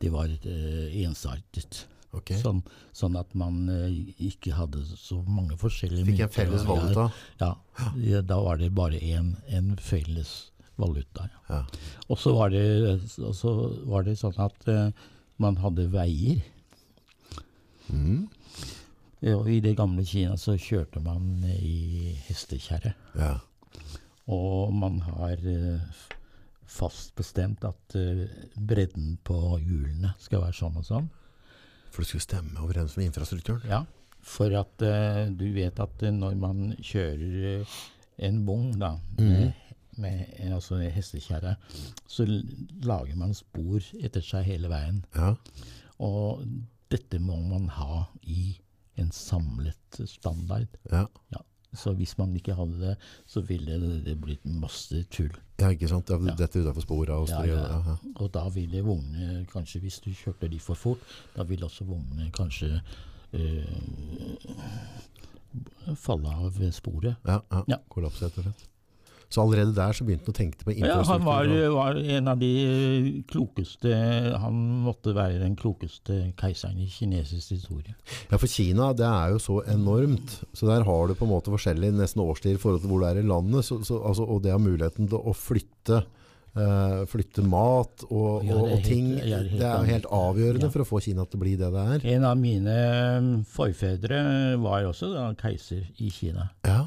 Det 0.00 0.12
var 0.12 0.28
eh, 0.28 1.02
ensartet. 1.04 1.86
Ok. 2.16 2.32
Sånn, 2.40 2.62
sånn 2.96 3.16
at 3.20 3.34
man 3.36 3.68
eh, 3.68 3.90
ikke 4.30 4.54
hadde 4.56 4.80
så 4.96 5.18
mange 5.28 5.58
forskjellige 5.60 6.06
Fikk 6.08 6.22
en 6.24 6.30
felles 6.32 6.64
valuta. 6.64 7.08
Ja, 7.42 7.50
ja, 8.00 8.22
da 8.24 8.38
var 8.40 8.56
det 8.62 8.70
bare 8.74 8.96
en, 9.12 9.34
en 9.48 9.74
felles 9.76 10.50
valuta. 10.80 11.26
Ja. 11.28 11.58
Ja. 11.58 11.60
Og 12.08 12.18
så 12.22 12.32
var, 12.36 12.50
det- 12.54 12.96
var 13.90 14.06
det 14.08 14.16
sånn 14.20 14.38
at 14.40 14.68
eh, 14.72 14.88
man 15.38 15.56
hadde 15.60 15.88
veier. 15.92 16.40
Mm. 17.92 18.28
Ja, 19.20 19.36
Og 19.36 19.48
I 19.50 19.60
det 19.60 19.76
gamle 19.78 20.04
Kina 20.06 20.36
så 20.38 20.54
kjørte 20.60 21.00
man 21.02 21.42
i 21.44 22.14
hestekjerre. 22.28 22.94
ja. 23.18 23.36
Og 24.28 24.74
man 24.76 24.98
har 25.00 25.40
eh, 25.40 25.80
fast 26.68 27.14
bestemt 27.16 27.62
at 27.64 27.94
bredden 28.60 29.14
på 29.24 29.38
hjulene 29.62 30.10
skal 30.20 30.42
være 30.42 30.52
sånn 30.58 30.76
og 30.76 30.84
sånn. 30.84 31.06
For 31.98 32.04
det 32.04 32.12
skulle 32.12 32.22
stemme 32.28 32.60
overens 32.62 32.92
med 32.96 33.08
infrastrukturen? 33.08 33.64
Ja, 33.66 33.80
for 34.22 34.52
at 34.54 34.82
uh, 34.86 35.24
du 35.34 35.48
vet 35.56 35.80
at 35.82 36.02
eh, 36.06 36.12
når 36.14 36.36
man 36.38 36.60
kjører 36.78 37.46
eh, 37.56 37.78
en 38.28 38.44
vogn 38.46 38.76
da, 38.78 38.92
med, 39.18 39.52
med 39.98 40.20
en- 40.38 40.52
altså 40.54 40.78
hestekjerre, 40.94 41.56
så 42.06 42.22
lager 42.86 43.16
man 43.18 43.34
spor 43.34 43.82
etter 43.98 44.22
seg 44.22 44.46
hele 44.46 44.70
veien. 44.70 45.00
Ja. 45.18 45.32
Og 45.98 46.44
dette 46.94 47.18
må 47.18 47.40
man 47.50 47.66
ha 47.80 48.04
i 48.22 48.52
en 48.98 49.10
samlet 49.14 49.98
standard. 50.06 50.68
ja. 50.92 51.04
Ja. 51.34 51.42
Så 51.76 51.92
hvis 51.92 52.14
man 52.18 52.32
ikke 52.36 52.54
hadde 52.56 52.78
det, 52.80 52.94
så 53.26 53.40
ville 53.44 53.76
det, 54.04 54.14
blitt 54.20 54.44
masse 54.48 55.02
tull. 55.12 55.34
Ja, 55.60 55.68
ikke 55.74 55.88
sant? 55.90 56.10
Ja. 56.10 56.34
Dette 56.38 56.62
utenfor 56.62 56.84
sporet 56.84 57.12
og 57.12 57.28
styr, 57.28 57.50
ja. 57.50 57.58
ja, 57.60 57.82
ja. 57.92 57.96
Og 58.16 58.32
da 58.34 58.46
ville 58.54 58.84
vognene 58.86 59.44
kanskje, 59.52 59.82
hvis 59.84 60.00
du 60.00 60.10
kjørte 60.16 60.48
de 60.48 60.60
for 60.62 60.78
fort, 60.78 61.04
da 61.36 61.44
ville 61.44 61.66
også 61.68 61.84
vognene 61.84 62.30
kanskje 62.32 62.80
øh, 63.36 63.66
falle 65.96 66.32
av 66.32 66.56
sporet. 66.72 67.14
Ja, 67.26 67.40
ja. 67.52 67.62
Ja. 67.74 67.82
Kollapse, 67.92 68.24
rett 68.24 68.40
og 68.40 68.48
slett. 68.48 68.68
Så 69.28 69.42
allerede 69.42 69.74
der 69.76 69.92
så 69.92 70.04
begynte 70.08 70.24
han 70.24 70.32
å 70.32 70.38
tenke 70.38 70.64
på 70.64 70.72
infrastruktur. 70.72 71.04
Ja, 71.04 71.12
han 71.12 71.24
var, 71.26 71.50
var 71.74 71.98
en 72.16 72.28
av 72.32 72.38
de 72.40 73.22
klokeste 73.28 73.90
Han 74.40 74.60
måtte 74.86 75.12
være 75.16 75.38
den 75.42 75.56
klokeste 75.58 76.32
keiseren 76.40 76.78
i 76.80 76.86
kinesisk 76.88 77.52
historie. 77.52 77.92
Ja, 78.30 78.38
for 78.40 78.48
Kina 78.48 78.92
det 78.96 79.04
er 79.04 79.34
jo 79.34 79.38
så 79.42 79.58
enormt. 79.68 80.38
Så 80.56 80.66
der 80.70 80.86
har 80.88 81.08
du 81.08 81.14
på 81.18 81.26
en 81.28 81.34
måte 81.34 81.52
forskjellig 81.52 81.92
nesten 81.98 82.24
årstid 82.24 82.56
i 82.56 82.62
forhold 82.62 82.80
til 82.84 82.88
hvor 82.94 83.04
det 83.04 83.10
er 83.12 83.20
i 83.20 83.28
landet. 83.28 83.64
Så, 83.68 83.82
så, 83.84 84.00
altså, 84.00 84.24
og 84.24 84.40
det 84.46 84.54
har 84.56 84.62
muligheten 84.64 85.08
til 85.12 85.20
å 85.20 85.36
flytte, 85.36 86.04
Uh, 86.58 87.04
flytte 87.06 87.42
mat 87.46 88.02
og, 88.08 88.40
Ja, 88.42 88.56
og, 88.56 88.70
og 88.72 88.80
ting. 88.82 89.10
helt- 89.20 89.28
er 89.36 89.44
det 89.60 89.66
er 89.68 89.82
jo 89.84 89.90
helt 89.92 90.06
avgjørende 90.10 90.64
Ja. 90.66 90.70
for 90.74 90.82
å 90.82 90.86
få 90.88 90.98
Kina 91.04 91.22
til 91.28 91.38
å 91.38 91.42
bli 91.44 91.52
det 91.60 91.68
det 91.70 91.82
er. 91.92 92.06
En 92.16 92.24
av 92.24 92.38
mine 92.40 93.44
forfedre 93.46 94.18
var 94.58 94.86
også 94.88 95.10
da 95.12 95.26
keiser 95.38 95.84
i 96.02 96.08
Kina. 96.10 96.48
Ja, 96.66 96.86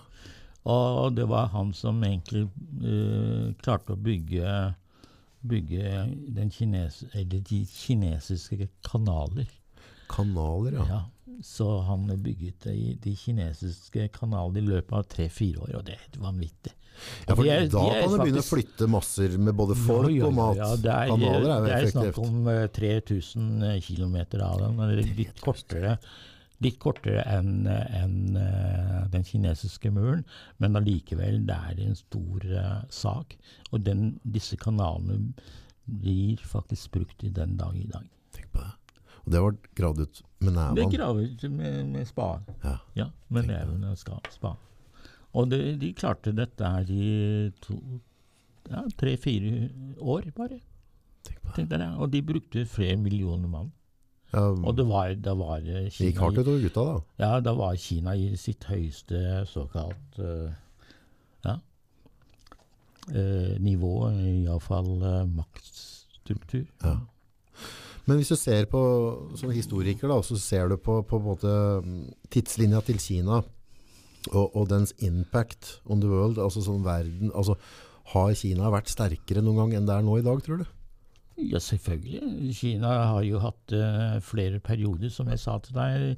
Og 0.69 1.15
det 1.17 1.25
var 1.29 1.47
han 1.55 1.71
som 1.73 2.03
egentlig 2.05 2.43
uh, 2.83 3.49
klarte 3.63 3.95
å 3.95 4.01
bygge, 4.01 4.51
bygge 5.41 5.95
den 6.37 6.51
kines, 6.53 7.01
de 7.15 7.63
kinesiske 7.65 8.67
kanaler. 8.85 9.49
Kanaler, 10.11 10.77
ja. 10.81 10.85
Ja. 10.89 11.01
Så 11.41 11.79
han 11.87 12.05
bygget 12.21 12.67
de, 12.67 12.93
de 13.01 13.15
kinesiske 13.17 14.11
kanalene 14.13 14.61
i 14.61 14.67
løpet 14.67 14.93
av 14.93 15.07
tre-fire 15.09 15.63
år, 15.63 15.73
og 15.79 15.87
det 15.87 15.95
er 15.95 16.03
helt 16.03 16.19
vanvittig. 16.21 16.75
Ja, 17.25 17.35
for 17.35 17.47
er- 17.47 17.67
da 17.71 17.83
kan 17.95 18.11
du 18.11 18.17
begynne 18.19 18.43
å 18.43 18.45
flytte 18.45 18.87
masser 18.91 19.37
med 19.41 19.55
både 19.57 19.77
folk 19.79 20.09
jo, 20.11 20.13
jo, 20.13 20.19
jo, 20.19 20.27
og 20.27 20.35
mat. 20.37 20.59
Ja, 20.59 20.69
det 20.75 20.91
er, 20.91 21.13
Kanaler 21.13 21.47
er 21.47 21.55
jo 21.55 21.65
det 21.65 21.77
er 21.77 21.93
snakk 21.95 22.19
om 22.21 22.49
eh, 22.51 22.67
3000 22.75 23.63
km 23.87 24.17
av 24.43 24.59
dem. 24.61 24.83
Eller 24.85 25.01
litt 25.17 25.41
kortere, 25.41 25.95
litt 26.61 26.77
kortere 26.81 27.23
enn 27.25 27.65
enn, 27.67 28.37
eh, 28.37 28.99
den 29.13 29.25
kinesiske 29.25 29.91
muren, 29.93 30.23
men 30.61 30.77
allikevel, 30.77 31.41
det 31.47 31.57
er 31.57 31.81
en 31.85 31.97
stor 31.97 32.45
eh, 32.45 32.83
sak. 32.89 33.35
Og 33.71 33.83
den, 33.85 34.19
disse 34.23 34.57
kanalene 34.61 35.33
blir 35.85 36.41
faktisk 36.45 36.91
brukt 36.91 37.23
i 37.25 37.33
den 37.33 37.57
dag 37.57 37.75
i 37.75 37.87
dag. 37.89 38.05
Tenk 38.35 38.51
på 38.53 38.61
det. 38.61 38.71
Og 39.21 39.33
det 39.33 39.41
var 39.43 39.57
gravd 39.77 40.01
ut 40.01 40.21
med 40.41 40.59
Det 40.75 40.83
er 40.85 40.93
gravd 40.97 41.23
ut 41.25 41.43
med, 41.51 41.85
med 41.93 42.07
spade. 42.09 42.55
Ja. 42.63 42.77
Ja, 42.97 43.09
med 43.29 43.49
neven 43.49 43.83
og 43.85 43.97
spa. 43.97 44.17
spade. 44.33 44.57
Og 45.37 45.49
det, 45.51 45.61
de 45.79 45.93
klarte 45.95 46.33
dette 46.35 46.67
her 46.67 46.89
i 46.91 47.51
to, 47.63 47.77
ja, 48.69 48.83
tre-fire 48.99 49.69
år, 49.99 50.31
bare. 50.35 50.59
Tenk 51.23 51.37
på 51.39 51.47
det. 51.47 51.55
Tenk 51.55 51.69
deg 51.71 51.83
det. 51.83 51.91
Og 52.01 52.11
de 52.11 52.23
brukte 52.25 52.65
flere 52.67 52.97
millioner 52.99 53.47
mann. 53.51 53.71
Ja, 54.31 54.45
Og 54.55 54.77
det 54.77 54.85
var, 54.87 55.11
det 55.11 55.33
var 55.37 55.57
eh, 55.59 55.85
det 55.89 55.93
Kina 55.93 56.07
gikk 56.07 56.19
hardt 56.23 56.39
utover 56.39 56.61
gutta, 56.63 56.83
da. 56.87 56.99
ja, 57.19 57.31
da 57.43 57.53
var 57.57 57.75
Kina 57.75 58.15
i 58.15 58.29
sitt 58.39 58.63
høyeste 58.69 59.41
såkalt 59.51 60.19
uh, 60.23 60.47
ja, 61.43 61.57
uh, 63.11 63.55
nivå, 63.59 63.95
iallfall 64.15 64.93
uh, 65.03 65.25
maktstruktur. 65.27 66.63
Ja. 66.83 66.95
Men 68.07 68.17
hvis 68.17 68.31
du 68.31 68.37
ser 68.39 68.65
på, 68.71 68.81
som 69.37 69.51
historiker, 69.53 70.07
da, 70.09 70.21
så 70.25 70.39
ser 70.39 70.71
du 70.71 70.77
på, 70.81 71.01
på 71.07 71.19
måte 71.21 71.51
mm, 71.83 72.05
tidslinja 72.33 72.81
til 72.87 72.99
Kina 73.03 73.43
og, 74.31 74.55
og 74.55 74.67
dens 74.69 74.93
impact 75.03 75.77
on 75.85 76.01
the 76.01 76.09
world, 76.09 76.39
altså 76.41 76.63
sånn 76.65 76.83
verden 76.85 77.31
altså, 77.33 77.55
Har 78.13 78.33
Kina 78.37 78.69
vært 78.73 78.91
sterkere 78.91 79.43
noen 79.43 79.63
gang 79.63 79.79
enn 79.79 79.89
det 79.89 79.95
er 79.95 80.05
nå 80.05 80.17
i 80.19 80.25
dag, 80.25 80.41
tror 80.45 80.63
du? 80.63 80.69
Ja, 81.49 81.59
selvfølgelig. 81.59 82.53
Kina 82.55 82.91
har 83.13 83.23
jo 83.25 83.39
hatt 83.41 83.73
uh, 83.73 84.19
flere 84.21 84.59
perioder, 84.59 85.09
som 85.09 85.27
jeg 85.31 85.39
sa 85.41 85.57
til 85.63 85.73
deg. 85.73 86.17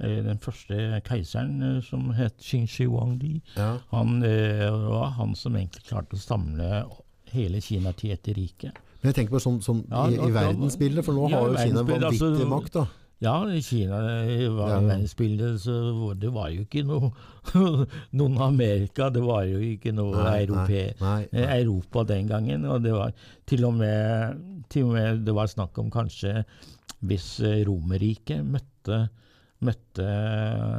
Eh, 0.00 0.22
Den 0.24 0.38
første 0.40 1.00
keiseren, 1.04 1.58
eh, 1.62 1.80
som 1.84 2.06
het 2.16 2.38
Qin 2.40 2.66
Shi 2.66 2.86
Wangdi, 2.88 3.42
Ja. 3.56 3.74
han 3.92 4.22
uh, 4.24 4.70
var 4.88 5.10
han 5.18 5.34
som 5.36 5.56
egentlig 5.58 5.84
klarte 5.90 6.16
å 6.16 6.22
samle 6.22 6.86
hele 7.34 7.60
Kina 7.60 7.92
til 7.92 8.12
et 8.16 8.30
rike. 8.36 8.72
Men 9.02 9.12
jeg 9.12 9.14
tenker 9.18 9.36
på 9.36 9.40
sånn, 9.44 9.60
sånn 9.64 9.84
Ja, 9.90 10.06
i, 10.08 10.16
i 10.16 10.32
verdensbildet, 10.32 11.04
for 11.04 11.12
nå 11.16 11.28
Ja, 11.30 11.36
har 11.40 11.52
jo 11.52 11.56
Kina 11.60 11.82
vanvittig 11.84 12.22
altså- 12.24 12.48
makt, 12.48 12.72
da. 12.72 12.86
Ja, 13.20 13.34
i 13.52 13.60
Kina 13.60 13.98
eh, 14.24 14.46
var 14.48 14.70
Ja. 14.70 14.78
verdensbildet, 14.80 15.58
så 15.60 16.14
det 16.16 16.30
var 16.32 16.48
jo 16.54 16.62
ikke 16.64 16.82
noe 16.88 17.10
noen 18.16 18.38
Amerika, 18.40 19.10
det 19.12 19.20
var 19.22 19.44
jo 19.44 19.58
ikke 19.60 19.92
noe 19.92 20.14
Nei, 20.24 20.38
europe, 20.46 20.80
nei, 21.02 21.18
eh, 21.28 21.44
nei. 21.44 21.58
Europa 21.60 22.04
den 22.08 22.30
gangen. 22.30 22.64
Og 22.64 22.80
det 22.82 22.94
var 22.96 23.12
til 23.46 23.64
og 23.68 23.74
med, 23.76 24.40
til 24.72 24.88
og 24.88 24.94
med 24.96 25.24
det 25.26 25.34
var 25.36 25.52
snakk 25.52 25.76
om 25.82 25.90
kanskje 25.92 26.44
hvis 27.04 27.28
eh, 27.44 27.60
Romerriket 27.68 28.40
møtte, 28.44 29.02
møtte 29.64 30.08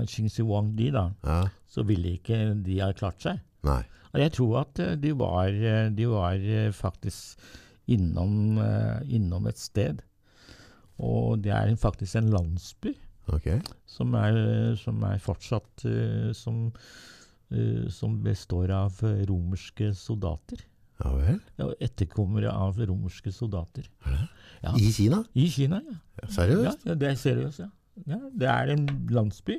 Xing 0.10 0.30
Wang 0.50 0.74
Di, 0.78 0.90
da, 0.94 1.12
Ja, 1.26 1.44
så 1.70 1.86
ville 1.86 2.16
ikke 2.18 2.42
de 2.66 2.80
ha 2.82 2.92
klart 2.98 3.22
seg. 3.22 3.40
nei. 3.64 3.84
Og 4.12 4.20
jeg 4.20 4.32
tror 4.36 4.58
at 4.66 4.80
eh, 4.84 4.96
de 5.00 5.14
var, 5.16 5.48
eh, 5.56 5.90
de 5.96 6.06
var 6.10 6.34
eh, 6.42 6.72
faktisk 6.76 7.38
innom, 7.88 8.58
eh, 8.60 9.06
innom 9.16 9.46
et 9.48 9.58
sted. 9.62 10.02
Og 11.02 11.42
det 11.44 11.54
er 11.56 11.72
faktisk 11.82 12.20
en 12.20 12.30
landsby 12.34 12.94
okay. 13.34 13.60
som 13.90 14.14
er, 14.20 14.76
som 14.80 15.02
er 15.08 15.22
fortsatt 15.24 15.86
eh, 15.90 16.30
som, 16.38 16.68
eh, 17.52 17.88
som 17.94 18.20
består 18.24 18.74
av 18.76 19.02
romerske 19.30 19.92
soldater. 19.98 20.62
Ja 21.02 21.16
vel. 21.18 21.40
Ja, 21.58 21.68
etterkommere 21.82 22.52
av 22.54 22.78
romerske 22.78 23.34
soldater. 23.34 23.88
Ja. 24.62 24.76
I 24.78 24.92
Kina? 24.94 25.24
I 25.34 25.48
Kina, 25.50 25.82
ja. 25.82 25.98
Ja, 26.22 26.28
Ja, 26.28 26.34
Seriøst? 26.36 26.86
ja, 26.86 26.94
det 26.94 27.08
er 27.10 27.16
seriøst, 27.18 27.60
ja. 27.64 27.70
ja. 28.06 28.20
Det 28.38 28.48
er 28.48 28.74
en 28.76 28.86
landsby 29.10 29.58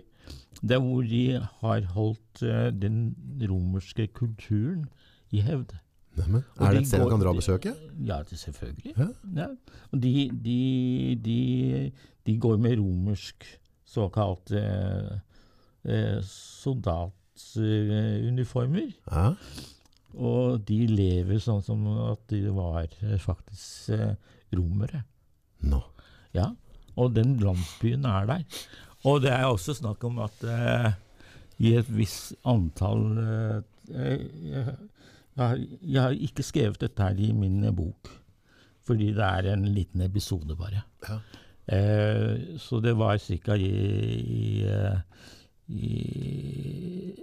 der 0.62 0.78
hvor 0.78 1.02
de 1.02 1.40
har 1.60 1.86
holdt 1.96 2.42
uh, 2.46 2.70
den 2.70 3.16
romerske 3.50 4.06
kulturen 4.14 4.84
i 5.34 5.40
hevd. 5.42 5.74
Neimen, 6.18 6.42
er 6.60 6.70
det 6.74 6.80
et 6.82 6.88
sted 6.90 7.00
man 7.00 7.12
kan 7.14 7.22
dra 7.22 7.30
og 7.32 7.38
besøke? 7.40 7.70
Ja, 8.04 8.16
selvfølgelig. 8.28 8.92
Ja. 8.98 9.06
Ja. 9.36 9.46
De, 9.96 10.30
de, 10.44 10.60
de, 11.24 11.40
de 12.26 12.32
går 12.40 12.56
med 12.60 12.78
romersk 12.80 13.38
såkalt 13.92 14.50
eh, 14.56 15.12
eh, 15.84 16.20
soldatuniformer. 16.28 18.88
Ja. 19.08 19.34
Og 20.12 20.60
de 20.68 20.86
lever 20.90 21.38
sånn 21.40 21.62
som 21.64 21.86
at 22.10 22.20
de 22.32 22.50
var 22.52 22.84
eh, 22.84 23.18
faktisk 23.20 23.88
eh, 23.96 24.14
romere. 24.52 25.04
Nå. 25.64 25.80
Ja, 26.36 26.52
og 26.98 27.14
den 27.16 27.38
landsbyen 27.40 28.04
er 28.08 28.26
der. 28.28 28.42
Og 29.08 29.22
det 29.24 29.32
er 29.34 29.44
også 29.48 29.74
snakk 29.76 30.04
om 30.06 30.18
at 30.22 30.44
eh, 30.44 30.92
i 31.62 31.74
et 31.78 31.88
visst 31.92 32.34
antall 32.48 33.18
eh, 33.22 33.58
eh, 33.92 34.68
jeg, 35.36 35.48
har- 35.48 35.66
jeg 35.82 36.02
har 36.02 36.10
ikke 36.28 36.42
skrevet 36.42 36.80
dette 36.80 37.02
her 37.02 37.14
i 37.18 37.32
min 37.32 37.74
bok, 37.74 38.08
fordi 38.86 39.06
det 39.16 39.24
er 39.24 39.52
en 39.52 39.64
liten 39.74 40.00
episode 40.04 40.56
bare. 40.56 40.82
Ja. 41.08 41.18
Eh, 41.72 42.58
så 42.58 42.80
det 42.82 42.96
var 42.98 43.16
ca. 43.18 43.54
I, 43.54 43.68
i, 43.68 44.62
eh, 44.66 44.98
i 45.68 47.14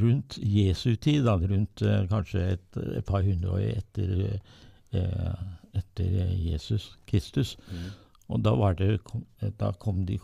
rundt 0.00 0.38
Jesu 0.42 0.94
tid, 0.96 1.24
da, 1.26 1.34
rundt 1.36 1.82
eh, 1.84 2.06
kanskje 2.10 2.40
et, 2.56 2.76
et 2.96 3.04
par 3.06 3.22
hundre 3.26 3.50
år 3.58 3.62
etter, 3.76 4.38
eh, 4.96 5.34
etter 5.76 6.10
Jesus 6.40 6.96
Kristus. 7.06 7.56
Og 8.26 8.40
da, 8.42 8.52
var 8.58 8.74
det, 8.74 8.96
da 9.60 9.68
kom 9.78 10.00
de 10.08 10.16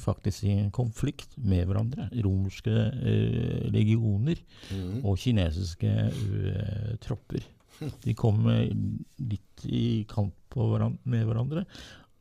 faktisk 0.00 0.44
i 0.48 0.54
en 0.56 0.70
konflikt 0.72 1.34
med 1.36 1.66
hverandre. 1.68 2.06
Romerske 2.24 2.72
eh, 2.72 3.66
legioner 3.74 4.40
Mm. 4.72 5.02
og 5.04 5.18
kinesiske 5.20 5.90
uh, 6.08 6.94
tropper. 7.04 7.44
De 8.04 8.14
kom 8.16 8.46
eh, 8.48 8.70
litt 9.20 9.66
i 9.68 10.04
kamp 10.08 10.32
på 10.54 10.64
hveran- 10.70 10.96
med 11.04 11.26
hverandre. 11.28 11.66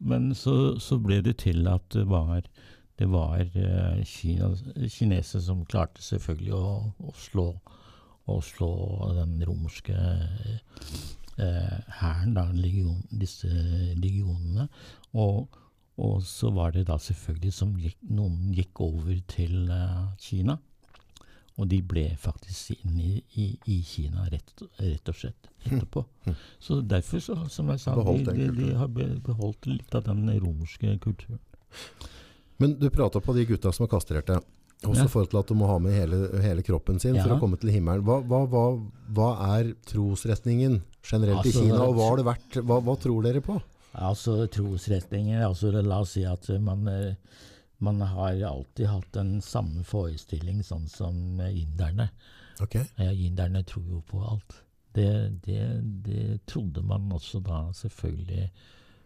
Men 0.03 0.31
så, 0.35 0.75
så 0.81 0.97
ble 0.99 1.21
det 1.23 1.37
til 1.45 1.67
at 1.69 1.87
det 1.93 2.03
var, 2.09 2.41
det 2.99 3.07
var 3.13 3.39
eh, 3.45 4.01
Kina, 4.03 4.51
kinesere 4.89 5.41
som 5.45 5.63
klarte 5.69 6.01
selvfølgelig 6.03 6.53
å, 6.57 6.65
å, 7.07 7.13
slå, 7.15 7.47
å 8.27 8.39
slå 8.43 8.71
den 9.21 9.37
romerske 9.47 9.95
hæren, 11.37 12.33
da, 12.35 12.47
legion, 12.53 13.01
disse 13.09 13.49
legionene. 13.97 14.67
Og, 15.13 15.47
og 15.97 16.23
så 16.25 16.51
var 16.55 16.75
det 16.75 16.87
da 16.89 16.97
selvfølgelig 17.01 17.53
som 17.53 17.73
gikk, 17.79 17.97
noen 18.09 18.51
gikk 18.55 18.81
over 18.83 19.15
til 19.31 19.71
eh, 19.71 20.03
Kina. 20.21 20.57
Og 21.59 21.67
de 21.69 21.81
ble 21.85 22.05
faktisk 22.17 22.71
inn 22.79 22.95
i, 22.97 23.11
i, 23.37 23.47
i 23.69 23.81
Kina, 23.85 24.25
rett, 24.31 24.53
rett 24.79 25.11
og 25.11 25.17
slett, 25.17 25.49
etterpå. 25.67 26.05
Så 26.63 26.79
derfor, 26.81 27.21
så, 27.21 27.35
som 27.51 27.69
jeg 27.69 27.83
sa, 27.83 27.93
de, 28.01 28.23
de, 28.31 28.47
de 28.55 28.71
har 28.79 28.89
beholdt 28.89 29.67
litt 29.69 29.93
av 29.97 30.07
den 30.07 30.25
romerske 30.41 30.95
kulturen. 31.03 31.41
Men 32.61 32.79
du 32.79 32.89
prata 32.93 33.21
på 33.21 33.33
de 33.33 33.45
gutta 33.49 33.71
som 33.73 33.85
er 33.85 33.91
kastrerte. 33.91 34.39
Også 34.81 35.03
Ja. 35.03 35.07
forhold 35.13 35.29
til 35.29 35.37
at 35.37 35.47
du 35.47 35.53
må 35.53 35.67
ha 35.69 35.77
med 35.77 35.93
hele, 35.93 36.41
hele 36.41 36.63
kroppen 36.65 36.99
sin 36.99 37.15
for 37.21 37.35
å 37.35 37.39
komme 37.39 37.57
til 37.61 37.69
himmelen. 37.69 38.01
Hva, 38.03 38.21
hva, 38.25 38.39
hva, 38.49 38.63
hva 39.13 39.59
er 39.59 39.75
trosretningen 39.85 40.81
generelt 41.05 41.45
Altså, 41.45 41.61
i 41.61 41.67
Kina, 41.67 41.83
og 41.85 41.95
hva 41.95 42.07
har 42.09 42.17
det 42.17 42.25
vært? 42.25 42.57
Hva, 42.65 42.95
tror 42.97 43.21
dere 43.27 43.41
på? 43.45 43.59
Altså 43.93 44.47
trosretninger 44.47 45.43
altså, 45.45 45.71
La 45.83 45.99
oss 46.01 46.15
si 46.15 46.23
at 46.25 46.47
man, 46.63 46.87
eh, 46.87 47.13
man 47.79 48.01
har 48.01 48.41
alltid 48.49 48.87
hatt 48.87 49.11
den 49.13 49.39
samme 49.41 49.83
forestilling, 49.83 50.63
sånn 50.63 50.89
som 50.89 51.39
eh, 51.39 51.53
inderne. 51.61 52.09
Ok, 52.61 52.75
Ja, 52.97 53.11
inderne 53.11 53.63
tror 53.63 53.85
jo 53.87 54.01
på 54.01 54.21
alt. 54.25 54.63
Det, 54.93 55.41
det, 55.45 55.61
det 56.05 56.45
trodde 56.47 56.81
man 56.83 57.11
også 57.11 57.39
da, 57.45 57.67
selvfølgelig, 57.73 58.49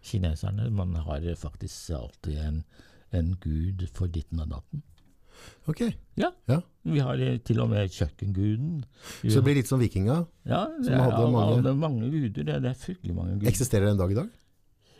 kineserne. 0.05 0.69
Man 0.71 0.95
har 0.95 1.21
faktisk 1.35 1.89
alltid 1.97 2.37
en, 2.37 2.63
en 3.11 3.35
gud 3.41 3.87
for 3.93 4.07
ditten 4.07 4.39
og 4.39 4.49
datten. 4.55 4.83
Ok. 5.67 5.81
Ja. 6.17 6.29
Ja. 6.47 6.59
Vi 6.85 6.99
har 7.01 7.19
eh, 7.19 7.37
til 7.43 7.59
og 7.63 7.69
med 7.69 7.89
kjøkkenguden. 7.89 8.83
Vi 9.23 9.29
Så 9.33 9.39
det 9.41 9.43
blir 9.47 9.55
litt 9.59 9.67
som 9.67 9.79
vikinga. 9.81 10.25
ja, 10.45 10.65
det 10.77 10.85
som 10.85 10.93
er, 10.93 11.03
hadde 11.09 11.31
mange- 11.31 11.55
hadde 11.55 11.73
mange 11.81 12.09
guder. 12.11 12.43
Det 12.43 12.55
er, 12.71 12.73
fryktelig 12.73 13.15
mange 13.15 13.33
guder. 13.39 13.49
Eksisterer 13.49 13.85
det 13.87 13.91
en 13.95 13.97
dag 14.03 14.11
i 14.11 14.19
dag? 14.21 14.29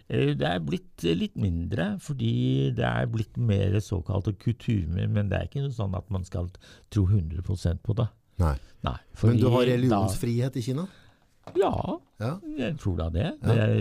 Eh, 0.10 0.34
Det 0.36 0.48
er 0.50 0.60
blitt 0.60 1.04
eh, 1.06 1.16
litt 1.16 1.36
mindre, 1.36 1.98
fordi 2.00 2.72
det 2.76 2.86
er 2.86 3.06
blitt 3.08 3.38
mer 3.38 3.80
såkalte 3.80 4.34
kutymer. 4.38 5.08
Men 5.10 5.30
det 5.30 5.38
er 5.40 5.48
ikke 5.48 5.62
noe 5.66 5.74
sånn 5.74 5.96
at 5.96 6.10
man 6.12 6.24
skal 6.26 6.50
tro 6.92 7.06
100% 7.06 7.82
på 7.84 7.96
det. 7.96 8.08
Nei. 8.38 8.58
Nei, 8.84 8.98
Men 9.24 9.38
du 9.40 9.48
har 9.50 9.64
religionsfrihet 9.66 10.58
i 10.58 10.62
Kina? 10.62 10.88
Ja, 11.56 11.72
Ja. 12.20 12.40
jeg 12.58 12.78
tror 12.82 12.98
da 12.98 13.10
det. 13.10 13.32
Ja. 13.44 13.54
er, 13.54 13.76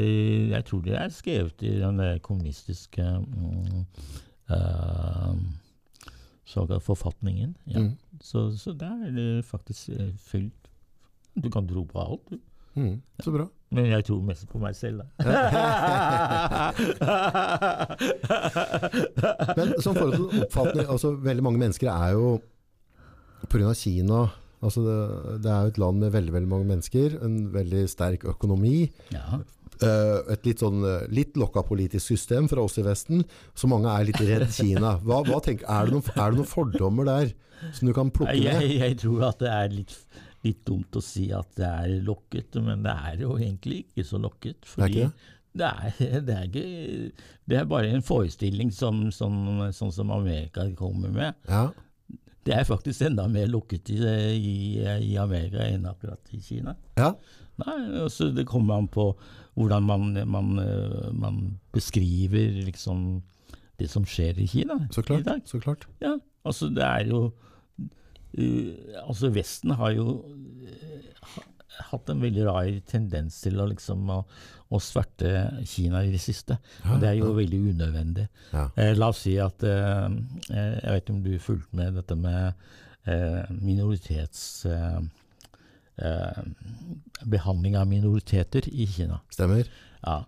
jeg 0.52 0.64
tror 0.64 0.82
det 0.84 0.94
er 1.00 1.08
skrevet 1.08 1.62
i 1.62 1.78
den 1.80 2.20
kommunistiske 2.20 3.00
mm, 3.02 3.86
eh, 4.50 5.34
såkalt 6.44 6.82
forfatningen. 6.82 7.56
Ja. 7.66 7.78
Mm. 7.78 7.96
Så, 8.20 8.56
så 8.58 8.72
der 8.72 9.06
er 9.06 9.10
det 9.14 9.44
faktisk 9.44 9.88
eh, 9.88 10.14
fylt. 10.18 10.52
Du 11.34 11.50
kan 11.50 11.68
tro 11.68 11.84
på 11.84 12.00
alt, 12.00 12.20
du. 12.30 12.38
Mm. 12.74 13.02
Så 13.22 13.30
bra. 13.30 13.46
Men 13.70 13.86
jeg 13.86 14.04
tror 14.06 14.22
mest 14.22 14.48
på 14.50 14.58
meg 14.58 14.76
selv, 14.76 15.02
da. 15.02 15.06
Men 19.58 19.82
som 19.82 19.94
forhold 19.94 20.14
til 20.14 20.42
oppfatning, 20.42 20.90
altså 20.90 21.10
veldig 21.10 21.42
mange 21.42 21.58
mennesker 21.58 21.90
er 21.90 22.10
jo 22.14 22.40
pga. 23.50 23.74
Kina 23.74 24.28
altså 24.64 24.84
det, 24.84 24.98
det 25.44 25.52
er 25.52 25.62
jo 25.62 25.72
et 25.72 25.80
land 25.82 26.00
med 26.00 26.14
veldig 26.14 26.32
veldig 26.32 26.50
mange 26.50 26.68
mennesker, 26.70 27.18
en 27.24 27.36
veldig 27.54 27.88
sterk 27.90 28.24
økonomi. 28.34 28.76
ja. 29.12 29.42
Eh, 29.82 30.32
et 30.34 30.46
litt 30.46 30.62
sånn 30.62 30.84
eh, 30.86 31.06
litt 31.14 31.36
lokka 31.40 31.62
politisk 31.66 32.06
system 32.14 32.46
fra 32.50 32.62
oss 32.62 32.78
i 32.78 32.84
Vesten, 32.86 33.24
så 33.54 33.70
mange 33.70 33.90
er 33.90 34.06
litt 34.10 34.20
redd 34.20 34.46
Kina. 34.54 34.96
Hva, 35.06 35.22
hva 35.26 35.40
tenker, 35.44 35.66
er, 35.66 35.88
det 35.88 35.96
noen, 35.96 36.06
er 36.14 36.30
det 36.30 36.40
noen 36.42 36.50
fordommer 36.50 37.08
der 37.10 37.32
som 37.72 37.88
du 37.88 37.94
kan 37.96 38.10
plukke 38.12 38.34
Jeg, 38.36 38.60
ned? 38.60 38.74
jeg 38.82 38.98
tror 39.00 39.28
at 39.30 39.38
det 39.40 39.52
er 39.52 39.70
litt, 39.72 39.94
litt 40.44 40.64
dumt 40.68 40.98
å 40.98 41.02
si 41.04 41.30
at 41.32 41.48
det 41.56 41.70
er 41.70 41.94
lokket, 42.04 42.58
men 42.60 42.82
det 42.84 42.92
er 43.10 43.22
jo 43.24 43.38
egentlig 43.38 43.84
ikke 43.86 44.04
så 44.04 44.20
lokket. 44.20 44.60
Fordi 44.68 45.06
det 45.54 45.70
er, 45.70 46.20
det 46.26 46.34
er 46.34 46.48
ikke 46.50 46.66
Det 47.46 47.56
er 47.60 47.66
bare 47.70 47.92
en 47.94 48.02
forestilling 48.04 48.72
som, 48.74 49.06
som, 49.14 49.36
sånn 49.72 49.92
som 49.94 50.10
Amerika 50.10 50.66
kommer 50.76 51.12
med. 51.14 51.38
Ja, 51.48 51.68
Det 52.44 52.52
er 52.52 52.66
faktisk 52.68 53.06
enda 53.06 53.24
mer 53.30 53.46
lukket 53.48 53.88
i, 53.94 53.96
i, 54.36 54.56
i 54.82 55.14
Amerika 55.16 55.62
enn 55.64 55.86
akkurat 55.88 56.34
i 56.34 56.42
Kina. 56.44 56.74
ja, 56.98 57.14
Nei, 57.62 57.76
altså 58.02 58.32
Det 58.34 58.44
kommer 58.50 58.80
an 58.82 58.88
på 58.90 59.12
hvordan 59.54 59.86
man, 59.86 60.12
man, 60.30 60.58
eh, 60.58 61.08
man 61.14 61.40
beskriver 61.74 62.62
liksom 62.66 63.22
det 63.78 63.88
som 63.90 64.06
skjer 64.06 64.38
i 64.42 64.46
Kina 64.50 64.78
så 64.90 65.02
i 65.02 65.08
klart. 65.08 65.24
dag. 65.26 65.42
Så 65.50 65.60
klart. 65.62 65.88
Ja, 66.02 66.16
altså 66.46 66.68
det 66.70 66.84
er 66.84 67.08
jo 67.10 67.24
uh, 68.38 68.74
Altså 69.08 69.30
Vesten 69.34 69.74
har 69.78 69.90
jo 69.96 70.20
uh, 70.22 71.40
hatt 71.90 72.10
en 72.10 72.22
veldig 72.22 72.44
rar 72.46 72.68
tendens 72.88 73.40
til 73.42 73.58
å 73.60 73.66
liksom 73.70 74.06
å, 74.14 74.20
å 74.70 74.80
sverte 74.82 75.32
Kina 75.68 76.04
i 76.04 76.12
det 76.12 76.22
siste. 76.22 76.58
Og 76.86 77.02
det 77.02 77.10
er 77.10 77.18
jo 77.20 77.32
veldig 77.36 77.60
unødvendig. 77.72 78.28
Ja. 78.54 78.68
Eh, 78.78 78.92
la 78.98 79.10
oss 79.10 79.24
si 79.26 79.36
at 79.42 79.64
eh, 79.66 80.06
eh, 80.52 80.72
Jeg 80.78 80.94
vet 80.94 81.02
ikke 81.04 81.16
om 81.16 81.22
du 81.24 81.32
fulgte 81.42 81.80
med 81.80 81.98
dette 82.00 82.18
med 82.18 82.66
eh, 83.10 83.42
minoritets... 83.58 84.64
Eh, 84.70 84.96
eh, 84.98 85.02
behandling 87.24 87.76
av 87.78 87.86
minoriteter 87.86 88.66
i 88.68 88.86
Kina. 88.90 89.20
Stemmer. 89.30 89.68
Ja. 90.02 90.24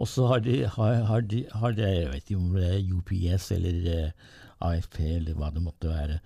Og 0.00 0.08
så 0.08 0.26
har 0.30 0.40
de, 0.44 0.62
har, 0.64 0.94
har 1.08 1.24
de, 1.28 1.42
har 1.52 1.74
de 1.76 1.88
Jeg 1.88 2.12
vet 2.12 2.30
ikke 2.30 2.40
om 2.40 2.54
det 2.56 2.68
er 2.70 2.92
UPS 2.96 3.50
eller 3.56 3.88
eh, 3.92 4.28
AFP 4.64 5.00
eller 5.04 5.36
hva 5.36 5.50
det 5.52 5.64
måtte 5.64 5.90
være, 5.90 6.20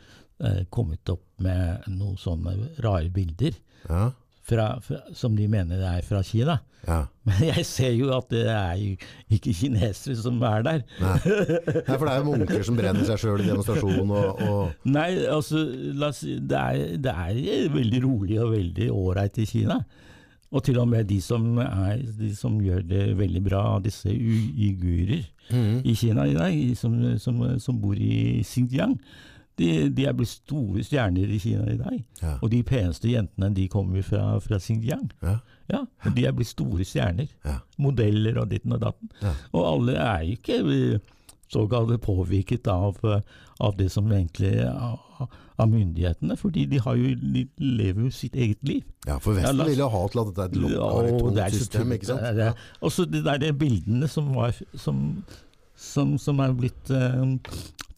eh, 0.47 0.61
kommet 0.71 1.11
opp 1.11 1.25
med 1.43 1.89
noen 1.91 2.19
sånne 2.21 2.55
rare 2.85 3.11
bilder 3.15 3.57
Ja, 3.89 4.13
fra, 4.45 4.69
fra, 4.85 5.01
som 5.17 5.37
de 5.37 5.49
mener 5.51 5.83
er 5.89 6.05
fra 6.07 6.23
Kina. 6.27 6.59
ja. 6.87 7.05
Men 7.25 7.41
jeg 7.55 7.65
ser 7.65 7.95
jo 7.97 8.11
at 8.13 8.29
det 8.33 8.45
er 8.53 8.75
jo 8.77 8.97
ikke 9.33 9.55
kinesere 9.57 10.17
som 10.21 10.43
er 10.45 10.65
der. 10.67 10.83
Nei. 11.01 11.17
Nei, 11.89 11.97
for 11.97 12.05
det 12.05 12.13
er 12.13 12.19
jo 12.21 12.31
munker 12.35 12.65
som 12.67 12.79
brenner 12.79 13.09
seg 13.09 13.23
sjøl 13.23 13.45
i 13.45 13.49
demonstrasjon 13.49 14.13
og, 14.13 14.43
og 14.45 14.89
Nei, 14.93 15.11
altså, 15.33 15.65
oss 16.11 16.25
det, 16.25 16.61
er, 16.61 16.97
det 17.01 17.15
er 17.15 17.71
veldig 17.73 18.03
rolig 18.05 18.41
og 18.45 18.53
veldig 18.57 18.91
ålreit 18.93 19.41
i 19.41 19.49
Kina. 19.49 19.81
Og 20.55 20.63
til 20.63 20.77
og 20.79 20.87
med 20.87 21.09
de 21.11 21.17
som, 21.25 21.57
er, 21.59 22.03
de 22.19 22.31
som 22.37 22.61
gjør 22.63 22.85
det 22.87 23.05
veldig 23.19 23.41
bra, 23.43 23.63
disse 23.83 24.13
uigurer 24.13 25.25
mm. 25.51 25.81
i 25.83 25.95
Kina 25.99 26.29
i 26.31 26.37
dag, 26.37 26.61
som, 26.79 26.95
som, 27.19 27.41
som 27.59 27.81
bor 27.83 27.99
i 27.99 28.45
Xinjiang, 28.47 28.95
de, 29.59 29.89
de 29.95 30.07
er 30.09 30.13
blitt 30.19 30.33
store 30.33 30.83
stjerner 30.83 31.31
i 31.31 31.39
Kina 31.39 31.67
i 31.71 31.77
dag. 31.79 31.99
Ja. 32.23 32.33
Og 32.43 32.51
de 32.51 32.63
peneste 32.67 33.09
jentene 33.13 33.53
de 33.55 33.69
kommer 33.71 34.03
fra, 34.03 34.39
fra 34.43 34.59
Xinjiang. 34.59 35.11
Ja. 35.23 35.37
Ja, 35.71 35.85
de 36.17 36.27
er 36.27 36.35
blitt 36.37 36.51
store 36.51 36.85
stjerner. 36.85 37.29
Ja. 37.47 37.61
Modeller 37.81 38.41
og 38.43 38.51
ditten 38.51 38.75
og 38.77 38.83
datten. 38.83 39.11
Ja. 39.23 39.33
Og 39.55 39.69
alle 39.71 39.95
er 39.97 40.25
jo 40.27 40.35
ikke 40.39 40.59
eh, 40.75 40.99
såkalt 41.55 41.95
påvirket 42.03 42.67
av, 42.73 42.99
eh, 43.07 43.21
av 43.63 43.77
det 43.79 43.87
som 43.95 44.11
egentlig 44.13 44.57
er 44.65 44.73
av, 44.75 45.29
av 45.63 45.71
myndighetene, 45.71 46.35
fordi 46.37 46.65
de, 46.73 46.81
har 46.83 46.99
jo, 46.99 47.13
de 47.15 47.45
lever 47.63 48.09
jo 48.09 48.11
sitt 48.11 48.35
eget 48.35 48.59
liv. 48.67 48.83
ja, 49.07 49.21
for 49.23 49.39
Ja, 49.39 49.45
Vesten 49.45 49.57
la 49.61 49.65
oss- 49.65 49.71
vil 49.71 49.79
jo 49.85 49.89
ha 49.95 50.03
til 50.11 50.21
at 50.25 50.27
dette 50.35 50.43
er 50.43 50.51
et 50.51 50.61
lokalt 50.65 51.39
Ja, 51.39 51.49
system, 51.55 51.93
ikke 51.95 52.11
sant? 52.11 52.25
Det 52.27 52.37
det. 52.41 52.49
Og 52.83 52.91
så 52.93 53.07
de 53.07 53.23
der 53.23 53.53
bildene 53.55 54.09
som, 54.11 54.33
var, 54.35 54.51
som, 54.75 55.05
som, 55.79 56.17
som 56.19 56.43
er 56.43 56.53
blitt 56.59 56.91
eh, 56.91 57.23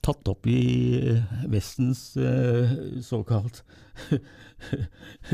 tatt 0.07 0.31
opp 0.31 0.47
i 0.51 0.61
eh, 1.01 1.35
Vestens 1.51 2.13
eh, 2.21 2.77
såkalt 3.05 3.63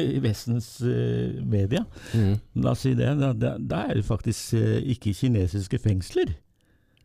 i 0.00 0.18
Vestens 0.24 0.74
eh, 0.86 1.36
media. 1.44 1.84
Mm. 2.14 2.38
La 2.64 2.72
oss 2.72 2.86
si 2.86 2.94
det. 2.98 3.12
Da, 3.20 3.32
da, 3.34 3.84
er 3.84 4.00
det 4.00 4.08
faktisk 4.08 4.56
ikke 4.56 5.14
kinesiske 5.18 5.80
fengsler. 5.82 6.34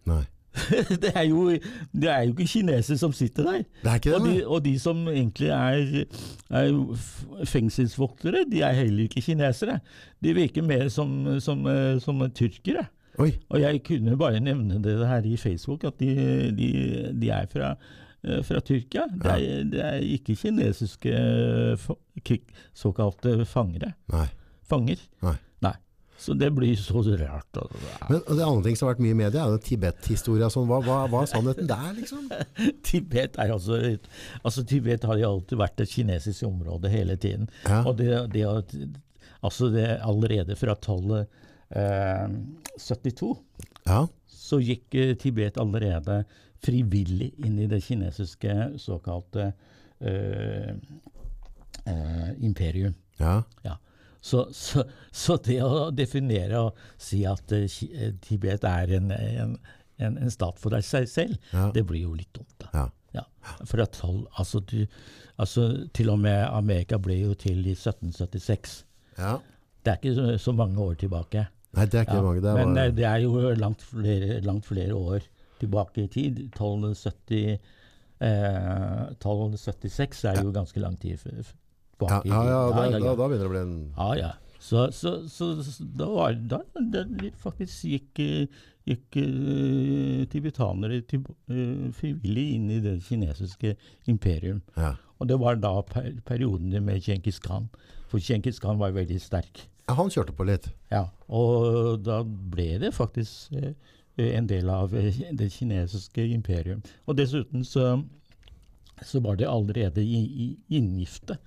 Nei. 0.07 0.23
det, 1.03 1.11
er 1.13 1.27
jo, 1.27 1.51
det 1.93 2.09
er 2.09 2.23
jo 2.25 2.31
ikke 2.33 2.47
kinesere 2.49 2.97
som 2.97 3.11
sitter 3.13 3.45
der. 3.45 3.65
Det 3.83 3.91
er 3.91 3.99
ikke 3.99 4.15
Og 4.15 4.23
det, 4.23 4.31
de, 4.31 4.45
og 4.47 4.63
de 4.65 4.73
som 4.81 5.03
egentlig 5.11 5.51
er, 5.53 6.07
er 6.49 7.45
fengselsvoktere, 7.45 8.47
de 8.49 8.63
er 8.65 8.79
heller 8.79 9.05
ikke 9.05 9.21
kinesere. 9.21 9.77
De 10.23 10.33
virker 10.33 10.65
mer 10.65 10.87
som, 10.89 11.37
som, 11.43 11.67
som 12.01 12.25
tyrkere. 12.33 12.87
Oi. 13.19 13.31
Og 13.49 13.59
jeg 13.63 13.81
kunne 13.87 14.17
bare 14.19 14.39
nevne 14.43 14.77
det 14.83 14.97
her 15.07 15.25
i 15.25 15.37
Facebook, 15.41 15.83
at 15.89 15.97
de, 15.99 16.11
de, 16.57 16.69
de 17.17 17.29
er 17.33 17.47
fra, 17.49 17.71
eh, 18.23 18.43
fra 18.45 18.59
Tyrkia. 18.61 19.07
Det 19.09 19.33
er, 19.33 19.63
det 19.71 19.81
er 19.85 20.05
ikke 20.05 20.35
kinesiske 20.37 21.15
såkalte 22.77 23.45
fangere. 23.49 23.93
Nei. 24.13 24.27
Fanger. 24.67 25.01
Nei. 25.23 25.35
Nei. 25.63 25.73
Så 26.17 26.33
det 26.37 26.49
blir 26.55 26.75
så 26.75 27.01
rart. 27.19 27.57
og- 27.57 27.71
ja. 27.77 28.07
Men 28.09 28.21
det 28.37 28.43
andre 28.43 28.63
ting 28.63 28.75
som 28.75 28.87
har 28.87 28.95
vært 28.95 29.03
mye 29.05 29.11
i 29.15 29.21
media, 29.23 29.45
er 29.45 29.57
Tibet-historia. 29.57 30.49
Sånn. 30.49 30.67
Hva, 30.67 30.79
hva, 30.83 31.07
hva 31.07 31.21
er 31.23 31.29
sannheten 31.31 31.67
der, 31.67 31.93
liksom? 31.93 32.29
Tibet 32.83 33.37
er 33.37 33.51
altså, 33.53 33.97
altså 34.43 34.65
Tibet 34.65 35.03
har 35.03 35.17
jo 35.17 35.29
alltid 35.35 35.57
vært 35.57 35.79
et 35.81 35.89
kinesisk 35.93 36.43
område 36.43 36.89
hele 36.89 37.15
tiden. 37.17 37.47
Ja. 37.65 37.83
Og 37.85 37.97
det, 37.97 38.31
det, 38.33 38.45
altså 39.43 39.69
det 39.73 39.87
allerede 40.01 40.55
fra 40.57 40.75
1272 41.69 43.37
Ja. 43.87 44.07
så 44.27 44.59
gikk 44.63 44.95
eh, 44.95 45.15
Tibet 45.19 45.57
allerede 45.59 46.21
frivillig 46.63 47.33
inn 47.45 47.59
i 47.59 47.67
det 47.69 47.81
kinesiske 47.85 48.53
såkalte 48.81 49.51
eh, 49.99 50.71
eh, 51.85 52.29
imperium. 52.43 52.93
Ja. 53.17 53.43
Ja. 53.63 53.77
Så, 54.21 54.47
så, 54.53 54.83
så 55.11 55.37
det 55.43 55.59
å 55.63 55.89
definere 55.95 56.59
og 56.67 56.79
si 56.99 57.21
at 57.29 57.51
uh, 57.53 57.63
eh, 57.63 58.13
Tibet 58.23 58.63
er 58.67 58.95
en, 58.97 59.11
en, 59.13 59.53
en, 60.01 60.17
en 60.17 60.31
stat 60.33 60.57
for 60.59 60.75
seg 60.81 61.07
selv, 61.07 61.37
Ja. 61.53 61.69
det 61.75 61.85
blir 61.87 62.07
jo 62.07 62.15
litt 62.17 62.33
dumt. 62.35 62.55
da. 62.63 62.71
Ja. 62.73 62.87
Ja, 63.15 63.23
for 63.65 63.79
at 63.81 63.95
altså, 64.37 64.59
du, 64.59 64.83
altså 65.41 65.87
Til 65.95 66.09
og 66.11 66.19
med 66.19 66.41
Amerika 66.51 66.99
ble 67.01 67.15
jo 67.21 67.31
til 67.39 67.63
i 67.65 67.71
1776. 67.73 68.83
ja. 69.17 69.37
Det 69.85 69.93
er 69.93 69.97
ikke 70.01 70.15
så, 70.17 70.25
så 70.37 70.51
mange 70.51 70.81
år 70.83 70.97
tilbake. 70.99 71.45
Nei, 71.77 71.85
det 71.85 71.99
er 72.01 72.07
ikke 72.07 72.17
Ja, 72.17 72.25
mange. 72.25 72.41
Det 72.43 72.51
er 72.51 72.59
men 72.59 72.73
bare... 72.77 72.93
det 72.97 73.05
er 73.07 73.23
jo 73.23 73.53
langt 73.61 73.85
flere, 73.85 74.39
langt 74.45 74.65
flere 74.65 74.97
år 74.97 75.27
tilbake 75.61 76.03
i 76.05 76.09
tid. 76.13 76.41
Eh, 78.17 79.13
1276 79.13 80.23
er 80.31 80.41
jo 80.41 80.51
ganske 80.55 80.81
lang 80.81 80.97
tid 80.97 81.21
tilbake. 81.21 82.23
Ja, 82.25 82.41
ja, 82.43 82.43
ja, 82.49 82.61
da. 82.73 82.99
Da, 82.99 83.13
da 83.13 83.27
begynner 83.29 83.45
det 83.45 83.49
å 83.49 83.53
bli 83.53 83.63
en 83.63 83.77
Ja, 83.93 84.11
ja. 84.17 84.33
Så, 84.59 84.87
så, 84.91 85.11
så, 85.29 85.51
så 85.61 85.85
da 85.99 86.07
var 86.09 86.33
da, 86.49 86.57
da 86.91 87.03
faktisk 87.39 87.85
gikk, 87.91 88.21
gikk 88.89 89.19
eh, 89.21 90.23
tibetanere 90.33 91.03
til, 91.05 91.21
eh, 91.53 91.91
frivillig 91.93 92.47
inn 92.55 92.71
i 92.73 92.79
det 92.81 92.97
kinesiske 93.05 93.75
imperium. 94.09 94.63
ja. 94.75 94.95
Og 95.17 95.25
det 95.31 95.39
var 95.41 95.55
da 95.57 95.71
per, 95.81 96.11
perioden 96.25 96.75
med 96.85 97.01
Djengis 97.01 97.39
Khan. 97.41 97.71
For 98.09 98.21
Djengis 98.21 98.59
Khan 98.61 98.77
var 98.77 98.93
veldig 98.93 99.17
sterk. 99.21 99.63
Ja, 99.87 99.95
Han 99.95 100.11
kjørte 100.11 100.35
på 100.35 100.47
litt. 100.47 100.69
Ja, 100.91 101.07
og 101.27 102.03
da 102.05 102.21
ble 102.23 102.77
det 102.81 102.93
faktisk 102.95 103.53
eh, 103.55 103.73
en 104.17 104.47
del 104.49 104.69
av 104.69 104.95
eh, 104.97 105.21
det 105.39 105.49
kinesiske 105.53 106.25
imperium. 106.33 106.81
Og 107.05 107.17
dessuten 107.19 107.65
så, 107.65 108.03
så 109.05 109.21
var 109.23 109.39
det 109.39 109.49
allerede 109.49 110.03
i, 110.03 110.23
i 110.47 110.77
inngifte. 110.79 111.37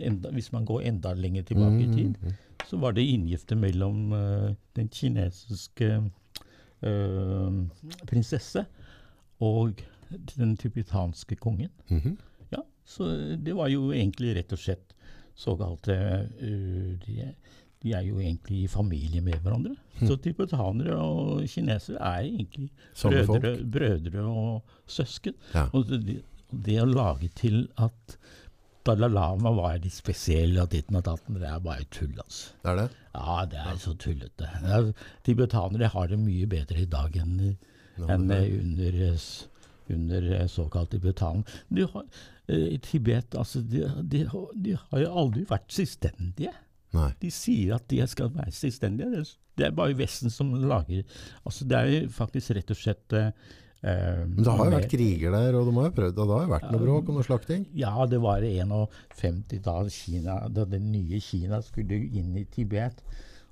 Enda, 0.00 0.32
hvis 0.32 0.52
man 0.54 0.64
går 0.64 0.86
enda 0.88 1.12
lenger 1.14 1.44
tilbake 1.50 1.84
i 1.84 1.90
tid, 1.92 2.34
så 2.68 2.78
var 2.80 2.94
det 2.96 3.04
inngifte 3.04 3.56
mellom 3.58 4.12
uh, 4.16 4.54
den 4.78 4.88
kinesiske 4.88 5.88
uh, 6.80 7.58
prinsesse 8.08 8.64
og 9.44 9.82
den 10.38 10.56
tibetanske 10.56 11.36
kongen. 11.36 11.70
Mhm. 11.90 12.16
Ja, 12.52 12.62
så 12.84 13.10
det 13.36 13.56
var 13.56 13.68
jo 13.68 13.90
egentlig 13.92 14.36
rett 14.38 14.52
og 14.52 14.62
slett 14.64 14.96
såkalte 15.38 15.96
uh, 16.42 16.92
de, 17.06 17.30
de 17.82 17.94
er 17.96 18.04
jo 18.06 18.20
egentlig 18.20 18.64
i 18.64 18.70
familie 18.70 19.22
med 19.24 19.40
hverandre. 19.42 19.76
Så 20.02 20.16
tibetanere 20.18 20.96
og 20.98 21.42
kinesere 21.50 21.98
er 21.98 22.26
egentlig 22.26 22.70
brødre, 23.02 23.56
brødre 23.64 24.24
og 24.26 24.76
søsken. 24.90 25.34
Ja. 25.54 25.68
Og 25.72 25.90
det, 25.90 26.22
det 26.50 26.78
å 26.82 26.88
lage 26.88 27.28
til 27.38 27.66
at 27.80 28.16
Dalai 28.82 29.12
Lama 29.12 29.52
var 29.54 29.76
litt 29.78 29.94
spesiell 29.94 30.56
og 30.58 30.72
ditten 30.72 30.98
og 30.98 31.04
datten, 31.06 31.38
det 31.38 31.46
er 31.46 31.60
bare 31.62 31.86
tull, 31.94 32.16
altså. 32.18 32.56
Det 32.64 32.72
er 32.72 32.78
det? 32.80 32.88
Ja, 33.14 33.36
det 33.46 33.60
er 33.62 33.76
så 33.78 33.94
tullete. 33.94 34.48
Ja, 34.64 34.80
tibetanere 35.22 35.90
har 35.92 36.10
det 36.10 36.18
mye 36.18 36.48
bedre 36.50 36.82
i 36.82 36.88
dag 36.90 37.14
enn, 37.22 37.36
enn 38.08 38.26
eh, 38.34 38.48
under, 38.58 38.98
eh, 39.06 39.28
under 39.94 40.26
eh, 40.40 40.48
såkalt 40.50 40.90
tibetan. 40.96 41.44
De 41.70 41.86
har, 41.92 42.08
eh, 42.08 42.31
I 42.50 42.78
Tibet 42.82 43.36
altså, 43.38 43.60
de, 43.62 43.84
de, 44.10 44.24
har- 44.26 44.52
de 44.58 44.74
har 44.80 45.00
jo 45.04 45.10
aldri 45.22 45.44
vært 45.46 45.70
selvstendige. 45.72 46.50
Nei. 46.92 47.08
De 47.22 47.30
sier 47.32 47.74
at 47.76 47.86
de 47.88 48.02
skal 48.10 48.28
være 48.34 48.52
selvstendige. 48.52 49.22
Det 49.56 49.66
er, 49.68 49.70
bare 49.76 49.94
Vesten 49.96 50.30
som 50.32 50.50
lager 50.56 51.02
altså, 51.44 51.64
Det 51.68 51.76
er 51.78 51.86
jo 51.92 52.08
faktisk 52.12 52.54
rett 52.56 52.70
og 52.72 52.76
slett 52.76 53.12
eh, 53.16 53.30
eh, 53.84 54.22
Men 54.26 54.42
det 54.44 54.52
har 54.58 54.68
jo 54.68 54.74
vært 54.78 54.90
kriger 54.92 55.32
der, 55.36 55.56
og 55.56 55.66
de 55.68 55.74
har 55.76 55.86
jo 55.90 55.94
prøvd, 56.00 56.18
og 56.18 56.28
det 56.30 56.36
har 56.38 56.44
jo 56.46 56.52
vært 56.52 56.68
noe 56.72 56.82
bråk 56.82 57.08
og 57.08 57.16
noe 57.18 57.26
slakting. 57.26 57.64
Ja, 57.76 57.94
det 58.08 58.20
var 58.24 58.44
51 58.44 59.42
da, 59.64 59.74
Kina, 59.92 60.36
da 60.52 60.64
det 60.68 60.80
nye 60.84 61.20
Kina 61.24 61.62
skulle 61.64 61.96
inn 62.02 62.34
i 62.40 62.44
Tibet 62.52 63.00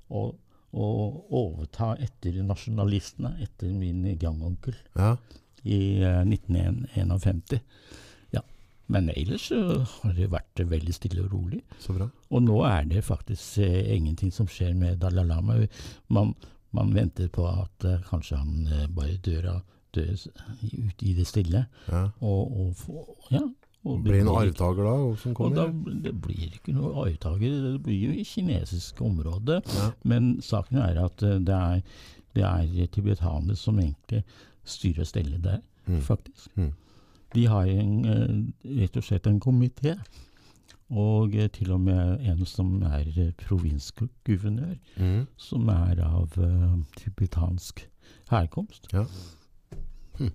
og, 0.09 0.35
og 0.73 1.33
overta 1.41 1.93
etter 2.01 2.41
nasjonalistene, 2.45 3.35
etter 3.45 3.71
min 3.73 4.03
gangonkel 4.21 4.75
Ja. 4.99 5.15
i 5.63 5.81
uh, 6.03 6.21
1951. 6.27 7.61
Men 8.91 9.07
ellers 9.15 9.45
så 9.51 9.59
har 10.03 10.13
det 10.17 10.27
vært 10.33 10.61
veldig 10.67 10.93
stille 10.97 11.23
og 11.23 11.31
rolig. 11.33 11.61
Så 11.79 11.93
bra. 11.95 12.09
Og 12.31 12.43
nå 12.43 12.57
er 12.67 12.85
det 12.91 13.03
faktisk 13.07 13.61
eh, 13.63 13.93
ingenting 13.95 14.33
som 14.35 14.49
skjer 14.51 14.73
med 14.75 14.99
Dalai 14.99 15.23
Lama. 15.29 15.55
Man, 16.11 16.33
man 16.75 16.91
venter 16.95 17.29
på 17.31 17.45
at 17.47 17.85
eh, 17.87 18.01
kanskje 18.09 18.41
han 18.41 18.67
eh, 18.67 18.87
bare 18.91 19.15
dør 19.23 19.47
dør 19.95 20.11
ut 20.15 21.01
i 21.03 21.13
det 21.17 21.25
stille. 21.27 21.65
Ja. 21.91 22.05
Og, 22.23 22.51
og, 22.65 22.69
få- 22.79 23.17
ja, 23.31 23.41
og 23.83 24.03
Blir 24.05 24.19
det 24.21 24.25
noen 24.27 24.45
arvtaker 24.45 24.85
da 24.87 24.93
som 25.19 25.33
og 25.35 25.55
da, 25.55 25.65
kommer? 25.67 25.97
det 26.05 26.13
blir 26.23 26.45
ikke 26.59 26.75
noen 26.77 26.99
arvtaker, 27.01 27.55
det 27.65 27.81
blir 27.83 28.05
jo 28.05 28.13
i 28.21 28.23
kinesisk 28.27 29.01
område. 29.03 29.57
Ja. 29.75 29.89
Men 30.07 30.35
saken 30.45 30.79
er 30.83 30.99
at 31.07 31.17
det 31.23 31.57
er, 31.57 31.81
det 32.37 32.45
er 32.47 32.87
tibetanere 32.95 33.57
som 33.59 33.79
egentlig 33.83 34.23
styrer 34.63 35.03
og 35.03 35.11
steller 35.15 35.41
der, 35.43 35.59
Mm. 35.89 35.97
faktisk. 36.05 36.51
Mm. 36.55 36.69
De 37.33 37.45
har 37.47 37.69
en, 37.71 38.05
eh, 38.05 38.79
rett 38.81 38.97
og 38.97 39.03
slett 39.07 39.27
en 39.27 39.39
komité, 39.39 39.95
og 40.91 41.35
eh, 41.35 41.47
til 41.55 41.71
og 41.71 41.81
med 41.81 42.19
en 42.27 42.45
som 42.45 42.81
er 42.83 43.07
eh, 43.15 43.31
provinsguvernør, 43.39 44.75
mm. 44.97 45.21
som 45.39 45.69
er 45.71 46.01
av 46.03 46.35
uh, 46.37 46.75
tibetansk 46.99 47.85
herkomst. 48.31 48.89
Ja. 48.91 49.05
Hm. 50.19 50.33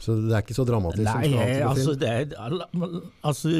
Så 0.00 0.16
det 0.24 0.32
er 0.32 0.44
ikke 0.46 0.56
så 0.56 0.64
dramatisk 0.64 1.04
Nei, 1.04 1.28
som 1.28 1.34
skal 1.34 1.68
altså, 1.68 1.96
det 2.00 2.08
er, 2.08 2.26
altså, 2.38 3.02
altså 3.22 3.54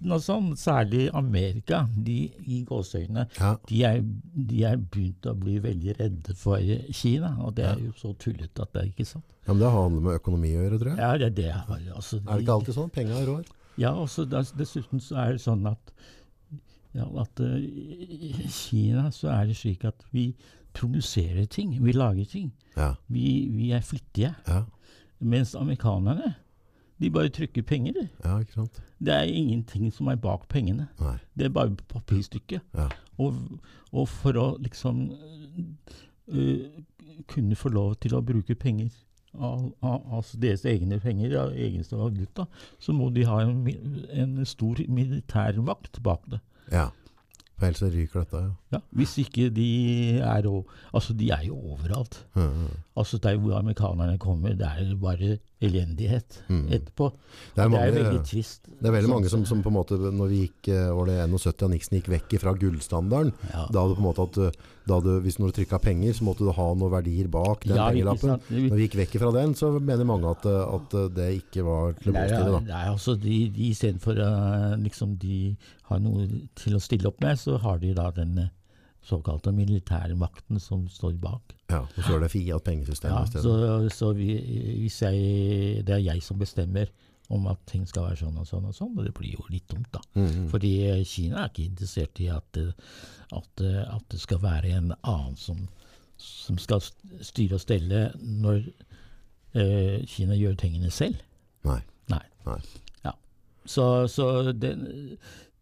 Vesten 0.00 0.12
og 0.16 0.22
sånn, 0.24 0.46
særlig 0.56 1.10
Amerika, 1.14 1.82
de 1.94 2.30
i 2.46 2.62
gåseøynene, 2.64 3.26
Ja. 3.38 3.56
de 3.68 3.82
er, 3.84 4.00
de 4.34 4.62
er 4.64 4.76
begynt 4.78 5.26
å 5.26 5.34
bli 5.38 5.58
veldig 5.60 5.98
redde 5.98 6.34
for 6.34 6.56
Kina. 6.92 7.36
Og 7.44 7.54
det 7.56 7.64
er 7.66 7.76
jo 7.84 7.92
så 7.96 8.14
tullete 8.16 8.62
at 8.62 8.72
det 8.72 8.82
er 8.82 8.88
ikke 8.88 9.06
sant. 9.06 9.24
ja, 9.46 9.52
men 9.52 9.60
det 9.60 9.70
handler 9.70 10.00
med 10.00 10.20
økonomi 10.20 10.54
å 10.56 10.62
gjøre, 10.64 10.78
tror 10.80 10.88
jeg. 10.90 10.98
Ja, 10.98 11.18
det, 11.18 11.34
det 11.36 11.46
er, 11.50 11.94
altså, 11.94 12.16
Er 12.16 12.32
det 12.38 12.42
ikke 12.46 12.52
alltid 12.56 12.74
sånn? 12.74 12.90
Penga 12.90 13.20
rår. 13.26 13.44
Ja, 13.76 13.92
også, 13.92 14.24
dessuten 14.56 15.00
så 15.00 15.16
er 15.16 15.32
det 15.32 15.40
sånn 15.42 15.66
at, 15.66 15.92
ja, 16.94 17.04
at 17.20 17.40
uh, 17.40 17.56
i 17.58 18.48
Kina 18.48 19.10
så 19.10 19.28
er 19.30 19.46
det 19.46 19.56
slik 19.56 19.84
at 19.84 20.02
vi 20.12 20.34
produserer 20.72 21.44
ting. 21.46 21.76
Vi 21.84 21.92
lager 21.92 22.24
ting. 22.24 22.52
Ja. 22.76 22.94
Vi, 23.08 23.48
vi 23.52 23.70
er 23.72 23.80
flittige. 23.84 24.34
Ja. 24.48 24.64
Mens 25.20 25.54
amerikanerne, 25.54 26.34
de 27.00 27.10
bare 27.10 27.28
trykker 27.28 27.62
penger. 27.62 27.92
de. 27.92 28.08
ja, 28.24 28.38
ikke 28.38 28.52
sant? 28.52 28.82
Det 28.98 29.14
er 29.14 29.22
ingenting 29.22 29.92
som 29.94 30.06
er 30.12 30.16
bak 30.20 30.48
pengene. 30.48 30.88
Nei. 31.00 31.16
Det 31.38 31.48
er 31.48 31.54
bare 31.54 31.76
papirstykket. 31.88 32.60
Ja. 32.76 32.88
Og, 33.18 33.36
og 33.92 34.08
for 34.08 34.36
å 34.36 34.46
liksom 34.60 35.06
uh, 36.32 36.66
kunne 37.30 37.56
få 37.56 37.72
lov 37.72 37.94
til 38.04 38.14
å 38.16 38.24
bruke 38.24 38.54
penger, 38.54 38.90
av, 39.38 39.70
av, 39.86 40.26
deres 40.42 40.64
egne 40.66 40.98
penger, 41.00 41.36
av 41.38 41.52
egenste 41.54 41.96
valuta, 41.96 42.46
så 42.82 42.92
må 42.92 43.10
de 43.14 43.24
ha 43.28 43.40
en, 43.44 43.60
en 44.10 44.40
stor 44.46 44.80
militærmakt 44.90 46.00
bak 46.02 46.24
det. 46.32 46.40
Ja. 46.72 46.88
For 47.56 47.68
ellers 47.68 47.94
ryker 47.94 48.24
dette, 48.24 48.42
ja. 48.48 48.56
Ja, 48.72 48.78
hvis 48.94 49.16
ikke 49.18 49.48
de 49.50 50.18
er 50.22 50.46
Altså, 50.94 51.12
de 51.12 51.30
er 51.30 51.42
jo 51.46 51.56
overalt. 51.74 52.24
Ja. 52.36 52.46
Altså, 52.96 53.18
Der 53.18 53.36
hvor 53.36 53.58
amerikanerne 53.58 54.18
kommer, 54.18 54.48
det 54.54 54.62
er 54.66 54.94
bare 54.96 55.38
elendighet 55.60 56.42
Mm. 56.48 56.66
etterpå. 56.70 57.10
Det 57.56 57.62
er 57.64 57.68
mange, 57.68 57.90
det 57.92 58.00
er 58.00 58.04
veldig 58.12 58.24
trist. 58.26 58.64
Det 58.80 58.86
er 58.88 58.92
veldig 58.92 59.10
mange 59.10 59.28
som, 59.28 59.44
som 59.46 59.62
på 59.62 59.68
en 59.70 59.74
måte, 59.74 59.98
når 59.98 60.28
vi 60.28 60.38
gikk, 60.46 60.68
eh, 60.68 60.90
var 60.96 61.06
det 61.06 61.16
71 61.30 61.62
og 61.66 61.70
Nixon 61.70 61.98
gikk 61.98 62.08
vekk 62.14 62.40
fra 62.40 62.54
gullstandarden, 62.54 63.32
Ja. 63.52 63.66
da 63.72 63.80
hadde 63.82 63.96
på 63.96 64.02
en 64.02 64.08
måte 64.08 64.22
at 64.28 64.38
eh, 64.38 64.60
da 64.86 64.94
hadde, 65.00 65.20
hvis 65.22 65.36
du 65.36 65.50
trykket 65.50 65.82
penger, 65.82 66.12
så 66.12 66.24
måtte 66.24 66.38
du 66.46 66.52
ha 66.52 66.68
noen 66.74 66.90
verdier 66.90 67.28
bak 67.28 67.64
den 67.64 67.76
Ja, 67.76 67.90
pengelappen. 67.90 68.40
Når 68.50 68.76
vi 68.76 68.86
gikk 68.88 68.96
vekk 69.02 69.18
fra 69.20 69.32
den, 69.32 69.54
så 69.54 69.72
mener 69.80 70.04
mange 70.04 70.30
at, 70.30 70.46
eh, 70.46 70.74
at 70.74 71.14
det 71.14 71.28
ikke 71.42 71.64
var 71.64 71.92
til 71.94 72.12
å 72.12 72.14
Nei, 72.14 72.28
Da. 72.28 72.60
nei, 72.60 72.86
altså 72.88 73.14
de, 73.20 73.48
de 73.50 73.70
Istedenfor 73.70 74.18
uh, 74.18 74.76
liksom 74.76 75.16
de 75.18 75.56
har 75.90 75.98
noe 76.00 76.26
til 76.54 76.74
å 76.74 76.80
stille 76.80 77.06
opp 77.06 77.20
med, 77.20 77.36
så 77.38 77.58
har 77.60 77.78
de 77.78 77.92
da 77.94 78.10
den 78.10 78.50
såkalte 79.06 79.52
militærmakten 79.56 80.60
som 80.60 80.88
står 80.92 81.14
bak. 81.22 81.54
Ja, 81.70 81.80
og 81.86 82.02
så 82.04 82.16
er 82.16 82.20
det 82.24 82.30
Fiat-pengesystemet 82.34 83.16
Ja, 83.16 83.22
i 83.24 83.30
stedet. 83.30 83.44
så 83.44 83.88
så 83.96 84.12
vi, 84.16 84.34
hvis 84.82 85.00
jeg, 85.02 85.84
det 85.86 85.94
er 85.94 86.02
jeg 86.04 86.22
som 86.22 86.38
bestemmer 86.38 86.90
om 87.30 87.46
at 87.46 87.58
ting 87.70 87.86
skal 87.86 88.08
være 88.08 88.16
sånn 88.24 88.38
og 88.42 88.46
sånn 88.48 88.64
og 88.66 88.74
sånn, 88.74 88.96
og 88.98 89.04
det 89.06 89.14
blir 89.14 89.36
jo 89.38 89.44
litt 89.48 89.68
dumt, 89.70 89.86
da. 89.94 90.00
Mhm. 90.18 90.48
Fordi 90.50 90.72
eh, 90.90 91.04
Kina 91.06 91.44
er 91.44 91.48
ikke 91.52 91.68
interessert 91.70 92.20
i 92.20 92.26
at, 92.34 92.58
at, 93.32 93.62
at 93.62 94.04
det 94.10 94.20
skal 94.20 94.42
være 94.42 94.72
en 94.76 94.92
annen 95.00 95.36
som, 95.38 95.60
som 96.18 96.58
skal 96.58 96.82
styre 97.22 97.54
og 97.54 97.62
stelle 97.62 98.10
når 98.20 98.64
eh, 99.54 100.02
Kina 100.10 100.34
gjør 100.34 100.58
tingene 100.60 100.90
selv. 100.90 101.22
Nei. 101.64 101.80
Nei. 102.10 102.24
Nei. 102.46 102.58
Ja. 103.04 103.14
Så, 103.64 103.86
så 104.10 104.52
det, 104.52 104.74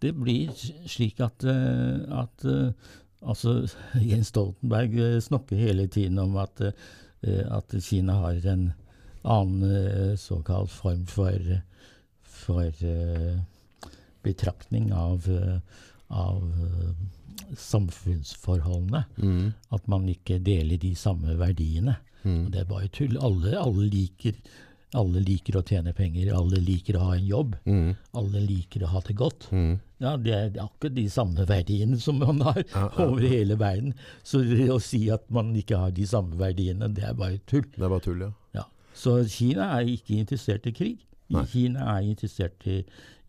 det 0.00 0.14
blir 0.16 0.50
slik 0.88 1.20
at, 1.20 1.44
at 1.44 2.48
altså, 3.22 3.68
Jens 4.10 4.32
Stoltenberg 4.32 4.98
eh, 4.98 5.20
snakker 5.24 5.56
hele 5.56 5.86
tiden 5.86 6.18
om 6.22 6.36
at, 6.36 6.60
eh, 6.62 7.44
at 7.50 7.74
Kina 7.82 8.20
har 8.24 8.40
en 8.52 8.72
annen 9.28 9.62
eh, 9.68 10.16
såkalt 10.16 10.70
form 10.70 11.06
for, 11.10 11.60
for 12.22 12.84
eh, 12.84 13.38
betraktning 14.22 14.92
av, 14.92 15.28
eh, 15.28 15.58
av 16.08 16.42
eh, 16.42 16.92
samfunnsforholdene. 17.56 19.04
Mm. 19.16 19.52
At 19.74 19.88
man 19.88 20.08
ikke 20.08 20.40
deler 20.44 20.80
de 20.80 20.94
samme 20.98 21.38
verdiene. 21.38 21.98
Mm. 22.22 22.48
Det 22.52 22.62
er 22.62 22.70
bare 22.70 22.90
tull. 22.92 23.18
Alle, 23.22 23.54
alle, 23.58 23.88
liker, 23.92 24.36
alle 24.96 25.20
liker 25.20 25.58
å 25.58 25.62
tjene 25.68 25.92
penger, 25.92 26.30
alle 26.32 26.56
liker 26.64 26.96
å 26.96 27.02
ha 27.10 27.16
en 27.18 27.26
jobb. 27.28 27.56
Mm. 27.68 27.90
Alle 28.16 28.40
liker 28.40 28.84
å 28.86 28.92
ha 28.94 29.00
det 29.04 29.16
godt. 29.18 29.48
Mm. 29.52 29.74
Ja, 30.00 30.16
Det 30.16 30.32
er 30.32 30.60
akkurat 30.62 30.94
de 30.94 31.08
samme 31.10 31.44
verdiene 31.46 31.98
som 32.00 32.18
man 32.22 32.40
har 32.40 32.62
Ja, 32.62 32.86
ja, 32.96 33.04
over 33.04 33.20
hele 33.28 33.56
verden. 33.60 33.92
Så 34.24 34.40
å 34.72 34.78
si 34.80 35.10
at 35.10 35.28
man 35.30 35.52
ikke 35.58 35.76
har 35.76 35.90
de 35.90 36.06
samme 36.06 36.38
verdiene, 36.40 36.88
det 36.94 37.04
er 37.04 37.14
bare 37.18 37.38
tull. 37.46 37.66
Det 37.76 37.82
er 37.84 37.88
bare 37.92 38.00
tull, 38.04 38.20
ja. 38.20 38.32
Ja. 38.54 38.64
Så 38.94 39.18
Kina 39.28 39.72
er 39.78 39.90
ikke 39.92 40.16
interessert 40.22 40.66
i 40.66 40.72
krig. 40.72 41.04
Nei. 41.28 41.44
Kina 41.50 41.84
er 41.98 42.06
interessert 42.08 42.64
i, 42.66 42.78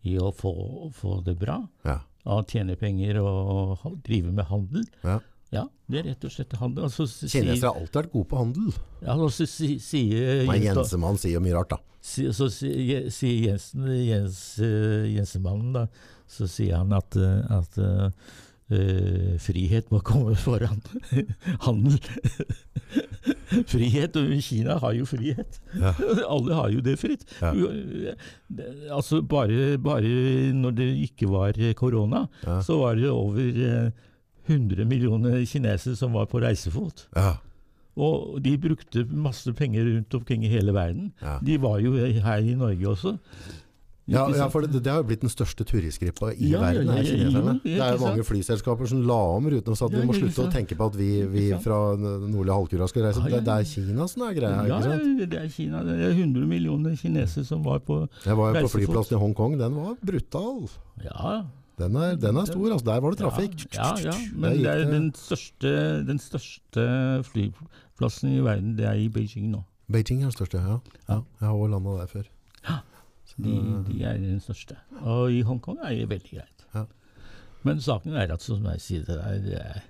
i 0.08 0.16
å 0.16 0.30
få, 0.32 0.54
få 0.96 1.20
det 1.26 1.36
bra, 1.38 1.60
Ja. 1.84 1.98
å 2.24 2.40
tjene 2.48 2.76
penger 2.80 3.18
og 3.20 4.00
drive 4.06 4.32
med 4.32 4.46
handel. 4.48 4.84
Ja. 5.52 5.64
Det 5.90 5.98
er 5.98 6.04
rett 6.12 6.24
og 6.24 6.30
slett 6.30 6.52
handel. 6.60 6.84
Altså, 6.86 7.06
så 7.10 7.26
Kinesere 7.32 7.72
har 7.72 7.80
alltid 7.80 7.96
vært 8.02 8.12
gode 8.12 8.28
på 8.30 8.38
handel. 8.38 8.68
Ja, 9.02 9.16
altså, 9.16 9.46
si, 9.50 9.78
si- 9.82 10.04
Men 10.46 10.60
Jens- 10.62 10.76
Jensemann 10.84 11.18
sier 11.18 11.34
jo 11.38 11.40
mye 11.42 11.56
rart, 11.58 11.70
da. 11.74 11.78
si- 12.00 12.28
Så 12.32 12.46
sier 12.54 13.10
si 13.10 13.32
Jensen, 13.48 13.88
Jens, 14.06 14.58
eh, 14.62 15.08
Jensemannen, 15.16 15.72
da, 15.74 15.86
så 16.30 16.46
sier 16.48 16.76
han 16.78 16.92
at, 16.94 17.16
eh, 17.16 17.42
at 17.50 17.78
uh, 17.82 18.10
eh, 18.70 19.34
frihet 19.42 19.90
må 19.90 19.98
komme 20.06 20.36
foran 20.38 20.78
handel. 21.66 21.98
frihet, 23.70 24.14
og 24.16 24.30
Kina 24.42 24.76
har 24.78 24.94
jo 24.94 25.06
frihet. 25.08 25.58
Ja. 25.74 25.92
Alle 26.34 26.54
har 26.54 26.70
jo 26.70 26.80
det 26.84 26.96
fritt. 27.00 27.26
Ja. 27.40 27.50
Eh, 27.50 28.14
Altså 28.90 29.20
bare, 29.22 29.76
bare 29.78 30.08
når 30.54 30.74
det 30.78 30.88
ikke 31.08 31.28
var 31.30 31.54
eh, 31.58 31.72
korona, 31.78 32.24
Ja. 32.46 32.60
så 32.66 32.78
var 32.80 32.94
det 32.98 33.10
over 33.10 33.40
eh, 33.40 33.90
100 34.50 34.84
millioner 34.90 35.40
kinesere 35.46 35.96
som 35.98 36.12
var 36.18 36.28
på 36.30 36.42
reisefot. 36.42 37.06
Ja. 37.16 37.36
Og 38.00 38.38
de 38.42 38.54
brukte 38.60 39.04
masse 39.10 39.50
penger 39.56 39.88
rundt 39.88 40.14
omkring 40.14 40.44
i 40.46 40.52
hele 40.52 40.74
verden. 40.74 41.10
Ja. 41.22 41.38
De 41.44 41.58
var 41.62 41.80
jo 41.82 41.96
her 41.96 42.38
i 42.38 42.54
Norge 42.58 42.88
også. 42.88 43.16
Ja, 44.10 44.24
ja, 44.34 44.48
for 44.50 44.64
det, 44.64 44.80
det 44.82 44.90
har 44.90 45.04
jo 45.04 45.06
blitt 45.06 45.22
den 45.22 45.30
største 45.30 45.62
turistgruppa 45.66 46.32
i 46.34 46.48
Ja, 46.50 46.58
verden, 46.64 46.88
ja, 46.88 46.96
er 46.98 47.04
ja, 47.04 47.12
kineserne. 47.14 47.52
Det 47.62 47.76
er 47.76 47.92
jo 47.94 48.00
mange 48.02 48.24
flyselskaper 48.26 48.88
som 48.90 49.04
la 49.06 49.18
om 49.36 49.46
rutene 49.52 49.78
sa 49.78 49.86
at 49.86 49.94
vi 49.94 50.02
må 50.08 50.16
slutte 50.16 50.46
å 50.48 50.50
tenke 50.50 50.78
på 50.78 50.88
at 50.90 50.96
vi, 50.98 51.10
vi 51.30 51.44
fra 51.62 51.78
nordlige 52.00 52.56
halvkula 52.56 52.88
skal 52.90 53.06
reise. 53.06 53.22
Det, 53.22 53.42
det 53.46 53.54
er 53.54 53.68
Kina 53.70 54.08
som 54.10 54.26
er 54.26 54.34
greia, 54.40 54.64
ikke 54.66 54.80
sant? 54.88 55.06
Ja, 55.06 55.28
det 55.30 55.40
er 55.44 55.54
Kina. 55.54 55.84
Det 55.86 55.94
er 56.08 56.16
100 56.16 56.50
millioner 56.50 56.98
kinesere 56.98 57.46
som 57.46 57.62
var 57.66 57.84
på 57.86 58.02
reisefot. 58.02 58.26
Jeg 58.26 58.40
var 58.42 58.50
jo 58.56 58.66
på 58.66 58.74
flyplassen 58.74 59.18
i 59.18 59.22
Hongkong, 59.22 59.56
den 59.60 59.78
var 59.78 59.94
brutal. 60.10 60.66
Ja, 61.06 61.36
Den 61.80 61.96
er, 61.96 62.14
den 62.20 62.36
er 62.36 62.48
stor, 62.48 62.66
altså. 62.72 62.86
Der 62.90 63.00
var 63.04 63.14
det 63.14 63.22
trafikk. 63.22 63.66
Ja, 63.74 63.90
ja, 64.04 64.14
men 64.34 64.58
det 64.58 64.70
er 64.70 64.84
den 64.90 65.10
største, 65.16 65.72
den 66.08 66.20
største 66.22 66.84
flyplassen 67.30 68.36
i 68.36 68.44
verden, 68.44 68.76
det 68.78 68.86
er 68.88 69.00
i 69.00 69.08
Beijing 69.12 69.50
nå. 69.54 69.64
Beijing 69.90 70.22
er 70.22 70.30
den 70.30 70.36
største, 70.36 70.60
ja. 70.62 70.78
ja. 71.08 71.20
Jeg 71.40 71.48
har 71.48 71.56
også 71.56 71.72
landa 71.74 71.96
der 72.02 72.12
før. 72.12 72.28
De, 73.40 73.84
de 73.88 74.02
er 74.04 74.18
den 74.18 74.40
største. 74.40 74.76
Og 75.00 75.32
i 75.32 75.40
Hongkong 75.46 75.78
er 75.82 75.94
det 75.96 76.08
veldig 76.10 76.30
greit. 76.30 76.66
Ja. 76.74 76.84
Men 77.62 77.80
saken 77.80 78.16
er 78.16 78.32
at, 78.32 78.42
som 78.42 78.64
jeg 78.72 78.82
sier, 78.84 79.04
det 79.06 79.60
er, 79.60 79.80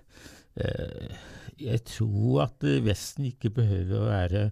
eh, 0.56 1.16
Jeg 1.60 1.84
tror 1.84 2.42
at 2.46 2.64
Vesten 2.84 3.26
ikke 3.28 3.50
behøver 3.50 3.98
å 4.00 4.06
være 4.08 4.44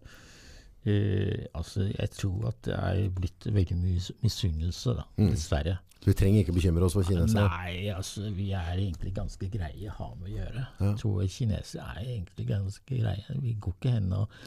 eh, 0.84 1.46
Altså, 1.54 1.88
jeg 1.88 2.10
tror 2.14 2.50
at 2.52 2.60
det 2.66 2.74
er 2.76 3.08
blitt 3.14 3.48
veldig 3.48 3.78
mye 3.80 4.16
misunnelse, 4.22 4.96
da. 4.98 5.06
Mm. 5.16 5.30
Dessverre. 5.32 5.78
Vi 6.06 6.14
trenger 6.14 6.44
ikke 6.44 6.54
bekymre 6.56 6.86
oss 6.86 6.94
for 6.96 7.02
kinesere. 7.04 7.48
Nei, 7.50 7.88
altså, 7.92 8.28
vi 8.32 8.50
er 8.56 8.70
egentlig 8.78 9.10
ganske 9.16 9.48
greie 9.50 9.90
å 9.90 9.96
ha 9.98 10.08
med 10.14 10.30
å 10.30 10.36
gjøre. 10.36 10.62
Ja. 10.78 10.86
Jeg 10.92 10.96
tror 11.02 11.26
kinesere 11.34 11.90
er 11.96 12.00
egentlig 12.06 12.46
ganske 12.48 13.00
greie. 13.02 13.36
Vi 13.42 13.56
går 13.60 13.74
ikke 13.76 13.92
hen 13.96 14.12
og, 14.16 14.38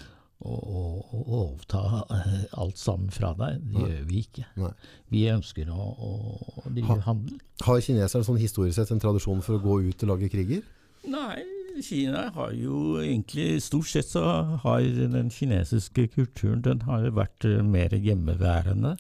og, 0.41 0.64
og, 0.64 1.11
og 1.11 1.32
overta 1.41 1.82
eh, 2.18 2.36
alt 2.64 2.80
sammen 2.82 3.11
fra 3.14 3.34
deg. 3.38 3.60
Det 3.68 3.78
Nei. 3.78 3.90
gjør 3.91 4.06
vi 4.10 4.23
ikke. 4.26 4.45
Nei. 4.64 4.72
Vi 5.14 5.26
ønsker 5.36 5.69
å, 5.76 5.88
å 6.10 6.65
drive 6.69 6.88
Ha- 6.95 6.99
handel. 7.11 7.40
Har 7.68 7.84
kineserne 7.86 8.26
sånn 8.26 8.41
historisk 8.41 8.80
sett 8.80 8.95
en 8.95 9.03
tradisjon 9.03 9.44
for 9.45 9.60
å 9.60 9.64
gå 9.68 9.82
ut 9.91 10.06
og 10.07 10.15
lage 10.15 10.32
kriger? 10.34 10.64
Nei, 11.11 11.44
Kina 11.82 12.28
har 12.36 12.52
jo 12.53 12.98
egentlig 13.02 13.61
Stort 13.64 13.88
sett 13.90 14.10
så 14.11 14.22
har 14.61 14.84
den 14.84 15.30
kinesiske 15.34 16.03
kulturen 16.14 16.60
den 16.65 16.82
har 16.86 17.07
vært 17.15 17.45
mer 17.65 17.94
hjemmeværende. 17.95 18.91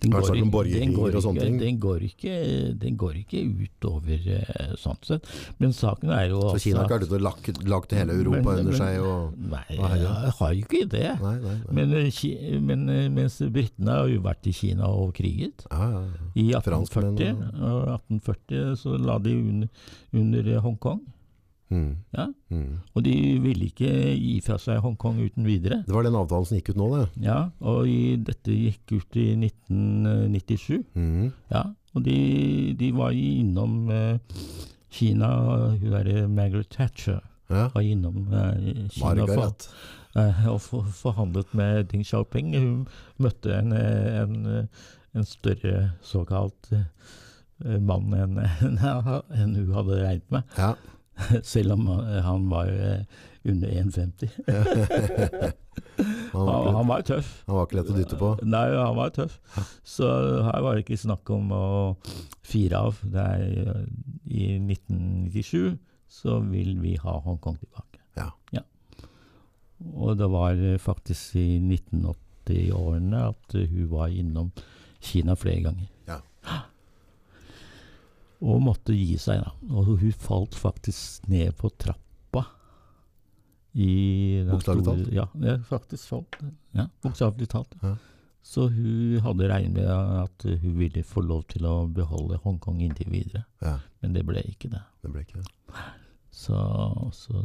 Den 0.00 0.12
ikke- 0.12 0.32
den 0.32 0.50
går 0.50 0.64
ikke- 0.64 0.80
Den 1.60 1.78
går 1.78 2.00
ikke, 2.08 2.78
den 2.80 2.96
går 2.96 3.14
ikke 3.20 3.40
utover 3.66 4.22
uh, 4.32 4.74
sånt 4.76 5.04
sett. 5.04 5.26
Men 5.58 5.72
saken 5.76 6.08
er 6.10 6.28
jo 6.30 6.40
Så 6.54 6.60
Kina 6.62 6.78
har 6.80 6.88
ikke 6.88 6.98
vært 7.00 7.06
ute 7.10 7.14
og 7.18 7.20
lagt, 7.20 7.64
lagt 7.68 7.90
hele 7.92 8.12
Europa 8.16 8.40
Men- 8.54 8.58
under 8.58 8.72
men- 8.72 8.80
seg? 8.80 9.00
Og, 9.04 9.36
Nei, 9.36 9.64
jeg 9.68 10.32
har 10.38 10.54
jo 10.54 10.62
ikke 10.64 10.88
det. 10.88 11.20
nei, 11.20 11.34
nei. 11.44 11.56
Men, 11.70 11.92
eh, 11.94 12.60
men 12.60 12.88
eh, 12.88 13.08
mens 13.08 13.38
britene 13.52 13.88
har 13.90 14.08
jo 14.08 14.20
vært 14.20 14.46
i 14.46 14.52
Kina 14.52 14.88
og 14.88 15.12
kriget. 15.14 15.66
Ja, 15.70 15.90
ja. 15.90 16.02
I 16.34 16.52
1840, 16.54 17.36
1840 18.08 18.76
så 18.76 18.96
la 18.98 19.18
de 19.18 19.34
under, 19.36 19.68
under 20.14 20.48
eh, 20.56 20.60
Hongkong. 20.60 21.00
Mm. 21.70 21.90
Ja. 22.16 22.24
Mm. 22.50 22.80
Og 22.94 23.04
de 23.06 23.14
ville 23.44 23.68
ikke 23.70 23.90
gi 24.18 24.40
fra 24.42 24.56
seg 24.58 24.80
Hongkong 24.82 25.20
uten 25.22 25.46
videre. 25.46 25.82
Det 25.86 25.94
var 25.94 26.02
den 26.06 26.16
avtalen 26.18 26.48
som 26.48 26.58
gikk 26.58 26.72
ut 26.74 26.80
nå, 26.80 26.88
det. 26.98 27.04
Ja, 27.28 27.38
og 27.62 27.86
i, 27.90 28.16
dette 28.26 28.50
gikk 28.56 28.90
ut 28.96 29.18
i 29.22 29.28
1997. 29.38 30.80
Mm. 30.98 31.30
Ja, 31.52 31.62
og 31.94 32.04
de, 32.06 32.16
de 32.78 32.90
var 32.94 33.14
innom 33.16 33.90
eh, 33.94 34.18
Kina, 34.90 35.30
hun 35.78 35.90
derre 35.94 36.26
Margaret 36.30 36.70
Thatcher 36.74 37.20
Ja. 37.50 37.68
var 37.74 37.82
innom 37.82 38.28
eh, 38.34 38.86
Kina 38.94 39.26
for, 39.26 39.54
eh, 40.18 40.44
og 40.50 40.60
for, 40.62 40.86
forhandlet 40.94 41.54
med 41.58 41.88
Deng 41.90 42.04
Xiaoping. 42.06 42.52
Hun 42.58 42.86
møtte 43.18 43.54
en, 43.58 43.72
eh, 43.74 44.20
en, 44.22 44.36
eh, 44.46 44.86
en 45.18 45.26
større 45.26 45.92
såkalt 46.06 46.70
eh, 46.74 46.86
mann 47.82 48.14
enn 48.14 48.38
en, 48.66 48.78
en 48.78 49.54
hun 49.58 49.74
hadde 49.78 50.02
regnet 50.04 50.30
med, 50.34 50.56
Ja. 50.58 50.74
selv 51.52 51.76
om 51.76 51.88
eh, 51.96 52.20
han 52.24 52.48
var 52.50 52.70
eh, 52.70 53.02
under 53.44 53.68
1,50. 53.68 54.28
Han, 56.32 56.46
var 56.46 56.64
Han, 56.64 56.74
han 56.74 56.86
var 56.88 57.02
tøff. 57.02 57.28
han 57.46 57.56
var 57.56 57.66
ikke 57.66 57.76
lett 57.76 57.90
å 57.90 57.94
dytte 57.96 58.16
på. 58.20 58.28
Nei, 58.46 58.62
han 58.76 58.96
var 58.96 59.10
tøff. 59.12 59.34
Så 59.84 60.06
her 60.46 60.62
var 60.64 60.76
det 60.76 60.84
ikke 60.84 60.96
snakk 61.00 61.28
om 61.34 61.50
å 61.52 61.64
fire 62.46 62.78
av. 62.86 63.00
Det 63.02 63.24
er, 63.34 63.42
eh, 63.74 63.86
I 64.30 64.46
1997 64.62 65.76
så 66.10 66.38
vil 66.46 66.76
vi 66.80 66.94
ha 67.02 67.16
Hongkong 67.24 67.58
tilbake. 67.60 68.00
Ja. 68.16 68.30
Og 69.96 70.16
det 70.20 70.28
var 70.30 70.52
eh, 70.60 70.78
faktisk 70.80 71.36
i 71.40 71.58
1980-årene 71.58 73.22
at 73.30 73.54
eh, 73.56 73.68
hun 73.70 73.88
var 73.92 74.12
innom 74.12 74.50
Kina 75.00 75.36
flere 75.38 75.62
ganger. 75.70 75.88
Og 78.40 78.60
måtte 78.64 78.94
gi 78.96 79.18
seg, 79.20 79.42
da. 79.44 79.52
Og 79.76 79.90
hun 80.00 80.12
falt 80.16 80.54
faktisk 80.56 81.26
ned 81.28 81.52
på 81.60 81.68
trappa. 81.76 82.46
I 83.76 84.42
Bokstavelig 84.48 84.86
talt? 84.86 85.10
Ja, 85.14 85.26
faktisk 85.68 86.08
falt. 86.10 86.38
Ja, 86.74 86.88
bokstavelig 87.04 87.50
talt. 87.52 87.76
Ja. 87.84 87.96
Så 88.42 88.64
hun 88.72 89.20
hadde 89.20 89.50
regnet 89.50 89.76
med 89.76 89.90
at 89.92 90.46
hun 90.62 90.78
ville 90.78 91.02
få 91.04 91.20
lov 91.22 91.44
til 91.52 91.66
å 91.68 91.84
beholde 91.92 92.40
Hongkong 92.42 92.80
inntil 92.82 93.10
videre. 93.12 93.44
Ja, 93.60 93.76
Men 94.00 94.16
det 94.16 94.24
ble 94.26 94.40
ikke 94.48 94.70
det. 94.72 94.80
det 95.04 95.12
ble 95.12 95.26
ikke 95.26 95.42
det. 95.42 95.84
Så, 96.32 96.56
så 97.12 97.44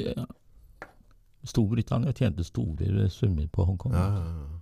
ja. 0.00 0.24
Storbritannia 1.44 2.14
tjente 2.16 2.44
store 2.48 3.10
summer 3.12 3.46
på 3.52 3.66
Hongkong. 3.68 3.92
Ja, 3.92 4.08
ja, 4.16 4.24
ja. 4.24 4.53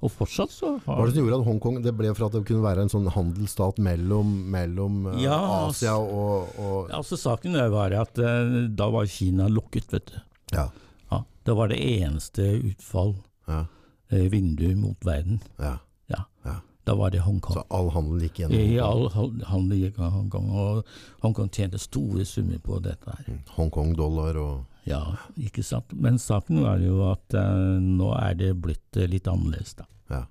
Og 0.00 0.12
fortsatt 0.14 0.52
så 0.54 0.70
Hva 0.84 0.94
er 1.02 1.10
det 1.10 1.14
som 1.16 1.26
gjorde 1.26 1.38
at 1.42 1.46
Hongkong 1.48 1.80
Det 1.84 1.92
ble 1.96 2.12
for 2.16 2.26
at 2.30 2.36
det 2.36 2.40
kunne 2.48 2.64
være 2.64 2.86
en 2.86 2.92
sånn 2.92 3.08
handelsstat 3.12 3.80
mellom, 3.84 4.30
mellom 4.52 5.02
eh, 5.12 5.18
Ja, 5.26 5.36
Asia 5.66 5.96
og, 6.00 6.54
og 6.60 6.88
Altså 6.96 7.18
Saken 7.20 7.58
var 7.74 7.92
at 8.00 8.16
uh, 8.22 8.64
da 8.72 8.88
var 8.94 9.10
Kina 9.10 9.48
lukket, 9.52 9.90
vet 9.92 10.08
du. 10.08 10.16
Ja. 10.56 10.70
Ja, 11.12 11.22
det 11.44 11.56
var 11.58 11.68
det 11.72 11.78
eneste 11.84 12.46
utfall, 12.70 13.14
Ja. 13.50 13.66
uh, 14.12 14.24
vindu 14.32 14.70
mot 14.80 15.04
verden. 15.06 15.42
ja. 15.60 15.76
Ja. 16.10 16.24
Ja. 16.44 16.56
Da 16.88 16.94
var 16.98 17.12
det 17.12 17.20
Hongkong. 17.22 17.54
Så 17.54 17.62
all 17.70 17.90
handel 17.94 18.24
gikk 18.24 18.40
gjennom 18.40 18.56
Hongkong? 18.56 18.72
Ja, 18.74 18.88
all 18.88 19.44
handel 19.52 19.78
gikk 19.78 19.98
gjennom 20.00 20.14
Hongkong, 20.16 20.48
og 20.50 20.88
Hongkong 21.22 21.50
tjente 21.54 21.78
store 21.78 22.24
summer 22.26 22.58
på 22.64 22.80
dette 22.82 23.04
her. 23.14 23.28
Mm. 23.28 23.42
Hongkong-dollar 23.58 24.38
og 24.40 24.64
Ja, 24.88 25.02
ikke 25.36 25.62
sant. 25.66 25.92
Men 25.92 26.18
saken 26.18 26.62
var 26.64 26.78
jo 26.82 27.00
at 27.10 27.34
eh, 27.36 27.78
nå 27.84 28.12
er 28.16 28.34
det 28.40 28.54
blitt 28.62 28.96
eh, 28.96 29.08
litt 29.10 29.28
annerledes, 29.30 29.74
da. 29.80 29.84
Ja. 30.10 30.24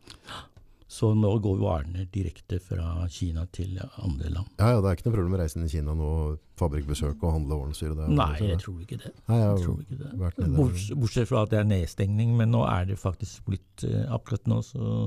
Så 0.90 1.12
nå 1.14 1.30
går 1.44 1.60
varene 1.62 2.08
direkte 2.10 2.58
fra 2.60 3.06
Kina 3.14 3.44
til 3.54 3.76
andre 4.02 4.32
land. 4.34 4.48
Ja, 4.58 4.72
ja, 4.74 4.80
det 4.82 4.90
er 4.90 4.96
ikke 4.98 5.06
noe 5.12 5.14
problem 5.20 5.36
med 5.36 5.42
reisen 5.44 5.64
i 5.68 5.70
Kina 5.70 5.94
nå, 5.94 6.08
fabrikkbesøk 6.58 7.22
og 7.22 7.36
handle 7.36 7.60
jo 7.60 8.16
Nei, 8.18 8.32
jeg 8.42 8.58
tror 8.64 8.80
ikke 8.82 8.98
det. 9.04 9.12
Nei, 9.30 9.38
jeg 9.38 9.52
Jeg 9.52 9.66
tror 9.68 9.84
ikke 9.84 10.00
det. 10.00 10.10
nede 10.48 10.58
Borts- 10.58 10.90
Bortsett 11.04 11.30
fra 11.30 11.44
at 11.46 11.54
det 11.54 11.60
er 11.62 11.70
nedstengning, 11.70 12.34
men 12.42 12.50
nå 12.56 12.64
er 12.66 12.90
det 12.90 12.98
faktisk 13.00 13.46
blitt 13.46 13.86
eh, 13.86 14.08
Akkurat 14.18 14.50
nå 14.50 14.64
så 14.66 15.06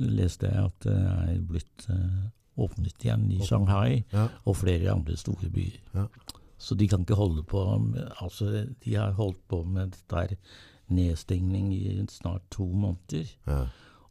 leste 0.00 0.48
jeg 0.48 0.64
at 0.70 0.80
det 0.86 0.96
er 0.96 1.38
blitt 1.44 1.86
åpnet 2.60 3.04
igjen 3.04 3.28
i 3.34 3.40
Shanghai 3.44 4.04
Ja. 4.12 4.28
og 4.46 4.56
flere 4.62 4.92
andre 4.92 5.16
store 5.20 5.50
byer. 5.52 5.76
Ja. 5.94 6.06
Så 6.60 6.76
de 6.76 6.86
kan 6.88 7.00
ikke 7.06 7.16
holde 7.16 7.42
på 7.48 7.60
Altså, 8.20 8.66
de 8.84 8.94
har 8.94 9.14
holdt 9.16 9.40
på 9.48 9.62
med 9.64 9.94
dette 9.96 10.36
nedstengning 10.92 11.72
i 11.74 12.06
snart 12.10 12.42
to 12.50 12.66
måneder. 12.66 13.30
Ja. 13.46 13.62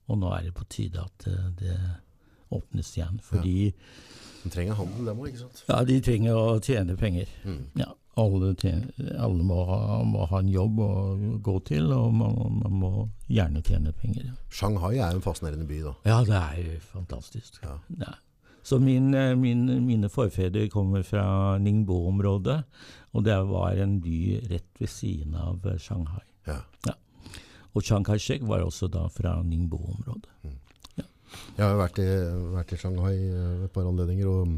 Og 0.10 0.18
nå 0.18 0.32
er 0.34 0.48
det 0.48 0.56
på 0.58 0.66
tide 0.72 1.02
at 1.04 1.28
eh, 1.30 1.50
det 1.60 1.78
åpnes 2.50 2.90
igjen. 2.98 3.20
Fordi 3.22 3.74
De 4.44 4.50
trenger 4.50 4.74
handel, 4.80 5.06
dem 5.06 5.20
òg, 5.20 5.28
ikke 5.30 5.44
sant? 5.44 5.64
ja, 5.68 5.82
de 5.86 5.98
trenger 6.02 6.38
å 6.40 6.60
tjene 6.64 6.96
penger. 6.98 7.30
Mm. 7.46 7.66
Ja. 7.78 7.92
alle, 8.20 8.54
tjener, 8.56 8.90
alle 9.20 9.44
må, 9.48 9.60
ha, 9.68 10.00
må 10.04 10.26
ha 10.32 10.40
en 10.42 10.50
jobb 10.52 10.80
å 10.84 10.90
gå 11.46 11.54
til, 11.68 11.92
og 11.94 12.14
man, 12.16 12.58
man 12.64 12.74
må 12.82 12.90
gjerne 13.32 13.62
tjene 13.64 13.94
penger. 13.96 14.34
Shanghai 14.52 14.98
er 14.98 15.14
en 15.14 15.22
fascinerende 15.24 15.68
by, 15.70 15.78
da. 15.86 15.94
Ja, 16.10 16.18
det 16.28 16.40
er 16.40 16.58
jo 16.66 16.80
fantastisk. 16.90 17.62
Ja. 17.64 17.78
Ja. 18.60 18.66
Så 18.68 18.80
min, 18.84 19.14
eh, 19.16 19.36
min, 19.40 19.66
mine 19.88 20.10
forfedre 20.12 20.68
kommer 20.70 21.04
fra 21.08 21.58
Ningbo-området, 21.64 22.58
og 23.16 23.24
det 23.26 23.38
var 23.50 23.80
en 23.82 24.00
by 24.04 24.40
rett 24.52 24.68
ved 24.80 24.92
siden 24.92 25.36
av 25.40 25.64
eh, 25.66 25.78
Shanghai. 25.82 26.26
Ja. 26.48 26.60
Og 27.78 27.84
Chiang 27.86 28.04
Kai-shek 28.04 28.42
var 28.50 28.64
også 28.66 28.88
da 28.92 29.06
fra 29.14 29.38
Ningbo-området. 29.46 30.28
Jeg 31.56 31.62
har 31.62 31.76
vært 31.78 32.00
i, 32.02 32.08
vært 32.56 32.72
i 32.74 32.78
Shanghai 32.82 33.14
eh, 33.16 33.66
et 33.68 33.74
par 33.76 33.86
anledninger, 33.86 34.26
og 34.28 34.58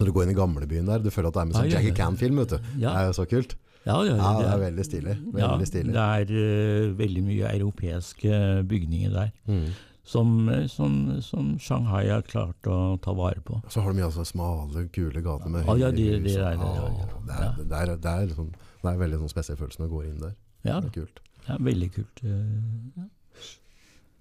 når 0.00 0.08
du 0.08 0.12
går 0.16 0.24
inn 0.26 0.32
i 0.34 0.38
gamlebyen 0.38 0.88
der, 0.90 1.02
du 1.04 1.10
føler 1.14 1.30
at 1.30 1.36
det 1.36 1.42
er 1.44 1.50
med 1.50 1.56
sånn 1.60 1.68
ja, 1.70 1.76
Jackie 1.78 1.92
ja. 1.92 1.98
Chan-film, 2.00 2.40
vet 2.42 2.54
du. 2.56 2.58
Ja. 2.82 2.90
Det 2.90 2.96
er 3.02 3.06
jo 3.10 3.14
så 3.20 3.26
kult. 3.30 3.54
Ja, 3.82 3.96
ja, 4.06 4.14
Ja, 4.14 4.32
det 4.38 4.46
er 4.46 4.50
det, 4.52 4.64
veldig 4.66 4.84
stilig. 4.86 5.14
ja, 5.38 5.46
Veldig 5.52 5.66
stilig. 5.66 5.94
det 5.94 6.02
er 6.02 6.28
uh, 6.34 6.92
veldig 6.98 7.22
mye 7.26 7.48
europeiske 7.58 8.36
bygninger 8.70 9.10
der, 9.14 9.32
Mm. 9.50 9.64
Som, 10.04 10.48
eh, 10.48 10.66
som, 10.66 11.20
som 11.22 11.58
Shanghai 11.62 12.08
har 12.10 12.22
klart 12.26 12.66
å 12.66 12.98
ta 13.02 13.14
vare 13.16 13.40
på. 13.44 13.60
Så 13.70 13.84
har 13.84 13.94
de 13.94 14.04
altså 14.06 14.24
smale, 14.26 14.86
kule 14.94 15.22
gater 15.22 15.52
med 15.52 15.62
ja, 15.62 15.72
høye 15.72 15.80
ja, 15.80 15.90
ja. 15.90 17.50
det 17.58 17.82
er, 17.82 17.94
det 17.96 18.14
er, 18.14 18.24
liksom, 18.30 18.50
det 18.82 18.92
er 18.92 19.02
veldig 19.04 19.20
sånn 19.22 19.34
spesiell 19.34 19.60
følelse 19.60 19.82
når 19.82 19.90
du 19.90 19.94
går 19.96 20.08
inn 20.08 20.24
der. 20.24 20.34
Ja, 20.62 20.80
Det 20.80 20.92
er 20.92 20.96
kult. 21.00 21.22
ja 21.48 21.58
veldig 21.58 21.90
kult. 21.98 22.24
Ja. 22.26 23.06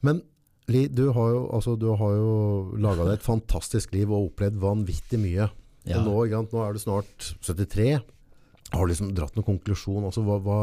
Men 0.02 0.24
Li, 0.72 0.86
du 0.88 1.10
har 1.12 1.32
jo, 1.34 1.40
altså, 1.52 1.74
du 1.76 1.90
har 2.00 2.14
jo 2.16 2.34
laga 2.80 3.04
deg 3.04 3.18
et 3.18 3.26
fantastisk 3.26 3.92
liv 3.96 4.12
og 4.14 4.30
opplevd 4.30 4.60
vanvittig 4.62 5.20
mye. 5.20 5.50
Ja. 5.90 6.00
Og 6.00 6.06
nå, 6.06 6.44
nå 6.48 6.62
er 6.64 6.78
du 6.78 6.80
snart 6.80 7.32
73. 7.44 7.98
Har 8.72 8.86
du 8.86 8.92
liksom 8.94 9.10
dratt 9.18 9.36
noen 9.36 9.48
konklusjon? 9.50 10.06
Altså, 10.08 10.24
hva, 10.24 10.38
hva 10.46 10.60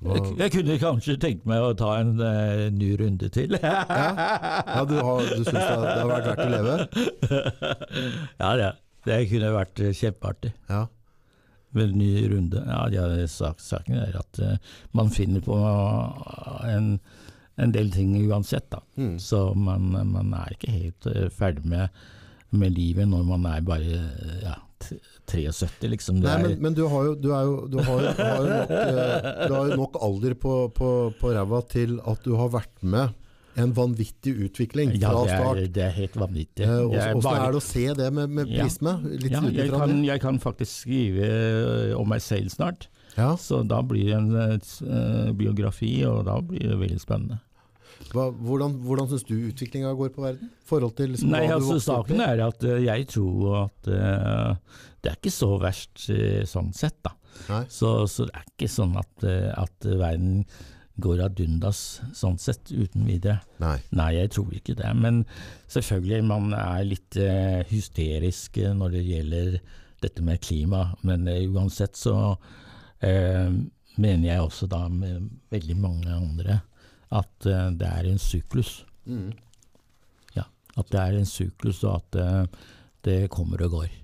Jeg, 0.00 0.20
jeg 0.38 0.52
kunne 0.54 0.76
kanskje 0.80 1.16
tenkt 1.20 1.42
meg 1.48 1.60
å 1.60 1.74
ta 1.76 1.90
en 2.00 2.14
uh, 2.16 2.68
ny 2.72 2.94
runde 2.96 3.28
til. 3.34 3.52
Ja, 3.60 4.84
du, 4.88 4.94
har, 4.96 5.26
du 5.26 5.42
syns 5.44 5.50
det, 5.52 5.74
det 5.82 5.96
har 5.98 6.08
vært 6.08 6.28
verdt 6.30 6.44
å 6.44 6.52
leve? 6.54 6.76
ja, 8.42 8.52
det, 8.56 8.70
det 9.04 9.18
kunne 9.28 9.50
vært 9.58 9.82
eh, 9.84 9.92
kjempeartig. 9.98 10.54
Ja. 10.72 10.86
Med 11.76 11.92
ny 12.00 12.14
runde. 12.32 12.62
Ja, 12.64 12.86
ja 12.94 13.28
sak, 13.28 13.60
Saken 13.60 14.00
er 14.00 14.16
at 14.22 14.40
uh, 14.40 14.56
man 14.96 15.12
finner 15.12 15.44
på 15.44 15.58
en, 16.64 16.94
en 17.60 17.76
del 17.76 17.92
ting 17.92 18.16
uansett, 18.24 18.70
da. 18.72 18.80
Mm. 18.96 19.18
Så 19.20 19.50
man, 19.52 19.92
man 20.14 20.32
er 20.40 20.56
ikke 20.56 20.78
helt 20.78 21.10
uh, 21.12 21.26
ferdig 21.36 21.68
med, 21.68 22.02
med 22.56 22.72
livet 22.72 23.12
når 23.12 23.28
man 23.28 23.44
er 23.52 23.68
bare 23.68 24.00
ja, 24.40 24.56
73, 25.26 25.88
liksom. 25.92 26.20
Nei, 26.22 26.36
men, 26.42 26.54
men 26.62 26.74
du 26.76 26.84
har 26.88 27.04
jo, 27.10 27.14
du 27.14 27.28
jo, 27.30 27.56
du 27.70 27.78
har, 27.84 28.04
jo- 28.04 28.12
har 28.18 28.36
jo 28.40 28.50
nok, 28.50 28.70
eh, 28.76 29.48
du 29.48 29.54
har 29.54 29.74
nok 29.76 29.98
alder 30.02 30.34
på, 30.34 30.54
på, 30.76 30.90
på 31.20 31.32
ræva 31.36 31.60
til 31.68 31.98
at 32.06 32.22
du 32.24 32.36
har 32.38 32.48
vært 32.54 32.82
med 32.82 33.16
en 33.60 33.72
vanvittig 33.74 34.32
utvikling 34.46 34.92
ja, 34.94 35.10
fra 35.10 35.50
det 35.58 35.64
er, 35.66 35.72
det 35.74 35.82
er 35.88 35.94
helt 35.96 36.16
vanvittig. 36.16 36.64
Eh, 36.64 36.84
Hvordan 36.86 37.22
bare- 37.24 37.42
er 37.48 37.52
det 37.56 37.60
å 37.60 37.66
se 37.66 37.84
det 37.98 38.08
med, 38.14 38.30
med 38.38 38.46
prisme? 38.54 38.94
Litt 39.10 39.34
ja, 39.34 39.42
jeg, 39.50 39.70
kan, 39.74 39.94
jeg 40.06 40.22
kan 40.22 40.38
faktisk 40.40 40.84
skrive 40.86 41.26
eh, 41.26 41.94
om 41.98 42.08
meg 42.08 42.22
selv 42.24 42.48
snart. 42.54 42.88
Ja. 43.16 43.34
Så 43.36 43.64
da 43.66 43.82
blir 43.82 44.06
det 44.06 44.16
en 44.16 44.30
eh, 44.38 44.56
eh, 44.86 45.30
biografi, 45.36 45.96
og 46.06 46.24
da 46.30 46.38
blir 46.40 46.62
det 46.70 46.78
veldig 46.78 47.00
spennende. 47.02 47.40
Hva, 48.10 48.26
hvordan 48.34 48.74
hvordan 48.82 49.10
syns 49.10 49.26
du 49.28 49.36
utviklinga 49.36 49.92
går 49.98 50.10
på 50.14 50.24
verden? 50.24 50.50
forhold 50.66 50.96
til 50.98 51.12
liksom, 51.14 51.30
Nei, 51.30 51.44
altså? 51.52 51.78
Saken 51.82 52.22
er 52.24 52.42
at 52.46 52.66
eh, 52.66 52.82
jeg 52.86 53.06
tror 53.12 53.62
at 53.64 53.90
uh, 53.90 54.82
det 55.00 55.12
er 55.12 55.16
ikke 55.18 55.32
så 55.34 55.54
verst 55.62 56.08
uh, 56.10 56.42
sånn 56.48 56.74
sett, 56.76 56.98
da. 57.06 57.14
Så, 57.70 58.04
så 58.10 58.26
det 58.28 58.34
er 58.36 58.44
ikke 58.50 58.68
sånn 58.68 58.98
at, 59.00 59.24
at 59.56 59.86
verden 59.86 60.42
går 61.00 61.22
ad 61.24 61.40
undas 61.42 62.00
sånn 62.16 62.38
sett, 62.40 62.70
uten 62.70 63.06
videre. 63.08 63.40
Nei. 63.62 63.76
Nei, 63.96 64.10
jeg 64.18 64.32
tror 64.36 64.54
ikke 64.56 64.76
det. 64.78 64.90
Men 64.98 65.22
selvfølgelig, 65.70 66.22
man 66.28 66.54
er 66.56 66.86
litt 66.88 67.18
uh, 67.20 67.60
hysterisk 67.70 68.60
når 68.76 68.96
det 68.96 69.04
gjelder 69.08 69.60
dette 70.04 70.24
med 70.24 70.42
klima. 70.44 70.90
Men 71.06 71.28
uh, 71.30 71.40
uansett 71.54 71.98
så 71.98 72.16
uh, 72.34 73.50
mener 74.00 74.26
jeg 74.26 74.44
også 74.44 74.68
da 74.70 74.84
med 74.92 75.30
veldig 75.52 75.78
mange 75.80 76.12
andre 76.14 76.60
at 77.10 77.46
uh, 77.46 77.70
det 77.74 77.86
er 77.88 78.08
en 78.10 78.20
syklus. 78.22 78.84
Mm. 79.06 79.32
Ja, 80.36 80.44
at 80.76 80.92
det 80.92 81.00
er 81.00 81.18
en 81.18 81.26
syklus, 81.28 81.82
og 81.84 82.00
at 82.00 82.20
uh, 82.20 82.68
det 83.06 83.30
kommer 83.30 83.62
og 83.66 83.70
går. 83.78 83.96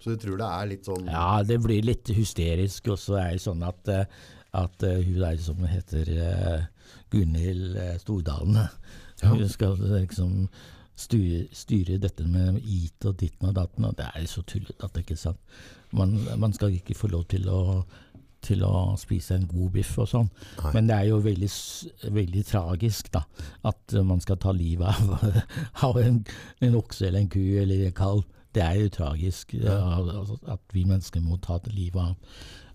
Så 0.00 0.14
du 0.14 0.22
tror 0.22 0.40
det 0.40 0.48
er 0.48 0.68
litt 0.70 0.86
sånn 0.88 1.08
Ja, 1.12 1.42
det 1.44 1.58
blir 1.60 1.84
litt 1.84 2.08
hysterisk, 2.16 2.88
og 2.88 2.98
så 2.98 3.18
er 3.20 3.34
det 3.34 3.42
sånn 3.44 3.60
at, 3.66 3.88
eh, 3.92 4.06
at 4.56 4.80
hun 4.80 5.18
der 5.20 5.36
som 5.44 5.60
heter 5.68 6.08
Gunhild 7.12 7.76
Stordalen, 8.00 8.56
Ja. 9.20 9.28
hun 9.28 9.44
skal 9.52 9.76
liksom 9.76 10.48
styre, 10.96 11.42
styre 11.52 11.98
dette 12.00 12.24
med 12.24 12.62
IT 12.64 13.04
og 13.10 13.18
ditten 13.20 13.50
og 13.50 13.58
datten, 13.58 13.84
og 13.84 13.98
det 13.98 14.08
er 14.08 14.24
så 14.24 14.40
tullete 14.40 14.84
at 14.84 14.94
det 14.96 15.04
ikke 15.04 15.18
er 15.18 15.24
sant. 15.26 15.40
Man, 15.92 16.16
man 16.40 16.52
skal 16.56 16.72
ikke 16.76 16.96
få 16.96 17.10
lov 17.12 17.26
til 17.28 17.48
å 17.52 17.60
til 18.42 18.62
å 18.64 18.96
spise 18.96 19.34
en 19.36 19.46
god 19.46 19.72
biff 19.72 19.98
og 19.98 20.08
sånn. 20.08 20.30
Nei. 20.62 20.72
Men 20.74 20.86
det 20.88 20.96
er 20.96 21.08
jo 21.10 21.18
veldig, 21.24 21.50
veldig 22.12 22.44
tragisk 22.48 23.10
da, 23.12 23.24
at 23.68 23.94
eh, 23.94 24.02
man 24.06 24.20
skal 24.24 24.36
ta 24.40 24.52
livet 24.56 24.88
av, 24.88 25.26
av 25.90 25.98
en, 26.00 26.22
en 26.60 26.74
okse 26.80 27.06
eller 27.08 27.20
en 27.20 27.28
ku 27.28 27.42
eller 27.60 27.86
en 27.86 27.92
kalv. 27.96 28.24
Det 28.52 28.62
er 28.64 28.80
jo 28.80 28.88
tragisk 28.90 29.52
Ja. 29.54 29.76
ja, 29.78 30.24
at 30.56 30.60
vi 30.74 30.82
mennesker 30.84 31.20
må 31.22 31.36
ta 31.44 31.60
livet 31.70 32.00
av, 32.02 32.16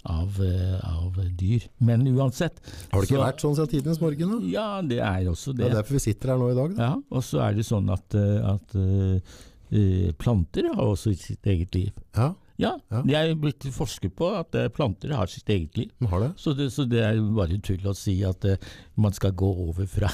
av, 0.05 0.37
eh, 0.39 0.77
av 0.87 1.17
dyr. 1.35 1.65
Men 1.83 2.05
uansett 2.13 2.61
Har 2.93 3.01
det 3.01 3.09
ikke 3.09 3.17
så- 3.17 3.25
vært 3.25 3.41
sånn 3.43 3.55
siden 3.57 3.73
tidenes 3.73 3.99
morgen? 3.99 4.31
da? 4.37 4.47
Ja, 4.53 4.81
det 4.81 4.99
er 5.01 5.25
også 5.33 5.51
Det 5.51 5.65
det. 5.65 5.71
er 5.71 5.75
derfor 5.81 5.97
vi 5.97 5.99
sitter 6.05 6.29
her 6.31 6.37
nå 6.39 6.51
i 6.53 6.55
dag. 6.55 6.75
Da. 6.77 6.83
Ja, 6.83 6.95
Og 7.11 7.23
så 7.27 7.41
er 7.43 7.53
det 7.57 7.65
sånn 7.67 7.91
at, 7.91 8.15
eh, 8.15 8.53
at 8.53 8.75
eh, 8.75 9.19
eh, 9.75 10.11
planter 10.13 10.69
har 10.75 10.85
også 10.93 11.11
sitt 11.17 11.43
eget 11.43 11.75
liv. 11.75 11.91
Ja, 12.15 12.33
Ja, 12.61 12.77
Ja. 12.91 13.01
jeg 13.03 13.31
er 13.33 13.35
blitt 13.35 13.65
forsket 13.75 14.15
på 14.15 14.29
at 14.39 14.55
eh, 14.55 14.69
planter 14.71 15.11
har 15.15 15.27
sitt 15.27 15.49
eget 15.51 15.77
liv. 15.77 15.91
har 16.07 16.19
det. 16.23 16.31
Så 16.39 16.53
det, 16.55 16.69
så 16.71 16.85
det 16.87 17.01
er 17.03 17.19
bare 17.35 17.59
tull 17.59 17.83
å 17.87 17.95
si 17.97 18.17
at 18.23 18.45
uh, 18.45 18.55
man 18.95 19.11
skal 19.13 19.33
gå 19.35 19.49
over 19.67 19.85
fra, 19.91 20.07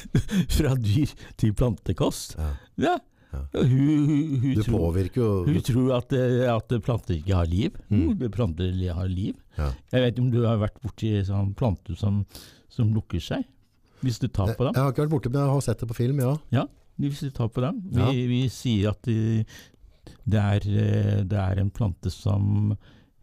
fra 0.56 0.74
dyr 0.74 1.12
til 1.36 1.54
plantekost. 1.54 2.36
Ja. 2.38 2.52
Ja. 2.76 2.96
Ja. 3.34 3.60
Hun, 3.62 3.68
hun, 3.68 4.40
hun, 4.42 4.54
Du 4.54 4.62
tror, 4.62 4.98
hun 5.46 5.62
tror 5.66 5.96
at, 5.96 6.12
eh, 6.14 6.44
at 6.50 6.74
planter 6.84 7.16
ikke 7.16 7.34
har 7.34 7.48
liv. 7.50 7.74
Mm. 7.90 8.30
Planter 8.30 8.70
har 8.94 9.08
liv. 9.10 9.34
Ja. 9.58 9.72
Jeg 9.92 10.04
vet 10.04 10.14
ikke 10.14 10.24
om 10.26 10.30
du 10.30 10.40
har 10.46 10.60
vært 10.62 10.78
borti 10.82 11.10
sånn 11.26 11.52
planter 11.58 11.98
som, 11.98 12.22
som 12.70 12.92
lukker 12.94 13.22
seg, 13.22 13.44
hvis 14.04 14.20
du 14.22 14.28
tar 14.28 14.54
på 14.54 14.66
dem? 14.66 14.74
Jeg 14.74 14.82
har 14.82 14.92
ikke 14.92 15.06
vært 15.06 15.14
borte, 15.16 15.32
men 15.32 15.42
jeg 15.42 15.54
har 15.54 15.66
sett 15.66 15.82
det 15.82 15.90
på 15.90 15.96
film, 15.98 16.20
ja. 16.22 16.34
Ja, 16.54 16.64
hvis 17.00 17.22
du 17.24 17.30
tar 17.34 17.48
på 17.50 17.62
dem. 17.64 17.80
Vi, 17.94 18.26
vi 18.30 18.40
sier 18.52 18.92
at 18.92 19.02
det, 19.08 19.46
det, 20.24 20.40
er, 20.40 20.66
eh, 20.68 21.22
det 21.28 21.38
er 21.38 21.60
en 21.60 21.70
plante 21.70 22.10
som 22.10 22.74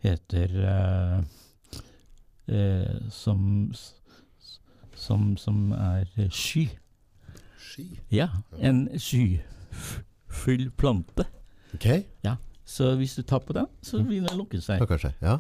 heter 0.03 0.53
eh, 0.73 1.18
eh, 2.48 3.10
som, 3.10 3.72
som, 4.95 5.38
som 5.38 5.72
er 5.78 6.06
sky. 6.30 6.68
Sky? 7.61 7.88
Ja, 8.11 8.30
en 8.60 8.88
skyfull 8.99 10.69
plante. 10.78 11.26
Ok, 11.73 11.88
Ja, 12.26 12.36
Så 12.65 12.95
hvis 12.95 13.15
du 13.15 13.22
tar 13.23 13.40
på 13.40 13.53
den, 13.53 13.68
så 13.82 14.02
vil 14.03 14.23
den 14.28 14.38
lukke 14.38 14.60
seg. 14.61 14.80
ja, 14.80 14.86
kanskje. 14.86 15.14
Ja. 15.22 15.40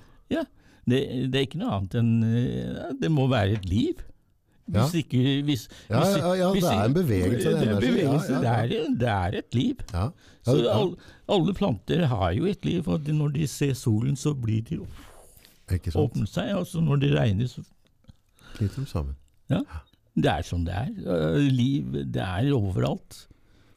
Det, 0.81 0.97
det 1.31 1.37
er 1.37 1.43
ikke 1.45 1.59
noe 1.61 1.75
annet 1.77 1.93
enn 1.99 2.23
eh, 2.25 2.87
Det 2.97 3.11
må 3.13 3.27
være 3.29 3.59
et 3.59 3.67
liv. 3.69 3.99
Hvis 4.71 4.93
ikke 5.03 5.21
hvis, 5.47 5.67
Ja, 5.89 6.01
ja, 6.07 6.33
ja, 6.39 6.49
det 6.55 6.63
er 6.63 6.83
en 6.85 6.93
bevegelse, 6.95 7.49
Det 7.49 7.61
en 7.61 7.67
er. 7.67 7.73
Ja, 7.73 7.79
bevegelse, 7.79 8.33
ja, 8.33 8.39
Det, 8.39 8.75
er, 8.79 8.85
det 8.99 9.09
er 9.09 9.37
et 9.41 9.55
liv. 9.57 9.75
Ja. 9.93 10.07
Så 10.45 10.57
Ja, 10.57 10.77
ja. 10.79 10.85
alle, 11.29 11.53
planter 11.53 12.05
har 12.07 12.31
jo 12.31 12.45
et 12.49 12.65
liv, 12.65 12.87
og 12.87 13.07
når 13.07 13.33
de 13.35 13.47
ser 13.47 13.73
solen, 13.73 14.15
så 14.15 14.33
blir 14.33 14.61
de 14.69 14.79
åpner 15.95 16.27
seg, 16.27 16.55
og 16.55 16.67
så 16.67 16.81
når 16.83 16.99
det 17.03 17.13
regner, 17.15 17.47
så 17.47 17.63
Knyter 18.55 18.81
de 18.83 18.87
sammen. 18.89 19.15
Det 20.15 20.27
er 20.27 20.41
som 20.43 20.65
det 20.65 20.73
er. 20.75 20.89
Liv, 21.39 21.91
det 22.11 22.21
er 22.21 22.51
overalt. 22.53 23.27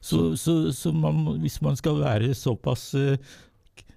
Så, 0.01 0.37
så, 0.37 0.73
så 0.73 0.93
man, 0.93 1.39
hvis 1.41 1.63
man 1.63 1.77
skal 1.77 2.01
være 2.01 2.35
såpass 2.35 2.95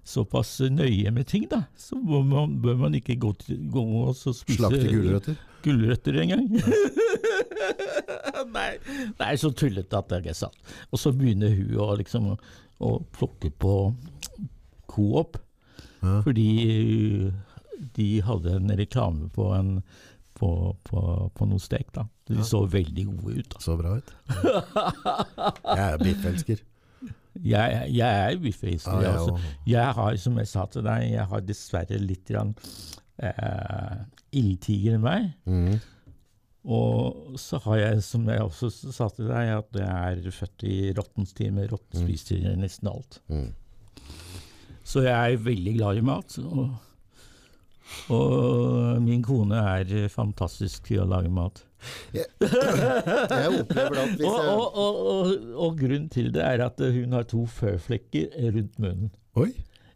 Såpass 0.07 0.61
nøye 0.71 1.11
med 1.11 1.25
ting, 1.27 1.49
da, 1.51 1.65
så 1.75 1.97
bør 1.99 2.21
man, 2.23 2.53
bør 2.63 2.77
man 2.79 2.93
ikke 2.95 3.17
gå, 3.19 3.33
til, 3.41 3.57
gå 3.71 3.81
og 4.05 4.15
spise 4.15 4.55
Slakte 4.55 4.87
gulrøtter. 4.87 5.35
Gulrøtter 5.67 6.13
engang. 6.23 6.47
Nei, 8.57 8.69
det 9.17 9.25
er 9.27 9.35
så 9.41 9.49
tullete 9.55 9.97
at 9.99 10.09
det 10.11 10.19
er 10.31 10.35
sant. 10.37 10.57
Og 10.91 10.97
så 11.01 11.09
begynner 11.15 11.51
hun 11.57 11.77
å 11.83 11.85
liksom 11.99 12.23
å 12.37 12.89
plukke 13.17 13.49
på 13.61 13.73
Coop, 14.91 15.31
Ja. 16.01 16.19
fordi 16.21 16.49
uh, 17.25 17.31
de 17.97 18.07
hadde 18.21 18.51
en 18.59 18.69
reklame 18.77 19.29
på 19.33 19.47
en 19.57 19.79
på, 20.37 20.49
på, 20.85 20.99
på 21.33 21.45
noe 21.49 21.57
stek. 21.61 21.87
da. 21.95 22.03
De 22.29 22.35
Ja. 22.37 22.43
så 22.45 22.59
veldig 22.69 23.05
gode 23.09 23.39
ut. 23.39 23.49
da. 23.55 23.59
Så 23.63 23.73
bra 23.79 23.95
ut. 23.97 24.09
Jeg 25.65 25.85
er 25.87 25.97
biffelsker. 26.03 26.59
Jeg, 27.41 27.89
jeg 27.93 28.11
er 28.27 28.37
biffeiser. 28.41 28.93
Ja, 28.93 28.99
jeg 29.01 29.09
jeg 29.09 29.17
også. 29.23 29.35
Jeg 29.73 29.87
har, 29.97 30.11
som 30.21 30.37
jeg 30.37 30.47
sa 30.51 30.65
til 30.73 30.83
deg, 30.85 30.99
jeg 31.15 31.25
har 31.33 31.41
dessverre 31.45 31.97
litt 32.01 32.25
grann, 32.29 32.53
eh, 33.17 33.95
ildtiger 34.35 34.97
enn 34.97 35.05
meg. 35.05 35.29
Mm. 35.45 35.77
Og 36.67 37.37
så 37.39 37.61
har 37.63 37.79
jeg, 37.79 38.01
som 38.03 38.25
jeg 38.27 38.43
også 38.43 38.69
sa 38.71 39.07
til 39.15 39.29
deg, 39.29 39.53
at 39.55 39.77
jeg 39.79 40.17
er 40.27 40.35
født 40.35 40.65
i 40.67 40.75
rottens 40.97 41.31
time. 41.37 41.67
Rotten 41.71 42.03
spiser 42.03 42.57
nesten 42.59 42.91
alt. 42.91 43.21
Mm. 43.31 43.53
Så 44.87 45.05
jeg 45.05 45.15
er 45.15 45.45
veldig 45.45 45.77
glad 45.77 46.01
i 46.01 46.03
mat. 46.09 46.35
Og, 46.43 46.75
og 48.11 48.99
min 49.03 49.23
kone 49.23 49.63
er 49.77 50.11
fantastisk 50.11 50.89
til 50.89 51.05
å 51.05 51.07
lage 51.07 51.31
mat. 51.31 51.63
Jeg 52.17 52.27
opplever 53.61 53.99
at 54.01 54.13
hvis 54.17 54.25
jeg 54.25 54.51
og, 54.51 54.65
og, 54.67 55.01
og, 55.13 55.33
og 55.55 55.79
grunnen 55.79 56.07
til 56.11 56.31
det 56.35 56.43
er 56.43 56.63
at 56.65 56.81
hun 56.81 57.15
har 57.15 57.27
to 57.29 57.45
føflekker 57.47 58.33
rundt 58.55 58.79
munnen. 58.81 59.11
Oi! 59.39 59.51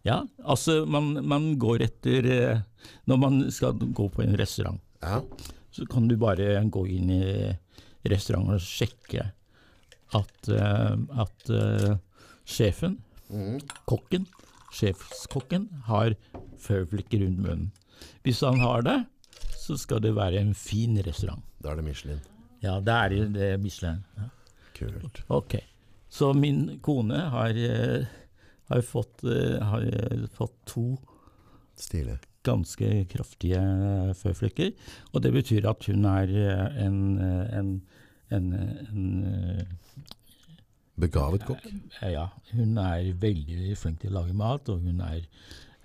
Ja, 0.08 0.24
altså 0.42 0.82
man, 0.90 1.14
man 1.30 1.52
går 1.62 1.84
etter 1.86 2.28
eh, 2.32 2.62
Når 3.10 3.20
man 3.22 3.44
skal 3.52 3.78
gå 3.80 4.08
på 4.10 4.24
en 4.24 4.38
restaurant, 4.38 4.82
Ja. 5.02 5.22
så 5.72 5.86
kan 5.90 6.08
du 6.08 6.18
bare 6.18 6.64
gå 6.70 6.86
inn 6.88 7.10
i 7.10 7.54
restauranten 8.10 8.58
og 8.58 8.66
sjekke 8.66 9.32
at, 10.18 10.50
eh, 10.50 10.96
at 11.24 11.52
eh, 11.54 11.96
sjefen, 12.46 12.98
mm. 13.30 13.60
kokken, 13.90 14.28
sjefskokken, 14.76 15.68
har 15.88 16.16
føflekker 16.62 17.24
rundt 17.26 17.42
munnen. 17.44 17.72
Hvis 18.26 18.42
han 18.46 18.60
har 18.64 18.86
det, 18.88 18.98
så 19.62 19.78
skal 19.78 20.02
det 20.04 20.16
være 20.18 20.42
en 20.42 20.54
fin 20.58 20.98
restaurant. 21.06 21.44
Da 21.62 21.72
er 21.72 21.80
det 21.80 21.86
Michelin. 21.86 22.24
Ja, 22.62 22.80
da 22.84 23.04
er 23.06 23.14
det, 23.14 23.28
det 23.38 23.52
Michelin. 23.62 24.02
Ja. 24.18 24.30
Kult. 24.78 25.22
Ok. 25.30 25.60
Så 26.12 26.32
min 26.36 26.80
kone 26.84 27.20
har, 27.32 27.56
eh, 27.56 28.10
har, 28.72 28.82
fått, 28.82 29.22
har 29.24 29.86
fått 30.36 30.58
to 30.68 30.98
Stilig. 31.82 32.20
Ganske 32.44 32.90
kraftige 33.12 33.62
føflekker. 34.18 34.72
Og 35.14 35.22
det 35.24 35.32
betyr 35.36 35.68
at 35.70 35.86
hun 35.90 36.06
er 36.10 36.32
eh, 36.42 36.86
en, 36.86 37.00
eh, 37.22 37.58
en, 37.60 37.72
en, 38.32 38.52
en 38.92 39.68
Begavet 41.02 41.46
kokk. 41.48 41.64
eh, 42.02 42.12
Ja, 42.14 42.28
hun 42.54 42.78
er 42.78 43.12
veldig 43.18 43.76
flink 43.80 44.02
til 44.04 44.12
å 44.12 44.20
lage 44.20 44.36
mat, 44.38 44.70
og 44.70 44.84
hun 44.86 45.00
er 45.02 45.22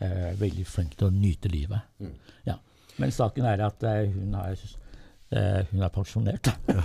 eh, 0.01 0.33
veldig 0.41 0.67
flink 0.69 0.97
til 0.99 1.09
å 1.09 1.15
nyte 1.15 1.49
livet. 1.53 1.87
Mm. 2.03 2.15
Ja. 2.49 2.59
Men 2.99 3.13
saken 3.15 3.45
er 3.49 3.63
at 3.65 3.83
eh, 3.87 4.11
hun, 4.13 4.35
er, 4.41 4.61
eh, 5.33 5.63
hun 5.73 5.83
er 5.87 5.93
pensjonert. 5.95 6.53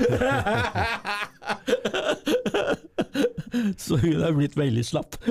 Så 3.77 3.97
hun 3.99 4.21
er 4.23 4.31
blitt 4.35 4.55
veldig 4.57 4.83
slapp. 4.85 5.15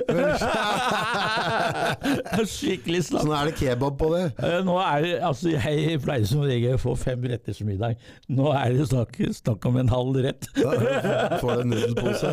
Skikkelig 2.51 3.05
slapp. 3.07 3.23
Så 3.25 3.29
nå 3.31 3.35
er 3.37 3.45
det 3.49 3.55
kebab 3.59 3.97
på 4.01 4.09
det. 4.13 4.25
Eh, 4.45 4.59
Nå 4.67 4.75
er 4.83 4.99
det, 5.05 5.13
altså 5.25 5.49
Jeg 5.55 6.01
pleier 6.05 6.27
som 6.29 6.41
regel 6.45 6.75
å 6.77 6.83
få 6.83 6.93
fem 7.01 7.21
retters 7.31 7.61
middag. 7.67 7.93
Nå 8.29 8.47
er 8.53 8.69
det 8.77 8.87
snakk, 8.91 9.13
snakk 9.41 9.61
om 9.71 9.77
en 9.81 9.93
halv 9.93 10.15
rett. 10.27 10.43
Får 10.53 11.49
du 11.49 11.61
en 11.65 11.71
nudelpose. 11.73 12.29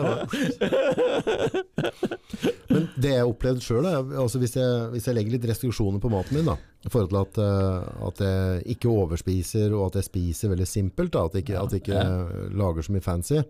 Men 2.68 2.82
det 3.00 3.14
jeg 3.16 3.30
opplevde 3.32 3.62
sjøl, 3.64 3.86
altså 3.88 4.38
hvis, 4.44 4.56
hvis 4.94 5.08
jeg 5.08 5.16
legger 5.18 5.32
litt 5.38 5.48
restriksjoner 5.50 6.00
på 6.04 6.12
maten 6.12 6.34
min, 6.38 6.50
da, 6.52 6.56
i 6.86 6.88
forhold 6.92 7.10
til 7.14 7.22
at, 7.24 7.34
eh, 7.42 7.78
at 8.10 8.18
jeg 8.28 8.42
ikke 8.76 8.92
overspiser, 8.92 9.68
og 9.74 9.82
at 9.90 9.96
jeg 10.02 10.06
spiser 10.12 10.52
veldig 10.52 10.67
simpelt, 10.68 11.14
da, 11.16 11.26
at 11.30 11.40
jeg 11.40 11.48
ikke, 11.48 11.64
at 11.64 11.74
jeg 11.78 11.86
ikke 11.86 12.52
lager 12.60 12.86
så 12.88 12.94
mye 12.96 13.06
fancy, 13.06 13.42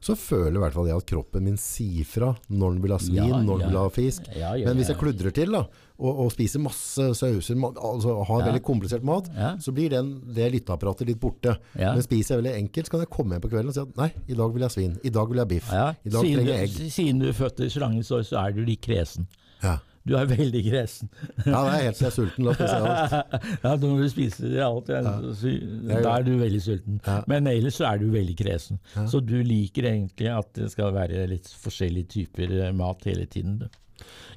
så 0.00 0.14
føler 0.16 0.54
i 0.56 0.60
hvert 0.62 0.72
fall 0.72 0.86
jeg 0.88 0.96
at 0.96 1.04
kroppen 1.10 1.42
min 1.44 1.58
sier 1.60 2.06
fra 2.08 2.30
når 2.48 2.70
den 2.72 2.78
vil 2.86 2.92
ha 2.94 2.98
svin, 3.04 3.18
Ja, 3.20 3.40
når 3.44 3.58
den 3.60 3.66
ja. 3.66 3.68
vil 3.68 3.78
ha 3.82 3.90
fisk. 3.92 4.30
Ja, 4.32 4.52
Men 4.64 4.78
hvis 4.80 4.88
jeg 4.88 4.96
kludrer 4.96 5.34
til 5.36 5.52
da, 5.52 5.60
og, 6.00 6.22
og 6.24 6.30
spiser 6.32 6.62
masse 6.64 7.04
sauser, 7.18 7.58
altså 7.68 8.14
har 8.30 8.46
veldig 8.46 8.62
komplisert 8.64 9.04
mat, 9.04 9.28
så 9.60 9.74
blir 9.76 9.92
den, 9.92 10.14
det 10.32 10.46
lytteapparatet 10.54 11.10
litt 11.10 11.20
borte. 11.20 11.58
Men 11.76 12.00
spiser 12.06 12.32
jeg 12.38 12.40
veldig 12.40 12.54
enkelt, 12.62 12.88
så 12.88 12.94
kan 12.96 13.04
jeg 13.04 13.12
komme 13.12 13.36
hjem 13.36 13.44
på 13.44 13.52
kvelden 13.52 13.74
og 13.74 13.76
si 13.76 13.84
at 13.84 14.00
nei, 14.00 14.08
i 14.32 14.38
dag 14.40 14.56
vil 14.56 14.64
jeg 14.64 14.72
ha 14.72 14.76
svin, 14.78 14.96
i 15.04 15.12
dag 15.18 15.28
vil 15.28 15.42
jeg 15.42 15.44
ha 15.44 15.52
biff, 15.52 15.68
i 15.68 15.76
dag 15.76 16.24
siden, 16.24 16.40
trenger 16.40 16.54
jeg 16.54 16.70
egg. 16.70 16.80
siden 16.96 17.20
du 17.20 17.28
er 17.28 17.36
født 17.42 17.60
i 17.68 17.70
slangens 17.76 18.14
år, 18.16 18.24
så 18.32 18.40
er 18.46 18.56
du 18.56 18.64
litt 18.64 18.80
kresen. 18.88 19.28
Ja. 19.60 19.76
Du 20.08 20.14
er 20.16 20.28
veldig 20.30 20.62
kresen. 20.64 21.10
ja, 21.44 21.60
det 21.66 21.72
er 21.74 21.82
helt 21.84 21.98
til 21.98 22.06
jeg 22.06 22.10
er 22.10 22.14
sulten. 22.14 22.46
La 22.46 22.54
oss 22.54 22.60
si 22.60 22.78
alt. 22.90 23.34
Ja, 23.64 23.74
når 23.82 23.98
du 24.00 24.06
spiser 24.12 24.56
alt, 24.64 24.88
ja, 24.94 25.02
så, 25.36 25.52
da 25.90 26.14
er 26.14 26.24
du 26.26 26.32
veldig 26.40 26.62
sulten. 26.64 27.02
Ja. 27.04 27.18
Men 27.30 27.50
ellers 27.50 27.76
så 27.80 27.90
er 27.90 28.00
du 28.00 28.08
veldig 28.14 28.38
kresen. 28.38 28.80
Så 29.10 29.20
du 29.20 29.36
liker 29.44 29.90
egentlig 29.92 30.32
at 30.32 30.54
det 30.56 30.70
skal 30.72 30.94
være 30.96 31.26
litt 31.30 31.52
forskjellige 31.60 32.12
typer 32.16 32.56
eh, 32.62 32.72
mat 32.76 33.04
hele 33.08 33.28
tiden. 33.30 33.60
Du. 33.60 33.68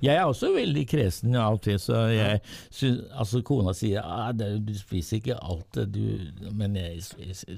Jeg 0.03 0.15
er 0.15 0.27
også 0.27 0.49
veldig 0.51 0.83
kresen 0.91 1.35
av 1.39 1.57
og 1.57 1.61
til, 1.63 1.77
så 1.79 2.05
jeg 2.11 2.39
synes, 2.67 3.05
Altså, 3.15 3.41
kona 3.45 3.73
sier 3.77 4.03
ah, 4.03 4.31
det, 4.35 4.49
du 4.67 4.73
spiser 4.75 5.21
ikke 5.21 5.37
alt, 5.39 5.79
du 5.87 6.51
Men 6.51 6.75
jeg, 6.75 7.03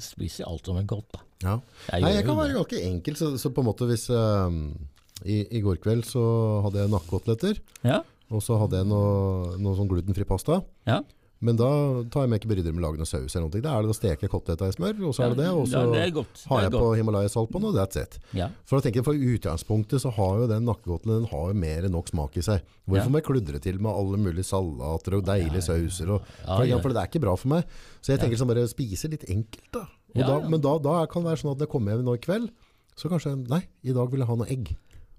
spiser 0.03 0.45
alt 0.49 0.69
som 0.69 0.77
er 0.77 0.85
godt, 0.89 1.07
da. 1.15 1.23
Ja. 1.45 1.55
Jeg 1.91 2.05
Nei, 2.05 2.11
jeg 2.19 2.27
kan 2.27 2.37
være 2.37 2.57
ganske 2.59 2.83
enkel, 2.91 3.17
så, 3.19 3.31
så 3.41 3.51
på 3.53 3.63
en 3.63 3.69
måte 3.71 3.87
hvis 3.89 4.07
um, 4.13 4.61
i, 5.23 5.43
I 5.57 5.61
går 5.63 5.79
kveld 5.83 6.03
så 6.09 6.21
hadde 6.65 6.83
jeg 6.83 6.91
nakkekoteletter, 6.91 7.61
Ja, 7.87 8.01
og 8.33 8.41
så 8.43 8.57
hadde 8.59 8.81
jeg 8.81 8.89
noe, 8.89 9.55
noe 9.61 9.77
sånn 9.77 9.87
glutenfri 9.91 10.27
pasta. 10.27 10.63
ja. 10.89 11.03
Men 11.43 11.57
da 11.59 11.67
tar 12.09 12.23
jeg 12.23 12.31
meg 12.31 12.39
ikke 12.39 12.49
brydder 12.53 12.73
med 12.73 12.81
lagende 12.81 13.03
lage 13.03 13.09
saus 13.11 13.35
eller 13.35 13.49
noe. 13.49 13.61
Da 13.61 13.73
er 13.75 13.83
det 13.85 13.91
å 13.91 13.95
steke 13.97 14.29
koteletter 14.31 14.71
i 14.71 14.75
smør, 14.75 15.01
og 15.09 15.13
så 15.13 15.25
er 15.25 15.33
det 15.33 15.43
det. 15.43 15.49
Og 15.51 15.65
så 15.67 15.81
ja, 15.81 15.89
det 15.91 16.23
har 16.47 16.61
jeg 16.63 16.71
på. 16.73 16.85
Himalaya-salt 16.95 17.51
på 17.51 17.59
den, 17.59 17.67
og 17.69 17.75
that's 17.75 17.99
it. 17.99 18.15
Ja. 18.37 18.47
For 18.65 18.79
jeg 18.79 18.87
tenker 18.87 19.05
for 19.05 19.19
utgangspunktet 19.33 20.01
så 20.01 20.13
har 20.15 20.39
jo 20.41 20.47
den 20.49 20.65
nakkekotelen 20.65 21.25
den 21.25 21.29
har 21.33 21.51
jo 21.51 21.57
mer 21.59 21.85
enn 21.85 21.93
nok 21.93 22.09
smak 22.09 22.39
i 22.39 22.45
seg. 22.45 22.63
Hvorfor 22.87 23.11
må 23.11 23.19
jeg 23.21 23.27
kludre 23.27 23.61
til 23.61 23.81
med 23.83 23.91
alle 23.91 24.21
mulige 24.23 24.47
salater 24.47 25.19
og 25.19 25.27
deilige 25.27 25.65
sauser? 25.67 26.15
Og, 26.15 26.31
for, 26.47 26.71
for 26.87 26.95
det 26.95 27.03
er 27.03 27.11
ikke 27.11 27.23
bra 27.27 27.35
for 27.37 27.51
meg. 27.57 27.77
Så 27.99 28.15
jeg 28.15 28.23
tenker 28.23 28.39
sånn 28.41 28.53
bare 28.53 28.65
spise 28.71 29.11
litt 29.11 29.27
enkelt 29.29 29.69
da. 29.75 29.85
Da. 30.15 30.39
Men 30.47 30.63
da, 30.63 30.77
da 30.79 31.01
kan 31.11 31.25
det 31.25 31.33
være 31.33 31.43
sånn 31.43 31.51
at 31.51 31.59
når 31.59 31.67
jeg 31.67 31.73
kommer 31.75 31.93
hjem 31.93 32.07
nå 32.07 32.15
i 32.15 32.23
kveld, 32.23 32.49
så 32.95 33.11
kanskje, 33.11 33.35
nei, 33.51 33.65
i 33.83 33.91
dag 33.93 34.07
vil 34.07 34.23
jeg 34.23 34.29
ha 34.31 34.37
noe 34.39 34.47
egg. 34.53 34.71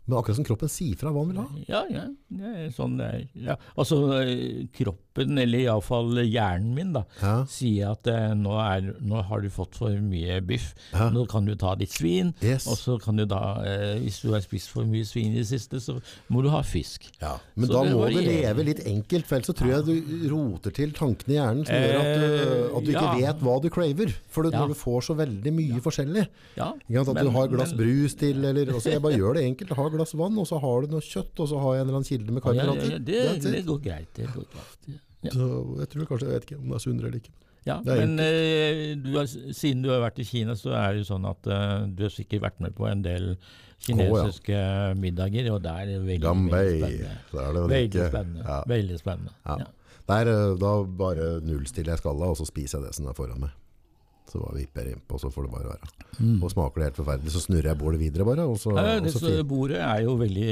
Men 0.06 0.18
akkurat 0.20 0.36
som 0.38 0.44
kroppen 0.46 0.70
sier 0.70 0.94
fra 1.00 1.10
hva 1.10 1.24
den 1.26 1.32
vil 1.34 1.40
ha. 1.42 1.46
Ja, 1.66 1.80
ja. 1.90 2.04
Det 2.30 2.50
er 2.62 2.68
sånn 2.76 2.96
det 3.00 3.06
er. 3.10 3.22
Ja. 3.34 3.56
Altså, 3.76 3.96
eh, 4.20 4.66
kroppen, 4.76 5.36
eller 5.42 5.58
iallfall 5.64 6.12
hjernen 6.22 6.74
min, 6.76 6.92
da, 6.94 7.02
Ja. 7.22 7.44
sier 7.50 7.90
at 7.90 8.06
eh, 8.06 8.34
nå, 8.38 8.52
er, 8.62 8.94
nå 9.02 9.22
har 9.26 9.40
du 9.42 9.48
fått 9.50 9.74
for 9.74 9.90
mye 9.90 10.40
biff. 10.46 10.74
Ja. 10.92 11.08
Nå 11.10 11.26
kan 11.28 11.44
du 11.44 11.54
ta 11.56 11.74
litt 11.74 11.90
svin. 11.90 12.34
Yes. 12.40 12.68
Og 12.70 12.78
så 12.78 12.98
kan 13.02 13.16
du 13.16 13.24
da, 13.26 13.40
eh, 13.66 13.98
hvis 14.04 14.20
du 14.22 14.30
har 14.32 14.40
spist 14.44 14.70
for 14.70 14.84
mye 14.86 15.04
svin 15.04 15.32
i 15.34 15.42
det 15.42 15.48
siste, 15.50 15.80
så 15.82 15.98
må 16.30 16.42
du 16.44 16.50
ha 16.54 16.62
fisk. 16.62 17.08
Ja, 17.20 17.38
men 17.56 17.66
Så 17.68 17.72
da 17.72 17.82
det 17.88 17.96
må 17.96 18.06
du 18.12 18.20
leve 18.20 18.64
litt 18.64 18.84
enkelt, 18.86 19.26
for 19.26 19.36
ellers 19.40 19.50
så 19.50 19.56
tror 19.58 19.74
jeg 19.74 19.84
du 19.90 20.28
roter 20.30 20.70
til 20.70 20.92
tankene 20.92 21.34
i 21.34 21.38
hjernen 21.40 21.66
som 21.66 21.74
gjør 21.74 21.98
at 21.98 22.12
du, 22.14 22.26
Eh, 22.36 22.76
at 22.76 22.84
du 22.84 22.90
ikke 22.92 23.16
vet 23.20 23.40
hva 23.42 23.56
du 23.62 23.68
craver. 23.70 24.14
For 24.28 24.44
når 24.46 24.68
du 24.68 24.74
får 24.78 25.02
så 25.10 25.16
veldig 25.18 25.52
mye 25.52 25.80
forskjellig. 25.82 26.26
At 26.56 26.78
men- 26.90 27.24
du 27.24 27.30
har 27.30 27.44
et 27.44 27.50
glass 27.50 27.72
men- 27.74 27.78
brus 27.82 28.14
til, 28.14 28.44
eller 28.44 28.66
altså 28.72 28.90
Jeg 28.92 29.02
bare 29.02 29.16
gjør 29.18 29.34
det 29.34 29.44
enkelt. 29.50 29.70
Har 29.76 29.90
glass 29.96 30.14
vann, 30.18 30.36
og 30.38 30.46
så 30.48 30.60
har 30.62 30.84
du 30.86 30.94
noe 30.94 31.02
kjøtt, 31.04 31.34
og 31.42 31.50
så 31.50 31.58
har 31.64 31.74
jeg 31.76 31.82
en 31.82 31.88
eller 31.88 31.98
annen 32.00 32.10
kilde 32.10 32.36
med 32.36 32.46
Ja, 32.46 32.54
ja, 32.54 32.76
ja, 32.94 32.98
det, 33.10 33.24
det 33.44 33.64
går 33.66 33.82
greit. 33.88 34.12
Det 34.16 34.28
går 34.34 34.46
greit. 34.52 34.86
Ja. 35.26 35.32
Så 35.34 35.50
jeg 35.80 35.88
tror 35.92 36.08
kanskje, 36.12 36.28
jeg 36.30 36.34
vet 36.38 36.48
ikke 36.50 36.60
om 36.60 36.70
det 36.70 36.78
er 36.78 36.84
sunnere 36.86 37.10
eller 37.10 37.22
ikke. 37.24 37.34
Ja, 37.66 37.80
men 37.82 38.12
eh, 38.22 38.92
du 39.02 39.08
har, 39.16 39.26
siden 39.26 39.80
du 39.82 39.88
har 39.90 39.98
vært 40.04 40.20
i 40.22 40.26
Kina, 40.28 40.54
så 40.54 40.70
er 40.78 40.92
det 40.94 41.00
jo 41.02 41.08
sånn 41.08 41.24
at 41.26 41.48
eh, 41.50 41.72
du 41.98 42.04
har 42.06 42.12
sikkert 42.14 42.44
vært 42.44 42.60
med 42.62 42.76
på 42.78 42.86
en 42.86 43.02
del 43.02 43.32
kinesiske 43.82 44.60
middager, 45.00 45.48
og 45.52 45.64
det 45.64 45.72
er 45.72 45.90
veldig, 45.90 46.06
veldig 46.06 46.22
Gambay, 46.22 46.70
spennende. 46.78 47.16
så 47.32 47.40
er 47.42 47.50
det 47.56 47.64
Veldig 47.72 47.88
ikke. 47.90 48.06
spennende. 48.12 48.44
Ja. 48.46 48.60
Veldig 48.70 48.98
spennende. 49.02 49.34
Ja. 49.48 49.56
Ja. 49.64 49.68
Der, 50.06 50.30
eh, 50.30 50.54
da 50.62 50.72
bare 51.02 51.28
nullstiller 51.42 51.96
jeg 51.96 52.04
skalla, 52.04 52.30
og 52.30 52.38
så 52.38 52.46
spiser 52.46 52.78
jeg 52.78 52.86
det 52.92 52.94
som 53.00 53.08
er 53.10 53.18
foran 53.18 53.42
meg. 53.48 53.54
Så 54.36 54.42
bare 54.44 54.58
vipper 54.60 54.84
jeg 54.84 54.96
innpå, 54.98 55.16
og 55.16 55.20
så 55.22 55.30
får 55.32 55.46
det 55.46 55.52
bare 55.56 55.70
være. 55.72 55.90
Mm. 56.20 56.42
Og 56.44 56.50
smaker 56.52 56.82
det 56.82 56.88
helt 56.90 56.98
forferdelig, 57.00 57.32
så 57.32 57.40
snurrer 57.46 57.70
jeg 57.72 57.78
bordet 57.80 58.00
videre 58.02 58.26
bare. 58.28 58.44
Og 58.52 58.58
så, 58.60 58.74
Ja, 58.76 59.00
det, 59.00 59.14
og 59.14 59.22
så 59.22 59.32
bordet 59.48 59.78
er 59.80 60.02
jo 60.04 60.16
veldig 60.20 60.48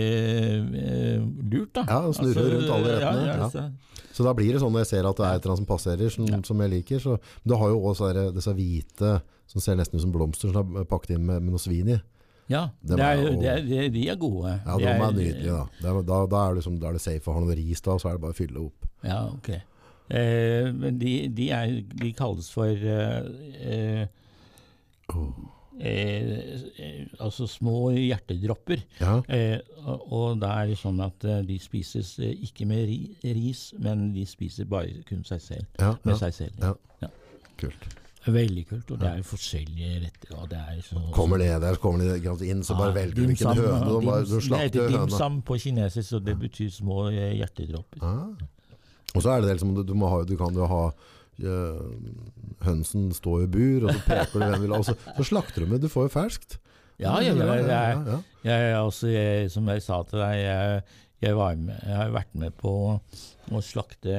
eh, 0.81 1.19
lurt, 1.52 1.73
da. 1.77 1.85
Ja, 1.89 1.98
det 2.06 2.15
snurrer 2.19 2.48
rundt 2.55 2.70
alle 2.78 2.94
rettene, 2.97 3.27
Ja, 3.27 3.36
ja. 3.36 3.36
ja, 3.44 3.70
så- 4.15 4.24
da 4.24 4.32
blir 4.35 4.52
det 4.55 4.61
sånn 4.62 4.73
når 4.73 4.85
jeg 4.85 4.90
ser 4.94 5.09
at 5.11 5.16
det 5.20 5.27
er 5.27 5.35
et 5.35 5.43
eller 5.44 5.52
annet 5.55 5.62
som 5.66 5.70
passerer, 5.77 6.11
som, 6.11 6.43
som 6.44 6.61
jeg 6.65 6.70
liker. 6.70 6.98
Så, 7.02 7.19
men 7.19 7.52
du 7.52 7.56
har 7.59 7.69
jo 7.69 7.81
også 7.90 8.11
disse, 8.15 8.35
disse 8.39 8.55
hvite 8.55 9.12
som 9.51 9.61
ser 9.61 9.77
nesten 9.77 9.98
ut 9.98 10.02
som 10.06 10.12
blomster, 10.15 10.52
som 10.55 10.77
er 10.81 10.85
pakket 10.89 11.16
inn 11.19 11.27
med, 11.27 11.43
med 11.43 11.52
noe 11.52 11.59
svin 11.62 11.89
i. 11.89 12.01
ja 12.48 12.69
Det 12.82 12.98
er, 13.01 13.16
jo- 13.20 13.40
det 13.40 13.48
er, 13.51 13.61
det, 13.69 13.93
de 13.93 14.09
er 14.09 14.16
gode. 14.16 14.55
Ja, 14.65 14.77
de 14.78 14.85
er 14.85 15.12
nydelige 15.12 15.59
da. 15.59 15.66
Er, 15.90 16.02
da, 16.02 16.27
da, 16.27 16.48
er 16.51 16.55
det 16.55 16.65
som, 16.65 16.78
da 16.78 16.89
er 16.89 16.93
det 16.93 17.02
safe 17.05 17.28
å 17.31 17.35
ha 17.35 17.40
noe 17.44 17.55
ris 17.59 17.81
da, 17.85 17.93
og 17.93 18.01
så 18.01 18.09
er 18.09 18.12
det 18.19 18.20
bare 18.24 18.32
å 18.32 18.40
fylle 18.40 18.65
opp. 18.65 18.89
Ja, 19.05 19.24
ok. 19.28 19.51
Eh, 20.10 20.68
de, 21.01 21.12
de, 21.32 21.51
er, 21.51 21.78
de 21.97 22.12
kalles 22.12 22.51
for 22.52 22.68
eh, 22.68 23.24
eh, 23.64 24.06
eh, 25.81 27.06
altså 27.20 27.47
små 27.48 27.90
hjertedropper. 27.97 28.85
Ja, 29.01 29.20
Eh, 29.28 29.59
og, 29.85 30.12
og 30.12 30.39
da 30.43 30.52
er 30.62 30.70
det 30.72 30.78
sånn 30.81 31.01
at 31.05 31.24
de 31.48 31.59
spises 31.60 32.14
ikke 32.20 32.66
med 32.68 32.86
ri, 32.89 32.98
ris, 33.24 33.72
men 33.78 34.12
de 34.14 34.24
spiser 34.28 34.68
bare 34.68 35.02
kun 35.09 35.24
seg 35.24 35.40
selv. 35.40 35.66
ja, 35.81 35.94
Med 36.05 36.16
seg 36.20 36.35
selv. 36.35 36.56
Ja. 36.62 36.74
Ja. 37.02 37.09
kult. 37.60 37.90
Veldig 38.24 38.62
kult, 38.70 38.90
og 38.90 39.01
det 39.02 39.09
er 39.10 39.22
forskjellige 39.28 39.98
retter. 40.01 40.31
og 40.39 40.47
det 40.48 40.56
er 40.59 40.78
så... 40.81 41.01
Kommer 41.12 41.36
det 41.43 41.51
der, 41.60 41.76
kommer 41.76 42.01
de 42.01 42.14
ikke 42.16 42.47
inn, 42.48 42.62
så 42.64 42.72
bare 42.78 42.94
ja, 42.94 42.94
velger 43.02 43.14
du 43.14 43.20
ikke 43.20 43.51
hvilken 43.52 43.59
høne 43.60 43.85
du, 43.85 43.98
bare, 44.06 44.22
du 44.24 44.31
Det 44.39 44.44
slakter 44.47 44.89
høna. 44.94 45.18
sum 45.18 45.43
på 45.44 45.59
kinesisk, 45.60 46.12
og 46.16 46.24
det 46.24 46.39
betyr 46.40 46.70
små 46.72 47.10
hjertedråper. 47.12 48.01
Ah. 48.01 48.47
Og 49.15 49.23
så 49.23 49.31
er 49.35 49.41
det 49.43 49.49
det 49.51 49.57
liksom, 49.61 49.74
du, 49.86 49.95
må 49.95 50.09
ha, 50.11 50.23
du 50.27 50.35
kan 50.41 50.55
jo 50.59 50.66
ha 50.70 50.82
øh, 51.47 51.81
hønsen 52.66 53.09
stå 53.15 53.41
i 53.45 53.49
bur, 53.51 53.86
og 53.89 53.95
så 53.95 54.03
peker 54.09 54.35
du 54.35 54.45
hvem 54.45 54.62
vil 54.66 54.74
ha, 54.77 54.82
så, 54.86 54.95
så 55.19 55.27
slakter 55.31 55.65
du 55.65 55.70
med, 55.70 55.82
du 55.85 55.89
får 55.93 56.09
jo 56.09 56.15
ferskt. 56.16 56.59
Ja, 57.03 57.16
jeg, 57.23 57.35
jeg, 57.35 57.65
det. 58.07 58.19
Jeg, 58.47 58.74
også, 58.78 59.11
som 59.51 59.66
jeg 59.73 59.82
sa 59.82 59.97
til 60.07 60.20
deg, 60.23 60.36
jeg, 60.45 60.82
jeg, 61.27 61.35
var 61.39 61.57
med, 61.59 61.74
jeg 61.82 61.97
har 61.99 62.12
vært 62.15 62.36
med 62.39 62.55
på 62.61 62.74
å 63.51 63.62
slakte 63.66 64.15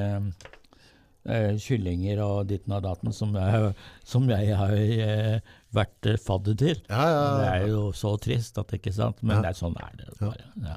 eh, 1.24 1.54
kyllinger 1.60 2.20
og 2.24 2.50
ditten 2.50 2.74
og 2.76 2.84
datten 2.84 3.14
som 3.16 3.32
jeg, 3.36 3.70
som 4.04 4.28
jeg 4.28 4.58
har 4.60 4.74
eh, 4.76 5.38
vært 5.76 6.10
eh, 6.12 6.20
fadder 6.20 6.58
til. 6.60 6.82
Ja, 6.92 7.06
ja, 7.08 7.22
Det 7.40 7.46
ja. 7.48 7.54
er 7.62 7.72
jo 7.72 7.86
så 7.96 8.12
trist 8.22 8.60
at 8.60 8.76
ikke 8.76 8.92
sant, 8.94 9.22
men 9.24 9.38
Ja. 9.38 9.46
det 9.46 9.54
er 9.54 9.60
sånn 9.64 9.80
er 9.80 9.96
det 10.02 10.12
bare. 10.20 10.76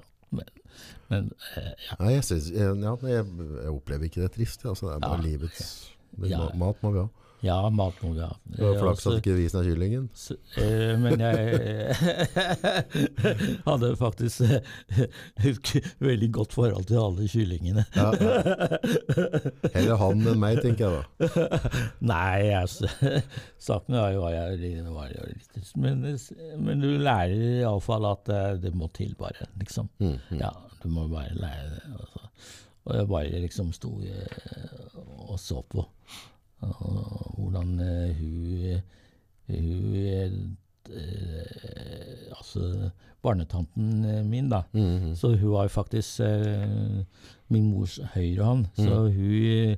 Men, 1.09 1.31
eh, 1.57 1.71
ja. 1.87 1.99
Nei, 2.03 2.11
jeg, 2.17 2.23
synes, 2.31 2.49
jeg, 2.53 2.75
ja, 2.83 2.95
jeg, 3.09 3.25
jeg 3.63 3.71
opplever 3.77 4.09
ikke 4.09 4.21
det 4.25 4.33
trist. 4.37 4.65
Altså, 4.65 4.89
det 4.91 4.97
er 4.99 5.07
bare 5.07 5.21
Ja. 5.21 5.25
livets 5.29 5.71
Mat 6.19 6.79
må 6.83 6.89
vi 6.91 6.99
ha. 6.99 7.07
ja, 7.45 7.55
mat 7.71 7.95
må 8.03 8.09
vi 8.15 8.19
ha. 8.25 8.31
Det 8.49 8.59
var 8.65 8.73
Eh, 8.75 8.79
flaks 8.81 9.05
at 9.07 9.19
ikke 9.21 9.35
visen 9.37 9.59
er 9.61 9.67
kyllingen. 9.69 10.07
Så, 10.17 10.35
eh, 10.59 10.97
men 10.99 11.21
jeg 11.21 11.93
hadde 13.69 13.91
faktisk 13.99 14.41
eh, 14.41 15.05
et 15.47 15.71
veldig 16.03 16.29
godt 16.35 16.53
forhold 16.57 16.85
til 16.89 16.99
alle 16.99 17.27
kyllingene. 17.31 17.85
Ja, 17.95 18.09
ja. 18.19 18.59
Heller 19.77 20.01
han 20.01 20.25
enn 20.33 20.41
meg, 20.41 20.59
tenker 20.65 20.89
jeg 20.89 20.97
da. 20.97 21.59
Nei, 22.11 22.49
altså 22.57 22.89
Saken 23.61 23.95
var 24.01 24.11
jo 24.17 24.25
jeg, 24.33 24.83
var 24.89 25.13
jo 25.13 25.29
litt 25.29 25.75
men, 25.79 26.03
men 26.65 26.83
du 26.83 26.89
lærer 26.99 27.61
iallfall 27.61 28.09
at 28.11 28.33
eh, 28.33 28.49
det 28.65 28.73
må 28.75 28.89
til, 28.97 29.13
bare. 29.19 29.47
Liksom. 29.61 29.87
Mm, 30.01 30.17
mm. 30.31 30.41
Ja, 30.41 30.51
du 30.83 30.87
må 30.89 31.07
bare 31.07 31.35
lære 31.35 31.69
det. 31.69 31.81
Altså. 31.99 32.19
Og 32.85 32.95
jeg 32.95 33.07
bare 33.07 33.39
liksom 33.43 33.71
sto 33.75 33.91
eh, 34.01 34.97
og 35.29 35.39
så 35.39 35.61
på 35.69 35.85
og 36.59 37.35
hvordan 37.37 37.79
eh, 37.79 38.15
hun, 38.19 38.81
hun 39.47 39.95
eh, 39.95 40.31
Altså 42.37 42.89
barnetanten 43.21 44.27
min, 44.29 44.49
da. 44.49 44.61
Mm, 44.73 44.97
-hmm. 44.97 45.15
Så 45.15 45.35
hun 45.35 45.51
var 45.51 45.61
jo 45.63 45.67
faktisk 45.67 46.19
min 47.47 47.71
mors 47.71 47.99
høyrehånd. 48.13 48.65
Så 48.75 49.07
Mm. 49.07 49.13
hun, 49.15 49.75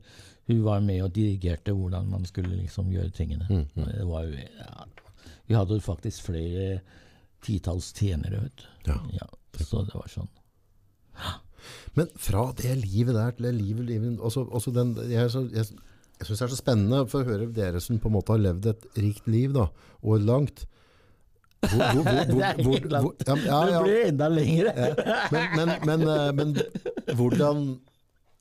hun 0.47 0.63
var 0.63 0.79
med 0.79 1.01
og 1.01 1.15
dirigerte 1.15 1.71
hvordan 1.71 2.07
man 2.09 2.25
skulle 2.25 2.55
liksom 2.55 2.91
gjøre 2.91 3.09
tingene. 3.09 3.47
Mm, 3.49 3.65
mm. 3.75 3.85
Det 3.85 4.07
var 4.07 4.21
ja, 4.23 4.83
vi 5.47 5.53
hadde 5.55 5.81
faktisk 5.81 6.23
flere 6.23 6.79
titalls 7.41 7.93
tjenere, 7.93 8.41
vet 8.41 8.57
du. 8.57 8.63
Ja. 8.91 8.97
Ja, 9.13 9.27
så 9.65 9.81
det 9.85 9.95
var 9.95 10.07
sånn. 10.07 10.29
Men 11.97 12.07
fra 12.15 12.45
det 12.55 12.75
livet 12.79 13.15
der 13.17 13.33
til 13.35 13.49
det 13.49 13.55
livet, 13.57 13.85
livet 13.89 14.19
også, 14.23 14.45
også 14.47 14.71
den, 14.75 14.93
Jeg, 15.11 15.27
jeg, 15.51 15.65
jeg 16.21 16.27
syns 16.27 16.39
det 16.39 16.45
er 16.45 16.53
så 16.53 16.59
spennende 16.59 17.01
for 17.11 17.21
å 17.23 17.27
høre 17.27 17.49
dere 17.51 17.81
som 17.83 17.99
på 17.99 18.07
en 18.07 18.15
måte 18.15 18.31
har 18.31 18.39
levd 18.39 18.69
et 18.71 18.85
rikt 19.01 19.27
liv, 19.27 19.51
da, 19.57 19.67
og 20.01 20.23
langt. 20.23 20.65
Hvor, 21.61 21.77
hvor, 21.77 22.01
hvor, 22.01 22.23
Det 22.31 22.47
er 22.47 22.59
ikke 22.63 22.89
langt. 22.95 23.23
hvor, 23.27 23.43
ja, 23.45 23.59
ja, 23.69 23.79
Det 23.79 23.85
blir 23.85 24.05
enda 24.07 24.27
lengre. 24.33 24.71
Men, 25.35 25.47
men, 25.59 25.73
men, 25.89 26.05
eh, 26.09 26.31
men 26.39 26.55
hvordan, 27.19 27.59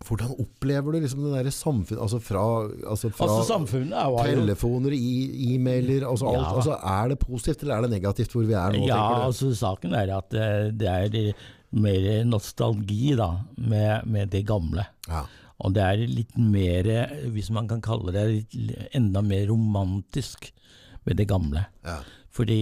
hvordan 0.09 0.31
opplever 0.41 0.95
du 0.95 1.03
liksom 1.03 1.27
det 1.27 1.35
der 1.45 1.51
samfunnet 1.53 2.01
Altså 2.01 2.21
fra, 2.25 2.45
altså 2.89 3.11
fra 3.13 3.27
Altså, 3.27 3.43
jo 4.33 4.41
telefoner, 4.47 4.97
e-mailer 4.97 6.07
altså 6.09 6.31
alt, 6.31 6.47
Ja. 6.47 6.55
altså 6.63 6.79
Er 6.95 7.13
det 7.13 7.19
positivt 7.27 7.63
eller 7.67 7.77
er 7.77 7.85
det 7.85 7.91
negativt 7.99 8.33
hvor 8.33 8.47
vi 8.49 8.57
er 8.57 8.79
nå? 8.79 8.87
Ja, 8.89 9.03
du? 9.19 9.27
altså 9.29 9.51
saken 9.59 9.99
er 10.01 10.15
at 10.17 10.33
eh, 10.41 10.71
det 10.81 10.89
er 10.89 11.33
mer 11.71 12.25
nostalgi 12.27 13.15
da, 13.19 13.31
med, 13.57 14.07
med 14.11 14.33
det 14.33 14.45
gamle. 14.49 14.87
Ja. 15.09 15.25
Og 15.61 15.75
det 15.77 15.85
er 15.85 16.07
litt 16.09 16.39
mer, 16.41 16.89
hvis 17.35 17.51
man 17.53 17.69
kan 17.71 17.83
kalle 17.85 18.15
det, 18.17 18.25
litt, 18.55 18.89
enda 18.97 19.23
mer 19.25 19.45
romantisk 19.51 20.49
med 21.05 21.21
det 21.21 21.29
gamle. 21.31 21.67
Ja. 21.85 22.01
Fordi 22.35 22.59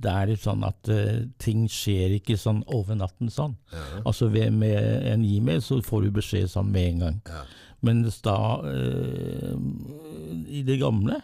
det 0.00 0.10
er 0.10 0.30
litt 0.30 0.42
sånn 0.42 0.64
at 0.66 0.88
uh, 0.90 1.26
ting 1.42 1.66
skjer 1.70 2.16
ikke 2.16 2.38
sånn 2.40 2.62
over 2.72 2.96
natten 2.98 3.30
sånn. 3.32 3.54
Ja. 3.72 3.84
Altså 4.02 4.30
ved, 4.32 4.54
med 4.56 5.06
en 5.12 5.26
e-mail 5.28 5.60
så 5.62 5.78
får 5.84 6.06
du 6.06 6.14
beskjed 6.16 6.50
sånn 6.50 6.72
med 6.72 6.94
en 6.94 7.02
gang. 7.04 7.18
Ja. 7.28 7.42
Mens 7.86 8.18
da, 8.24 8.38
uh, 8.64 9.52
i 10.48 10.64
det 10.66 10.80
gamle, 10.80 11.20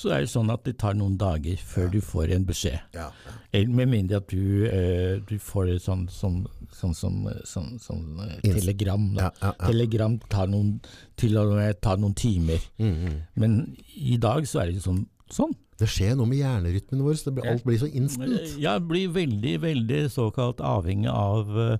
så 0.00 0.14
er 0.14 0.24
det 0.24 0.30
sånn 0.32 0.48
at 0.52 0.64
det 0.64 0.78
tar 0.80 0.94
noen 0.96 1.18
dager 1.20 1.60
før 1.60 1.90
du 1.92 1.98
får 2.04 2.32
en 2.32 2.46
beskjed. 2.48 2.80
Ja. 2.96 3.10
Eller 3.52 3.74
med 3.82 3.90
mindre 3.92 4.20
at 4.22 4.32
du, 4.32 4.64
eh, 4.64 5.18
du 5.28 5.36
får 5.42 5.74
et 5.74 5.84
sånn 5.84 6.06
som 6.08 6.42
sånn, 6.70 6.94
som 6.94 7.16
sånn, 7.44 7.72
sånn, 7.82 8.04
eh, 8.24 8.36
Inst- 8.44 8.60
telegram. 8.60 9.06
Ja, 9.18 9.30
ja, 9.42 9.52
ja. 9.52 9.66
Telegram 9.66 10.18
tar 10.32 10.46
noen, 10.46 10.78
til 11.16 11.36
og 11.36 11.56
med 11.56 11.80
tar 11.82 11.98
noen 12.00 12.14
timer. 12.14 12.60
Mm, 12.78 12.94
mm. 12.94 13.18
Men 13.36 13.58
i 13.96 14.16
dag 14.16 14.46
så 14.48 14.62
er 14.62 14.72
det 14.72 14.84
sånn. 14.84 15.06
sånn. 15.30 15.54
Det 15.80 15.88
skjer 15.88 16.16
noe 16.16 16.28
med 16.28 16.38
hjernerytmen 16.42 17.02
vår. 17.02 17.14
så 17.16 17.24
Det 17.30 17.34
blir, 17.34 17.50
alt 17.50 17.64
blir 17.64 17.78
så 17.80 17.88
instant. 17.92 18.58
Ja, 18.60 18.78
blir 18.78 19.08
veldig, 19.08 19.60
veldig 19.60 20.10
såkalt 20.12 20.60
avhengig 20.60 21.08
av 21.08 21.48
uh, 21.56 21.76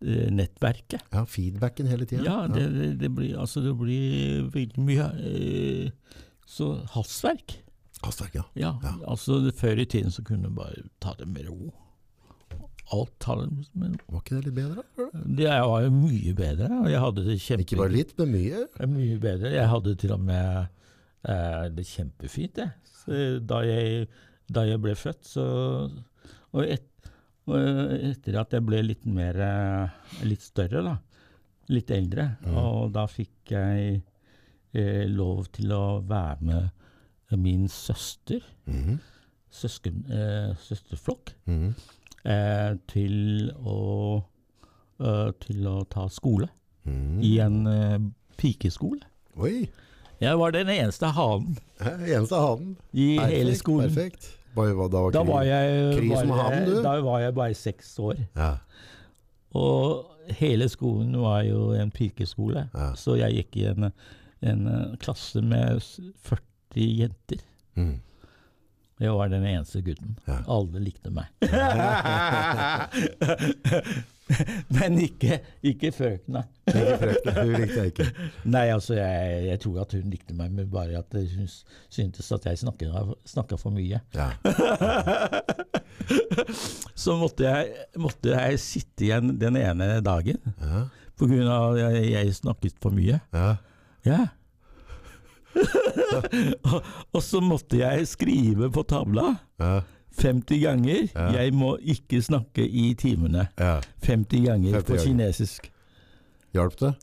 nettverket. 0.00 1.02
Ja, 1.12 1.24
feedbacken 1.24 1.86
hele 1.90 2.06
tida. 2.06 2.22
Ja, 2.24 2.46
det, 2.46 2.68
det, 2.74 3.00
det, 3.00 3.10
blir, 3.10 3.36
altså, 3.38 3.60
det 3.60 3.74
blir 3.78 4.46
veldig 4.54 4.84
mye 4.86 5.08
eh, 5.18 5.90
Så 6.54 6.68
hastverk. 6.94 7.56
Hastverk, 8.04 8.34
ja. 8.38 8.44
Ja, 8.58 8.74
Ja. 8.84 8.92
altså 9.10 9.40
Før 9.56 9.80
i 9.82 9.86
tiden 9.90 10.12
så 10.14 10.22
kunne 10.26 10.50
du 10.50 10.54
bare 10.58 10.84
ta 11.02 11.14
det 11.18 11.26
med 11.30 11.48
ro. 11.48 11.72
Alt 12.92 13.14
ta 13.24 13.34
det 13.40 13.48
med 13.74 13.94
ro. 13.96 14.12
Var 14.12 14.20
ikke 14.22 14.36
det 14.36 14.44
litt 14.44 14.56
bedre? 14.58 14.84
Det 15.40 15.48
var 15.48 15.82
jo 15.86 15.90
mye 15.96 16.34
bedre, 16.36 16.68
og 16.82 16.90
jeg 16.92 17.00
hadde 17.00 17.24
det 17.26 17.38
kjempe, 17.40 17.64
Ikke 17.64 17.78
bare 17.80 17.94
litt, 17.94 18.12
men 18.20 18.32
mye. 18.34 18.64
mye 18.92 19.18
bedre. 19.22 19.52
Jeg 19.56 19.70
hadde 19.72 19.94
til 20.02 20.12
og 20.12 20.20
med 20.20 20.68
eh, 21.24 21.68
det 21.74 21.86
kjempefint, 21.88 22.60
jeg. 22.60 22.70
Så 23.04 23.22
Da 23.46 23.62
jeg, 23.64 24.06
da 24.52 24.66
jeg 24.68 24.80
ble 24.84 24.94
født, 24.94 25.24
så 25.24 25.46
Og, 26.54 26.62
et, 26.62 26.84
og 27.48 27.56
etter 28.12 28.36
at 28.40 28.52
jeg 28.54 28.62
ble 28.64 28.82
litt 28.84 29.04
mer 29.10 29.40
eh, 29.42 29.88
Litt 30.28 30.44
større, 30.44 30.84
da. 30.86 30.94
Litt 31.72 31.90
eldre. 31.90 32.28
Mm. 32.44 32.56
Og 32.60 32.92
da 32.92 33.06
fikk 33.08 33.50
jeg 33.56 34.02
eh, 34.74 35.06
lov 35.08 35.44
til 35.52 35.72
å 35.72 36.00
være 36.08 36.36
med 36.40 36.70
min 37.38 37.68
søster, 37.68 38.40
Mhm. 38.66 38.98
søsken, 39.50 40.04
eh, 40.10 40.54
søsterflokk, 40.56 41.32
Mhm. 41.46 41.74
eh, 42.24 42.74
til 42.88 43.52
å 43.64 44.22
eh, 45.00 45.32
til 45.40 45.64
å 45.66 45.84
ta 45.90 46.06
skole 46.08 46.48
Mhm. 46.86 47.22
i 47.22 47.38
en 47.40 47.66
eh, 47.66 47.98
pikeskole. 48.38 49.00
Oi! 49.36 49.68
Jeg 50.20 50.38
var 50.38 50.50
den 50.52 50.68
eneste 50.68 51.06
hanen 51.12 51.58
Eh, 51.80 52.14
Eneste 52.16 52.36
hanen. 52.36 52.76
i 52.94 53.18
hele 53.18 53.50
Perfekt, 53.50 53.58
skolen. 53.58 53.88
Perfekt. 53.90 54.38
Da 54.54 54.62
var, 54.72 55.10
Da 55.10 55.22
var 55.24 55.42
jeg 55.42 55.94
som 56.16 56.28
bare, 56.28 56.64
du. 56.66 56.82
Da 56.82 57.00
var 57.02 57.18
jeg 57.20 57.34
bare 57.34 57.54
seks 57.54 57.98
år. 57.98 58.14
Ja. 58.36 58.56
Og 59.54 60.04
hele 60.30 60.68
skolen 60.68 61.16
var 61.20 61.42
jo 61.42 61.72
en 61.72 61.90
pikeskole. 61.90 62.68
Ja. 62.74 62.92
Så 62.94 63.16
jeg 63.18 63.34
gikk 63.34 63.56
i 63.62 63.64
en, 63.72 63.92
en 64.50 64.66
eh, 64.70 64.96
klasse 65.02 65.42
med 65.44 65.80
40 66.28 66.90
jenter. 67.02 67.40
Mm. 67.78 67.96
Jeg 69.02 69.10
var 69.18 69.26
den 69.32 69.42
eneste 69.50 69.80
gutten. 69.82 70.14
Ja. 70.28 70.36
Alle 70.54 70.78
likte 70.84 71.10
meg. 71.10 71.26
Men 74.74 74.94
ikke, 75.02 75.40
ikke 75.66 75.90
frøkna. 75.92 76.40
Ikke 76.70 76.94
frøken, 77.00 77.34
hun 77.40 77.50
likte 77.60 77.80
jeg 77.82 77.90
ikke. 77.92 78.06
Nei, 78.54 78.62
altså, 78.72 78.94
jeg, 78.96 79.42
jeg 79.50 79.58
tror 79.64 79.80
at 79.82 79.92
hun 79.98 80.06
likte 80.14 80.36
meg, 80.38 80.48
men 80.54 80.70
bare 80.72 80.96
at 81.02 81.12
hun 81.18 81.48
syntes 81.92 82.30
at 82.32 82.46
jeg 82.48 82.62
snakka 82.62 83.58
for 83.60 83.74
mye. 83.74 83.98
Ja. 84.16 84.30
Så 86.96 87.16
måtte 87.20 87.44
jeg, 87.48 87.72
måtte 88.00 88.32
jeg 88.32 88.60
sitte 88.62 89.04
igjen 89.08 89.34
den 89.40 89.56
ene 89.60 89.98
dagen 90.04 90.40
Ja. 90.62 90.86
av 91.52 91.76
at 91.78 91.94
jeg 92.00 92.32
snakket 92.34 92.74
for 92.82 92.90
mye. 92.96 93.20
ja. 93.34 93.54
Ja. 94.04 94.26
og, 96.72 96.80
og 97.14 97.22
så 97.22 97.40
måtte 97.44 97.78
jeg 97.78 98.08
skrive 98.10 98.70
på 98.74 98.82
tavla 98.90 99.36
ja. 99.62 99.80
50 100.18 100.60
ganger. 100.62 101.06
Ja. 101.14 101.28
Jeg 101.40 101.54
må 101.54 101.76
ikke 101.80 102.22
snakke 102.22 102.66
i 102.66 102.94
timene. 102.98 103.48
ja. 103.58 103.78
50 104.06 104.44
ganger 104.46 104.72
50 104.80 104.86
på 104.86 104.96
ganger. 104.96 105.06
kinesisk. 105.06 105.70
Hjalp 106.54 106.78
det? 106.80 106.94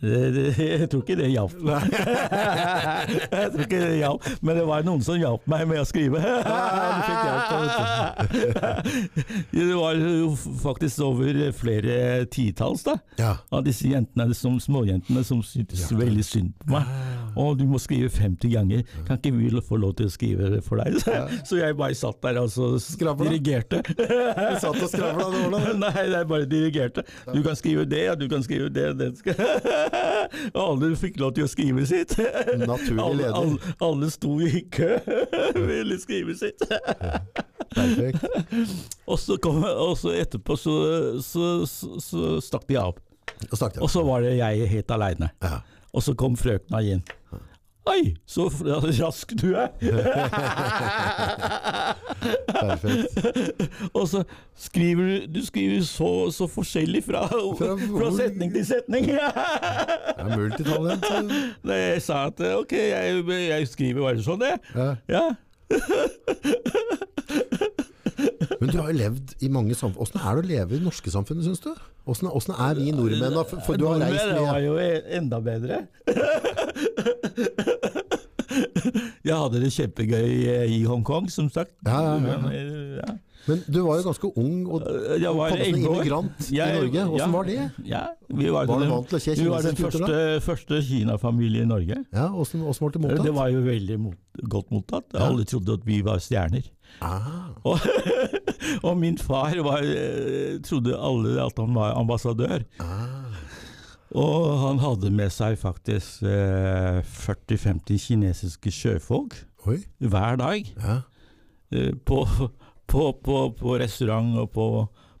Jeg 0.00 0.88
tror 0.90 1.02
ikke 1.04 1.16
det 1.20 1.28
hjalp. 1.30 1.52
jeg 1.68 3.50
tror 3.52 3.60
ikke 3.66 3.80
det 3.82 3.98
hjalp, 4.00 4.24
men 4.40 4.56
det 4.56 4.64
var 4.66 4.86
noen 4.86 5.02
som 5.04 5.18
hjalp 5.20 5.44
meg 5.50 5.66
med 5.68 5.82
å 5.82 5.86
skrive. 5.86 6.18
det 9.52 9.66
var 9.68 10.00
jo 10.00 10.32
faktisk 10.62 11.04
over 11.06 11.52
flere 11.56 12.24
titalls 12.32 12.82
da, 12.88 12.96
av 13.52 13.62
disse 13.66 13.88
jentene, 13.92 14.34
som 14.34 14.58
småjentene, 14.62 15.24
som 15.26 15.42
syntes 15.46 15.92
veldig 15.92 16.24
synd 16.26 16.52
på 16.64 16.72
meg. 16.74 16.84
Og 17.36 17.56
du 17.58 17.64
må 17.68 17.78
skrive 17.80 18.08
50 18.12 18.50
ganger. 18.52 18.82
Kan 19.06 19.18
ikke 19.18 19.32
vi 19.36 19.50
få 19.64 19.78
lov 19.80 19.94
til 19.98 20.06
å 20.08 20.12
skrive 20.12 20.50
det 20.52 20.60
for 20.66 20.80
deg? 20.82 20.98
Så 21.48 21.58
jeg 21.60 21.76
bare 21.78 21.94
satt 21.96 22.20
der 22.24 22.40
og 22.42 22.50
så 22.52 22.72
Skravla? 22.82 23.28
dirigerte. 23.30 23.82
Du 24.52 24.58
satt 24.60 24.78
og 24.82 24.88
skravla, 24.90 25.28
det 25.32 25.42
da. 25.52 25.60
Nei, 25.86 26.04
det 26.12 26.18
er 26.18 26.26
bare 26.28 26.46
dirigerte. 26.48 27.04
Du 27.32 27.40
kan 27.44 27.56
skrive 27.58 27.84
det, 27.88 28.02
og 28.12 28.18
du 28.20 28.26
kan 28.32 28.42
skrive 28.44 28.68
det. 28.72 28.86
og 28.92 28.98
det 29.00 29.10
skal- 29.18 29.40
Og 30.54 30.60
alle 30.62 30.92
fikk 30.98 31.18
lov 31.22 31.34
til 31.36 31.46
å 31.46 31.50
skrive 31.50 31.84
sitt. 31.88 32.14
Naturlig 32.62 33.02
Alle, 33.02 33.16
leder. 33.22 33.38
alle, 33.38 33.74
alle 33.88 34.10
sto 34.12 34.36
i 34.44 34.62
kø, 34.72 34.90
ville 35.56 35.98
skrive 36.02 36.36
sitt. 36.38 36.62
Perfekt. 37.72 38.24
Og 39.08 39.18
så, 39.20 39.36
kom, 39.42 39.62
og 39.64 39.94
så 40.00 40.12
etterpå 40.18 40.56
så, 40.60 40.74
så, 41.24 41.46
så, 41.68 41.96
så 42.02 42.34
stakk 42.44 42.66
de 42.68 42.78
av. 42.80 42.98
Og 43.82 43.88
så 43.90 44.02
var 44.06 44.22
det 44.24 44.36
jeg 44.38 44.68
helt 44.70 44.92
aleine. 44.94 45.30
Ja. 45.42 45.60
Og 45.92 46.02
så 46.02 46.14
kom 46.16 46.36
frøkna 46.40 46.80
inn. 46.88 47.02
Oi, 47.90 48.12
så 48.30 48.44
rask 49.00 49.32
du 49.40 49.48
er! 49.58 49.72
Perfekt. 52.52 53.08
Og 53.90 54.04
så 54.08 54.20
skriver 54.54 55.02
du 55.02 55.26
Du 55.34 55.40
skriver 55.46 55.82
så, 55.88 56.10
så 56.30 56.46
forskjellig 56.46 57.02
fra, 57.08 57.24
Fra 57.58 57.72
fra 57.80 58.10
setning 58.16 58.52
til 58.54 58.66
setning. 58.68 59.08
Det 59.10 59.18
er 59.18 60.30
multitalent. 60.36 61.04
så- 61.10 61.42
Da 61.66 61.72
jeg 61.80 62.02
sa 62.06 62.26
at 62.30 62.40
ok, 62.60 62.72
jeg, 62.72 63.24
jeg 63.48 63.68
skriver 63.68 64.00
bare 64.06 64.22
sånn, 64.22 64.46
jeg. 64.46 64.58
Ja. 64.78 64.94
Ja. 65.10 65.26
Men 68.60 68.68
du 68.70 68.76
har 68.78 68.90
jo 68.92 68.96
levd 68.98 69.34
i 69.42 69.48
mange 69.52 69.74
samfunn. 69.78 70.02
Åssen 70.04 70.20
er 70.22 70.32
det 70.38 70.42
å 70.44 70.48
leve 70.50 70.70
i 70.74 70.78
det 70.80 70.86
norske 70.86 71.10
samfunnet, 71.14 71.44
syns 71.46 71.62
du? 71.64 71.70
Åssen 72.06 72.28
er 72.54 72.74
vi 72.78 72.92
nordmenn, 72.94 73.34
da? 73.36 73.42
For, 73.48 73.58
for 73.66 73.74
du 73.78 73.84
har 73.88 73.96
reist 74.02 74.26
Nordmenn 74.26 74.50
var 74.50 74.60
jo 74.64 74.72
e- 74.82 75.04
enda 75.18 75.38
bedre. 75.44 75.76
Jeg 79.22 79.36
hadde 79.38 79.60
det 79.62 79.70
kjempegøy 79.72 80.30
i 80.68 80.82
Hongkong, 80.88 81.28
som 81.32 81.46
sagt. 81.52 81.72
Ja, 81.86 82.00
ja, 82.18 82.38
ja. 83.00 83.12
Men 83.48 83.58
du 83.66 83.80
var 83.82 83.96
jo 83.98 84.04
ganske 84.06 84.28
ung 84.38 84.66
og 84.70 84.84
Jeg 85.18 85.32
var 85.34 85.50
kom 85.50 85.58
som 85.58 85.66
en 85.66 85.74
11 85.74 85.88
år. 85.88 85.94
immigrant 85.96 86.50
i 86.52 86.58
Norge. 86.60 87.06
Åssen 87.16 87.32
var 87.34 87.44
det? 87.48 87.56
Vi 87.82 87.88
var, 88.54 88.66
Var 88.70 88.78
den, 88.84 88.90
vant 88.92 89.08
til 89.10 89.18
å 89.18 89.20
se 89.24 89.34
vi 89.34 89.46
var 89.50 89.62
den 89.66 89.78
første, 89.80 90.18
første 90.44 90.78
Kina-familie 90.86 91.64
i 91.66 91.70
Norge. 91.70 91.96
Ja, 92.14 92.28
åssen 92.30 92.62
ble 92.62 92.70
det 92.94 93.00
mottatt? 93.02 93.24
Det 93.26 93.34
var 93.34 93.48
jo 93.50 93.64
veldig 93.66 93.96
mot, 94.04 94.18
godt 94.46 94.70
mottatt. 94.74 95.08
Alle 95.18 95.42
trodde 95.48 95.74
at 95.80 95.84
vi 95.88 95.98
var 96.06 96.18
stjerner. 96.22 96.62
Ah, 97.00 97.48
Og, 97.64 97.78
og 98.86 98.96
min 99.00 99.16
far 99.18 99.56
var, 99.64 99.82
eh, 99.82 100.58
trodde 100.62 100.94
alle 100.98 101.38
at 101.42 101.56
han 101.58 101.74
var 101.74 101.96
ambassadør. 101.98 102.62
ah. 102.80 103.38
Og 104.12 104.58
han 104.60 104.78
hadde 104.82 105.08
med 105.10 105.30
seg 105.32 105.54
faktisk 105.56 106.20
eh, 106.28 106.98
40-50 107.00 107.96
kinesiske 108.10 108.68
sjøfolk 108.70 109.38
Oi. 109.66 109.78
hver 110.04 110.36
dag. 110.36 110.68
Ja. 110.82 110.98
eh, 111.72 111.94
på, 112.04 112.26
på, 112.92 113.06
på, 113.24 113.38
på 113.56 113.78
restaurant 113.80 114.36
og 114.42 114.50
på, 114.52 114.66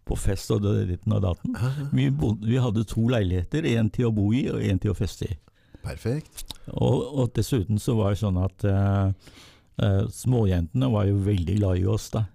på 0.04 0.18
fest 0.20 0.50
og 0.52 0.60
det 0.66 0.74
ditten 0.90 1.16
og 1.16 1.22
datten. 1.24 1.56
Ah, 1.56 1.80
Vi, 1.96 2.10
bodde, 2.10 2.44
vi 2.46 2.60
hadde 2.60 2.84
to 2.84 3.06
leiligheter, 3.08 3.64
en 3.78 3.88
til 3.90 4.10
å 4.10 4.12
bo 4.12 4.28
i 4.36 4.44
og 4.52 4.60
en 4.60 4.78
til 4.82 4.92
å 4.92 4.98
feste 4.98 5.30
i. 5.30 5.38
perfekt. 5.82 6.44
Og, 6.76 6.98
og 7.18 7.32
dessuten 7.34 7.80
så 7.80 7.96
var 7.98 8.12
det 8.12 8.20
sånn 8.20 8.36
at 8.44 8.64
eh, 8.68 9.32
eh, 9.80 10.04
småjentene 10.12 10.92
var 10.92 11.08
jo 11.08 11.16
veldig 11.24 11.56
glad 11.58 11.82
i 11.82 11.88
oss 11.88 12.10
da. 12.14 12.26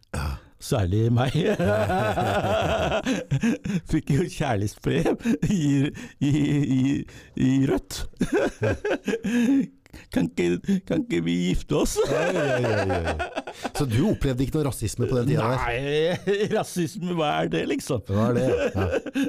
Særlig 0.58 1.12
meg. 1.14 1.34
Fikk 3.92 4.10
jo 4.16 4.24
kjærlighetsbrev 4.26 5.22
i, 5.54 5.92
i, 6.18 6.32
i, 6.78 6.80
i 7.46 7.52
rødt. 7.70 7.94
Kan 10.14 10.30
ikke, 10.32 10.80
kan 10.88 11.04
ikke 11.06 11.22
vi 11.26 11.36
gifte 11.50 11.80
oss? 11.82 11.98
Så 13.78 13.88
du 13.90 14.00
opplevde 14.12 14.46
ikke 14.46 14.58
noe 14.58 14.68
rasisme 14.70 15.10
på 15.10 15.20
den 15.20 15.32
tida? 15.34 15.50
Nei, 15.58 16.48
rasisme, 16.58 17.16
hva 17.18 17.34
er 17.42 17.52
det, 17.54 17.64
liksom? 17.74 18.04
Hva 18.08 18.30
er 18.32 18.40
det. 18.40 18.48
Ja. 18.76 18.88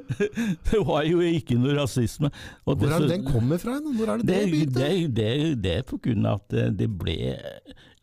Det 0.68 0.80
var 0.84 1.04
jo 1.08 1.20
ikke 1.24 1.56
noe 1.58 1.74
rasisme. 1.78 2.30
Og 2.68 2.78
Hvor 2.78 2.94
er 2.94 3.04
det 3.04 3.10
den 3.16 3.26
kommer 3.26 3.60
fra? 3.60 3.78
Hvor 3.82 4.12
er 4.12 4.22
det 4.22 4.28
det, 4.28 4.40
det 4.52 4.72
det, 4.74 4.90
det, 5.16 5.30
det 5.64 5.76
er 5.80 5.86
på 5.88 6.00
grunn 6.02 6.26
av 6.28 6.42
at 6.42 6.76
det 6.78 6.88
ble 7.00 7.16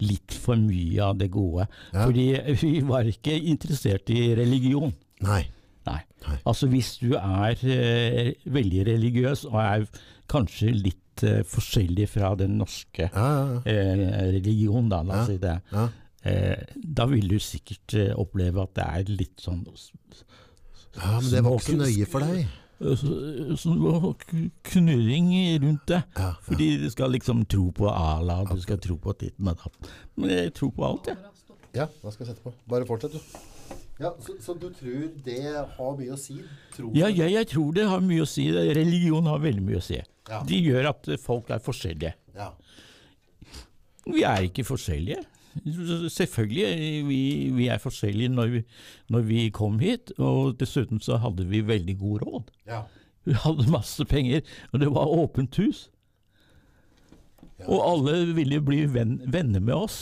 litt 0.03 0.35
for 0.43 0.59
mye 0.59 1.03
av 1.03 1.19
det 1.19 1.29
gode. 1.33 1.67
Ja. 1.93 2.05
Fordi 2.05 2.27
vi 2.63 2.73
var 2.87 3.07
ikke 3.09 3.35
interessert 3.51 4.11
i 4.13 4.33
religion. 4.37 4.93
Nei. 5.25 5.43
Nei. 5.85 6.01
Nei. 6.25 6.37
Altså 6.49 6.67
hvis 6.71 6.95
du 7.01 7.13
er 7.19 7.59
eh, 7.61 8.33
veldig 8.49 8.85
religiøs 8.89 9.45
og 9.51 9.59
er 9.61 9.87
kanskje 10.31 10.73
litt 10.73 11.01
eh, 11.23 11.43
forskjellig 11.43 12.09
fra 12.09 12.35
den 12.35 12.57
norske 12.57 13.09
Ja, 13.13 13.25
ja, 13.25 13.45
ja. 13.53 13.61
eh, 13.71 14.31
religion, 14.33 14.89
da, 14.89 15.01
la 15.03 15.13
Ja. 15.15 15.21
oss 15.21 15.27
si 15.27 15.37
det, 15.37 15.61
ja. 15.71 15.87
eh, 16.23 16.65
da 16.83 17.05
vil 17.05 17.27
du 17.27 17.37
sikkert 17.39 17.95
oppleve 18.17 18.61
at 18.63 18.73
det 18.75 18.83
er 18.85 19.03
litt 19.15 19.37
sånn 19.39 19.63
Ja, 20.95 21.19
men 21.19 21.29
det 21.31 21.43
var 21.43 21.51
ikke 21.59 21.71
så 21.71 21.77
nøye 21.77 22.07
for 22.07 22.19
deg. 22.19 22.47
så- 22.79 23.55
sånn 23.57 24.15
knurring 24.63 25.59
rundt 25.63 25.85
det. 25.87 26.03
Ja, 26.17 26.33
Fordi 26.41 26.77
du 26.81 26.89
skal 26.89 27.11
liksom 27.11 27.45
tro 27.47 27.71
på 27.71 27.87
Allah, 27.89 28.43
du 28.45 28.59
skal 28.61 28.77
tro 28.77 28.97
på 28.97 29.13
titten 29.17 29.47
og 29.47 29.57
datten. 29.57 29.87
Men 30.17 30.29
jeg 30.29 30.53
tror 30.53 30.71
på 30.71 30.83
alt, 30.85 31.05
jeg. 31.07 31.17
ja, 31.75 31.87
hva 32.01 32.11
skal 32.11 32.25
jeg 32.25 32.35
sette 32.35 32.43
på? 32.43 32.53
Bare 32.67 32.85
fortsett, 32.85 33.11
du. 33.11 33.19
Ja, 33.99 34.11
så, 34.19 34.35
så 34.43 34.53
du 34.59 34.67
tror 34.75 35.05
det 35.23 35.37
har 35.77 35.93
mye 35.99 36.15
å 36.15 36.19
si? 36.19 36.35
Tror 36.75 36.97
Ja, 36.97 37.07
jeg, 37.07 37.31
jeg 37.31 37.47
tror 37.53 37.71
det 37.77 37.85
har 37.87 38.01
mye 38.03 38.25
å 38.25 38.27
si. 38.27 38.49
Religion 38.51 39.29
har 39.31 39.39
veldig 39.43 39.63
mye 39.63 39.79
å 39.79 39.85
si. 39.85 40.01
Ja. 40.27 40.41
De 40.47 40.59
gjør 40.59 40.89
at 40.91 41.07
folk 41.23 41.51
er 41.53 41.63
forskjellige. 41.63 42.11
Ja. 42.35 42.49
Vi 44.05 44.25
er 44.27 44.49
ikke 44.49 44.65
forskjellige. 44.67 45.23
Selvfølgelig, 46.11 47.05
vi, 47.07 47.19
vi 47.55 47.69
er 47.71 47.79
forskjellige 47.79 48.33
når 48.33 48.51
vi, 48.57 48.61
når 49.15 49.23
vi 49.29 49.45
kom 49.55 49.79
hit, 49.79 50.11
og 50.19 50.57
dessuten 50.59 50.99
så 50.99 51.21
hadde 51.23 51.47
vi 51.47 51.63
veldig 51.65 51.97
god 52.03 52.27
råd. 52.27 52.53
ja. 52.67 52.83
Vi 53.25 53.33
hadde 53.41 53.63
masse 53.73 54.05
penger, 54.05 54.43
og 54.69 54.81
det 54.83 54.87
var 54.93 55.09
åpent 55.09 55.55
hus. 55.57 55.87
Og 57.65 57.79
alle 57.81 58.19
ville 58.37 58.59
bli 58.61 58.83
venn, 58.85 59.15
venner 59.33 59.63
med 59.63 59.73
oss. 59.73 59.95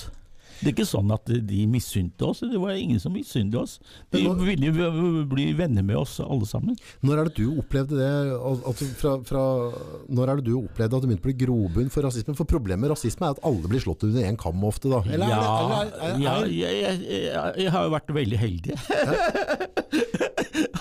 Det 0.63 0.71
er 0.71 0.75
ikke 0.77 0.87
sånn 0.87 1.11
at 1.13 1.27
de 1.27 1.59
misunte 1.69 2.27
oss, 2.29 2.39
det 2.47 2.59
var 2.61 2.77
ingen 2.79 2.99
som 3.03 3.13
misunte 3.15 3.59
oss. 3.59 3.77
De 4.13 4.21
ville 4.39 4.71
jo 4.71 5.25
bli 5.29 5.49
venner 5.57 5.83
med 5.85 5.99
oss 5.99 6.17
alle 6.23 6.47
sammen. 6.49 6.77
Når 7.03 7.19
er 7.19 7.29
det 7.29 7.35
du 7.41 7.59
opplevde 7.61 7.99
det 7.99 8.09
al- 8.37 8.63
altså 8.63 8.87
fra, 8.99 9.13
fra, 9.27 9.43
Når 10.09 10.29
er 10.31 10.41
det 10.41 10.47
du 10.47 10.53
opplevde 10.61 10.95
at 10.97 11.03
det 11.03 11.09
begynte 11.11 11.25
å 11.25 11.29
bli 11.29 11.37
grobunn 11.45 11.91
for 11.93 12.07
rasisme? 12.07 12.35
For 12.39 12.49
problemet 12.49 12.85
med 12.85 12.93
rasisme 12.95 13.27
er 13.27 13.35
at 13.37 13.43
alle 13.45 13.69
blir 13.69 13.83
slått 13.83 14.07
under 14.07 14.23
én 14.23 14.39
kam 14.39 14.63
ofte, 14.63 14.89
da. 14.91 15.03
Eller 15.05 15.27
er 15.27 15.35
ja, 15.35 15.43
eller, 15.43 15.93
eller 15.99 16.07
er, 16.07 16.13
er, 16.13 16.23
ja 16.23 16.35
jeg, 16.47 16.81
jeg, 16.83 17.03
jeg, 17.27 17.55
jeg 17.65 17.75
har 17.75 17.87
jo 17.89 17.95
vært 17.97 18.15
veldig 18.21 18.41
heldig. 18.47 18.79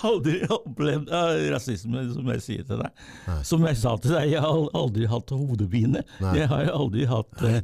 aldri 0.03 0.39
opplevd 0.51 1.11
rasisme, 1.53 2.05
som 2.15 2.31
jeg 2.35 2.43
sier 2.45 2.67
til 2.69 2.81
deg. 2.83 3.03
Nei. 3.29 3.39
Som 3.47 3.67
jeg 3.69 3.79
sa 3.81 3.95
til 4.03 4.15
deg, 4.17 4.33
jeg 4.35 4.43
har 4.45 4.65
aldri 4.79 5.09
hatt 5.11 5.35
hodepine. 5.35 6.03
Nei. 6.23 6.33
Jeg 6.41 6.51
har 6.51 6.71
aldri 6.75 7.07
hatt, 7.11 7.31
Nei, 7.43 7.61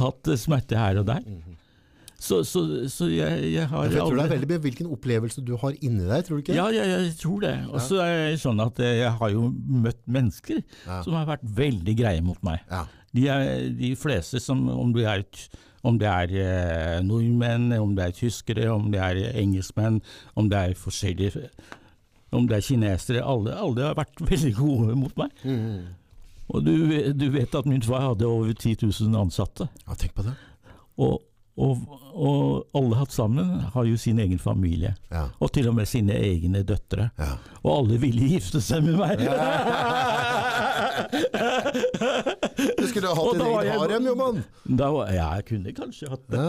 hatt 0.00 0.32
smerte 0.40 0.78
her 0.78 1.00
og 1.02 1.08
der. 1.10 1.24
Så, 2.20 2.42
så, 2.44 2.60
så 2.92 3.06
jeg, 3.08 3.46
jeg 3.54 3.64
har 3.70 3.86
jeg 3.88 3.96
tror 4.02 4.18
det 4.18 4.24
er 4.26 4.32
veldig 4.34 4.48
med 4.50 4.64
hvilken 4.66 4.88
opplevelse 4.92 5.40
du 5.46 5.54
har 5.62 5.72
inni 5.80 6.04
deg, 6.04 6.26
tror 6.26 6.36
du 6.36 6.42
ikke? 6.42 6.52
ja, 6.58 6.66
ja, 6.74 6.82
jeg 7.00 7.14
tror 7.16 7.40
det. 7.46 7.52
Og 7.70 7.80
så 7.80 8.02
er 8.04 8.16
det 8.34 8.40
sånn 8.42 8.60
at 8.60 8.76
jeg 8.84 9.08
har 9.22 9.30
jo 9.32 9.46
møtt 9.56 10.02
mennesker 10.04 10.60
Ja. 10.84 10.98
som 11.06 11.16
har 11.16 11.24
vært 11.30 11.46
veldig 11.56 11.94
greie 11.96 12.20
mot 12.26 12.36
meg. 12.44 12.60
Ja. 12.68 12.82
De, 13.16 13.24
er, 13.32 13.54
de 13.78 13.94
fleste 13.98 14.38
som, 14.44 14.66
om 14.68 14.92
det 14.92 15.06
er, 15.08 15.24
om 15.82 15.96
det 15.98 16.10
er 16.10 16.34
eh, 16.42 16.98
nordmenn, 17.08 17.72
om 17.80 17.96
det 17.96 18.04
er 18.10 18.18
tyskere, 18.20 18.68
om 18.74 18.90
det 18.92 19.00
er 19.00 19.22
engelskmenn, 19.40 20.02
om 20.36 20.50
det 20.52 20.58
er 20.60 20.76
forskjellige 20.76 21.48
Om 22.36 22.44
det 22.46 22.60
er 22.60 22.62
kinesere, 22.68 23.24
alle, 23.26 23.56
alle 23.58 23.88
har 23.88 23.96
vært 23.98 24.20
veldig 24.30 24.52
gode 24.60 24.94
mot 25.00 25.16
meg. 25.18 25.32
Mm. 25.42 25.88
Og 26.52 26.62
du, 26.68 26.74
du 27.16 27.26
vet 27.34 27.56
at 27.58 27.66
min 27.66 27.82
far 27.82 28.04
hadde 28.10 28.28
over 28.28 28.52
10 28.52 28.76
000 28.84 29.16
ansatte. 29.18 29.66
ja, 29.88 29.96
tenk 29.98 30.14
på 30.14 30.22
det. 30.28 30.36
Og, 31.00 31.16
og, 31.60 31.78
og 32.14 32.76
alle 32.76 32.96
hatt 33.00 33.12
sammen 33.12 33.60
har 33.74 33.84
jo 33.88 33.96
sin 34.00 34.18
egen 34.22 34.38
familie. 34.40 34.94
Ja. 35.12 35.26
Og 35.40 35.52
til 35.54 35.68
og 35.70 35.74
med 35.76 35.88
sine 35.90 36.16
egne 36.16 36.62
døtre. 36.66 37.10
Ja. 37.20 37.34
Og 37.62 37.70
alle 37.74 37.98
ville 38.02 38.28
gifte 38.34 38.60
seg 38.64 38.84
med 38.86 38.96
meg! 39.00 39.20
Du 42.80 42.86
skulle 42.88 43.08
ha 43.08 43.14
hatt 43.14 43.32
din 43.34 43.40
da 43.40 43.46
egen 43.60 43.80
harem, 43.80 44.06
jo, 44.08 44.14
mann! 44.18 44.42
Ja, 44.80 44.88
jeg 45.36 45.44
kunne 45.50 45.72
kanskje 45.76 46.10
hatt 46.12 46.24
det. 46.32 46.46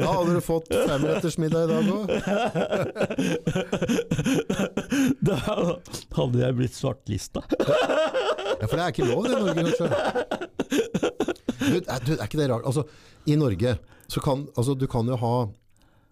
Da 0.00 0.08
hadde 0.08 0.34
du 0.34 0.40
fått 0.44 0.68
femrettersmiddag 0.72 1.62
i 1.64 1.68
dag 1.72 1.84
òg. 1.94 2.04
Da 5.24 5.36
hadde 6.14 6.38
jeg 6.40 6.56
blitt 6.58 6.76
svartlista. 6.76 7.40
Ja, 7.50 8.66
for 8.66 8.76
det 8.76 8.84
er 8.84 8.92
ikke 8.92 9.08
lov 9.08 9.26
i 9.26 9.28
Norge, 9.32 9.54
kanskje? 9.58 9.86
Du, 11.64 11.76
er, 11.80 12.04
du, 12.06 12.12
er 12.18 12.24
ikke 12.26 12.40
det 12.40 12.48
rart? 12.52 12.64
Altså, 12.68 12.86
I 13.26 13.36
Norge 13.40 13.76
så 14.10 14.20
kan 14.24 14.46
altså, 14.54 14.74
du 14.78 14.86
kan 14.90 15.08
jo 15.08 15.16
ha 15.20 15.34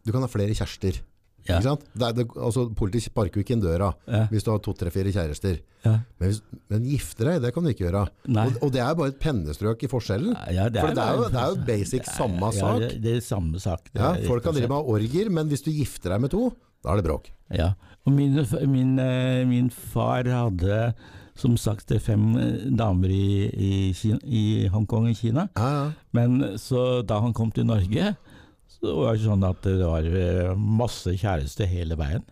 Du 0.02 0.10
kan 0.10 0.24
ha 0.24 0.28
flere 0.30 0.54
kjærester. 0.56 1.02
Ja. 1.46 1.58
Det 1.58 2.06
er, 2.06 2.12
det, 2.14 2.24
altså, 2.38 2.68
politiet 2.78 3.08
sparker 3.08 3.40
jo 3.40 3.42
ikke 3.44 3.54
inn 3.56 3.62
døra 3.62 3.88
Ja. 4.06 4.24
hvis 4.30 4.44
du 4.46 4.50
har 4.52 4.60
to-tre-fire 4.62 5.10
kjærester. 5.14 5.60
Ja. 5.84 5.96
Men, 6.20 6.28
hvis, 6.30 6.40
men 6.70 6.84
gifte 6.86 7.26
deg, 7.26 7.40
det 7.42 7.50
kan 7.54 7.66
du 7.66 7.70
ikke 7.72 7.86
gjøre. 7.88 8.02
Og, 8.30 8.58
og 8.62 8.72
det 8.74 8.82
er 8.82 8.94
bare 8.98 9.10
et 9.10 9.18
pennestrøk 9.22 9.82
i 9.82 9.90
forskjellen. 9.90 10.36
Ja, 10.54 10.68
For 10.70 10.94
det 10.94 11.02
er 11.06 11.18
jo, 11.18 11.24
det 11.34 11.40
er 11.42 11.48
jo 11.54 11.62
basic 11.66 12.10
samme 12.10 12.50
sak. 12.54 12.82
Det, 12.84 12.90
det 13.02 13.16
er 13.18 13.24
samme 13.26 13.62
sak. 13.62 13.90
Det 13.90 14.02
Ja, 14.02 14.12
folk 14.28 14.46
kan 14.46 14.54
drive 14.54 14.70
med 14.70 14.92
orger, 14.94 15.32
men 15.34 15.50
hvis 15.50 15.66
du 15.66 15.72
gifter 15.74 16.14
deg 16.14 16.22
med 16.26 16.34
to, 16.34 16.52
da 16.82 16.94
er 16.94 17.02
det 17.02 17.08
bråk. 17.10 17.32
Ja, 17.54 17.72
og 18.06 18.14
min, 18.14 18.38
min, 18.70 18.94
eh, 19.02 19.42
min 19.46 19.70
far 19.70 20.26
hadde 20.30 20.78
som 21.43 21.56
sagt 21.59 21.90
fem 22.05 22.28
eh, 22.39 22.69
damer 22.78 23.10
i, 23.12 23.48
i, 23.52 23.73
Kina, 23.98 24.20
i 24.24 24.69
Hongkong 24.73 25.09
i 25.10 25.16
Kina. 25.19 25.48
Ja, 25.59 25.70
ja. 25.77 25.89
Men 26.14 26.59
så 26.62 27.02
da 27.06 27.19
han 27.24 27.35
kom 27.36 27.51
til 27.55 27.66
Norge, 27.69 28.14
så 28.78 28.94
var 29.01 29.19
det 29.19 29.27
sånn 29.27 29.43
at 29.47 29.66
det 29.66 29.81
var 29.82 30.06
eh, 30.06 30.52
masse 30.56 31.16
kjærester 31.19 31.69
hele 31.70 31.98
veien. 31.98 32.24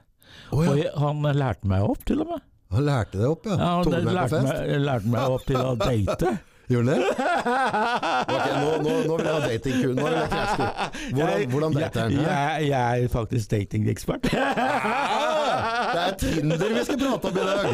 Oh, 0.55 0.63
ja. 0.65 0.93
Og 0.95 1.03
han 1.09 1.27
lærte 1.37 1.69
meg 1.71 1.85
opp 1.87 2.07
til 2.09 2.23
og 2.25 2.33
med. 2.33 2.47
Han 2.71 2.87
lærte 2.87 3.19
det 3.19 3.27
opp, 3.27 3.47
ja. 3.51 3.57
Ja, 3.59 3.71
han 3.81 3.91
det 3.91 4.01
lærte, 4.07 4.41
meg, 4.47 4.73
lærte 4.87 5.11
meg 5.11 5.35
opp 5.35 5.47
til 5.49 5.59
å 5.59 5.75
date. 5.81 6.37
Gjorde 6.71 6.95
han 6.95 7.01
det? 7.01 7.09
Okay, 8.31 8.53
nå, 8.63 8.71
nå, 8.85 8.93
nå 9.09 9.17
vil 9.19 9.27
jeg 9.27 9.35
ha 9.35 9.41
datingkuen. 9.49 9.97
Hvordan, 10.01 11.49
hvordan 11.51 11.75
dater 11.75 12.03
han? 12.05 12.13
Jeg, 12.21 12.69
jeg, 12.69 13.05
er 13.05 13.09
faktisk 13.11 13.51
datingekspert. 13.51 14.29
Ah, 14.31 15.91
det 15.91 16.03
er 16.05 16.15
Tinder 16.21 16.61
vi 16.71 16.85
skal 16.87 16.99
prate 17.01 17.31
om 17.31 17.39
i 17.41 17.47
dag! 17.49 17.65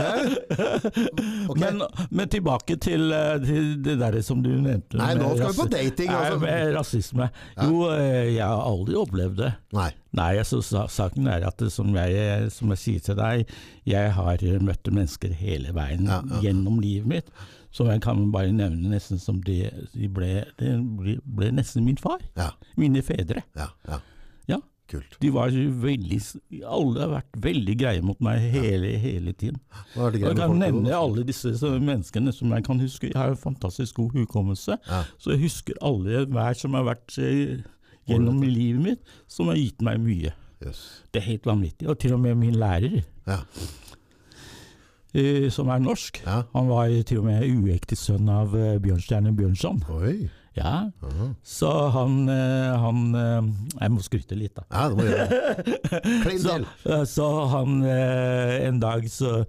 Okay. 1.46 1.60
Men, 1.60 1.82
men 2.10 2.30
tilbake 2.32 2.76
til, 2.82 3.10
eh, 3.12 3.36
til 3.44 3.68
det 3.84 3.98
der 4.00 4.16
som 4.24 4.40
du 4.44 4.50
nevnte. 4.54 4.96
Nei, 4.98 5.12
nå 5.18 5.34
skal 5.36 5.52
vi 5.52 5.58
på 5.60 5.68
dating. 5.68 5.96
dating, 5.96 6.10
Nei, 6.10 6.22
altså. 6.24 6.40
med 6.42 6.74
rasisme. 6.76 7.28
Jo, 7.62 7.84
eh, 7.92 8.34
jeg 8.36 8.44
har 8.46 8.64
aldri 8.70 8.96
opplevd 9.00 9.38
det. 9.42 9.52
Nei. 9.76 9.90
Nei, 10.16 10.30
altså, 10.40 10.62
saken 10.88 11.28
er 11.28 11.44
at 11.48 11.60
som, 11.72 11.92
jeg, 11.96 12.48
som 12.54 12.72
jeg 12.72 12.82
sier 12.82 13.04
til 13.10 13.18
deg, 13.18 13.52
jeg 13.88 14.14
har 14.16 14.42
eh, 14.42 14.58
møtt 14.64 14.88
mennesker 14.88 15.34
hele 15.36 15.74
veien 15.76 16.08
Ja, 16.08 16.22
ja. 16.24 16.42
gjennom 16.48 16.80
livet 16.82 17.10
mitt. 17.10 17.32
Som 17.76 17.90
jeg 17.92 18.00
kan 18.04 18.22
bare 18.32 18.52
nevne 18.56 18.88
nesten 18.94 19.18
som 19.20 19.42
de, 19.44 19.58
de 19.92 20.08
ble, 20.08 20.30
de 20.60 20.70
ble, 20.96 21.18
ble 21.28 21.50
nesten 21.52 21.84
min 21.84 21.98
far. 22.00 22.22
Ja, 22.38 22.50
Mine 22.80 23.02
fedre. 23.04 23.42
ja, 23.58 23.66
ja. 23.88 23.98
Ja. 24.48 24.60
Kult. 24.86 25.16
De 25.18 25.32
var 25.34 25.50
veldig 25.50 26.18
Alle 26.62 27.00
har 27.02 27.08
vært 27.10 27.38
veldig 27.42 27.74
greie 27.80 28.02
mot 28.06 28.20
meg 28.22 28.44
hele, 28.54 28.92
hele 29.02 29.32
tiden. 29.34 29.56
Det 29.96 29.98
Og 30.22 30.28
jeg 30.30 30.36
kan 30.38 30.54
nevne 30.62 30.92
alle 30.94 31.24
disse 31.26 31.50
menneskene 31.74 32.30
som 32.32 32.54
jeg 32.54 32.64
kan 32.68 32.78
huske. 32.80 33.08
Jeg 33.10 33.18
har 33.18 33.34
en 33.34 33.40
fantastisk 33.40 33.98
god 33.98 34.14
hukommelse, 34.20 34.76
så 35.18 35.34
jeg 35.34 35.42
husker 35.42 35.74
alle 35.82 36.22
hver 36.30 36.54
som 36.54 36.78
har 36.78 36.86
vært 36.86 37.16
eh, 37.18 37.64
gjennom 38.06 38.38
livet 38.46 38.84
mitt, 38.84 39.02
som 39.26 39.50
har 39.50 39.58
gitt 39.58 39.82
meg 39.82 39.98
mye. 40.06 40.32
Yes. 40.62 40.84
Det 41.12 41.20
er 41.20 41.26
helt 41.32 41.50
vanvittig. 41.50 41.90
Og 41.90 41.98
til 42.00 42.14
og 42.14 42.22
med 42.22 42.38
min 42.46 42.54
lærer, 42.62 43.02
Ja. 43.26 43.40
Som 45.50 45.68
er 45.72 45.78
norsk, 45.84 46.20
Ja. 46.26 46.42
han 46.54 46.68
var 46.68 46.88
til 47.08 47.18
og 47.22 47.24
med 47.28 47.44
uekte 47.48 47.96
sønn 47.96 48.28
av 48.32 48.54
uh, 48.54 48.76
Bjørnstjerne 48.82 49.32
Bjørnson. 49.36 49.82
Oi. 49.96 50.28
Ja, 50.56 50.86
så 51.44 51.68
han, 51.92 52.14
eh, 52.32 52.76
han 52.80 53.00
eh, 53.14 53.48
Jeg 53.82 53.90
må 53.92 54.00
skryte 54.00 54.38
litt, 54.40 54.54
da. 54.56 54.62
Ja, 54.72 54.88
det 54.88 54.96
må 54.96 55.04
gjøre. 55.04 55.28
det. 56.24 56.38
Så, 56.40 57.04
så 57.12 57.26
han 57.52 57.82
en 57.84 58.80
dag 58.80 59.04
så, 59.12 59.42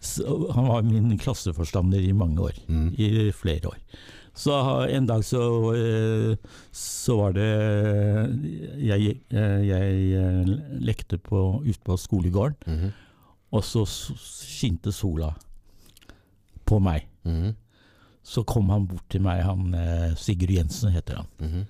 så 0.00 0.38
Han 0.56 0.70
var 0.70 0.80
min 0.88 1.18
klasseforstander 1.20 2.00
i 2.00 2.14
mange 2.16 2.40
år. 2.48 2.56
Mm. 2.72 2.88
I 2.96 3.10
flere 3.36 3.68
år. 3.74 3.76
Så 4.36 4.56
en 4.96 5.06
dag 5.08 5.22
så, 5.28 5.42
så 6.72 7.14
var 7.20 7.36
det 7.36 7.46
Jeg, 8.80 9.20
jeg 9.30 10.58
lekte 10.88 11.18
på, 11.20 11.60
ute 11.68 11.80
på 11.84 11.96
skolegården, 12.00 12.56
Mhm. 12.66 12.94
Og 13.56 13.64
så 13.64 13.84
skinte 13.86 14.92
sola 14.94 15.32
på 16.66 16.80
meg. 16.82 17.08
Mhm. 17.24 17.54
Så 18.26 18.42
kom 18.42 18.72
han 18.74 18.88
bort 18.90 19.04
til 19.08 19.22
meg, 19.22 19.44
han 19.46 19.74
eh, 19.78 20.14
Sigurd 20.18 20.50
Jensen 20.50 20.90
heter 20.90 21.20
han. 21.22 21.28
Mhm. 21.38 21.66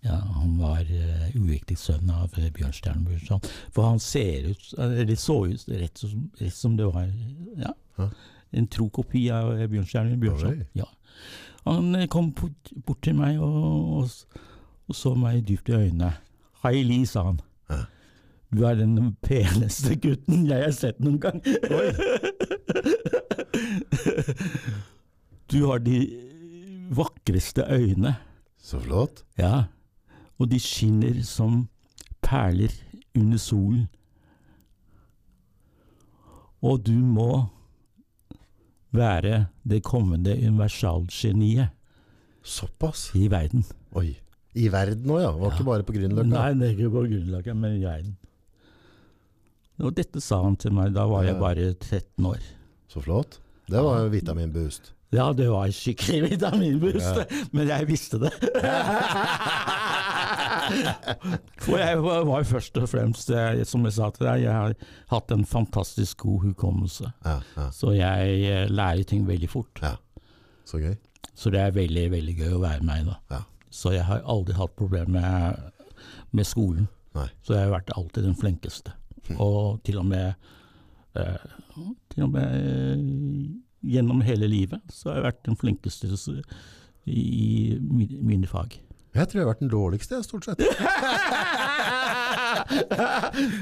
Ja, 0.00 0.14
han 0.16 0.54
var 0.56 0.80
uh, 0.80 1.24
uviktig 1.36 1.76
sønn 1.76 2.08
av 2.08 2.32
uh, 2.38 2.46
Bjørnstjerne 2.56 3.04
Bjørnson. 3.04 3.42
For 3.74 3.84
han 3.84 3.98
ser 4.00 4.46
ut 4.48 4.70
eller 4.80 5.12
så 5.20 5.42
ut 5.50 5.66
rett 5.68 6.00
som, 6.00 6.22
rett 6.40 6.56
som 6.56 6.78
det 6.78 6.86
var 6.88 7.10
ja, 7.60 7.74
Hæ? 7.98 8.06
en 8.56 8.68
tro 8.72 8.88
kopi 8.88 9.26
av 9.34 9.52
uh, 9.58 9.66
Bjørnstjerne 9.68 10.16
Bjørnson. 10.22 10.62
Ja. 10.78 10.88
Han 11.66 11.92
kom 12.08 12.32
bort, 12.32 12.72
bort 12.86 13.02
til 13.04 13.18
meg 13.18 13.42
og, 13.44 14.00
og, 14.00 14.40
og 14.88 14.96
så 14.96 15.12
meg 15.20 15.44
dypt 15.44 15.68
i 15.68 15.76
øynene. 15.76 16.14
Hei, 16.64 16.78
Li, 16.80 17.02
sa 17.08 17.26
han. 17.28 17.44
Du 18.50 18.64
er 18.66 18.74
den 18.74 18.96
peneste 19.22 19.94
gutten 20.02 20.46
jeg 20.48 20.64
har 20.64 20.72
sett 20.74 20.98
noen 20.98 21.20
gang. 21.22 21.38
du 25.52 25.58
har 25.66 25.78
de 25.84 25.98
vakreste 26.90 27.62
øyne. 27.70 28.16
Så 28.58 28.80
flott. 28.82 29.22
Ja, 29.38 29.64
og 30.40 30.50
de 30.50 30.58
skinner 30.60 31.22
som 31.26 31.68
perler 32.24 32.72
under 33.16 33.38
solen. 33.38 33.86
Og 36.62 36.82
du 36.86 36.92
må 36.92 37.46
være 38.92 39.46
det 39.68 39.82
kommende 39.86 40.34
universalgeniet 40.36 41.68
Såpass. 42.42 43.10
i 43.14 43.28
verden. 43.30 43.64
Oi. 43.96 44.16
I 44.54 44.66
verden 44.72 45.06
òg, 45.12 45.20
ja. 45.22 45.30
Var 45.38 45.52
ikke 45.54 45.64
bare 45.68 45.86
på 45.86 45.94
Grünerløkka. 45.94 46.26
Nei, 46.32 46.54
det 46.58 46.66
er 46.66 46.74
ikke 46.74 46.90
på 46.90 47.04
grunnlaget, 47.06 47.56
men 47.56 47.76
i 47.78 47.84
verden. 47.84 48.16
Og 49.80 49.94
dette 49.96 50.20
sa 50.22 50.42
han 50.44 50.56
til 50.60 50.72
meg, 50.76 50.92
da 50.96 51.06
var 51.10 51.24
jeg 51.26 51.38
bare 51.40 51.70
13 51.74 52.26
år. 52.30 52.40
Så 52.90 53.00
flott. 53.04 53.38
Det 53.70 53.80
var 53.84 54.00
jo 54.02 54.10
vitaminboost. 54.12 54.92
Ja, 55.14 55.32
det 55.34 55.48
var 55.50 55.70
skikkelig 55.74 56.20
vitaminboost, 56.34 57.32
men 57.56 57.68
jeg 57.70 57.88
visste 57.88 58.20
det. 58.22 58.30
For 61.64 61.78
jeg 61.80 61.98
var 62.04 62.44
først 62.46 62.78
og 62.78 62.88
fremst, 62.90 63.32
som 63.70 63.86
jeg 63.86 63.94
sa 63.96 64.10
til 64.14 64.26
deg, 64.28 64.44
jeg 64.44 64.54
har 64.54 64.74
hatt 65.10 65.34
en 65.34 65.44
fantastisk 65.48 66.22
god 66.26 66.44
hukommelse. 66.50 67.10
Ja, 67.26 67.38
ja, 67.56 67.66
Så 67.74 67.94
jeg 67.96 68.36
eh, 68.46 68.66
lærer 68.70 69.02
ting 69.08 69.26
veldig 69.28 69.50
fort. 69.50 69.82
ja. 69.82 69.96
Så 70.70 70.78
gøy. 70.78 70.94
Så 71.34 71.50
det 71.50 71.58
er 71.58 71.72
veldig, 71.74 72.04
veldig 72.12 72.34
gøy 72.38 72.52
å 72.54 72.60
være 72.62 72.84
meg 72.86 73.06
da. 73.08 73.16
Ja. 73.32 73.40
Så 73.74 73.90
jeg 73.94 74.04
har 74.06 74.20
aldri 74.28 74.54
hatt 74.54 74.76
problemer 74.78 75.10
med, 75.10 75.72
med 76.36 76.46
skolen. 76.46 76.86
Nei. 77.16 77.26
Så 77.42 77.56
jeg 77.56 77.64
har 77.66 77.72
vært 77.74 77.90
alltid 77.98 78.22
den 78.28 78.36
flinkeste. 78.38 78.92
Og 79.38 79.80
til 79.86 79.98
og 80.00 80.06
med, 80.10 80.34
eh, 81.16 81.36
til 82.14 82.22
og 82.26 82.30
med 82.34 82.46
eh, 82.58 82.98
gjennom 83.94 84.20
hele 84.26 84.48
livet 84.50 84.80
så 84.92 85.08
har 85.10 85.20
jeg 85.20 85.24
vært 85.30 85.42
den 85.46 85.56
flinkeste 85.56 86.06
i 87.06 87.78
mi- 87.80 88.18
mine 88.20 88.46
fag. 88.46 88.80
Jeg 89.14 89.26
tror 89.26 89.40
jeg 89.40 89.46
har 89.46 89.52
vært 89.54 89.62
den 89.64 89.70
dårligste, 89.72 90.22
stort 90.22 90.44
sett. 90.46 90.60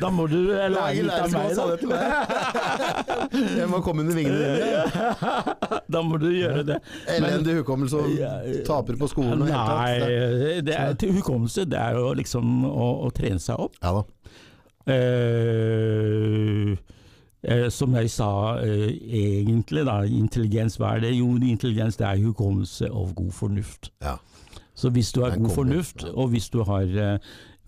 Da 0.00 0.08
må 0.12 0.26
du 0.28 0.36
eh, 0.52 0.66
lære 0.72 1.02
litt 1.06 1.12
av 1.14 1.32
meg, 1.32 1.54
da. 1.56 1.64
Jeg 3.58 3.68
må 3.70 3.80
komme 3.84 4.02
under 4.04 4.16
vingene 4.16 4.38
dine. 4.58 4.84
Da 5.94 6.02
må 6.04 6.18
du 6.20 6.26
gjøre 6.34 6.64
det. 6.68 6.76
Elendig 7.14 7.54
hukommelse 7.62 7.96
og 8.02 8.10
eh, 8.20 8.58
taper 8.68 8.98
på 9.00 9.08
skolen 9.08 9.44
og 9.44 9.48
helt 9.48 9.70
Nei, 9.72 9.94
tatt. 10.02 10.66
det 10.68 10.74
er 10.76 10.96
til 11.00 11.14
hukommelse. 11.16 11.64
Det 11.70 11.78
er 11.80 11.96
jo 11.96 12.10
liksom 12.18 12.44
å, 12.68 12.88
å 13.06 13.10
trene 13.16 13.40
seg 13.40 13.56
opp. 13.68 13.78
Ja 13.80 13.94
da. 13.96 14.02
Eh, 14.88 16.76
eh, 17.42 17.68
som 17.70 17.94
jeg 17.94 18.10
sa, 18.10 18.58
eh, 18.62 18.88
egentlig 19.20 19.84
da, 19.86 20.00
intelligens, 20.04 20.76
hva 20.80 20.96
er 20.96 21.00
det? 21.06 21.14
Jo, 21.18 21.30
intelligens 21.36 21.96
det 22.00 22.06
er 22.08 22.22
hukommelse 22.24 22.90
og 22.90 23.14
god 23.18 23.32
fornuft. 23.32 23.90
Ja. 24.02 24.16
Så 24.78 24.90
hvis 24.94 25.12
du 25.12 25.22
har 25.24 25.36
god 25.36 25.50
fornuft, 25.50 26.04
og 26.04 26.28
hvis 26.30 26.48
du 26.50 26.62
har 26.62 26.86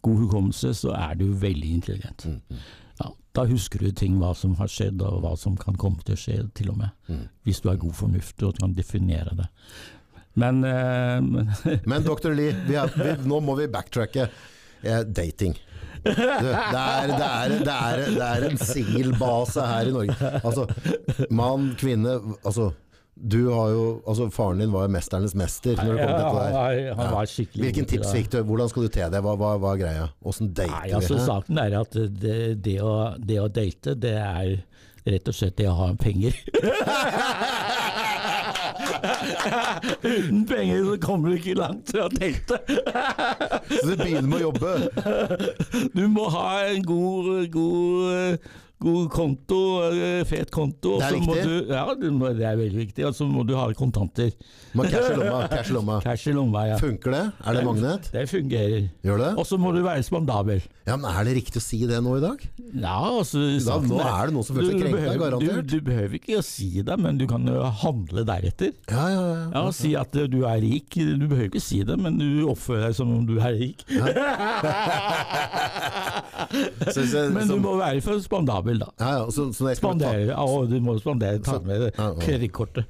god 0.02 0.16
hukommelse, 0.16 0.74
så 0.74 0.92
er 0.94 1.14
du 1.18 1.32
veldig 1.32 1.72
intelligent. 1.74 2.26
Mm, 2.26 2.40
mm, 2.50 2.56
Ja, 3.00 3.08
da 3.34 3.44
husker 3.48 3.78
du 3.78 3.90
ting, 3.90 4.18
hva 4.20 4.34
som 4.36 4.54
har 4.60 4.68
skjedd, 4.70 5.02
og 5.02 5.22
hva 5.24 5.32
som 5.36 5.56
kan 5.56 5.74
komme 5.74 5.98
til 6.06 6.14
å 6.14 6.20
skje, 6.20 6.36
til 6.54 6.70
og 6.70 6.78
med. 6.78 6.88
mm. 7.08 7.24
Hvis 7.44 7.60
du 7.60 7.68
har 7.68 7.76
god 7.76 7.92
fornuft 7.92 8.42
og 8.42 8.58
kan 8.58 8.74
definere 8.74 9.34
det. 9.36 9.48
Men, 10.34 10.62
eh, 10.64 11.20
men 11.32 11.50
Men 11.86 12.02
dr. 12.06 12.30
Lee, 12.30 12.54
vi 12.68 12.74
er, 12.78 12.86
vi, 12.94 13.28
nå 13.28 13.40
må 13.40 13.56
vi 13.58 13.66
backtracke. 13.66 14.28
Eh, 14.82 15.02
dating. 15.02 15.56
Du, 16.04 16.10
det, 16.10 16.26
er, 16.26 17.10
det, 17.10 17.30
er, 17.30 17.56
det, 17.64 17.74
er, 17.74 18.04
det 18.14 18.28
er 18.28 18.46
en 18.50 18.60
singelbase 18.60 19.64
her 19.66 19.90
i 19.90 19.96
Norge. 19.96 20.30
Altså, 20.40 20.66
mann, 21.30 21.74
kvinne 21.80 22.18
altså, 22.44 22.70
du 23.20 23.50
har 23.52 23.68
jo, 23.74 23.84
altså 24.08 24.30
Faren 24.32 24.62
din 24.62 24.72
var 24.72 24.86
jo 24.86 24.92
mesternes 24.94 25.34
mester. 25.36 25.76
Når 25.76 25.92
det 25.92 26.06
kom 26.06 26.08
til 26.08 26.16
dette 26.16 26.38
der. 26.38 26.78
Ja, 26.80 26.94
han 26.96 27.12
var 27.12 27.28
skikkelig 27.28 27.66
Hvilken 27.66 27.88
tips 27.90 28.12
fikk 28.16 28.30
du? 28.32 28.38
Hvordan 28.48 28.70
skal 28.72 28.86
du 28.86 28.94
te 28.94 29.08
det? 29.12 29.20
Hva, 29.26 29.34
hva, 29.36 29.50
hva 29.60 29.74
er 29.74 29.82
greia? 29.82 30.06
Åssen 30.24 30.54
dater 30.56 30.72
Nei, 30.72 30.94
altså 30.96 31.18
vi? 31.18 31.26
Saken 31.26 31.60
er 31.60 31.76
at 31.82 31.98
det, 32.24 32.38
det, 32.64 32.78
å, 32.80 32.94
det 33.20 33.40
å 33.42 33.48
date, 33.52 33.96
det 34.00 34.16
er 34.16 34.54
rett 35.10 35.28
og 35.28 35.36
slett 35.36 35.56
det 35.60 35.68
å 35.68 35.76
ha 35.76 35.90
penger. 36.00 36.36
Uten 40.02 40.46
penger 40.46 40.84
så 40.84 40.96
kommer 41.02 41.28
du 41.28 41.38
ikke 41.38 41.54
langt 41.58 41.90
fra 41.92 42.08
teltet. 42.12 42.72
Så 43.70 43.84
du 43.90 43.94
begynner 43.96 44.28
med 44.28 44.40
å 44.40 44.44
jobbe. 44.48 44.74
Du 45.94 46.04
må 46.12 46.28
ha 46.34 46.48
en 46.70 46.84
god, 46.86 47.46
god, 47.52 48.38
god 48.80 49.10
konto, 49.12 49.60
eh, 49.92 50.22
fet 50.28 50.50
konto. 50.54 50.96
Det 51.00 51.06
er 51.10 51.16
viktig. 51.18 51.42
Du, 51.44 51.72
ja, 51.74 51.84
det, 52.00 52.10
det 52.38 52.46
er 52.48 52.56
veldig 52.60 52.80
viktig. 52.80 53.06
Og 53.10 53.14
så 53.16 53.26
må 53.28 53.44
du 53.46 53.54
ha 53.58 53.66
kontanter. 53.76 54.32
Må 54.74 54.86
cash 54.88 55.10
i 55.12 55.16
lomma. 55.18 55.40
Cash 55.54 55.70
i 55.70 55.74
lomma. 55.76 55.96
Cash 56.04 56.28
i 56.30 56.34
lomma, 56.36 56.64
ja. 56.70 56.78
Funker 56.80 57.14
det? 57.16 57.22
Er 57.44 57.58
det 57.58 57.64
magnet? 57.66 58.10
Det 58.14 58.24
fungerer. 58.30 58.88
Gjør 59.04 59.20
det? 59.24 59.30
Og 59.40 59.48
så 59.48 59.58
må 59.60 59.72
du 59.76 59.82
være 59.84 60.04
spandabel. 60.06 60.62
Ja, 60.88 60.96
men 60.96 61.10
Er 61.10 61.26
det 61.28 61.36
riktig 61.36 61.60
å 61.60 61.64
si 61.64 61.82
det 61.86 62.00
nå 62.02 62.16
i 62.18 62.22
dag? 62.22 62.40
Ja, 62.72 62.96
altså 63.20 63.42
Da, 63.60 63.76
nå 63.84 64.00
er 64.00 64.30
det 64.30 64.34
noen 64.34 64.46
som 64.46 64.56
føler 64.58 64.72
seg 64.72 64.80
krenka, 64.86 65.14
garantert. 65.20 65.66
Du, 65.68 65.76
du 65.76 65.86
behøver 65.86 66.16
ikke 66.18 66.38
å 66.40 66.44
si 66.46 66.70
det, 66.86 66.96
men 66.98 67.20
du 67.20 67.26
kan 67.30 67.44
jo 67.46 67.60
handle 67.82 68.24
deretter. 68.26 68.72
Ja, 68.90 69.04
ja, 69.12 69.22
ja. 69.28 69.44
Ja, 69.54 69.64
Si 69.80 69.92
at 69.98 70.16
du 70.32 70.40
er 70.48 70.58
rik. 70.62 70.88
Du 70.96 71.26
behøver 71.26 71.50
ikke 71.50 71.62
si 71.62 71.82
det, 71.86 71.96
men 72.00 72.18
du 72.20 72.46
oppfører 72.50 72.88
deg 72.88 72.96
som 72.98 73.12
om 73.14 73.26
du 73.28 73.36
er 73.38 73.54
rik. 73.60 73.84
Så, 76.90 77.04
så, 77.06 77.26
Men 77.32 77.48
du 77.48 77.56
må 77.62 77.76
være 77.78 78.00
for 78.04 78.18
spandabel, 78.22 78.69
da. 78.78 78.86
ja, 79.00 79.10
ja, 79.18 79.24
så, 79.30 79.48
så, 79.52 79.74
Spandere. 79.74 80.36
Å, 80.36 80.68
du 80.68 80.76
må 80.80 80.94
spandere. 81.00 81.38
Ta 81.42 81.58
Så- 81.58 81.64
med 81.66 81.90
Ja, 81.96 82.12
kredittkortet. 82.20 82.84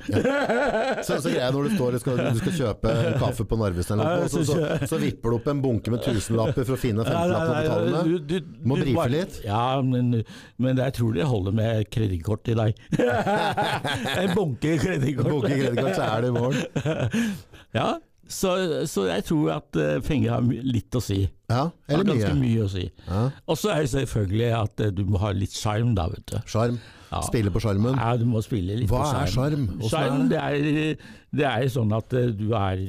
så, 1.07 1.17
så 1.23 1.31
greia 1.33 1.51
når 1.55 1.69
du 1.71 1.77
står 1.77 1.95
og 1.95 2.01
skal, 2.01 2.17
du 2.35 2.39
skal 2.43 2.53
kjøpe 2.59 2.95
kaffe 3.19 3.45
på 3.49 3.59
Narvesen, 3.61 4.01
eller 4.01 4.21
noe, 4.25 4.29
så, 4.29 4.45
så, 4.45 4.87
så- 4.91 4.99
vipper 5.01 5.31
du 5.31 5.37
opp 5.39 5.47
en 5.49 5.63
bunke 5.63 5.91
med 5.91 6.03
tusenlapper 6.05 6.65
for 6.69 6.77
å 6.77 6.81
finne 6.81 7.05
en 7.07 7.13
Nei, 7.13 7.27
nei, 7.29 7.39
femtilapp 7.41 7.49
å 7.49 7.63
betale 7.63 7.91
med. 7.91 8.05
du- 8.29 8.41
du- 8.41 8.69
Må 8.69 8.77
bare- 8.95 9.11
litt. 9.15 9.41
Ja, 9.45 9.81
men, 9.83 10.25
men 10.59 10.77
jeg 10.77 10.93
tror 10.99 11.15
det 11.15 11.25
holder 11.31 11.53
med 11.53 11.91
kredittkort 11.91 12.49
i 12.49 12.55
deg. 12.55 12.75
en. 13.01 14.35
Bunke 14.35 14.77
kredittkort, 14.81 15.95
så 15.97 16.07
er 16.07 16.21
det 16.21 16.29
i 16.29 16.37
morgen. 16.37 17.37
Ja, 17.75 17.89
så, 18.31 18.53
så 18.87 19.05
jeg 19.09 19.25
tror 19.27 19.51
at 19.57 19.77
eh, 19.81 19.99
penger 20.07 20.37
har 20.37 20.47
litt 20.47 20.95
å 20.95 21.03
si. 21.03 21.25
Ja, 21.51 21.65
eller 21.91 22.07
mye. 22.07 22.15
ganske 22.15 22.37
mye. 22.39 22.63
å 22.65 22.71
si. 22.71 22.87
Ja. 23.09 23.25
Og 23.51 23.59
så 23.59 23.73
er 23.75 23.83
det 23.85 23.91
selvfølgelig 23.97 24.49
at 24.61 24.83
eh, 24.87 24.93
du 24.95 25.03
må 25.11 25.21
ha 25.23 25.33
litt 25.35 25.57
sjarm, 25.57 25.93
da, 25.99 26.07
vet 26.13 26.25
du. 26.31 26.37
Sjarm. 26.51 26.79
Ja. 27.11 27.25
Spille 27.27 27.51
på 27.51 27.63
sjarmen. 27.63 27.99
Ja, 27.99 28.15
du 28.21 28.25
må 28.31 28.43
spille 28.47 28.79
litt 28.79 28.91
Hva 28.91 29.03
på 29.03 29.19
er 29.19 29.33
sjarm? 29.35 29.67
Sjarm, 29.91 30.29
det? 30.31 30.39
det 30.39 30.71
er, 30.71 31.11
det 31.41 31.49
er 31.51 31.73
sånn 31.75 31.95
at 31.97 32.15
eh, 32.15 32.31
du 32.39 32.53
er 32.55 32.85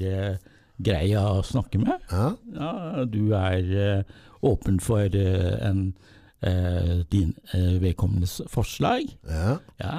grei 0.82 1.06
å 1.18 1.42
snakke 1.46 1.82
med. 1.82 2.06
Ja. 2.14 2.30
Ja, 2.58 3.06
du 3.10 3.34
er 3.38 4.06
åpen 4.46 4.80
for 4.82 5.06
en, 5.14 5.92
din 7.14 7.36
vedkommendes 7.84 8.40
forslag. 8.50 9.12
Ja. 9.30 9.60
Ja. 9.82 9.98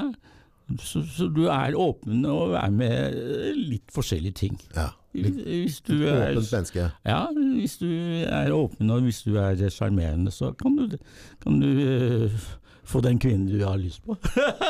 Så, 0.81 1.03
så 1.09 1.27
du 1.29 1.45
er 1.53 1.75
åpen 1.79 2.25
og 2.31 2.55
er 2.59 2.71
med 2.73 3.17
eh, 3.19 3.53
litt 3.57 3.93
forskjellige 3.95 4.39
ting. 4.45 4.59
ja. 4.77 4.91
Litt 5.13 5.43
Hvis 5.45 5.83
du 5.85 6.07
er, 6.09 6.31
åpent 6.39 6.53
menneske. 6.55 6.85
ja, 7.05 7.19
hvis 7.37 7.75
du 7.83 7.85
er 8.25 8.49
åpen 8.57 8.89
og 8.95 9.03
hvis 9.05 9.19
du 9.27 9.35
er 9.37 9.61
sjarmerende, 9.69 10.33
så 10.33 10.55
kan 10.57 10.73
du, 10.79 10.95
kan 11.45 11.59
du 11.61 11.69
eh, 11.85 12.39
få 12.89 13.03
den 13.05 13.21
kvinnen 13.21 13.45
du 13.51 13.61
har 13.61 13.77
lyst 13.77 14.01
på. 14.09 14.17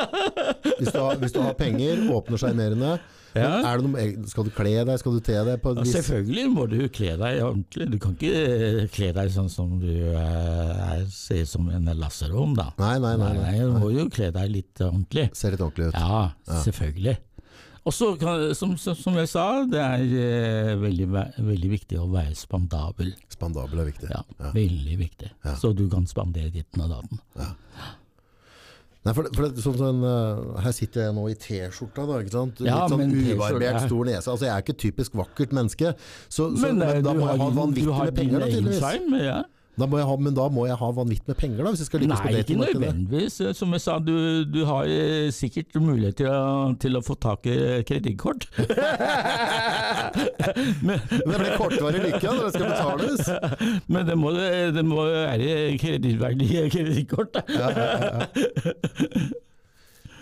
Hvis 0.81 0.91
du 0.91 0.99
har, 0.99 1.15
hvis 1.21 1.31
du 1.31 1.39
har 1.41 1.53
penger, 1.55 2.03
åpne 2.11 2.35
og 2.35 2.41
sjarmerende. 2.43 2.97
Ja. 3.35 3.73
Noe, 3.81 4.05
skal 4.29 4.45
du 4.47 4.51
kle 4.53 4.73
deg, 4.85 4.93
skal 5.01 5.15
du 5.17 5.21
te 5.25 5.35
deg 5.47 5.61
på 5.63 5.73
et 5.73 5.81
Ja, 5.81 5.85
vis 5.87 5.95
selvfølgelig 5.97 6.45
må 6.53 6.67
du 6.69 6.77
kle 6.93 7.15
deg 7.17 7.41
ordentlig. 7.41 7.87
Du 7.93 7.97
kan 8.03 8.13
ikke 8.17 8.31
eh, 8.43 8.79
kle 8.93 9.11
deg 9.17 9.31
sånn 9.33 9.49
som 9.49 9.75
du 9.81 9.89
er, 9.89 11.03
ser 11.09 11.43
ut 11.43 11.49
som 11.49 11.69
en 11.73 11.89
lasserom, 11.97 12.53
da. 12.59 12.69
Nei, 12.81 12.95
nei, 13.01 13.13
nei. 13.21 13.33
nei. 13.41 13.53
du 13.63 13.77
må 13.81 13.91
jo 13.95 14.07
kle 14.13 14.29
deg 14.35 14.51
litt 14.53 14.83
ordentlig. 14.85 15.29
Ser 15.37 15.55
litt 15.55 15.63
ordentlig 15.65 15.91
ut. 15.91 15.97
Ja, 15.99 16.25
Ja. 16.47 16.61
selvfølgelig. 16.65 17.17
Og 17.83 17.91
så, 17.91 18.13
som, 18.55 18.77
som 18.79 19.17
jeg 19.19 19.27
sa, 19.27 19.45
det 19.67 19.81
er 19.81 20.03
eh, 20.15 20.69
veldig, 20.79 21.07
veldig 21.43 21.71
viktig 21.73 21.97
å 21.99 22.05
være 22.13 22.31
spandabel. 22.39 23.09
Spandabel 23.33 23.81
er 23.83 23.89
viktig. 23.89 24.07
Ja, 24.13 24.21
Ja. 24.39 24.53
Veldig 24.55 24.95
viktig. 25.01 25.33
Ja. 25.43 25.57
Så 25.59 25.73
du 25.75 25.89
kan 25.91 26.07
spandere 26.07 26.53
ditten 26.53 26.85
og 26.85 26.93
datten. 26.93 27.19
Nei, 29.03 29.11
for, 29.11 29.27
for 29.35 29.49
det, 29.49 29.59
sånn, 29.59 29.73
sånn, 29.75 29.97
eh, 30.07 30.61
her 30.63 30.71
sitter 30.71 31.01
jeg 31.09 31.15
nå 31.17 31.23
i 31.27 31.33
T-skjorta, 31.35 32.05
da. 32.07 32.19
ikke 32.23 32.31
sant? 32.37 32.61
Ja, 32.63 32.77
Litt 32.87 32.93
sånn 32.93 33.15
ubarbert, 33.35 33.65
er- 33.81 33.87
stor 33.89 34.05
nese. 34.07 34.29
Altså, 34.31 34.45
jeg 34.47 34.53
er 34.55 34.61
ikke 34.63 34.75
et 34.77 34.83
typisk 34.85 35.17
vakkert 35.19 35.51
menneske. 35.57 35.91
Så, 36.29 36.45
så, 36.55 36.61
Men, 36.61 36.77
men, 36.79 36.87
eh, 36.87 37.01
da 37.03 37.11
må 37.17 37.27
jeg 37.27 37.41
ha 37.43 37.49
vanvittig 37.57 37.97
med 37.99 38.15
penger, 38.15 38.39
da, 38.39 38.47
tydeligvis. 38.47 38.79
sjarm, 38.79 39.17
ja. 39.19 39.41
Da 39.79 39.87
må 39.89 39.97
jeg 39.97 40.05
ha, 40.05 40.15
men 40.21 40.35
da 40.37 40.43
må 40.53 40.67
jeg 40.67 40.77
ha 40.77 40.87
vanvittig 40.93 41.31
med 41.31 41.37
penger, 41.39 41.63
da, 41.63 41.71
hvis 41.73 41.81
jeg 41.81 41.89
skal 41.89 42.03
lykkes 42.03 42.21
på 42.21 42.29
Nei, 42.29 42.41
ikke 42.43 42.57
nødvendigvis. 42.59 43.37
Som 43.57 43.73
jeg 43.73 43.81
sa, 43.81 43.97
du, 43.97 44.13
du 44.45 44.59
har 44.69 44.89
eh, 44.89 45.31
sikkert 45.33 45.73
mulighet 45.81 46.19
til 46.21 46.29
å, 46.29 46.73
til 46.77 46.99
å 46.99 47.01
få 47.05 47.17
tak 47.17 47.47
i 47.49 47.55
kredittkort. 47.87 48.45
men, 50.85 51.01
det 51.09 51.25
blir 51.25 51.57
kortvarig 51.57 52.03
lykke 52.05 52.27
når 52.27 52.43
det 52.43 52.53
skal 52.53 52.67
betales. 52.69 53.21
men 53.87 54.05
det 54.11 54.17
må, 54.19 54.35
det 54.77 54.85
må 54.85 55.07
være 55.09 55.77
kredittverdige 55.81 56.69
kredittkort. 56.73 57.33
da. 57.33 57.41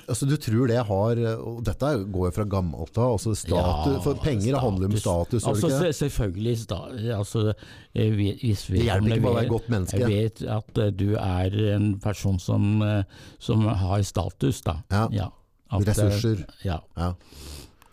Altså, 0.10 0.28
du 0.28 0.36
tror 0.38 0.68
det 0.68 0.78
har 0.88 1.20
og 1.38 1.64
Dette 1.64 1.90
går 2.12 2.26
jo 2.28 2.32
fra 2.36 2.46
gammelt 2.46 2.98
av. 2.98 3.14
Altså, 3.18 3.36
status, 3.38 3.94
Ja, 3.96 4.00
for 4.02 4.16
penger 4.24 4.58
handler 4.60 4.86
om 4.90 4.98
status, 4.98 5.44
Altså, 5.46 5.68
ikke? 5.70 5.94
se- 5.94 6.00
selvfølgelig. 6.10 6.56
sta- 6.66 7.16
Altså, 7.18 7.54
eh, 7.96 8.10
hvis 8.12 8.66
vi 8.70 8.78
Det 8.80 8.86
hjelper 8.88 9.16
ikke 9.16 9.22
bare 9.22 9.34
å 9.34 9.40
være 9.42 9.50
godt 9.54 9.70
menneske. 9.70 10.00
Jeg 10.00 10.08
vet 10.10 10.44
at 10.50 10.78
eh, 10.78 10.90
du 10.92 11.16
er 11.16 11.74
en 11.76 12.00
person 12.00 12.40
som, 12.40 12.82
eh, 12.82 13.04
som 13.40 13.62
har 13.68 14.02
status, 14.04 14.62
da. 14.62 14.78
Ja. 14.92 15.30
At, 15.72 15.82
eh, 15.88 15.94
Ressurser. 15.94 16.46
Ja. 16.66 16.80
Ja. 16.98 17.14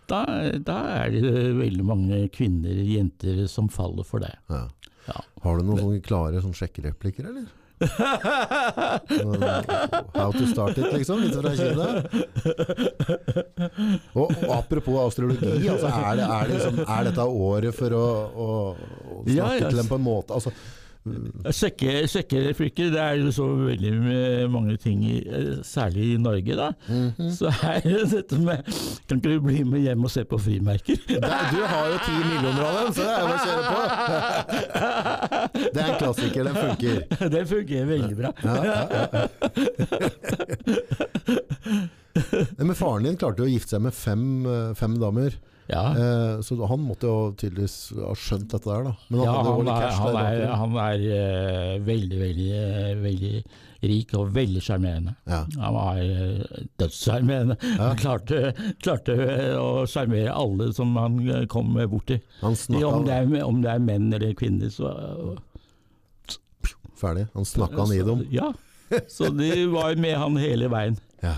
Da, 0.09 0.25
da 0.57 1.05
er 1.05 1.11
det 1.11 1.21
veldig 1.55 1.85
mange 1.85 2.29
kvinner, 2.33 2.73
jenter, 2.83 3.47
som 3.47 3.69
faller 3.69 4.03
for 4.03 4.19
det. 4.19 4.33
Ja. 4.49 4.67
Ja. 5.07 5.21
Har 5.43 5.57
du 5.57 5.63
noen 5.63 5.77
Men, 5.91 6.01
klare 6.01 6.41
sånn 6.41 6.53
sjekkereplikker, 6.53 7.25
eller? 7.29 7.45
How 10.13 10.31
to 10.31 10.45
start 10.47 10.77
it, 10.77 10.93
liksom? 10.93 11.19
Litt 11.23 11.35
fra 11.35 11.51
Kina. 11.55 11.87
Og, 14.13 14.27
og 14.31 14.51
apropos 14.57 14.99
astrologi, 15.07 15.69
altså 15.69 15.87
er, 15.87 16.15
det, 16.19 16.25
er, 16.25 16.43
det 16.49 16.53
liksom, 16.57 16.75
er 16.85 17.03
dette 17.09 17.23
året 17.23 17.75
for 17.77 17.89
å, 17.95 18.05
å 18.29 18.47
snakke 18.75 19.35
Ja, 19.37 19.47
yes. 19.55 19.67
til 19.69 19.77
dem 19.81 19.87
på 19.91 19.95
en 19.99 20.05
måte 20.05 20.33
altså, 20.35 20.51
Sjekke, 21.55 21.93
sjekkereplikker, 22.11 22.89
det 22.93 22.99
er 23.03 23.13
jo 23.21 23.31
så 23.35 23.45
veldig 23.57 23.91
mange 24.53 24.75
ting, 24.81 25.03
eh, 25.19 25.61
særlig 25.65 26.13
i 26.13 26.17
Norge, 26.21 26.55
da. 26.59 26.69
Mhm. 26.89 27.29
Så 27.35 27.47
er 27.63 27.79
det 27.85 28.09
dette 28.11 28.37
med 28.39 28.63
Kan 29.09 29.17
ikke 29.19 29.33
du 29.33 29.39
bli 29.45 29.63
med 29.63 29.81
hjem 29.85 30.03
og 30.05 30.11
se 30.13 30.23
på 30.29 30.37
frimerker? 30.41 30.97
der, 31.07 31.19
Du 31.53 31.61
har 31.65 31.85
jo 31.93 31.97
ti 32.05 32.15
millioner 32.23 32.63
av 32.65 32.73
dem, 32.79 32.89
så 32.93 33.01
det 33.03 33.13
er 33.15 33.21
bare 33.25 33.37
å 33.37 33.45
kjøre 33.47 33.63
på! 33.69 33.79
Det 35.73 35.81
er 35.81 35.87
en 35.91 35.99
klassiker, 35.99 36.43
den 36.43 36.55
funker. 36.55 36.95
Det 37.29 37.43
funker 37.49 37.85
veldig 37.89 38.15
bra. 38.17 38.29
Ja, 38.43 38.55
ja, 38.63 38.79
ja. 39.13 39.27
Men 42.57 42.75
faren 42.75 43.03
din 43.07 43.17
klarte 43.19 43.43
jo 43.43 43.47
å 43.47 43.51
gifte 43.51 43.75
seg 43.75 43.83
med 43.85 43.95
fem, 43.95 44.23
eh, 44.49 44.73
fem 44.79 44.97
damer. 45.01 45.31
Ja. 45.69 45.83
Eh, 45.93 46.41
så 46.41 46.57
han 46.65 46.81
måtte 46.81 47.09
jo 47.09 47.31
tydeligvis 47.37 47.91
ha 47.99 48.13
skjønt 48.17 48.49
dette 48.49 48.65
der, 48.65 48.89
da. 48.89 48.93
Men 49.09 49.19
han 49.21 49.27
Ja, 49.29 49.41
han 49.45 49.71
er, 49.73 49.89
han 50.01 50.19
er, 50.21 50.45
han 50.63 50.77
er 50.83 51.09
eh, 51.15 51.73
veldig, 51.85 52.21
veldig, 52.25 52.47
eh, 52.59 52.93
veldig 53.03 53.33
rik 53.89 54.13
og 54.17 54.31
veldig 54.35 54.61
sjarmerende. 54.63 55.13
Ja. 55.29 55.43
Han 55.61 55.75
var 55.75 55.99
uh, 56.03 56.63
dødssjarmerende. 56.81 57.55
Ja. 57.63 57.75
Han 57.83 57.99
klarte, 58.01 58.39
klarte 58.83 59.15
eh, 59.23 59.53
å 59.55 59.85
sjarmere 59.87 60.33
alle 60.35 60.71
som 60.75 60.95
han 60.99 61.19
eh, 61.27 61.45
kom 61.51 61.77
borti. 61.91 62.19
Han 62.41 62.57
om, 62.83 63.05
det 63.07 63.15
er, 63.15 63.45
om 63.45 63.61
det 63.63 63.71
er 63.71 63.85
menn 63.85 64.09
eller 64.15 64.33
kvinner, 64.39 64.73
så 64.73 64.91
ferdig. 66.99 67.29
Han 67.37 67.47
snakka 67.47 67.85
han 67.85 67.95
i 67.95 68.01
dem. 68.03 68.25
Ja. 68.33 68.51
Så 69.07 69.29
de 69.31 69.67
var 69.69 69.95
med 70.01 70.17
han 70.17 70.35
hele 70.41 70.67
veien. 70.71 70.97
Ja. 71.21 71.37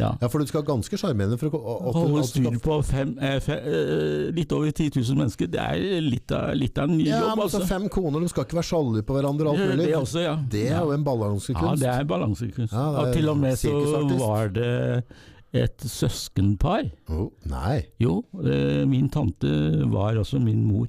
Ja. 0.00 0.10
ja, 0.20 0.28
for 0.32 0.40
du 0.42 0.48
skal 0.48 0.62
ha 0.62 0.68
ganske 0.70 0.98
sjarmerende 1.00 1.36
for 1.40 1.54
å 1.54 1.92
Holde 1.94 2.22
styr 2.28 2.56
på 2.64 2.78
fem, 2.86 3.12
eh, 3.20 3.38
fe, 3.44 3.56
eh, 3.60 4.30
litt 4.36 4.52
over 4.56 4.70
10 4.72 4.90
000 4.96 5.18
mennesker, 5.20 5.50
det 5.52 5.60
er 5.60 6.00
litt 6.04 6.32
av, 6.32 6.54
litt 6.56 6.78
av 6.80 6.88
en 6.88 7.00
Ja, 7.04 7.20
jobb. 7.26 7.42
Altså. 7.44 7.62
fem 7.68 7.88
koner, 7.92 8.24
de 8.24 8.30
skal 8.32 8.46
ikke 8.46 8.58
være 8.60 8.70
sjalu 8.70 9.02
på 9.06 9.18
hverandre 9.18 9.52
alt 9.52 9.60
mulig. 9.60 9.86
Det 9.90 9.98
også, 9.98 10.24
ja. 10.24 10.36
Det 10.56 10.64
er 10.70 10.80
jo 10.80 10.94
en 10.96 11.04
Ja, 11.04 11.74
det 11.76 11.92
er 11.92 12.08
balansekunst. 12.08 12.72
Ja, 12.72 12.86
er 12.90 13.02
og 13.04 13.14
til 13.14 13.28
og 13.28 13.36
med 13.36 13.58
så 13.60 13.74
var 14.18 14.48
det 14.48 15.04
et 15.52 15.82
søskenpar. 15.82 16.90
Oh, 17.10 17.28
nei. 17.50 17.82
Jo, 18.00 18.20
eh, 18.44 18.84
min 18.86 19.08
tante 19.10 19.50
var 19.90 20.14
også 20.20 20.40
min 20.42 20.64
mor. 20.64 20.86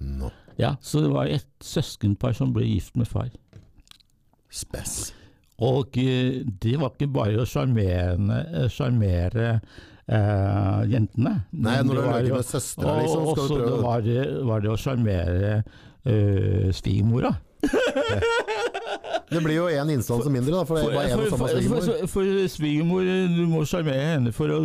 Nå. 0.00 0.30
Ja, 0.58 0.76
Så 0.80 1.00
det 1.02 1.10
var 1.10 1.26
et 1.26 1.46
søskenpar 1.60 2.34
som 2.36 2.52
ble 2.52 2.66
gift 2.68 2.96
med 2.96 3.08
far. 3.08 3.30
Spess. 4.50 5.12
Og 5.62 5.92
de 5.94 6.42
det 6.60 6.74
var 6.80 6.90
ikke 6.96 7.12
bare 7.14 7.44
å 7.44 7.46
sjarmere 7.46 9.50
eh, 9.54 9.60
eh, 10.08 10.80
jentene. 10.90 11.34
Nei, 11.52 11.76
når 11.82 11.94
du 11.94 12.00
det 12.00 12.06
var 12.08 12.20
ligger 12.20 12.34
jo- 12.34 12.40
med 12.40 12.44
søstera, 12.48 12.96
liksom, 13.02 13.26
Og 13.26 13.36
du 13.36 13.54
prøve 13.54 13.82
var, 13.82 14.00
det, 14.02 14.24
var 14.50 14.60
det 14.64 14.70
å 14.72 14.76
sjarmere 14.80 15.52
eh, 16.04 16.72
svigermora. 16.74 17.34
Det 19.30 19.40
blir 19.42 19.56
jo 19.56 19.68
én 19.72 19.90
instanse 19.94 20.30
mindre, 20.30 20.52
da, 20.58 20.64
for 20.68 20.76
for, 20.82 20.92
svigermor. 20.92 21.86
for, 21.86 22.06
for 22.12 22.24
svigermor, 22.52 23.02
du 23.34 23.44
må 23.50 23.62
sjarmere 23.66 24.04
henne 24.14 24.32
for 24.36 24.52
å, 24.52 24.58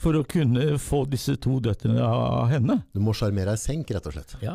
for 0.00 0.12
å 0.20 0.24
kunne 0.28 0.76
få 0.80 1.02
disse 1.10 1.34
to 1.42 1.58
døtrene 1.64 2.02
av 2.04 2.46
henne. 2.52 2.78
Du 2.94 3.00
må 3.04 3.12
sjarmere 3.16 3.50
ei 3.56 3.60
senk, 3.60 3.90
rett 3.96 4.06
og 4.08 4.14
slett. 4.16 4.36
Ja. 4.44 4.54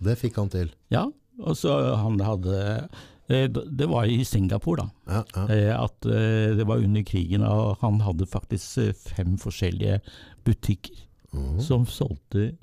Det 0.00 0.18
fikk 0.20 0.38
han 0.42 0.52
til. 0.52 0.68
ja. 0.92 1.06
Og 1.40 1.54
så 1.56 1.72
han 1.96 2.18
hadde 2.20 2.52
eh, 2.68 2.80
Det 3.30 3.86
var 3.88 4.08
i 4.10 4.24
Singapore, 4.26 4.82
da. 4.82 5.14
Ja, 5.14 5.22
ja. 5.36 5.44
Eh, 5.54 5.70
At 5.78 6.06
eh, 6.06 6.56
det 6.58 6.66
var 6.66 6.82
under 6.82 7.02
krigen, 7.06 7.44
og 7.46 7.78
han 7.84 8.00
hadde 8.02 8.26
faktisk 8.26 8.78
eh, 8.82 8.92
fem 8.92 9.36
forskjellige 9.38 10.00
butikker 10.44 11.06
Mhm. 11.30 11.60
som 11.62 11.84
solgte 11.86 12.56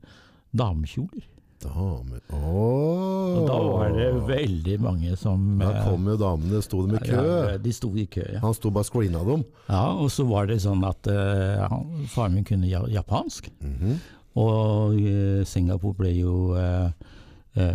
damekjoler. 0.52 1.24
Damer 1.58 2.20
Og 2.38 3.48
da 3.48 3.56
var 3.66 3.94
det 3.96 4.10
veldig 4.28 4.76
mange 4.84 5.16
som 5.18 5.58
Da 5.58 5.72
eh, 5.72 5.88
kom 5.88 6.06
jo 6.06 6.18
damene, 6.22 6.60
sto 6.62 6.84
de 6.86 7.00
i 7.00 7.02
kø. 7.02 7.16
Ja, 7.18 7.56
de 7.58 7.74
sto 7.74 7.90
i 7.98 8.06
kø, 8.06 8.26
ja. 8.36 8.42
Han 8.44 8.54
sto 8.54 8.70
bare 8.70 8.86
og 8.86 8.90
screena 8.92 9.24
dem. 9.26 9.46
ja. 9.70 9.88
Og 9.98 10.12
så 10.14 10.28
var 10.30 10.46
det 10.52 10.60
sånn 10.62 10.84
at 10.86 11.10
uh, 11.10 11.66
faren 12.14 12.36
min 12.38 12.46
kunne 12.46 12.68
japansk. 12.70 12.94
japansk, 12.94 13.50
-hmm. 13.82 13.98
og 14.36 14.94
uh, 14.94 15.44
Singapore 15.46 15.96
ble 15.98 16.12
jo 16.20 16.56
eh, 16.56 16.86
eh, 16.86 16.92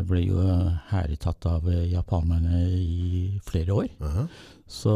ble 0.06 0.20
jo 0.24 0.42
hæretatt 0.90 1.46
av 1.50 1.68
eh, 1.70 1.88
japanerne 1.92 2.62
i 2.70 3.40
flere 3.46 3.74
år. 3.74 3.88
Aha. 4.06 4.26
Så, 4.72 4.94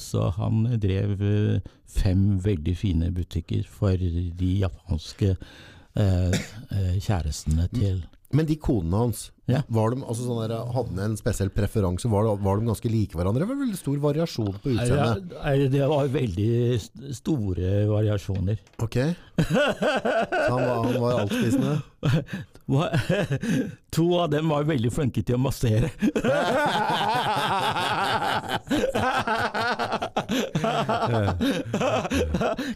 så 0.00 0.30
han 0.38 0.62
drev 0.80 1.20
eh, 1.22 1.72
fem 1.90 2.38
veldig 2.44 2.76
fine 2.78 3.10
butikker 3.12 3.66
for 3.68 3.98
de 4.00 4.52
japanske 4.62 5.34
eh, 5.34 6.38
eh, 6.70 6.96
kjærestene 7.02 7.68
til 7.74 8.00
Men 8.32 8.46
de 8.46 8.54
konene 8.62 8.94
hans, 8.96 9.30
Ja. 9.50 9.62
var 9.66 9.90
de, 9.90 10.04
altså 10.06 10.22
sånn 10.22 10.44
der, 10.46 10.52
hadde 10.70 10.94
de 10.94 11.02
en 11.02 11.16
spesiell 11.18 11.48
preferanse? 11.50 12.06
Var, 12.06 12.22
de, 12.28 12.36
var 12.44 12.60
de 12.60 12.66
ganske 12.68 12.86
like 12.92 13.16
hverandre? 13.18 13.42
Det 13.42 13.48
var 13.50 13.58
veldig 13.64 13.78
stor 13.80 13.96
variasjon 14.04 14.54
på 14.62 14.70
utseendet. 14.76 15.32
Nei, 15.34 15.66
Det 15.72 15.82
var 15.90 16.06
veldig 16.14 16.78
store 17.18 17.72
variasjoner. 17.90 18.62
Ok. 18.78 19.00
Så 19.40 20.46
han 20.46 20.62
var, 20.62 20.86
han 20.86 21.02
var 21.02 21.18
altspisende? 21.24 21.74
To 23.90 24.04
av 24.20 24.28
dem 24.30 24.46
var 24.48 24.62
veldig 24.68 24.92
flinke 24.94 25.22
til 25.26 25.34
å 25.34 25.38
massere. 25.42 25.90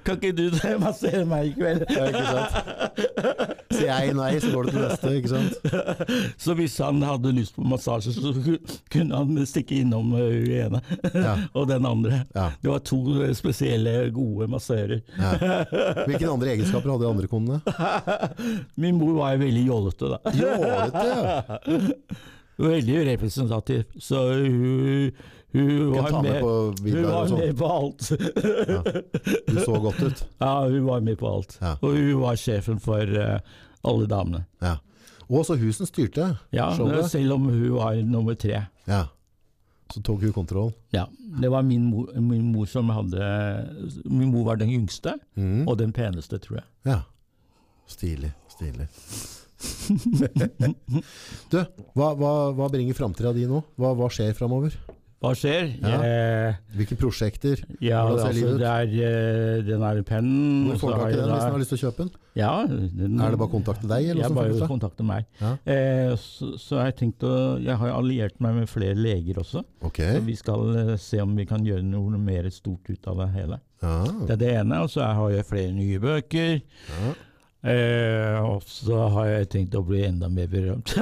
kan 0.05 0.17
ikke 0.19 0.33
du 0.37 0.51
massere 0.83 1.25
meg 1.29 1.47
i 1.53 1.55
kveld? 1.59 1.85
Ja, 1.95 2.05
ikke 2.11 2.27
sant? 2.31 2.53
Sier 3.75 3.91
jeg 3.91 4.15
nei, 4.17 4.31
så 4.43 4.51
går 4.55 4.69
det 4.69 4.75
til 4.75 4.85
neste, 4.85 5.13
ikke 5.19 5.33
sant? 5.33 5.55
Så 6.45 6.55
hvis 6.59 6.77
han 6.83 7.03
hadde 7.05 7.33
lyst 7.37 7.57
på 7.57 7.65
massasje, 7.69 8.13
så 8.15 8.33
kunne 8.93 9.21
han 9.21 9.47
stikke 9.49 9.81
innom 9.83 10.13
hun 10.15 10.51
ene 10.55 10.83
Ja. 11.15 11.35
og 11.59 11.69
den 11.71 11.87
andre. 11.89 12.23
Ja. 12.35 12.51
Det 12.61 12.71
var 12.71 12.85
to 12.87 13.01
uh, 13.19 13.29
spesielle 13.37 13.97
gode 14.15 14.49
massører. 14.53 15.01
Ja. 15.19 15.35
Hvilke 16.05 16.31
andre 16.31 16.55
egenskaper 16.55 16.95
hadde 16.95 17.07
de 17.07 17.11
andre 17.11 17.31
konene? 17.31 17.61
Min 18.83 18.99
mor 19.01 19.19
var 19.21 19.39
veldig 19.41 19.67
jålete, 19.67 20.15
da. 20.15 20.35
Jålete, 20.39 21.07
ja. 21.11 22.19
Veldig 22.57 23.07
representativ. 23.07 23.85
Så 23.99 24.21
hun, 24.33 25.11
hun 25.53 25.93
var 25.95 26.23
med 26.23 26.23
med, 26.23 26.41
på 26.41 26.53
hun 26.83 27.05
var 27.09 27.27
sånn. 27.31 27.41
med 27.41 27.59
på 27.59 27.71
alt. 27.71 28.09
Du 29.49 29.59
så 29.65 29.81
godt 29.83 30.01
ut. 30.03 30.25
Ja, 30.39 30.55
hun 30.69 30.87
var 30.87 31.03
med 31.07 31.19
på 31.19 31.31
alt. 31.31 31.59
Ja. 31.61 31.75
Og 31.81 31.99
hun 31.99 32.21
var 32.23 32.39
sjefen 32.39 32.79
for 32.83 33.03
uh, 33.19 33.39
alle 33.85 34.09
damene. 34.11 34.45
Ja. 34.65 34.79
Og 35.29 35.47
så 35.49 35.57
husen 35.57 35.89
styrte 35.89 36.35
Ja, 36.53 36.71
showet. 36.77 37.11
selv 37.11 37.37
om 37.39 37.49
hun 37.49 37.71
var 37.77 37.97
nummer 38.03 38.35
tre. 38.37 38.67
Ja. 38.89 39.07
Så 39.93 40.03
tok 40.03 40.23
hun 40.25 40.33
kontroll. 40.33 40.73
Ja, 40.93 41.07
Det 41.41 41.51
var 41.51 41.63
min 41.63 41.85
mor, 41.91 42.13
min 42.21 42.53
mor 42.53 42.67
som 42.67 42.89
hadde 42.89 43.21
Min 44.05 44.31
mor 44.33 44.45
var 44.45 44.57
den 44.57 44.71
yngste, 44.71 45.19
mm. 45.37 45.69
og 45.69 45.79
den 45.79 45.93
peneste, 45.93 46.39
tror 46.39 46.61
jeg. 46.61 46.65
Ja. 46.85 47.01
Stilig. 47.87 48.33
Stilig. 48.49 48.89
du, 51.51 51.59
hva, 51.95 52.13
hva, 52.19 52.33
hva 52.57 52.69
bringer 52.73 52.97
framtida 52.97 53.33
di 53.33 53.47
nå? 53.49 53.63
Hva, 53.81 53.95
hva 53.97 54.09
skjer 54.13 54.35
framover? 54.37 54.77
Hva 55.25 55.33
skjer? 55.39 55.71
Ja. 55.81 55.99
Eh, 56.05 56.59
Hvilke 56.77 56.97
prosjekter? 57.01 57.63
ja, 57.81 58.03
det, 58.11 58.27
altså, 58.29 58.53
det 58.61 58.69
er 58.69 58.93
eh, 59.09 59.63
den 59.65 59.83
er 59.87 60.03
pennen 60.07 60.69
Hvor 60.69 60.83
får 60.83 60.93
du 60.93 61.01
tak 61.01 61.15
i 61.15 61.17
den 61.19 61.33
hvis 61.33 61.47
du 61.47 61.55
har 61.55 61.63
lyst 61.63 61.73
til 61.73 61.79
å 61.79 61.83
kjøpe 61.87 62.05
den? 62.05 62.13
Ja, 62.35 62.53
den, 62.69 63.21
Er 63.23 63.31
det 63.35 63.39
bare 63.41 63.49
å 63.49 63.53
kontakte 63.55 63.89
deg? 63.91 64.09
Eller 64.11 64.25
Jeg 64.27 64.35
bare 64.37 64.55
å 64.59 64.69
kontakte 64.69 65.07
meg. 65.07 65.27
Ja. 65.41 65.53
Eh, 65.71 66.15
så, 66.21 66.51
så 66.61 66.81
jeg 66.83 66.97
tenkte 67.01 67.31
Jeg 67.63 67.79
har 67.81 67.95
alliert 67.95 68.41
meg 68.45 68.59
med 68.59 68.71
flere 68.71 68.99
leger 68.99 69.39
også. 69.45 69.63
Ok. 69.87 70.01
Så 70.03 70.25
vi 70.27 70.35
skal 70.39 70.81
eh, 70.83 70.97
se 71.01 71.23
om 71.23 71.35
vi 71.39 71.47
kan 71.49 71.65
gjøre 71.67 71.87
noe 71.87 72.19
mer 72.21 72.51
stort 72.55 72.91
ut 72.91 73.07
av 73.11 73.23
det 73.23 73.31
hele. 73.37 73.61
Ja. 73.85 74.01
Det 74.27 74.35
er 74.37 74.43
det 74.43 74.51
ene. 74.65 74.83
Og 74.85 74.91
så 74.93 75.07
har 75.07 75.31
jeg 75.35 75.47
flere 75.49 75.73
nye 75.77 76.01
bøker. 76.03 76.59
Ja. 76.91 77.15
Eh, 77.65 78.37
og 78.45 78.61
så 78.69 79.07
har 79.15 79.29
jeg 79.31 79.49
tenkt 79.55 79.77
å 79.79 79.81
bli 79.89 80.03
enda 80.05 80.29
mer 80.29 80.51
berømt. 80.53 80.93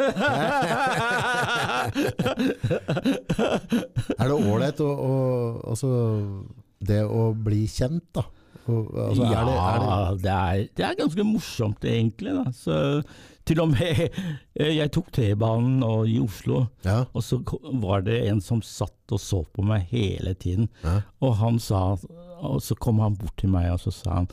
Er 4.18 4.28
det 4.28 4.36
ålreit 4.36 4.80
å, 4.84 4.90
å 4.92 5.16
Altså 5.72 5.90
det 6.82 7.02
å 7.06 7.28
bli 7.38 7.64
kjent, 7.70 8.06
da? 8.14 8.24
Altså, 8.62 9.26
ja, 9.26 9.40
er 9.42 9.46
det, 9.46 9.54
er 9.58 9.78
det, 9.82 10.22
det, 10.22 10.32
er, 10.32 10.64
det 10.78 10.84
er 10.86 10.98
ganske 10.98 11.24
morsomt 11.26 11.84
egentlig. 11.86 12.34
Da. 12.36 12.44
Så, 12.54 12.76
til 13.46 13.58
og 13.62 13.72
med 13.72 14.02
eh, 14.06 14.72
Jeg 14.76 14.92
tok 14.94 15.08
T-banen 15.14 15.82
i 16.06 16.18
Oslo, 16.22 16.68
ja, 16.86 17.00
og 17.10 17.24
så 17.26 17.40
var 17.82 18.04
det 18.06 18.20
en 18.30 18.42
som 18.42 18.62
satt 18.62 19.14
og 19.14 19.20
så 19.22 19.42
på 19.50 19.64
meg 19.66 19.88
hele 19.90 20.34
tiden. 20.38 20.70
ja. 20.86 21.00
Og 21.22 21.34
han 21.42 21.58
sa 21.62 21.96
Og 22.42 22.62
så 22.62 22.74
kom 22.78 23.02
han 23.02 23.18
bort 23.18 23.36
til 23.38 23.50
meg 23.52 23.70
og 23.74 23.80
så 23.82 23.90
sa 23.94 24.20
han 24.20 24.30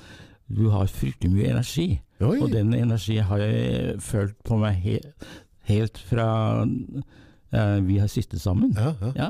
Du 0.50 0.70
har 0.74 0.86
fryktelig 0.90 1.34
mye 1.34 1.50
energi. 1.56 1.88
Oi. 2.20 2.36
Og 2.44 2.52
den 2.52 2.74
energien 2.76 3.24
har 3.30 3.40
jeg 3.44 3.96
følt 4.04 4.36
på 4.44 4.58
meg 4.60 4.76
he 4.84 4.98
helt 5.70 5.98
fra 6.10 6.26
eh, 6.66 7.78
vi 7.86 7.98
har 8.02 8.08
sittet 8.12 8.41
sammen. 8.41 8.74
Ja, 8.76 8.94
ja. 9.02 9.12
Ja. 9.16 9.30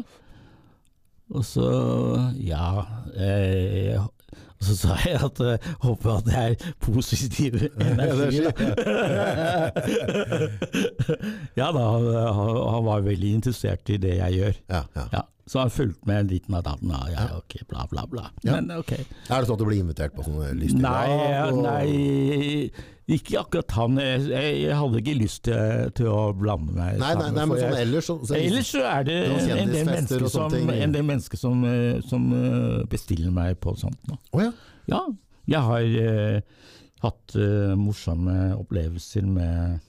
Og 1.29 1.45
så 1.45 1.69
Ja. 2.41 2.81
Eh, 3.13 3.99
og 4.59 4.65
så 4.67 4.73
sa 4.75 4.95
jeg 5.05 5.15
at 5.23 5.37
jeg 5.39 5.59
håper 5.85 6.09
at 6.17 6.25
det 6.27 6.35
er 6.35 6.55
positiv 6.83 7.53
energi. 7.79 8.41
ja 11.59 11.67
da, 11.71 11.83
han, 11.93 12.03
han 12.73 12.83
var 12.89 12.99
veldig 13.05 13.29
interessert 13.39 13.89
i 13.93 13.95
det 14.01 14.15
jeg 14.17 14.31
gjør. 14.39 14.55
ja, 14.73 14.81
ja. 14.97 15.03
Ja, 15.13 15.21
så 15.49 15.57
har 15.57 15.69
jeg 15.69 15.77
fulgt 15.79 16.05
med 16.05 16.29
litt 16.29 16.45
av 16.53 16.61
datten. 16.67 16.91
Ja, 16.93 17.01
ja, 17.09 17.25
ok, 17.39 17.55
bla, 17.71 17.87
bla, 17.89 18.05
bla. 18.09 18.27
Ja. 18.45 18.59
Men 18.59 18.69
ok. 18.77 18.91
Er 18.93 19.01
det 19.01 19.47
sånn 19.49 19.55
at 19.55 19.61
du 19.61 19.65
blir 19.65 19.81
invitert 19.81 20.13
på 20.13 20.25
sånne 20.27 20.51
lystige 20.59 20.83
Nei, 20.83 21.07
nei, 21.57 22.89
ikke 23.09 23.39
akkurat 23.41 23.73
han. 23.79 23.97
Jeg, 23.97 24.27
jeg 24.61 24.77
hadde 24.77 25.01
ikke 25.01 25.15
lyst 25.17 25.41
til, 25.47 25.89
til 25.97 26.11
å 26.13 26.19
blande 26.37 26.75
meg 26.75 26.99
Nei, 27.01 27.15
nei, 27.17 27.31
nei, 27.33 27.47
men 27.49 27.61
sånn 27.63 27.77
ellers 27.79 28.09
så, 28.11 28.19
så 28.29 28.37
Ellers 28.37 28.69
så 28.75 28.83
er 28.91 29.07
det 29.07 29.17
en 29.55 29.73
del 29.73 29.89
mennesker 29.89 30.27
som, 30.29 30.57
en 30.75 30.93
del 30.93 31.07
mennesker 31.07 31.41
som, 31.41 31.65
eh, 31.65 31.97
som 32.05 32.29
eh, 32.37 32.83
bestiller 32.91 33.33
meg 33.33 33.57
på 33.63 33.73
sånt 33.79 33.99
nå. 34.11 34.19
Oh, 34.37 34.43
ja. 34.45 34.53
Ja, 34.89 35.01
jeg 35.49 35.65
har 35.65 35.81
uh, 35.81 36.67
hatt 37.05 37.33
uh, 37.37 37.73
morsomme 37.77 38.35
opplevelser 38.57 39.25
med, 39.25 39.81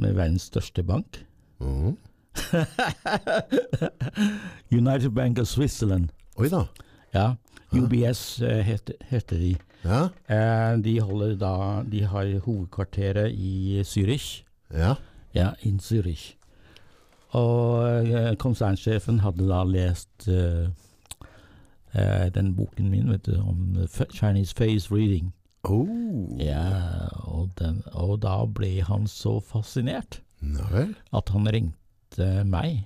med 0.00 0.16
verdens 0.16 0.50
største 0.52 0.84
bank. 0.84 1.22
Mhm. 1.64 1.96
United 4.80 5.14
Bank 5.14 5.38
of 5.38 5.48
Switzerland. 5.48 6.12
Oi 6.36 6.48
da. 6.48 6.66
Ja, 7.14 7.36
UBS 7.72 8.40
eh, 8.40 8.66
heter, 8.66 8.94
heter 9.08 9.38
de. 9.38 9.56
Ja. 9.82 10.10
Eh, 10.26 10.82
de, 10.82 11.00
holder 11.00 11.36
da, 11.36 11.82
de 11.90 12.06
har 12.06 12.38
hovedkvarteret 12.44 13.32
i 13.32 13.82
Zürich. 13.84 14.44
Ja. 14.70 14.94
Ja, 15.34 15.52
in 15.60 15.80
Zürich. 15.80 16.36
Og 17.28 18.08
eh, 18.08 18.36
konsernsjefen 18.36 19.20
hadde 19.20 19.48
da 19.48 19.62
lest 19.64 20.28
eh, 20.28 20.68
eh, 21.92 22.28
den 22.34 22.54
boken 22.56 22.90
min 22.90 23.10
vet 23.10 23.26
du, 23.26 23.40
om 23.40 23.86
Chinese 24.12 24.54
face 24.56 24.94
reading. 24.94 25.32
Oh. 25.64 25.88
Ja, 26.38 27.08
og, 27.26 27.50
den, 27.58 27.82
og 27.92 28.22
da 28.22 28.44
ble 28.46 28.84
han 28.86 29.08
så 29.10 29.40
fascinert 29.42 30.20
Ja 30.46 30.84
at 31.16 31.32
han 31.34 31.48
ringte 31.50 31.85
meg 32.48 32.84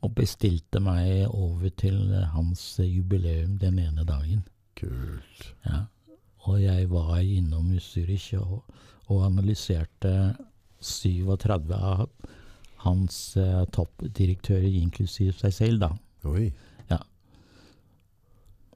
og 0.00 0.14
bestilte 0.16 0.80
meg 0.80 1.26
over 1.28 1.68
til 1.76 2.14
hans 2.32 2.62
jubileum 2.82 3.58
den 3.60 3.78
ene 3.82 4.04
dagen. 4.08 4.44
Kult. 4.78 5.50
Ja. 5.66 5.84
Og 6.48 6.62
jeg 6.62 6.88
var 6.90 7.18
innom 7.20 7.74
Zürich 7.78 8.32
og, 8.38 8.64
og 9.12 9.26
analyserte 9.26 10.34
37 10.80 11.74
av 11.76 12.06
hans 12.86 13.36
eh, 13.36 13.64
toppdirektører, 13.76 14.70
inklusiv 14.80 15.34
seg 15.36 15.52
selv, 15.52 15.82
da. 15.82 15.90
Oi. 16.30 16.48
Ja. 16.88 17.02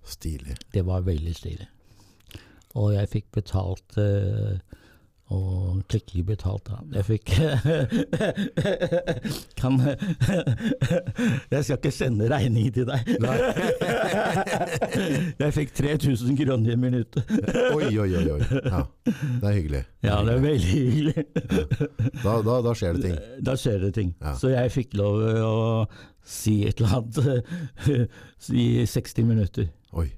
Stilig. 0.05 0.59
Det 0.75 0.85
var 0.85 1.07
veldig 1.09 1.35
stilig. 1.37 1.69
Og 2.77 2.93
jeg 2.93 3.13
fikk 3.15 3.31
betalt 3.39 3.97
eh, 4.03 4.61
Og 5.33 5.79
klikkelig 5.89 6.27
betalt, 6.27 6.67
da. 6.69 6.83
Jeg 6.93 7.05
fikk 7.09 7.31
Kan 9.61 9.79
Jeg 11.55 11.65
skal 11.65 11.79
ikke 11.79 11.93
sende 11.95 12.29
regning 12.29 12.69
til 12.75 12.85
deg. 12.91 13.01
jeg 15.41 15.55
fikk 15.57 15.71
3000 15.79 16.37
kroner 16.43 16.71
i 16.75 16.77
minuttet. 16.77 17.25
Oi, 17.73 17.89
oi, 17.89 18.11
oi. 18.21 18.27
oi. 18.35 18.41
Ja, 18.69 18.83
det 19.07 19.49
er 19.49 19.55
hyggelig. 19.57 19.83
Ja, 20.05 20.19
det 20.27 20.33
er 20.35 20.41
veldig 20.45 20.75
hyggelig. 20.75 21.25
Da, 22.21 22.33
da, 22.45 22.55
da 22.67 22.73
skjer 22.77 22.93
det 22.99 23.03
ting. 23.07 23.17
Da 23.49 23.53
skjer 23.61 23.79
det 23.87 23.93
ting. 23.97 24.11
Ja. 24.21 24.33
Så 24.41 24.47
jeg 24.53 24.75
fikk 24.77 24.91
lov 25.01 25.15
å 25.25 25.89
si 26.21 26.69
et 26.69 26.77
eller 26.83 26.93
annet 27.01 27.17
i 28.53 28.85
60 28.93 29.25
minutter. 29.33 29.67
Oi, 29.97 30.09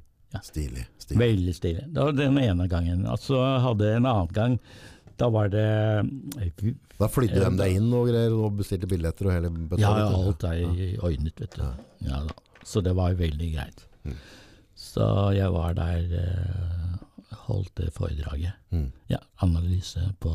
stilig. 0.42 0.82
stilig. 0.98 1.20
Veldig 1.22 1.54
stilig. 1.54 1.84
Det 1.94 2.00
var 2.10 2.14
den 2.18 2.42
ene 2.42 2.66
gangen. 2.70 3.06
Altså 3.06 3.38
hadde 3.62 3.86
jeg 3.86 4.02
en 4.02 4.10
annen 4.10 4.34
gang 4.34 4.58
Da 5.16 5.28
var 5.32 5.48
det 5.48 5.66
Da 6.98 7.08
flydde 7.08 7.40
de 7.44 7.56
deg 7.58 7.76
inn 7.78 7.88
og 7.96 8.08
greier, 8.10 8.34
og 8.36 8.56
bestilte 8.58 8.88
billetter 8.90 9.28
og 9.28 9.34
hele 9.36 9.50
Ja, 9.50 9.66
betalte. 9.70 10.16
alt 10.16 10.44
er 10.48 11.02
ordnet, 11.04 11.40
vet 11.40 11.56
du. 11.56 11.66
Ja. 12.08 12.22
Så 12.64 12.82
det 12.82 12.94
var 12.96 13.14
veldig 13.14 13.50
greit. 13.54 13.84
Mm. 14.04 14.16
Så 14.76 15.06
jeg 15.36 15.50
var 15.52 15.74
der, 15.74 16.06
eh, 16.20 17.34
holdt 17.46 17.74
det 17.76 17.92
foredraget. 17.94 18.54
Mm. 18.72 18.90
Ja, 19.08 19.18
analyse 19.44 20.02
på, 20.20 20.32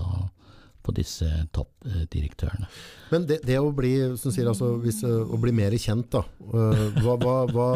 på 0.81 0.93
disse 0.97 1.27
toppdirektørene. 1.53 2.69
Men 3.11 3.25
det, 3.29 3.41
det 3.45 3.59
å 3.59 3.73
bli, 3.75 3.93
som 4.17 4.31
sier, 4.33 4.47
altså, 4.47 4.77
hvis, 4.81 5.03
å 5.03 5.37
bli 5.41 5.51
mer 5.51 5.75
kjent, 5.77 6.09
da. 6.13 6.23
hva, 6.39 7.17
hva, 7.21 7.35
hva, 7.51 7.69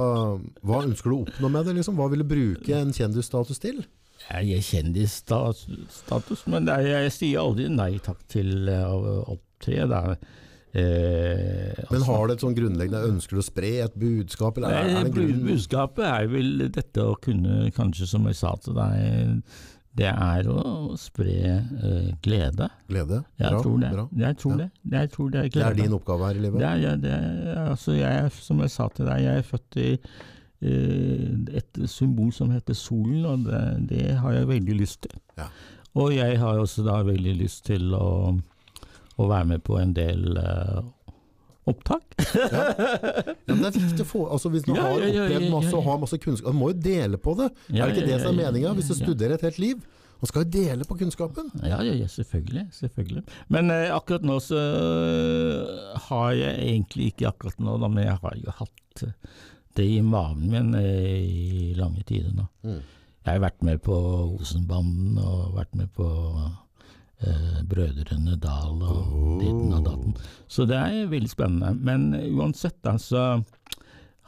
hva 0.63 0.81
ønsker 0.85 1.09
du 1.11 1.17
å 1.17 1.21
oppnå 1.27 1.51
med 1.51 1.65
det? 1.69 1.75
Liksom? 1.81 1.97
Hva 1.99 2.09
vil 2.13 2.23
du 2.23 2.29
bruke 2.31 2.79
en 2.79 2.93
kjendisstatus 2.95 3.59
til? 3.61 3.83
Jeg 4.25 4.57
er 4.57 4.63
kjendisstatus, 4.65 6.45
men 6.49 6.67
er, 6.73 6.81
jeg 7.05 7.11
sier 7.13 7.43
aldri 7.43 7.67
nei 7.69 7.91
takk 8.03 8.23
til 8.31 8.67
eh, 8.71 8.87
å 8.89 9.19
opptre. 9.35 9.85
Da. 9.91 9.99
Eh, 10.75 11.75
Men 11.89 12.01
altså- 12.01 12.09
har 12.09 12.27
du 12.27 12.33
et 12.33 12.41
sånn 12.43 12.55
grunnleggende 12.57 13.05
Ønsker 13.07 13.37
du 13.37 13.39
å 13.43 13.45
spre 13.45 13.69
et 13.85 13.95
budskap? 13.95 14.57
Eller 14.57 14.73
er, 14.75 14.89
er 14.97 15.03
det 15.07 15.13
grunn? 15.15 15.45
Budskapet 15.45 16.03
er 16.09 16.27
vel 16.27 16.67
dette 16.67 17.05
å 17.05 17.15
kunne, 17.21 17.71
kanskje 17.71 18.07
som 18.11 18.25
jeg 18.27 18.35
sa 18.41 18.55
til 18.65 18.73
deg, 18.75 19.41
det 19.95 20.09
er 20.11 20.49
å 20.51 20.97
spre 20.99 21.37
eh, 21.55 22.09
glede. 22.25 22.67
Glede? 22.89 23.21
Jeg 23.39 23.51
Bra, 23.53 23.61
tror 23.63 23.79
det. 23.79 23.91
bra. 23.95 24.07
Jeg 24.25 24.37
tror 24.41 24.51
Ja. 24.51 24.57
det. 24.65 24.69
Jeg 24.91 25.11
tror 25.13 25.29
det 25.31 25.39
er 25.45 25.49
glede. 25.53 25.69
Det 25.69 25.79
er 25.79 25.83
din 25.85 25.93
oppgave 25.99 26.27
her 26.27 26.35
i 26.35 26.43
livet? 26.43 26.59
Det 26.59 26.67
er, 26.67 26.77
ja, 26.83 26.95
det 26.97 27.11
er, 27.15 27.69
altså 27.69 27.95
jeg, 27.95 28.31
som 28.41 28.59
jeg 28.59 28.69
sa 28.75 28.89
til 28.89 29.05
deg, 29.05 29.21
jeg 29.23 29.37
er 29.37 29.47
født 29.53 29.77
i 29.77 29.87
eh, 29.93 29.99
et 30.65 31.79
symbol 31.91 32.33
som 32.33 32.51
heter 32.53 32.77
solen, 32.77 33.25
og 33.29 33.45
det, 33.47 33.61
det 33.91 34.17
har 34.21 34.35
jeg 34.35 34.49
veldig 34.49 34.77
lyst 34.81 35.03
til. 35.05 35.15
Ja. 35.39 35.49
Og 35.95 36.11
jeg 36.15 36.39
har 36.41 36.59
også 36.59 36.83
da 36.83 36.99
veldig 37.07 37.37
lyst 37.39 37.65
til 37.69 37.93
å, 37.95 38.35
å 39.15 39.27
være 39.29 39.49
med 39.53 39.63
på 39.63 39.77
en 39.79 39.93
del 39.95 40.35
uh, 40.35 40.83
opptak. 41.71 42.17
Ja, 42.35 43.55
men 43.55 43.61
det 43.63 43.69
er 43.71 43.77
viktig 43.77 44.03
å 44.03 44.07
få 44.09 44.21
altså 44.33 44.49
Hvis 44.53 44.65
du 44.65 44.73
Ja, 44.73 44.89
har 44.89 45.03
ja, 45.03 45.07
ja, 45.07 45.25
opplevd 45.25 45.45
ja, 45.45 45.51
masse 45.53 45.73
og 45.77 45.85
har 45.85 45.99
masse 46.01 46.19
kunnskap, 46.21 46.51
du 46.51 46.59
må 46.59 46.71
jo 46.73 46.79
dele 46.83 47.19
på 47.21 47.35
det. 47.39 47.49
Ja, 47.69 47.85
er 47.85 47.93
det 47.93 48.01
ikke 48.01 48.09
ja, 48.09 48.17
det 48.17 48.25
som 48.25 48.33
er 48.33 48.43
ja, 48.43 48.49
ja, 48.49 48.51
meninga? 48.51 48.73
Hvis 48.77 48.91
du 48.91 48.95
ja. 48.95 49.01
studerer 49.03 49.37
et 49.37 49.45
helt 49.47 49.61
liv? 49.61 49.85
Man 50.21 50.31
skal 50.31 50.45
jo 50.45 50.51
dele 50.55 50.87
på 50.87 50.97
kunnskapen. 50.99 51.49
Ja, 51.61 51.79
ja, 51.83 51.95
ja 51.95 52.07
selvfølgelig, 52.11 52.67
selvfølgelig. 52.73 53.23
Men 53.51 53.71
eh, 53.73 53.91
akkurat 53.93 54.23
nå 54.25 54.37
så 54.43 54.59
øh, 54.59 55.97
har 56.07 56.29
jeg 56.39 56.53
egentlig 56.63 57.11
ikke 57.11 57.29
akkurat 57.33 57.59
nå, 57.61 57.75
da, 57.83 57.89
men 57.91 58.07
jeg 58.07 58.17
har 58.23 58.39
jo 58.39 58.55
hatt 58.61 59.03
eh, 59.05 59.35
det 59.77 59.85
i 59.87 60.01
maven 60.05 60.49
min 60.51 60.75
eh, 60.79 61.23
i 61.23 61.73
lange 61.77 62.03
tider 62.07 62.33
nå. 62.35 62.47
Mm. 62.65 62.81
Jeg 63.25 63.31
har 63.33 63.41
vært 63.41 63.65
med 63.65 63.81
på 63.85 63.95
Osenbanden 64.37 65.17
og 65.17 65.55
vært 65.57 65.73
med 65.77 65.89
på 65.97 66.07
eh, 67.25 67.61
Brødrene 67.65 68.37
Dal 68.41 68.83
og 68.85 69.39
ditten 69.41 69.73
og 69.73 69.87
datten. 69.87 70.17
Så 70.47 70.67
det 70.69 70.77
er 70.77 71.09
veldig 71.11 71.31
spennende. 71.31 71.73
Men 71.75 72.11
uansett 72.37 72.77
da, 72.85 72.97
så 73.01 73.25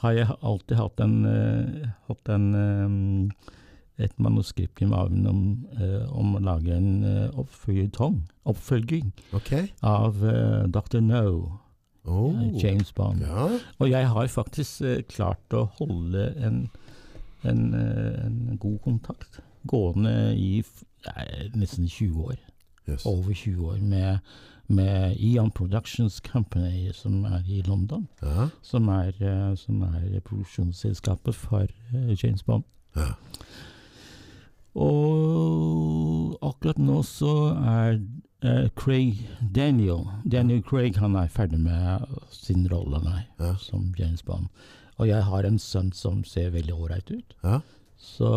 har 0.01 0.17
jeg 0.17 0.39
alltid 0.41 0.77
hatt 0.81 1.05
en, 1.05 1.15
eh, 1.29 1.93
hatt 2.09 2.33
en 2.33 2.49
eh, 2.63 3.53
et 3.97 4.13
manuskript 4.21 4.81
i 4.81 4.87
maven 4.89 5.25
om, 5.29 5.39
eh, 5.81 6.03
om 6.13 6.35
å 6.37 6.41
lage 6.43 6.73
en 6.75 6.89
uh, 7.01 7.39
oppfølging, 7.41 8.19
oppfølging 8.45 9.09
Ok. 9.33 9.53
av 9.81 10.21
eh, 10.21 10.67
Dr. 10.69 11.01
No, 11.01 11.23
Oh. 12.07 12.33
James 12.63 12.91
Bond. 12.93 13.21
Ja. 13.21 13.49
Og 13.79 13.89
jeg 13.89 14.09
har 14.09 14.27
faktisk 14.31 14.81
eh, 14.81 15.01
klart 15.09 15.53
å 15.53 15.67
holde 15.79 16.29
en, 16.39 16.61
en, 17.43 17.63
eh, 17.75 18.25
en 18.25 18.57
god 18.61 18.79
kontakt 18.85 19.41
gående 19.67 20.35
i 20.35 20.63
nei, 21.07 21.25
nesten 21.55 21.87
20 21.87 22.29
år. 22.31 22.37
Yes. 22.87 23.05
Over 23.05 23.33
20 23.33 23.65
år 23.67 23.81
med, 23.83 24.19
med 24.67 25.17
Eon 25.19 25.51
Productions 25.51 26.21
Company, 26.23 26.93
som 26.95 27.25
er 27.27 27.43
i 27.47 27.61
London. 27.67 28.07
Ja. 28.21 28.47
Som 28.63 28.87
er, 28.87 29.11
eh, 29.19 29.55
som 29.59 29.81
er 29.83 30.19
produksjonsselskapet 30.23 31.35
for 31.35 31.67
eh, 31.67 32.13
James 32.23 32.43
Bond. 32.43 32.63
Ja. 32.95 33.11
Og 34.77 36.37
akkurat 36.45 36.77
nå 36.79 37.01
så 37.03 37.33
er 37.57 37.99
eh, 38.43 38.67
Craig 38.75 39.27
Daniel 39.53 40.05
Daniel 40.25 40.61
Craig 40.63 40.97
han 40.97 41.15
er 41.15 41.27
ferdig 41.27 41.59
med 41.59 42.05
sin 42.31 42.67
rolle 42.71 43.01
nei, 43.03 43.23
Ja. 43.39 43.55
som 43.55 43.93
James 43.97 44.21
Bond. 44.23 44.47
Og 44.99 45.07
jeg 45.07 45.23
har 45.23 45.43
en 45.45 45.59
sønn 45.59 45.91
som 45.93 46.23
ser 46.23 46.49
veldig 46.51 46.73
ålreit 46.73 47.11
ut. 47.11 47.33
Ja. 47.43 47.59
Så, 47.97 48.29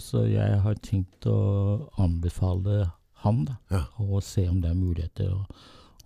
så 0.00 0.24
jeg 0.28 0.60
har 0.60 0.74
tenkt 0.84 1.26
å 1.26 1.88
anbefale 2.00 2.90
han 3.24 3.44
da, 3.44 3.56
Ja. 3.70 3.84
og 3.98 4.22
se 4.22 4.46
om 4.48 4.60
det 4.60 4.70
er 4.70 4.74
muligheter 4.74 5.30
å, 5.32 5.44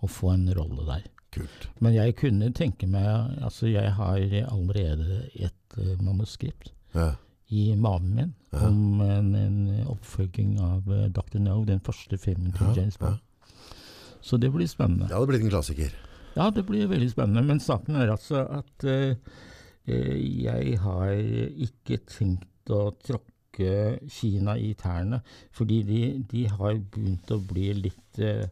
å 0.01 0.07
få 0.07 0.33
en 0.33 0.47
rolle 0.55 0.85
der. 0.87 1.03
Kult. 1.31 1.67
Men 1.79 1.93
jeg 1.93 2.15
kunne 2.17 2.47
tenke 2.57 2.87
meg 2.89 3.05
Altså, 3.43 3.67
jeg 3.69 3.91
har 3.93 4.17
allerede 4.49 5.29
et 5.35 5.77
uh, 5.77 5.95
manuskript 6.01 6.71
Ja. 6.95 7.11
i 7.51 7.75
maven 7.75 8.15
min 8.15 8.33
Ja. 8.53 8.67
om 8.67 9.01
en, 9.01 9.35
en 9.35 9.85
oppfølging 9.85 10.59
av 10.59 10.87
uh, 10.89 11.07
Dr. 11.09 11.37
No, 11.39 11.63
den 11.65 11.79
første 11.79 12.17
filmen 12.17 12.51
til 12.51 12.65
Ja, 12.67 12.73
James 12.81 12.97
Bond. 12.97 13.19
Så 14.21 14.37
det 14.41 14.51
blir 14.53 14.67
spennende. 14.67 15.07
Ja, 15.07 15.13
Det 15.13 15.17
hadde 15.19 15.31
blitt 15.31 15.45
en 15.47 15.53
klassiker. 15.53 15.97
Ja, 16.35 16.49
det 16.51 16.65
blir 16.67 16.87
veldig 16.91 17.09
spennende. 17.11 17.43
Men 17.47 17.59
saken 17.63 17.95
er 17.99 18.13
altså 18.13 18.43
at 18.59 18.85
eh, 18.87 19.15
eh, 19.87 20.15
jeg 20.45 20.79
har 20.83 21.13
ikke 21.15 22.01
tenkt 22.09 22.73
å 22.73 22.89
tråkke 23.03 23.29
Kina 24.07 24.53
i 24.61 24.73
tærne, 24.79 25.19
fordi 25.51 25.81
de, 25.83 26.01
de 26.31 26.45
har 26.47 26.77
begynt 26.93 27.31
å 27.35 27.39
bli 27.43 27.73
litt 27.75 28.19
eh, 28.23 28.45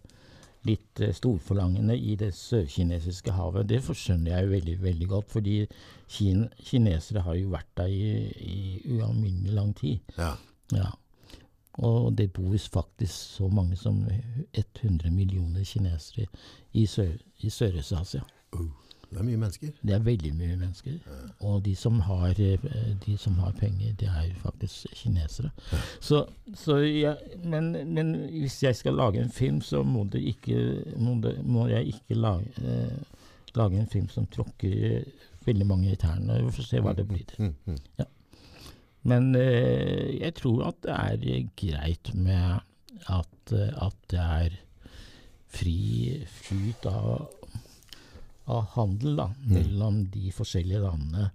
litt 0.68 1.00
eh, 1.00 1.14
storforlangende 1.16 1.96
i 1.96 2.16
det 2.20 2.34
sørkinesiske 2.36 3.34
havet. 3.36 3.70
Det 3.70 3.82
skjønner 3.88 4.34
jeg 4.34 4.52
veldig 4.52 4.78
veldig 4.84 5.10
godt, 5.14 5.32
fordi 5.32 5.58
kin 6.12 6.48
kinesere 6.60 7.24
har 7.28 7.38
jo 7.40 7.52
vært 7.54 7.72
der 7.80 7.94
i, 7.94 8.10
i 8.44 8.98
ualminnelig 8.98 9.56
lang 9.56 9.74
tid. 9.78 10.16
Ja. 10.18 10.34
Ja. 10.76 10.92
Og 11.78 12.18
det 12.18 12.32
bor 12.34 12.58
faktisk 12.58 13.14
så 13.14 13.48
mange 13.48 13.76
som 13.76 14.06
100 14.54 15.12
millioner 15.12 15.64
kinesere 15.64 16.26
i 16.74 16.86
Sør- 16.86 17.22
Sørøst-Asia. 17.50 18.22
Uh, 18.52 18.70
det 19.12 19.20
er 19.20 19.24
mye 19.24 19.38
mennesker. 19.40 19.70
Det 19.88 19.94
er 19.96 20.00
veldig 20.04 20.34
mye 20.36 20.56
mennesker. 20.60 20.96
Og 21.40 21.62
de 21.66 21.76
som 21.76 22.00
har, 22.00 22.30
eh, 22.40 22.58
de 23.06 23.18
som 23.18 23.38
har 23.40 23.52
penger, 23.52 23.94
det 24.00 24.08
er 24.08 24.34
faktisk 24.42 24.88
kinesere. 24.94 25.50
Så, 26.00 26.26
så 26.56 26.78
jeg, 26.78 27.16
men, 27.44 27.72
men 27.94 28.16
hvis 28.30 28.64
jeg 28.64 28.76
skal 28.76 28.94
lage 28.94 29.22
en 29.24 29.30
film, 29.30 29.62
så 29.62 29.84
må, 29.84 30.04
det 30.04 30.22
ikke, 30.22 30.84
må, 30.98 31.16
det, 31.24 31.46
må 31.46 31.68
jeg 31.68 31.88
ikke 31.88 32.20
lage, 32.20 32.52
eh, 32.58 33.24
lage 33.56 33.80
en 33.80 33.88
film 33.88 34.10
som 34.10 34.26
tråkker 34.26 35.04
veldig 35.46 35.68
mange 35.68 35.92
i 35.92 35.96
tærne. 35.96 36.44
Vi 36.44 36.52
får 36.52 36.64
se 36.64 36.84
hva 36.84 36.94
det 36.94 37.08
blir 37.08 37.24
til. 37.32 37.48
Mm, 37.48 37.56
mm. 37.66 38.06
Men 39.08 39.32
eh, 39.40 40.18
jeg 40.20 40.36
tror 40.42 40.68
at 40.72 40.84
det 40.84 40.96
er 40.96 41.26
eh, 41.32 41.50
greit 41.60 42.12
med 42.16 42.60
at, 43.08 43.54
eh, 43.56 43.74
at 43.86 44.00
det 44.12 44.24
er 44.24 44.58
fri 45.58 45.80
flyt 46.28 46.88
av, 46.92 47.28
av 48.52 48.66
handel 48.76 49.16
da, 49.20 49.28
mellom 49.48 50.04
de 50.12 50.32
forskjellige 50.36 50.84
landene, 50.84 51.30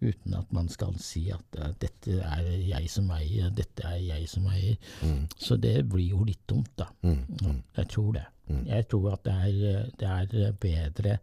uten 0.00 0.36
at 0.38 0.52
man 0.54 0.70
skal 0.72 0.94
si 1.02 1.26
at 1.34 1.58
uh, 1.60 1.74
dette 1.82 2.22
er 2.24 2.46
jeg 2.64 2.86
som 2.88 3.10
eier, 3.12 3.50
dette 3.52 3.84
er 3.84 3.98
jeg 4.00 4.30
som 4.30 4.46
eier. 4.48 4.78
Mm. 5.04 5.26
Så 5.36 5.58
det 5.60 5.74
blir 5.92 6.14
jo 6.14 6.22
litt 6.24 6.46
dumt, 6.48 6.70
da. 6.78 6.86
Mm, 7.04 7.18
mm. 7.42 7.58
jeg 7.76 7.90
tror 7.92 8.14
det. 8.16 8.24
Jeg 8.70 8.86
tror 8.90 9.12
at 9.12 9.26
det 9.26 9.34
er, 9.34 9.90
det 10.00 10.08
er 10.46 10.56
bedre 10.62 11.18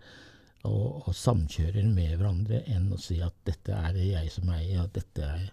å, 0.67 0.75
å 1.09 1.15
samkjøre 1.15 1.81
med 1.89 2.13
hverandre 2.19 2.61
enn 2.71 2.91
å 2.93 2.99
si 3.01 3.17
at 3.23 3.35
dette 3.47 3.73
er 3.75 3.97
jeg 3.97 4.29
som 4.35 4.53
eier, 4.53 4.85
og 4.85 4.93
dette 4.95 5.25
er 5.25 5.49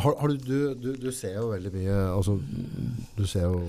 har, 0.00 0.14
har 0.20 0.28
du, 0.28 0.36
du, 0.36 0.74
du, 0.74 0.90
du 1.02 1.10
ser 1.12 1.34
jo 1.40 1.48
veldig 1.50 1.72
mye 1.74 1.96
altså, 2.14 2.36
Du 3.16 3.24
ser 3.26 3.42
jo 3.48 3.64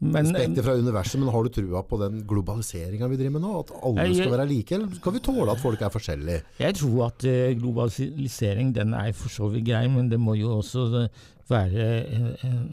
Men- 0.00 0.28
spekter 0.30 0.62
fra 0.62 0.76
universet, 0.78 1.18
men 1.20 1.28
har 1.34 1.42
du 1.42 1.50
trua 1.50 1.82
på 1.82 1.98
den 2.00 2.20
globaliseringa 2.30 3.08
vi 3.10 3.16
driver 3.18 3.34
med 3.36 3.42
nå? 3.42 3.52
At 3.64 3.72
alle 3.82 4.04
Jeg- 4.06 4.16
skal 4.22 4.30
være 4.36 4.46
like, 4.48 4.74
eller 4.76 4.94
skal 4.94 5.12
vi 5.16 5.22
tåle 5.26 5.50
at 5.50 5.58
folk 5.60 5.80
er 5.82 5.90
forskjellige? 5.90 6.42
Jeg 6.60 6.74
tror 6.78 7.06
at 7.08 7.24
eh, 7.26 7.54
globalisering 7.58 8.72
den 8.76 8.94
er 8.94 9.10
for 9.12 9.28
så 9.28 9.48
vidt 9.50 9.66
grei, 9.66 9.88
men 9.90 10.08
det 10.08 10.20
må 10.22 10.36
jo 10.38 10.52
også 10.60 10.86
eh, 11.02 11.08
være 11.50 11.88
en, 12.14 12.28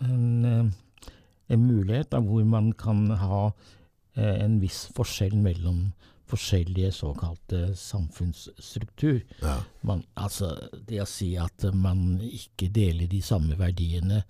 en, 0.06 0.74
en, 1.50 1.66
mulighet 1.66 2.12
da, 2.12 2.20
hvor 2.22 2.46
man 2.46 2.72
kan 2.78 3.08
ha 3.10 3.48
eh, 4.16 4.44
en 4.46 4.60
viss 4.62 4.86
forskjell 4.96 5.36
mellom 5.36 5.88
forskjellige 6.30 6.92
såkalte 6.92 7.76
samfunnsstruktur. 7.78 9.22
Ja. 9.42 9.60
Man, 9.82 10.04
altså, 10.14 10.56
det 10.88 11.02
å 11.04 11.08
si 11.10 11.36
at 11.38 11.68
man 11.74 12.20
ikke 12.26 12.70
deler 12.74 13.10
de 13.12 13.22
samme 13.26 13.58
verdiene 13.60 14.24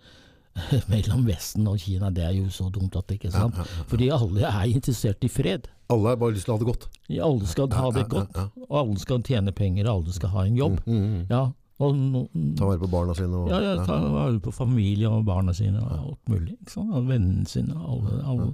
mellom 0.92 1.26
Vesten 1.28 1.68
og 1.68 1.80
Kina, 1.84 2.12
det 2.16 2.26
er 2.28 2.36
jo 2.38 2.50
så 2.54 2.70
dumt 2.74 2.96
at 2.96 3.08
det 3.10 3.20
ikke 3.20 3.32
er 3.32 3.38
sant. 3.38 3.60
ja, 3.60 3.68
ja. 3.68 3.88
Fordi 3.92 4.12
alle 4.16 4.48
er 4.52 4.72
interessert 4.72 5.24
i 5.28 5.32
fred. 5.32 5.70
Alle 5.92 6.14
har 6.14 6.20
bare 6.20 6.36
lyst 6.36 6.48
til 6.48 6.56
å 6.56 6.58
ha 6.58 6.64
det 6.64 6.72
godt. 6.72 6.88
Alle 7.28 7.52
skal 7.52 7.76
ha 7.78 7.92
det 7.94 8.08
godt, 8.10 8.40
og 8.66 8.80
alle 8.80 8.98
skal 9.04 9.22
tjene 9.28 9.54
penger, 9.56 9.86
og 9.86 10.00
alle 10.00 10.16
skal 10.16 10.34
ha 10.34 10.46
en 10.48 10.58
jobb. 10.58 10.80
Mm, 10.88 11.04
mm. 11.04 11.22
Ja, 11.30 11.44
og 11.84 12.30
Ta 12.56 12.70
vare 12.70 12.80
på 12.80 12.88
barna 12.88 13.14
sine. 13.18 13.36
Og, 13.36 13.50
ja, 13.52 13.60
ja, 13.60 13.74
ta 13.84 13.98
vare 14.00 14.40
på 14.40 14.54
familie 14.56 15.10
og 15.12 15.26
barna 15.28 15.54
sine 15.54 15.82
og 15.84 15.92
alt 15.92 16.32
mulig. 16.32 16.56
Og 16.80 17.10
vennene 17.10 17.44
sine. 17.52 17.76
Alle, 17.76 18.22
alle, 18.24 18.48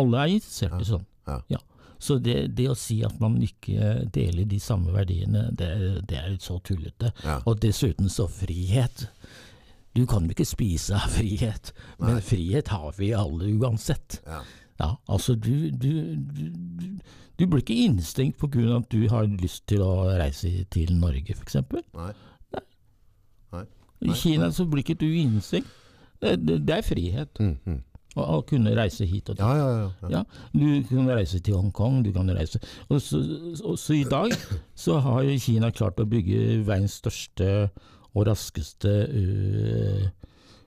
alle 0.00 0.22
er 0.22 0.32
interessert 0.38 0.80
i 0.80 0.88
sånn. 0.88 1.04
Ja. 1.52 1.60
Så 2.02 2.18
det, 2.18 2.48
det 2.58 2.66
å 2.66 2.74
si 2.78 2.98
at 3.06 3.20
man 3.22 3.36
ikke 3.44 4.08
deler 4.14 4.46
de 4.50 4.58
samme 4.62 4.90
verdiene, 4.94 5.46
det, 5.54 5.68
det 6.10 6.18
er 6.18 6.32
så 6.42 6.58
tullete. 6.66 7.12
Ja. 7.22 7.38
Og 7.46 7.60
dessuten 7.62 8.10
så 8.10 8.26
frihet. 8.26 9.06
Du 9.94 10.02
kan 10.08 10.26
jo 10.26 10.34
ikke 10.34 10.48
spise 10.48 10.96
av 10.96 11.12
frihet, 11.14 11.70
men 12.00 12.16
Nei. 12.16 12.24
frihet 12.24 12.72
har 12.72 12.96
vi 12.98 13.12
alle 13.14 13.52
uansett. 13.60 14.18
Ja. 14.26 14.40
Ja, 14.80 14.96
altså 15.06 15.34
du, 15.34 15.70
du, 15.70 16.16
du, 16.16 16.46
du, 17.38 17.46
blir 17.46 17.60
ikke 17.60 17.76
innestengt 17.84 18.42
av 18.42 18.56
at 18.80 18.88
du 18.90 19.04
har 19.12 19.28
lyst 19.28 19.66
til 19.70 19.84
å 19.84 20.08
reise 20.18 20.50
til 20.72 20.94
Norge, 20.96 21.36
f.eks. 21.36 21.60
Nei. 21.92 22.10
Nei. 23.52 23.64
I 24.02 24.16
Kina 24.18 24.50
så 24.50 24.66
blir 24.66 24.82
ikke 24.82 24.98
du 24.98 25.06
innestengt. 25.06 25.70
Det, 26.22 26.36
det, 26.46 26.60
det 26.66 26.76
er 26.76 26.84
frihet 26.86 27.38
Mm, 27.42 27.56
mm. 27.66 27.80
Å, 28.16 28.24
og 28.24 28.46
kunne 28.50 28.74
reise 28.76 29.06
hit 29.08 29.30
og 29.32 29.38
dit. 29.38 29.44
Ja, 29.44 29.52
ja, 29.56 29.68
ja. 29.78 29.90
ja. 30.02 30.10
Ja, 30.18 30.24
du 30.52 30.88
kan 30.88 31.08
reise 31.10 31.40
til 31.40 31.56
Hongkong, 31.58 32.02
du 32.04 32.12
kan 32.14 32.28
reise 32.32 32.60
og 32.88 33.00
så, 33.02 33.22
og 33.64 33.78
så 33.80 33.96
i 33.96 34.04
dag 34.08 34.34
så 34.74 34.98
har 35.04 35.30
Kina 35.42 35.72
klart 35.74 36.00
å 36.00 36.08
bygge 36.08 36.60
verdens 36.66 36.98
største 37.00 37.70
og 38.12 38.26
raskeste 38.28 38.92
uh, 39.08 40.04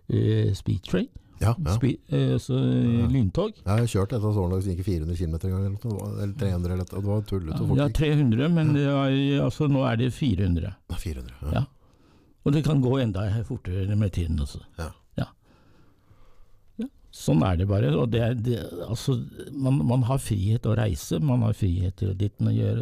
uh, 0.09 0.49
speed 0.57 0.81
train. 0.89 1.07
ja, 1.41 1.51
ja. 1.51 1.75
Speed, 1.75 1.99
øh, 2.09 2.33
altså 2.33 2.57
lyntog. 3.11 3.57
Jeg 3.59 3.67
har 3.67 3.89
kjørt 3.91 4.13
et 4.15 4.23
av 4.23 4.33
sånne 4.33 4.61
som 4.63 4.71
gikk 4.71 4.85
400 4.87 5.17
km 5.19 5.33
en 5.35 5.51
gang, 5.51 5.65
eller, 5.65 5.79
noe, 5.83 6.11
eller 6.23 6.35
300 6.39 6.73
eller 6.73 6.79
noe. 6.79 6.89
Det 6.95 7.09
var 7.09 7.25
tullete 7.29 7.61
og. 7.65 7.73
Ja, 7.77 7.87
300, 7.91 8.49
men 8.55 8.71
det 8.73 8.85
er, 8.87 9.15
altså, 9.43 9.67
nå 9.69 9.83
er 9.85 9.99
det 9.99 10.13
400. 10.15 10.71
Ja, 10.71 10.99
400. 11.01 11.35
Ja. 11.41 11.59
Ja. 11.59 11.65
Og 12.45 12.53
det 12.53 12.63
kan 12.65 12.81
gå 12.81 12.97
enda 13.01 13.25
fortere 13.43 13.97
med 13.97 14.13
tiden 14.15 14.39
også. 14.39 14.61
Ja. 14.79 14.93
Ja. 17.15 17.21
Ja, 17.21 17.21
Sånn 17.21 17.43
er 17.47 17.55
det 17.55 17.65
bare. 17.69 17.89
Og 17.95 18.09
det, 18.11 18.19
er- 18.19 18.33
det, 18.35 18.57
altså, 18.89 19.13
man, 19.55 19.77
man 19.87 20.01
har 20.03 20.17
frihet 20.19 20.61
til 20.65 20.73
å 20.73 20.75
reise, 20.75 21.19
man 21.23 21.45
har 21.45 21.53
frihet 21.55 21.95
til 22.01 22.09
ditten 22.19 22.49
og 22.51 22.57
gjøre 22.57 22.81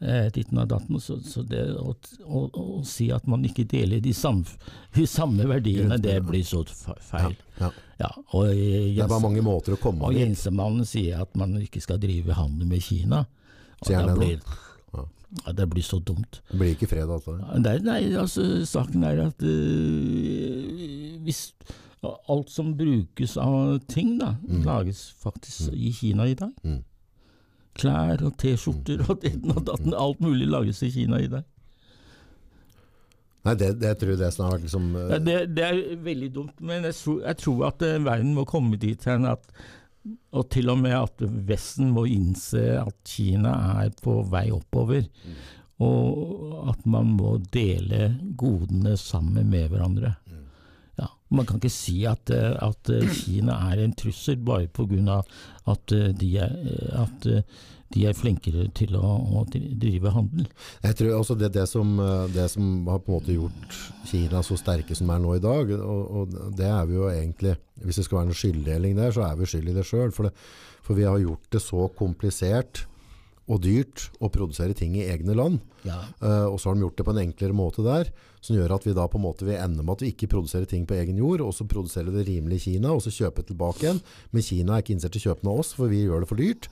eh, 0.00 0.30
ditten 0.32 0.58
og 0.62 0.70
datten. 0.70 0.96
Så, 1.04 1.18
så 1.28 1.42
det 1.44 1.60
å, 1.76 1.92
å, 2.24 2.40
å 2.48 2.64
si 2.88 3.10
at 3.12 3.26
man 3.28 3.44
ikke 3.44 3.66
deler 3.68 4.00
de 4.00 4.14
samme, 4.16 4.48
de 4.96 5.04
samme 5.06 5.44
verdiene, 5.50 5.98
det 6.00 6.16
blir 6.24 6.40
så 6.48 6.62
feil. 7.04 7.36
Ja. 7.60 7.68
Ja, 8.00 8.08
og 8.32 8.48
Det 8.48 8.96
er 9.04 9.12
bare 9.12 9.22
mange 9.22 9.44
måter 9.44 9.76
å 9.76 9.80
komme 9.84 10.08
og 10.08 10.16
dit. 10.16 10.24
Jensemannen 10.24 10.88
sier 10.88 11.20
at 11.22 11.36
man 11.38 11.52
ikke 11.60 11.84
skal 11.84 12.00
drive 12.02 12.34
handel 12.40 12.66
med 12.72 12.80
Kina. 12.82 13.26
Og 13.82 13.86
Sier 13.90 14.00
han 14.00 14.16
det 14.18 14.40
nå? 14.40 14.56
Ja. 14.96 15.04
ja, 15.44 15.52
det 15.60 15.68
blir 15.70 15.84
så 15.84 16.00
dumt. 16.00 16.40
Det 16.48 16.58
blir 16.64 16.72
ikke 16.74 16.88
fred 16.90 17.04
av 17.06 17.20
alt 17.20 17.28
det 17.28 17.36
der. 17.44 17.60
Nei, 17.60 17.76
nei, 17.84 18.02
altså 18.24 18.48
saken 18.66 19.04
er 19.04 19.20
at 19.28 19.44
øh, 19.44 21.20
hvis 21.28 21.44
alt 22.04 22.50
som 22.52 22.74
brukes 22.78 23.36
av 23.40 23.78
ting, 23.90 24.16
da, 24.20 24.34
lages 24.66 25.06
faktisk 25.22 25.72
i 25.72 25.92
Kina 25.94 26.28
i 26.30 26.36
dag. 26.38 26.52
Mm. 26.64 26.82
Klær 27.74 28.22
og 28.22 28.36
T-skjorter 28.38 29.02
og 29.08 29.18
ditten 29.24 29.54
og 29.54 29.64
datten, 29.66 29.96
alt 29.98 30.22
mulig 30.22 30.46
lages 30.50 30.82
i 30.86 30.92
Kina 30.94 31.20
i 31.22 31.30
dag. 31.30 31.46
Nei, 33.44 33.54
det, 33.60 33.74
det 33.82 33.96
tror 34.00 34.14
jeg 34.14 34.20
det 34.22 34.30
som 34.32 34.46
har 34.46 34.54
vært 34.54 34.62
liksom 34.64 34.84
eh, 34.96 35.08
Ja, 35.12 35.20
det, 35.20 35.38
det 35.52 35.64
er 35.66 35.80
veldig 36.04 36.28
dumt, 36.32 36.60
men 36.64 36.86
jeg 36.88 36.96
tror, 36.96 37.18
jeg 37.26 37.40
tror 37.42 37.64
at 37.68 37.82
uh, 37.84 37.96
verden 38.06 38.30
må 38.36 38.46
komme 38.48 38.78
dit 38.80 39.08
hen 39.08 39.28
at 39.28 39.50
og 40.36 40.50
til 40.52 40.68
og 40.68 40.80
med 40.82 40.92
at 40.98 41.22
Vesten 41.48 41.92
må 41.94 42.04
innse 42.12 42.60
at 42.76 42.96
Kina 43.08 43.54
er 43.80 43.94
på 44.04 44.18
vei 44.28 44.50
oppover. 44.52 45.06
Og 45.80 46.68
at 46.70 46.84
man 46.84 47.14
må 47.16 47.38
dele 47.52 48.10
godene 48.36 48.98
sammen 49.00 49.48
med 49.48 49.72
hverandre. 49.72 50.12
Man 51.34 51.46
kan 51.48 51.60
ikke 51.60 51.72
si 51.72 52.02
at, 52.08 52.30
eh, 52.32 52.54
at 52.62 52.90
eh, 52.92 53.06
Kina 53.12 53.58
er 53.70 53.84
en 53.84 53.94
trussel 53.98 54.40
bare 54.40 54.68
pga. 54.68 55.22
at 55.66 55.92
eh, 55.92 56.10
de 56.12 56.38
at 56.40 57.26
de 57.94 58.06
er 58.08 58.16
flinkere 58.16 58.66
til 58.74 58.96
å, 58.98 59.06
å 59.38 59.44
drive 59.52 60.10
handel. 60.10 60.46
Jeg 60.82 60.96
tror 60.98 61.12
også 61.20 61.36
det, 61.38 61.52
det, 61.54 61.66
som, 61.70 61.92
det 62.34 62.48
som 62.50 62.88
har 62.90 62.98
på 62.98 63.12
en 63.12 63.14
måte 63.14 63.36
gjort 63.36 63.76
Kina 64.08 64.42
så 64.42 64.56
sterke 64.58 64.96
som 64.98 65.12
er 65.14 65.20
nå 65.22 65.36
i 65.36 65.42
dag, 65.42 65.70
og, 65.78 66.02
og 66.10 66.34
det 66.58 66.66
er 66.66 66.88
vi 66.90 66.96
jo 66.98 67.06
egentlig 67.12 67.54
Hvis 67.84 68.00
det 68.00 68.06
skal 68.08 68.18
være 68.18 68.30
noen 68.32 68.40
skylddeling 68.40 68.98
der, 68.98 69.14
så 69.14 69.28
er 69.28 69.38
vi 69.38 69.46
skyld 69.46 69.70
i 69.70 69.76
det 69.76 69.86
sjøl. 69.86 70.10
For, 70.14 70.32
for 70.82 70.98
vi 70.98 71.06
har 71.06 71.22
gjort 71.22 71.46
det 71.54 71.62
så 71.62 71.86
komplisert 71.94 72.84
og 73.44 73.60
dyrt 73.60 74.06
å 74.24 74.30
produsere 74.32 74.72
ting 74.76 74.94
i 74.96 75.06
egne 75.12 75.34
land. 75.36 75.60
Ja, 75.84 75.98
Uh, 76.24 76.46
og 76.48 76.56
så 76.60 76.70
har 76.70 76.78
de 76.78 76.80
gjort 76.86 76.96
det 76.96 77.04
på 77.04 77.12
en 77.12 77.20
enklere 77.26 77.52
måte 77.56 77.82
der, 77.84 78.08
som 78.40 78.56
gjør 78.56 78.72
at 78.78 78.86
vi 78.86 78.94
da 78.96 79.04
på 79.10 79.18
en 79.20 79.24
måte 79.26 79.44
vil 79.44 79.58
ende 79.60 79.82
med 79.84 79.98
at 79.98 80.04
vi 80.04 80.12
ikke 80.14 80.30
produserer 80.32 80.64
ting 80.68 80.86
på 80.88 80.96
egen 80.96 81.18
jord, 81.20 81.42
og 81.44 81.52
så 81.52 81.66
produserer 81.68 82.08
det 82.14 82.24
rimelig 82.28 82.62
i 82.62 82.64
Kina, 82.70 82.94
og 82.96 83.02
så 83.04 83.12
kjøper 83.12 83.44
tilbake 83.50 83.84
igjen. 83.84 84.00
Men 84.32 84.46
Kina 84.46 84.76
er 84.78 84.84
ikke 84.84 84.94
interessert 84.96 85.20
i 85.20 85.22
å 85.24 85.34
kjøpe 85.34 85.44
noe 85.44 85.58
av 85.58 85.64
oss, 85.66 85.74
for 85.76 85.92
vi 85.92 86.00
gjør 86.06 86.24
det 86.24 86.30
for 86.32 86.40
dyrt. 86.40 86.70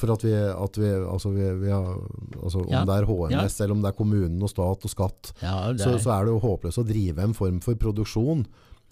For 0.00 0.10
at 0.10 0.24
vi, 0.26 0.32
at 0.34 0.78
vi, 0.80 0.88
altså 1.06 1.30
vi, 1.36 1.44
vi 1.60 1.70
har, 1.70 1.92
altså 2.40 2.64
Ja. 2.72 2.80
Om 2.80 2.88
det 2.88 2.96
er 2.96 3.08
HMS, 3.10 3.60
eller 3.60 3.76
om 3.76 3.82
det 3.84 3.92
er 3.92 3.98
kommunen 4.00 4.42
og 4.42 4.50
stat 4.50 4.88
og 4.88 4.90
skatt, 4.90 5.34
ja 5.44 5.58
det 5.72 5.84
så, 5.84 5.92
er, 5.92 6.00
så 6.02 6.14
er 6.16 6.24
det 6.26 6.32
jo 6.34 6.40
håpløst 6.48 6.80
å 6.82 6.88
drive 6.88 7.22
en 7.28 7.36
form 7.36 7.60
for 7.62 7.76
produksjon 7.78 8.42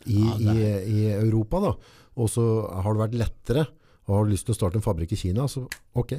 i, 0.07 0.21
Ja, 0.21 0.37
i, 0.53 0.69
i 1.01 1.03
Europa. 1.17 1.61
da. 1.65 1.73
Og 2.21 2.29
så 2.31 2.45
har 2.69 2.93
det 2.93 3.03
vært 3.07 3.19
lettere, 3.25 3.67
og 4.07 4.17
har 4.21 4.31
lyst 4.31 4.45
til 4.47 4.53
å 4.55 4.59
starte 4.61 4.77
en 4.79 4.85
fabrikk 4.85 5.15
i 5.17 5.21
Kina, 5.25 5.49
så 5.49 5.65
ok, 5.99 6.19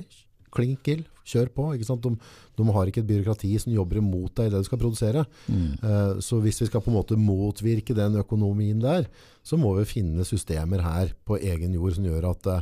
klink 0.53 0.83
til, 0.85 1.03
kjør 1.27 1.49
på. 1.55 1.65
ikke 1.75 1.87
sant? 1.87 2.03
De, 2.03 2.17
de 2.59 2.65
har 2.75 2.89
ikke 2.89 3.01
et 3.03 3.09
byråkrati 3.09 3.51
som 3.63 3.73
jobber 3.73 4.01
imot 4.01 4.33
deg 4.37 4.49
i 4.49 4.53
det 4.53 4.61
du 4.63 4.67
skal 4.67 4.81
produsere. 4.81 5.25
mm. 5.47 5.67
Uh, 5.83 6.13
Så 6.23 6.39
hvis 6.43 6.61
vi 6.61 6.67
skal 6.69 6.83
på 6.83 6.91
en 6.91 6.97
måte 6.99 7.17
motvirke 7.19 7.95
den 7.97 8.19
økonomien 8.21 8.81
der, 8.83 9.07
så 9.43 9.57
må 9.59 9.73
vi 9.79 9.85
finne 9.89 10.25
systemer 10.27 10.83
her 10.83 11.13
på 11.25 11.39
egen 11.39 11.73
jord 11.75 11.95
som 11.97 12.05
gjør 12.07 12.29
at, 12.31 12.47
eh, 12.47 12.61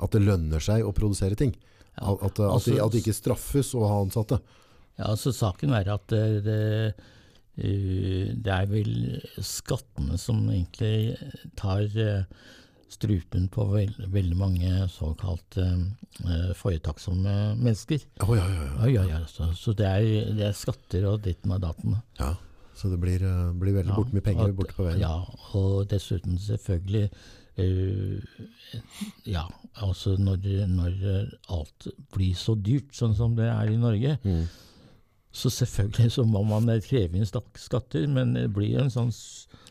at 0.00 0.10
det 0.14 0.22
lønner 0.24 0.60
seg 0.62 0.84
å 0.84 0.92
produsere 0.96 1.36
ting. 1.36 1.54
Ja, 1.98 2.12
At, 2.12 2.22
at, 2.22 2.38
at, 2.40 2.50
altså- 2.50 2.78
at 2.84 2.92
det 2.92 3.02
ikke 3.04 3.14
straffes 3.16 3.74
å 3.74 3.84
ha 3.88 3.98
ansatte. 4.02 4.40
Ja, 4.98 5.10
altså 5.10 5.32
Saken 5.34 5.74
er 5.74 5.88
at 5.92 6.06
det, 6.08 6.44
det, 6.44 6.94
eh, 7.58 8.52
er 8.54 8.66
vel 8.70 9.20
skattene 9.42 10.18
som 10.18 10.44
egentlig 10.48 11.16
tar 11.56 11.82
eh, 11.82 12.24
strupen 12.92 13.48
på 13.48 13.64
veld, 13.72 13.96
veldig 14.12 14.36
mange 14.36 14.88
såkalt 14.92 15.56
eh, 15.58 16.50
foretaksomme 16.58 17.54
mennesker. 17.58 18.04
Oh, 18.26 18.34
ja, 18.36 18.44
ja, 18.48 18.64
ja. 18.64 18.88
Ja, 18.94 19.04
ja, 19.18 19.20
så, 19.26 19.48
så 19.56 19.72
det, 19.76 19.86
er, 19.86 20.34
det 20.36 20.48
er 20.50 20.52
skatter 20.58 21.06
og 21.12 21.22
ditten 21.24 21.52
og 21.56 21.62
datten. 21.64 21.96
ja. 22.20 22.34
Så 22.74 22.88
det 22.90 22.96
blir, 22.98 23.22
eh, 23.22 23.52
blir 23.54 23.70
veldig 23.76 23.92
Ja, 23.92 23.96
borte 24.00 24.16
mye 24.16 24.24
penger 24.26 24.52
borte 24.58 24.74
på 24.74 24.82
veien. 24.88 24.98
Ja, 24.98 25.12
og 25.54 25.84
dessuten 25.92 26.34
selvfølgelig 26.42 27.04
uh, 27.54 28.18
Ja, 29.30 29.44
altså 29.78 30.16
når, 30.18 30.42
når 30.72 30.96
alt 31.54 31.86
blir 32.10 32.34
så 32.34 32.56
dyrt 32.58 32.90
sånn 32.98 33.14
som 33.14 33.36
det 33.38 33.46
er 33.46 33.70
i 33.70 33.78
Norge, 33.78 34.16
Mm. 34.26 34.48
så 35.30 35.50
selvfølgelig 35.54 36.10
så 36.16 36.24
må 36.26 36.42
man 36.50 36.66
kreve 36.82 37.14
inn 37.14 37.26
skatter, 37.30 38.08
men 38.10 38.34
det 38.34 38.48
blir 38.54 38.80
en 38.82 38.90
sånn 38.90 39.14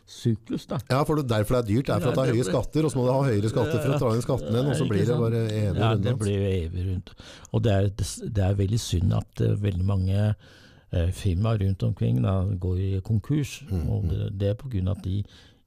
syklus, 0.06 0.66
da. 0.68 0.78
Ja, 0.90 1.02
for 1.04 1.16
det 1.16 1.24
er 1.24 1.30
derfor 1.38 1.56
det 1.56 1.62
er 1.64 1.68
dyrt. 1.70 1.86
Det 1.86 1.94
er 1.94 2.00
for 2.04 2.10
at 2.12 2.18
det 2.20 2.24
er 2.28 2.34
høye 2.38 2.48
skatter, 2.50 2.84
og 2.84 2.92
så 2.92 2.98
må 3.00 3.06
du 3.06 3.12
ha 3.14 3.22
høyere 3.28 3.52
skatter 3.52 3.78
for 3.80 3.94
å 3.94 4.00
ta 4.02 4.10
inn 4.16 4.26
skattene 4.26 4.58
igjen, 4.58 4.68
og 4.72 4.76
så 4.80 4.88
blir 4.90 5.06
det 5.08 5.16
bare 5.22 5.40
evig 5.46 5.80
Ja, 5.80 5.92
rundt. 5.94 6.04
det 6.04 6.14
blir 6.20 6.36
jo 6.36 6.50
evig 6.58 6.84
rundt. 6.90 7.14
Og 7.52 7.64
det 7.64 7.72
er, 7.78 7.88
det 8.28 8.44
er 8.50 8.60
veldig 8.60 8.80
synd 8.82 9.16
at 9.16 9.40
eh, 9.46 9.56
veldig 9.64 9.88
mange 9.88 10.20
eh, 10.92 11.10
firmaer 11.16 11.64
rundt 11.64 11.82
omkring 11.88 12.22
da, 12.22 12.36
går 12.66 12.78
i 12.84 12.92
konkurs. 13.06 13.58
Mm, 13.70 13.88
og 13.88 14.06
det, 14.12 14.30
det 14.40 14.52
er 14.52 14.88
av 14.88 14.96
at 14.96 15.04
de 15.04 15.24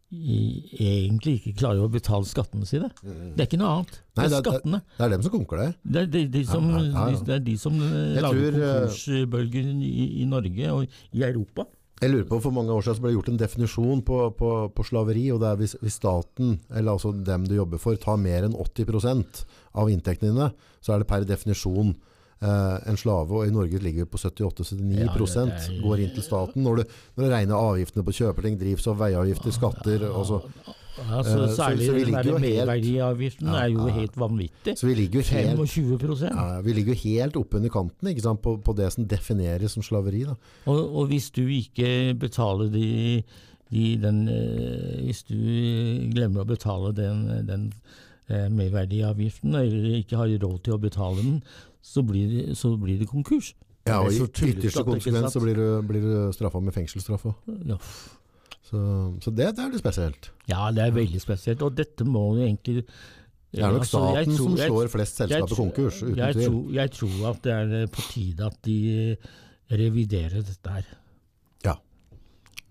i, 0.08 0.38
egentlig 0.80 1.34
ikke 1.42 1.58
klarer 1.60 1.84
å 1.84 1.90
betale 1.92 2.24
skattene 2.24 2.64
sine. 2.68 2.88
Det 3.04 3.42
er 3.44 3.48
ikke 3.50 3.58
noe 3.60 3.74
annet. 3.82 3.98
Det 4.16 4.16
det 4.16 4.24
er 4.24 4.30
det- 4.30 4.40
skattene. 4.46 4.82
Det 4.98 5.04
er 5.04 5.10
dem 5.10 5.24
som 5.26 5.32
konkurrerer. 5.34 5.74
Det 5.84 6.02
er 6.02 6.06
de, 6.14 6.22
de 6.32 6.44
som, 6.48 6.70
Ja, 6.70 6.80
ja, 6.80 6.86
ja. 6.88 7.18
De, 7.18 7.26
det 7.26 7.34
er 7.36 7.40
de 7.44 7.58
som 7.58 7.74
eh, 7.76 8.22
lager 8.24 8.56
konkursbølgen 8.56 9.82
i, 9.84 10.22
i 10.22 10.26
Norge 10.30 10.72
og 10.72 10.88
i 11.12 11.24
Europa. 11.28 11.66
Jeg 11.98 12.12
lurer 12.14 12.28
på, 12.30 12.38
For 12.44 12.54
mange 12.54 12.74
år 12.74 12.84
siden 12.86 13.00
så 13.00 13.04
ble 13.04 13.12
det 13.12 13.18
gjort 13.18 13.32
en 13.32 13.40
definisjon 13.42 14.02
på, 14.06 14.18
på, 14.38 14.52
på 14.70 14.84
slaveri. 14.86 15.26
og 15.34 15.42
det 15.42 15.50
er 15.50 15.62
hvis, 15.62 15.74
hvis 15.82 15.98
staten, 15.98 16.60
eller 16.70 16.94
altså 16.94 17.12
dem 17.12 17.48
du 17.48 17.56
jobber 17.58 17.82
for, 17.82 17.98
tar 17.98 18.20
mer 18.22 18.46
enn 18.46 18.54
80% 18.54 19.42
av 19.82 19.90
inntektene 19.90 20.34
dine, 20.34 20.52
så 20.82 20.94
er 20.94 21.02
det 21.02 21.10
per 21.10 21.26
definisjon 21.26 21.96
eh, 21.96 22.78
en 22.92 23.02
slave, 23.02 23.34
og 23.34 23.50
i 23.50 23.54
Norge 23.54 23.82
ligger 23.82 24.06
vi 24.06 24.12
på 24.14 24.22
78-79 24.22 25.00
Ja, 25.74 25.82
går 25.82 26.04
inn 26.04 26.14
til 26.14 26.26
staten. 26.26 26.62
Når 26.68 26.84
du, 26.84 26.98
når 27.18 27.26
du 27.26 27.34
regner 27.34 27.72
avgiftene 27.72 28.06
på 28.06 28.18
kjøperting, 28.20 28.60
drivstoff, 28.62 29.00
veiavgifter, 29.02 29.58
skatter 29.58 30.06
og 30.12 30.28
så, 30.30 30.42
Altså, 30.98 31.32
særlig 31.32 31.50
så- 31.50 31.56
særlig 31.56 31.86
så 31.86 31.94
den 31.94 32.14
der 32.14 32.40
merverdiavgiften 32.40 33.48
Ja, 33.48 33.54
er 33.64 33.68
jo 33.70 33.88
helt 33.88 34.16
vanvittig. 34.18 34.78
så 34.78 34.88
vi 34.88 34.94
ligger 34.94 35.20
jo 35.22 35.26
helt 35.36 35.60
25% 35.60 36.24
ja, 36.34 36.62
vi 36.62 36.74
ligger 36.74 36.94
jo 36.94 37.00
helt 37.04 37.36
oppunder 37.38 37.70
kanten 37.70 38.08
ikke 38.10 38.22
sant, 38.22 38.42
på, 38.42 38.56
på 38.64 38.76
det 38.76 38.92
som 38.94 39.06
defineres 39.08 39.72
som 39.72 39.84
slaveri. 39.84 40.24
Da. 40.24 40.34
Og, 40.66 40.96
og 40.96 41.08
hvis 41.08 41.30
du 41.30 41.44
ikke 41.48 42.16
betaler 42.20 42.72
de, 42.74 43.24
de 43.72 43.98
den 44.02 44.28
eh, 44.28 45.04
Hvis 45.06 45.24
du 45.28 45.36
glemmer 46.14 46.42
å 46.42 46.48
betale 46.48 46.94
den, 46.96 47.24
den 47.48 47.72
eh, 48.30 48.48
merverdiavgiften, 48.50 49.56
eller 49.56 50.00
ikke 50.02 50.18
har 50.18 50.28
råd 50.42 50.64
til 50.64 50.74
å 50.74 50.82
betale 50.82 51.22
den, 51.22 51.42
så 51.84 52.02
blir 52.04 52.28
det, 52.32 52.58
så 52.58 52.74
blir 52.80 52.98
det 53.00 53.08
konkurs. 53.08 53.54
Ja, 53.88 54.02
og 54.04 54.12
I 54.12 54.18
så 54.20 54.26
ytterste 54.28 54.82
er 54.82 54.84
konsekvens 54.84 55.32
så 55.32 55.40
blir 55.40 55.56
du, 55.56 55.82
blir 55.88 56.02
du 56.04 56.34
straffa 56.36 56.60
med 56.60 56.74
fengselsstraff. 56.76 57.24
òg. 57.30 57.36
Ja. 57.70 57.78
Så, 58.68 58.80
så 59.24 59.32
det, 59.32 59.46
det 59.56 59.64
er 59.64 59.70
litt 59.72 59.80
spesielt. 59.84 60.30
Ja, 60.52 60.66
det 60.76 60.84
er 60.84 60.92
veldig 60.92 61.22
spesielt. 61.24 61.62
Og 61.64 61.76
dette 61.78 62.04
må 62.08 62.26
jo 62.36 62.44
egentlig 62.44 62.84
Det 63.54 63.62
er 63.64 63.72
nok 63.72 63.86
Altså, 63.86 64.02
staten 64.04 64.34
tror- 64.36 64.44
som 64.44 64.58
jeg- 64.58 64.70
slår 64.70 64.90
flest 64.92 65.16
selskaper 65.22 65.48
tror- 65.48 65.62
konkurs, 65.64 66.02
uten 66.04 66.18
jeg 66.18 66.34
tvil. 66.36 66.48
Tror, 66.50 66.74
jeg 66.74 66.92
tror 66.92 67.30
at 67.30 67.42
det 67.44 67.54
er 67.54 67.88
på 67.88 68.02
tide 68.12 68.46
at 68.46 68.58
de 68.68 68.78
reviderer 69.72 70.44
dette 70.44 70.70
her. 70.78 70.86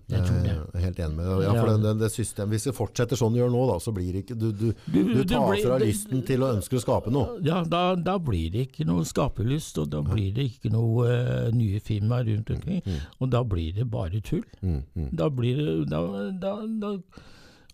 Jeg 0.09 0.23
tror 0.23 0.37
det. 0.45 0.51
Jeg 0.55 0.79
er 0.79 0.85
helt 0.85 0.99
enig 1.03 1.17
med 1.17 1.27
deg. 1.27 1.41
Ja, 1.43 1.53
for 1.59 1.79
det, 1.83 1.93
det, 1.99 2.09
system, 2.15 2.51
hvis 2.53 2.65
det 2.69 2.75
fortsetter 2.77 3.19
sånn 3.19 3.33
du 3.35 3.41
gjør 3.41 3.51
nå, 3.51 3.63
da, 3.73 3.79
så 3.83 3.91
blir 3.97 4.13
det 4.15 4.21
ikke 4.23 4.37
Du, 4.39 4.53
du, 4.53 4.69
Du- 4.87 5.15
du 5.15 5.25
tar 5.25 5.49
blir- 5.51 5.65
fra 5.67 5.79
lysten 5.83 6.23
til 6.29 6.45
å 6.47 6.51
ønske 6.55 6.79
å 6.79 6.83
skape 6.85 7.11
noe. 7.11 7.41
Ja, 7.43 7.65
da, 7.65 7.97
da 7.97 8.15
blir 8.19 8.53
det 8.55 8.69
ikke 8.69 8.87
noe 8.87 9.03
skapelyst, 9.05 9.79
og 9.83 9.91
da 9.91 10.03
blir 10.07 10.31
det 10.37 10.45
ikke 10.53 10.71
noe 10.71 11.09
uh, 11.11 11.51
nye 11.51 11.81
firmaer 11.83 12.25
rundt 12.31 12.51
omkring. 12.55 12.83
Og 13.21 13.31
da 13.35 13.43
blir 13.43 13.73
det 13.75 13.91
bare 13.91 14.21
tull. 14.23 14.45
Mm, 14.63 14.83
mm. 14.95 15.09
Da 15.17 15.29
blir 15.29 15.57
det 15.59 15.89
da, 15.91 16.03
da, 16.39 16.55
da, 16.67 16.99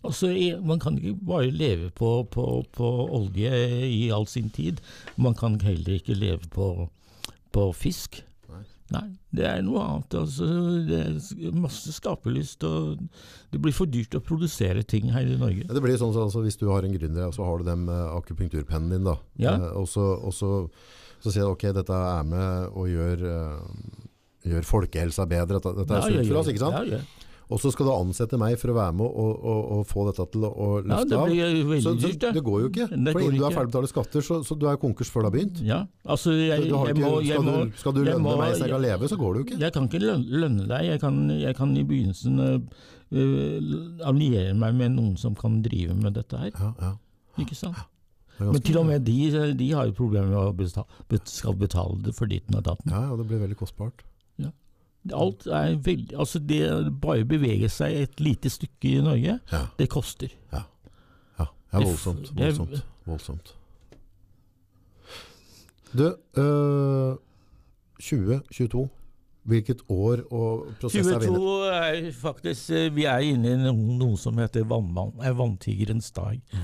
Altså, 0.03 0.27
Man 0.65 0.79
kan 0.79 0.97
ikke 0.97 1.13
bare 1.25 1.51
leve 1.51 1.89
på, 1.95 2.25
på, 2.27 2.65
på 2.75 2.87
olje 3.13 3.53
i 3.87 4.09
all 4.11 4.25
sin 4.27 4.49
tid. 4.49 4.81
Man 5.15 5.33
kan 5.33 5.59
heller 5.61 5.95
ikke 6.01 6.17
leve 6.17 6.49
på, 6.51 6.89
på 7.53 7.69
fisk. 7.73 8.23
Nei. 8.91 9.05
Det 9.33 9.45
er 9.47 9.61
noe 9.65 9.81
annet. 9.81 10.15
Altså, 10.19 10.47
det 10.87 10.99
er 10.99 11.55
masse 11.57 11.93
skapelyst, 11.95 12.63
og 12.67 12.99
det 13.53 13.61
blir 13.63 13.75
for 13.75 13.89
dyrt 13.89 14.17
å 14.17 14.21
produsere 14.23 14.83
ting 14.85 15.09
her 15.13 15.25
i 15.25 15.37
Norge. 15.39 15.63
Ja, 15.63 15.73
Det 15.73 15.83
blir 15.85 15.97
sånn 15.97 16.13
så, 16.13 16.27
altså, 16.27 16.43
Hvis 16.43 16.59
du 16.59 16.67
har 16.69 16.83
en 16.83 16.93
gründer, 16.93 17.29
og 17.29 17.33
så 17.37 17.47
har 17.47 17.57
du 17.61 17.69
den 17.69 17.85
med 17.87 18.01
akupunkturpennen 18.19 18.93
din, 18.93 19.07
da. 19.07 19.17
Ja. 19.41 19.55
Eh, 19.55 19.69
og 19.79 19.87
så, 19.89 20.05
og 20.19 20.35
så, 20.35 20.51
så 21.23 21.33
sier 21.33 21.47
du 21.47 21.55
ok, 21.55 21.69
dette 21.79 21.97
er 21.97 22.27
med 22.27 22.77
og 22.77 22.91
gjør, 22.91 23.25
uh, 23.25 24.07
gjør 24.51 24.67
folkehelsa 24.67 25.25
bedre. 25.31 25.57
Dette, 25.57 25.75
dette 25.79 25.97
er 25.97 26.03
Ja, 26.03 26.17
sunt 26.19 26.33
for 26.33 26.43
oss, 26.43 26.53
ikke 26.53 26.65
sant? 26.67 26.81
Ja, 26.91 26.99
ja. 26.99 27.22
Og 27.53 27.59
så 27.61 27.69
skal 27.73 27.85
du 27.85 27.91
ansette 27.93 28.37
meg 28.41 28.55
for 28.57 28.71
å 28.73 28.75
være 28.79 28.93
med 28.97 29.05
og, 29.05 29.33
og, 29.45 29.59
og 29.75 29.81
få 29.85 30.07
dette 30.09 30.25
til 30.33 30.45
å 30.47 30.49
å 30.49 30.67
Ja, 30.79 30.85
løfte 30.89 31.09
det 31.11 31.17
av. 31.19 31.27
blir 31.29 31.67
veldig 31.69 31.83
Så, 31.85 31.91
så 31.93 32.07
dyrt, 32.07 32.19
det. 32.23 32.31
det 32.39 32.43
går 32.47 32.61
jo 32.63 32.69
ikke. 32.71 32.87
Det 32.89 33.13
For 33.13 33.19
du 33.21 33.27
er 33.27 33.35
ikke. 33.37 33.51
ferdig 33.59 33.71
betalt 33.73 33.91
skatter, 33.93 34.25
så, 34.25 34.39
så 34.47 34.57
du 34.57 34.65
er 34.71 34.79
konkurs 34.81 35.11
før 35.13 35.27
det 35.27 35.29
har 35.29 35.35
begynt. 35.37 35.61
Ja, 35.69 35.79
altså 36.15 36.33
jeg, 36.33 36.49
har 36.73 36.89
jeg 36.89 36.97
ikke, 36.97 37.03
må, 37.05 37.11
jeg 37.21 37.37
skal, 37.37 37.45
må 37.45 37.55
du, 37.69 37.77
skal 37.83 37.93
du 37.93 38.01
lønne 38.07 38.23
må- 38.25 38.37
meg 38.41 38.55
så 38.57 38.65
jeg 38.65 38.73
kan 38.73 38.81
leve, 38.87 39.11
så 39.13 39.19
går 39.21 39.33
det 39.33 39.39
jo 39.43 39.45
ikke. 39.47 39.59
Jeg 39.67 39.75
kan 39.77 39.87
ikke 39.91 40.01
lønne, 40.43 40.67
deg. 40.73 40.89
Jeg 40.89 40.99
kan, 41.05 41.21
jeg 41.45 41.55
kan 41.61 41.77
i 41.77 41.85
begynnelsen 41.93 42.43
øh, 43.13 44.05
alliere 44.09 44.53
meg 44.57 44.75
med 44.77 44.95
noen 44.97 45.17
som 45.19 45.35
kan 45.37 45.61
drive 45.65 45.93
med 45.97 46.15
dette 46.17 46.39
her. 46.39 46.51
Ja, 46.57 46.71
ja. 46.81 46.93
Ikke 47.43 47.55
sant? 47.57 47.77
Det 48.39 48.47
Men 48.49 48.61
til 48.65 48.77
og 48.81 48.87
med 48.89 49.03
de, 49.05 49.53
de 49.53 49.67
har 49.77 49.85
jo 49.85 49.93
problemer 49.93 50.31
med 50.31 50.39
å 50.41 50.53
betale, 50.57 51.19
skal 51.29 51.53
betale 51.57 51.99
det 52.01 52.15
for 52.17 52.25
ditten 52.29 52.57
og 52.57 52.63
datten. 52.65 52.89
Ja, 52.91 53.03
ja, 53.11 53.15
det 53.19 53.27
blir 53.29 53.41
veldig 53.43 53.57
kostbart. 53.59 54.01
Alt 55.11 55.47
er 55.47 55.75
veldig 55.83 56.15
Altså, 56.19 56.39
det 56.39 56.61
bare 57.01 57.25
bevege 57.25 57.67
seg 57.69 57.97
et 58.05 58.19
lite 58.23 58.49
stykke 58.49 58.93
i 58.97 59.01
Norge, 59.03 59.39
Ja, 59.51 59.65
det 59.79 59.89
koster. 59.89 60.27
ja. 60.53 60.61
ja 61.39 61.45
det 61.73 61.81
er 61.81 61.85
voldsomt. 61.85 62.31
det 62.37 62.45
Voldsomt. 62.45 62.85
voldsomt. 63.05 63.55
Du, 65.93 66.15
øh, 66.41 67.15
2022. 68.01 68.89
Hvilket 69.43 69.81
år 69.91 70.21
og 70.31 70.67
prosess 70.79 71.07
er 71.11 71.19
vi 71.19 71.25
inne 71.27 71.35
22 71.35 71.71
er 71.75 72.11
faktisk 72.15 72.69
øh, 72.71 72.95
Vi 72.95 73.03
er 73.11 73.17
inne 73.27 73.49
i 73.51 73.73
noe, 73.99 74.15
som 74.17 74.37
heter 74.39 74.63
eh, 74.63 75.33
Vanntigerens 75.35 76.11
dag. 76.15 76.37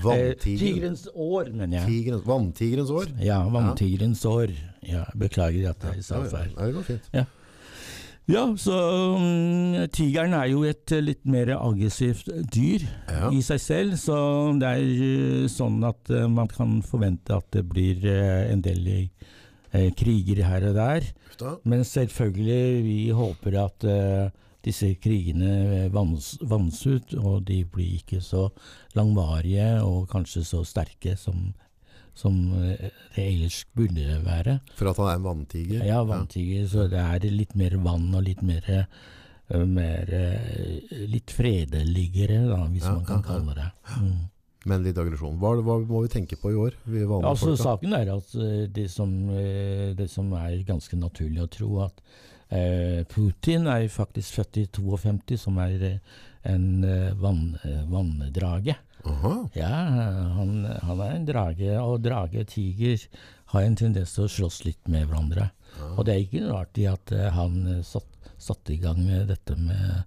år, 1.14 1.50
mener 1.52 1.76
jeg. 1.82 1.86
Tigerens, 1.90 2.24
vanntigerens 2.26 2.90
år? 2.90 3.04
Ja, 3.20 3.42
Vanntigerens 3.52 4.24
år. 4.24 4.54
Ja, 4.88 5.04
beklager 5.18 5.74
at 5.74 5.84
jeg 5.90 5.96
Ja, 6.00 6.02
sa 6.08 6.22
feil. 6.24 6.54
ja, 6.56 6.66
det 6.70 6.74
går 6.78 6.82
fint. 6.88 7.10
Ja, 7.12 7.24
så 8.60 8.76
um, 9.16 9.76
tigeren 9.94 10.34
er 10.36 10.50
jo 10.52 10.62
et 10.68 10.92
eh, 10.92 11.02
litt 11.02 11.22
mer 11.28 11.52
aggressivt 11.56 12.28
dyr 12.52 12.84
Ja. 13.08 13.30
i 13.32 13.40
seg 13.42 13.60
selv, 13.62 13.96
så 14.00 14.16
det 14.60 14.68
er 14.68 14.82
eh, 14.84 15.46
sånn 15.50 15.80
at 15.86 16.10
uh, 16.12 16.26
man 16.30 16.50
kan 16.50 16.80
forvente 16.86 17.34
at 17.36 17.48
det 17.56 17.64
blir 17.70 18.04
uh, 18.04 18.50
en 18.52 18.62
del 18.62 18.86
uh, 18.90 19.88
kriger 19.96 20.44
her 20.44 20.68
og 20.68 20.76
der. 20.78 21.08
Da. 21.40 21.56
Men 21.64 21.84
selvfølgelig, 21.88 22.84
vi 22.84 22.98
håper 23.16 23.54
at 23.62 23.84
disse 24.60 24.90
krigene 25.00 25.86
vanns, 25.88 26.34
vanns 26.44 26.82
ut, 26.84 27.14
og 27.16 27.46
de 27.48 27.62
blir 27.64 27.94
ikke 28.02 28.18
så 28.20 28.50
langvarige 28.98 29.78
og 29.80 30.10
kanskje 30.12 30.42
så 30.44 30.60
sterke 30.68 31.14
som, 31.16 31.54
som 32.18 32.36
eh, 32.62 32.90
det 33.14 33.24
ellers 33.24 33.62
burde 33.76 34.18
være. 34.24 34.58
For 34.78 34.90
at 34.90 35.00
han 35.00 35.10
er 35.10 35.20
en 35.20 35.28
vanntiger? 35.28 35.84
Ja, 35.86 36.02
vanntiger, 36.06 36.66
så 36.70 36.88
det 36.90 37.00
er 37.00 37.26
litt 37.32 37.54
mer 37.58 37.76
vann 37.84 38.10
og 38.14 38.24
litt 38.26 38.42
mer, 38.46 38.66
eh, 38.70 39.64
mer 39.66 40.12
eh, 40.14 41.06
Litt 41.10 41.32
fredeligere, 41.34 42.42
da, 42.50 42.64
hvis 42.70 42.86
Ja, 42.86 42.96
man 42.98 43.06
kan 43.08 43.20
ja, 43.20 43.22
ja. 43.22 43.28
kalle 43.30 43.56
det. 43.58 43.70
Mm. 44.00 44.20
Men 44.70 44.82
litt 44.84 44.98
aggresjon. 45.00 45.38
Hva, 45.40 45.54
hva 45.64 45.78
må 45.88 46.02
vi 46.04 46.12
tenke 46.12 46.36
på 46.36 46.50
i 46.52 46.58
år? 46.58 46.74
Vi 46.84 47.06
Altså, 47.06 47.54
folk, 47.54 47.62
saken 47.62 47.94
er 47.96 48.10
at 48.12 48.34
det 48.76 48.90
som, 48.92 49.14
det 49.96 50.10
som 50.12 50.34
er 50.36 50.58
ganske 50.68 50.98
naturlig 51.00 51.40
å 51.40 51.48
tro, 51.48 51.70
at 51.86 52.02
eh, 52.52 53.00
Putin 53.08 53.70
er 53.72 53.88
faktisk 53.88 54.36
født 54.36 54.60
i 54.60 54.66
52, 54.68 55.38
som 55.40 55.56
er 55.64 55.86
en 56.44 56.84
eh, 56.84 57.10
vann, 57.20 57.56
vanndrage. 57.88 58.76
Aha. 59.08 59.34
Ja, 59.56 59.70
han, 60.36 60.64
han 60.82 61.00
er 61.00 61.14
en 61.14 61.26
drage, 61.28 61.72
og 61.80 62.02
drage 62.04 62.44
og 62.44 62.50
tiger 62.52 63.06
har 63.54 63.64
en 63.66 63.78
tendens 63.78 64.12
til 64.14 64.26
å 64.26 64.32
slåss 64.32 64.62
litt 64.66 64.90
med 64.92 65.08
hverandre. 65.08 65.50
Og 65.96 66.04
det 66.06 66.14
er 66.14 66.24
ikke 66.24 66.48
rart 66.50 66.78
i 66.82 66.86
at 66.90 67.12
eh, 67.14 67.30
han 67.32 67.82
satte 67.86 68.10
satt, 68.40 68.70
i 68.70 68.76
gang 68.76 69.00
med 69.04 69.28
dette 69.28 69.56
med 69.56 70.02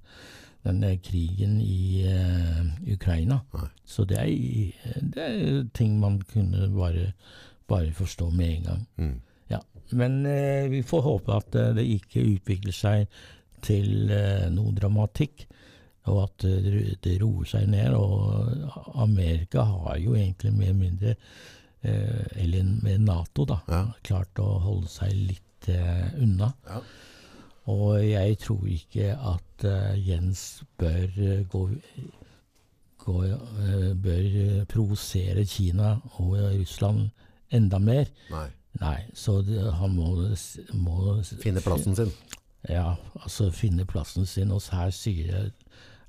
denne 0.64 0.96
krigen 1.04 1.60
i 1.62 2.06
uh, 2.08 2.64
Ukraina. 2.94 3.42
Nei. 3.54 3.68
Så 3.86 4.06
det 4.10 4.20
er, 4.22 4.96
det 5.02 5.28
er 5.28 5.68
ting 5.76 6.00
man 6.02 6.22
kunne 6.32 6.70
bare, 6.74 7.12
bare 7.70 7.92
forstå 7.94 8.30
med 8.32 8.56
en 8.56 8.68
gang. 8.70 8.86
Mm. 8.98 9.16
Ja. 9.52 9.60
Men 9.92 10.24
uh, 10.26 10.72
vi 10.72 10.82
får 10.88 11.06
håpe 11.10 11.36
at 11.36 11.60
uh, 11.60 11.72
det 11.78 11.86
ikke 11.98 12.26
utvikler 12.38 12.76
seg 12.76 13.12
til 13.64 14.12
eh, 14.12 14.50
noe 14.52 14.74
dramatikk, 14.76 15.46
og 16.06 16.24
at 16.24 16.46
eh, 16.46 16.96
det- 17.04 17.22
roer 17.22 17.46
seg 17.46 17.68
ned. 17.70 17.94
Og 17.96 18.96
Amerika 18.96 19.64
har 19.64 19.98
jo 19.98 20.14
egentlig 20.16 20.54
mer 20.54 20.70
eller 20.70 20.80
mindre, 20.82 21.16
eh, 21.84 22.26
eller 22.44 22.64
med 22.84 23.00
Nato, 23.02 23.46
da, 23.46 23.60
Ja. 23.70 23.86
klart 24.04 24.36
å 24.40 24.60
holde 24.62 24.88
seg 24.88 25.14
litt 25.14 25.70
eh, 25.70 26.12
unna. 26.22 26.54
Ja. 26.68 26.82
Og 27.72 28.02
jeg 28.04 28.38
tror 28.40 28.66
ikke 28.68 29.14
at 29.16 29.64
eh, 29.64 29.96
Jens 30.08 30.64
bør 30.78 31.08
eh, 31.18 31.44
gå, 31.48 31.70
eh, 33.24 33.94
bør 33.96 34.26
eh, 34.44 34.66
provosere 34.66 35.46
Kina 35.48 35.96
og 36.20 36.36
eh, 36.38 36.60
Russland 36.60 37.10
enda 37.52 37.80
mer. 37.80 38.06
Nei. 38.32 38.48
Nei, 38.82 39.00
så 39.14 39.38
det, 39.46 39.60
han 39.78 39.92
må, 39.96 40.08
må 40.74 41.22
Finne 41.44 41.62
plassen 41.62 41.96
sin. 41.96 42.10
Ja, 42.70 42.96
altså 43.22 43.52
finne 43.54 43.86
plassen 43.86 44.26
sin. 44.26 44.52
Og 44.52 44.64
her 44.74 44.90
sier 44.96 45.52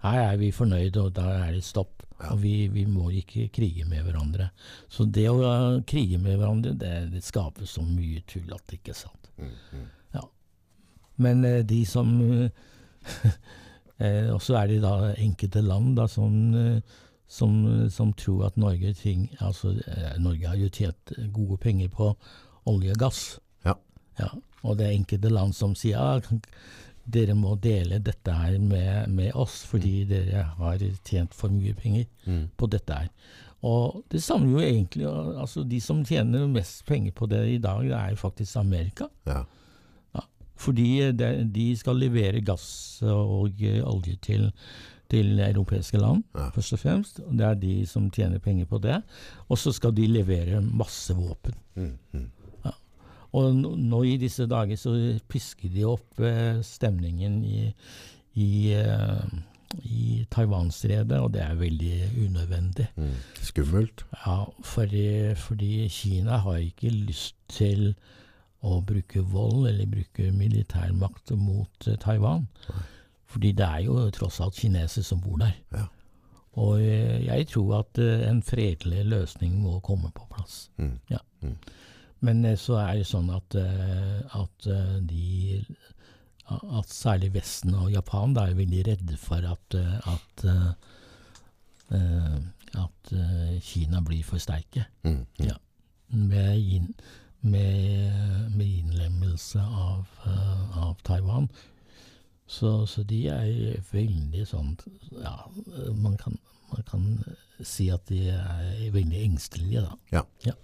her 0.04 0.20
er 0.20 0.38
vi 0.40 0.50
fornøyd, 0.52 0.96
og 1.00 1.12
da 1.16 1.26
er 1.46 1.52
det 1.56 1.64
stopp. 1.64 2.02
Ja. 2.20 2.30
Og 2.32 2.42
vi, 2.44 2.68
vi 2.70 2.84
må 2.86 3.08
ikke 3.10 3.48
krige 3.52 3.84
med 3.88 4.04
hverandre. 4.06 4.50
Så 4.92 5.04
det 5.10 5.26
å 5.32 5.80
krige 5.88 6.20
med 6.22 6.38
hverandre, 6.38 6.76
det, 6.78 6.92
det 7.12 7.24
skaper 7.26 7.66
så 7.68 7.82
mye 7.82 8.22
tull 8.30 8.52
at 8.54 8.62
det 8.70 8.78
ikke 8.78 8.94
er 8.94 9.00
sant. 9.00 9.30
Mm, 9.40 9.52
mm. 9.74 9.90
Men 11.24 11.44
eh, 11.46 11.60
de 11.62 11.84
som 11.86 12.08
eh, 13.98 14.30
Og 14.34 14.40
så 14.42 14.56
er 14.58 14.70
det 14.72 14.80
da 14.82 15.12
enkelte 15.14 15.62
land 15.62 15.96
da, 15.98 16.08
som, 16.10 16.34
eh, 16.58 16.96
som, 17.30 17.60
som 17.90 18.12
tror 18.18 18.48
at 18.48 18.58
Norge 18.58 18.94
ting 18.98 19.28
Altså, 19.38 19.76
Norge 20.18 20.48
har 20.50 20.58
jo 20.58 20.72
tjent 20.74 21.14
gode 21.34 21.58
penger 21.62 21.92
på 21.94 22.10
olje 22.66 22.94
og 22.96 22.98
gass. 22.98 23.20
Ja. 23.66 23.76
Ja, 24.18 24.30
og 24.64 24.78
det 24.78 24.86
er 24.88 24.96
enkelte 24.96 25.30
land 25.30 25.54
som 25.54 25.74
sier 25.76 25.98
ja, 26.00 26.20
kan- 26.24 26.42
dere 27.06 27.34
må 27.36 27.54
dele 27.60 27.98
dette 28.00 28.32
her 28.32 28.58
med, 28.58 29.08
med 29.12 29.32
oss, 29.34 29.62
fordi 29.68 30.04
dere 30.08 30.42
har 30.58 30.78
tjent 31.04 31.34
for 31.34 31.48
mye 31.52 31.74
penger 31.74 32.06
Mm. 32.26 32.46
på 32.56 32.66
dette 32.72 32.92
her. 32.94 33.08
Og 33.64 34.02
det 34.12 34.22
samme 34.22 34.50
jo 34.52 34.58
egentlig 34.60 35.04
altså 35.40 35.62
De 35.68 35.78
som 35.80 36.02
tjener 36.04 36.46
mest 36.48 36.84
penger 36.86 37.12
på 37.12 37.26
det 37.28 37.42
i 37.54 37.58
dag, 37.58 37.82
det 37.84 37.92
er 37.96 38.10
jo 38.10 38.16
faktisk 38.16 38.56
Amerika. 38.56 39.06
Ja. 39.26 39.42
Fordi 40.56 41.10
de, 41.12 41.28
de 41.52 41.64
skal 41.76 41.96
levere 41.98 42.40
gass 42.46 43.02
og 43.02 43.58
eh, 43.60 43.80
olje 43.84 44.14
til, 44.22 44.44
til 45.10 45.40
europeiske 45.42 45.98
land, 45.98 46.22
Ja. 46.34 46.48
først 46.54 46.72
og 46.76 46.78
fremst. 46.78 47.20
Det 47.32 47.40
er 47.46 47.54
de 47.58 47.72
som 47.90 48.06
tjener 48.10 48.38
penger 48.38 48.64
på 48.70 48.78
det. 48.78 49.00
Og 49.48 49.58
så 49.58 49.72
skal 49.74 49.92
de 49.96 50.06
levere 50.06 50.60
masse 50.62 51.12
våpen. 51.18 51.54
Mm, 51.74 51.98
mm. 52.12 52.30
Og 53.34 53.56
nå, 53.56 54.02
i 54.06 54.18
disse 54.20 54.46
dager 54.50 54.78
så 54.78 54.94
pisker 55.30 55.72
de 55.74 55.86
opp 55.88 56.20
eh, 56.22 56.60
stemningen 56.62 57.40
i, 57.44 57.64
i, 58.38 58.50
eh, 58.78 59.38
i 59.82 60.20
Taiwanstredet, 60.30 61.18
og 61.18 61.32
det 61.34 61.42
er 61.42 61.58
veldig 61.58 61.94
unødvendig. 62.28 62.86
Mm. 62.96 63.16
Skummelt. 63.42 64.04
Ja, 64.22 64.44
fordi, 64.62 65.34
fordi 65.34 65.88
Kina 65.90 66.38
har 66.44 66.62
ikke 66.62 66.94
lyst 66.94 67.36
til 67.50 67.94
å 68.64 68.78
bruke 68.86 69.24
vold 69.28 69.68
eller 69.68 69.90
bruke 69.90 70.30
militærmakt 70.32 71.34
mot 71.36 71.88
eh, 71.88 71.98
Taiwan. 72.00 72.46
Fordi 73.34 73.50
det 73.58 73.66
er 73.66 73.84
jo 73.88 73.98
tross 74.14 74.38
alt 74.44 74.56
kinesere 74.60 75.04
som 75.04 75.20
bor 75.20 75.40
der. 75.42 75.56
Ja. 75.74 75.88
Og 76.62 76.80
eh, 76.80 77.24
jeg 77.26 77.48
tror 77.50 77.80
at 77.82 77.98
eh, 77.98 78.28
en 78.28 78.42
fredelig 78.46 79.04
løsning 79.10 79.56
må 79.62 79.80
komme 79.84 80.12
på 80.14 80.26
plass. 80.30 80.68
Mm. 80.78 80.96
Ja. 81.10 81.20
Mm. 81.42 81.56
Men 82.24 82.44
eh, 82.44 82.56
så 82.60 82.78
er 82.80 83.00
det 83.00 83.08
sånn 83.08 83.30
at, 83.34 83.56
eh, 83.58 84.38
at 84.40 84.68
eh, 84.70 84.96
de 85.04 85.64
at 86.44 86.90
særlig 86.92 87.30
Vesten 87.38 87.72
og 87.72 87.88
Japan 87.92 88.34
da 88.36 88.42
er 88.50 88.58
veldig 88.58 88.82
redde 88.84 89.14
for 89.16 89.40
at, 89.48 89.76
at, 90.12 90.42
at 92.76 93.12
Kina 93.64 94.02
blir 94.04 94.20
for 94.28 94.42
sterke 94.42 94.84
Mm. 95.06 95.14
Mm. 95.14 95.46
Ja. 95.46 95.54
med, 96.12 96.58
inn, 96.60 96.90
med, 97.40 98.52
med 98.58 98.66
innlemmelse 98.66 99.64
av, 99.64 100.04
av 100.76 101.00
Taiwan. 101.08 101.48
Så, 102.44 102.74
så 102.92 103.06
de 103.08 103.22
er 103.32 103.80
veldig 103.88 104.44
sånn 104.44 104.76
Ja, 105.16 105.48
man 105.96 106.18
kan, 106.20 106.36
man 106.74 106.84
kan 106.90 107.08
si 107.64 107.88
at 107.88 108.04
de 108.12 108.26
er 108.36 108.92
veldig 108.92 109.24
engstelige, 109.30 109.88
da. 109.88 109.96
Ja. 110.12 110.26
Ja. 110.44 110.58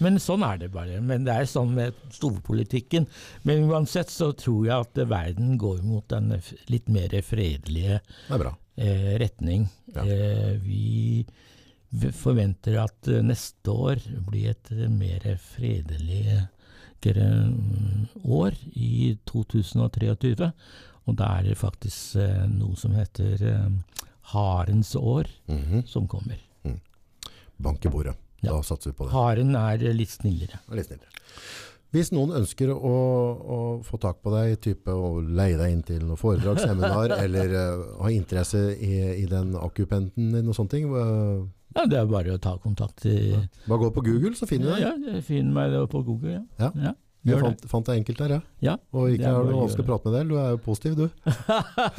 Men 0.00 0.18
sånn 0.22 0.44
er 0.46 0.58
det 0.62 0.68
bare. 0.70 1.00
Men 1.02 1.24
det 1.26 1.34
er 1.34 1.48
sånn 1.50 1.72
med 1.74 1.94
storpolitikken. 2.14 3.06
Men 3.42 3.64
uansett 3.70 4.10
så 4.14 4.32
tror 4.38 4.66
jeg 4.68 4.76
at 4.86 5.00
verden 5.10 5.56
går 5.58 5.80
mot 5.82 6.12
en 6.14 6.36
litt 6.70 6.88
mer 6.88 7.16
fredelige 7.26 8.00
eh, 8.76 9.18
retning. 9.18 9.66
Ja. 9.94 10.04
Eh, 10.06 10.54
vi 10.62 11.26
forventer 12.14 12.78
at 12.84 13.08
eh, 13.08 13.22
neste 13.24 13.70
år 13.74 14.02
blir 14.28 14.50
et 14.52 14.70
eh, 14.76 14.86
mer 14.92 15.24
fredeligere 15.40 16.46
mm, 17.26 18.06
år, 18.24 18.54
i 18.74 19.16
2023. 19.26 20.52
Og 21.08 21.16
da 21.16 21.32
er 21.38 21.48
det 21.50 21.58
faktisk 21.58 22.16
eh, 22.22 22.44
noe 22.52 22.76
som 22.78 22.94
heter 22.94 23.42
eh, 23.50 24.04
Harens 24.34 24.94
år, 25.00 25.26
Mhm. 25.48 25.86
som 25.88 26.06
kommer. 26.06 26.38
Bank 27.58 27.82
i 27.84 27.88
bordet. 27.90 28.14
Ja. 28.42 28.52
Da 28.52 28.60
satser 28.62 28.90
vi 28.92 28.96
på 29.00 29.06
det. 29.08 29.12
Haren 29.16 29.54
er 29.58 29.78
litt 29.94 30.10
snillere. 30.14 30.60
Er 30.70 30.76
litt 30.78 30.86
snillere. 30.86 31.10
Hvis 31.90 32.10
noen 32.12 32.34
ønsker 32.36 32.68
å, 32.74 32.90
å 33.56 33.58
få 33.82 33.96
tak 33.98 34.18
på 34.22 34.30
deg, 34.34 34.58
type 34.60 34.92
å 34.92 35.22
leie 35.24 35.56
deg 35.56 35.72
inn 35.72 35.82
til 35.88 36.02
noe 36.04 36.20
foredrag, 36.20 36.60
seminar, 36.60 37.14
eller 37.24 37.54
uh, 37.56 38.02
ha 38.02 38.10
interesse 38.12 38.60
i, 38.76 39.22
i 39.22 39.26
den 39.30 39.54
akkupenten 39.56 40.34
din 40.36 40.50
og 40.52 40.54
sånne 40.58 40.74
ting, 40.74 40.90
uh, 40.92 41.46
Ja, 41.74 41.86
det 41.88 41.98
er 42.02 42.06
bare 42.10 42.36
å 42.36 42.40
ta 42.44 42.56
kontakt. 42.60 43.06
i- 43.08 43.32
bare 43.66 43.80
gå 43.86 43.90
på 43.96 44.04
Google, 44.04 44.34
så 44.36 44.46
finner 44.48 44.74
du 44.76 44.82
Ja, 44.84 44.92
deg. 44.92 45.14
ja, 45.16 45.20
Finn 45.24 45.50
meg 45.56 45.72
på 45.90 46.04
Google, 46.04 46.42
ja. 46.60 46.70
Ja. 46.76 46.92
Ja 47.26 47.34
Jeg 47.34 47.40
fant, 47.42 47.64
fant 47.68 47.86
deg 47.88 47.98
enkelt 47.98 48.18
der, 48.22 48.30
ja. 48.30 48.40
Ja, 48.62 48.74
Og 48.94 49.10
ikke 49.10 49.26
er 49.26 49.34
er 49.34 49.44
det 49.44 49.50
noe 49.52 49.62
vanskelig 49.64 49.84
å 49.84 49.88
prate 49.88 50.08
med 50.08 50.14
deg, 50.18 50.28
du 50.30 50.36
er 50.38 50.50
jo 50.54 50.58
positiv, 50.64 50.94
du. 50.96 51.08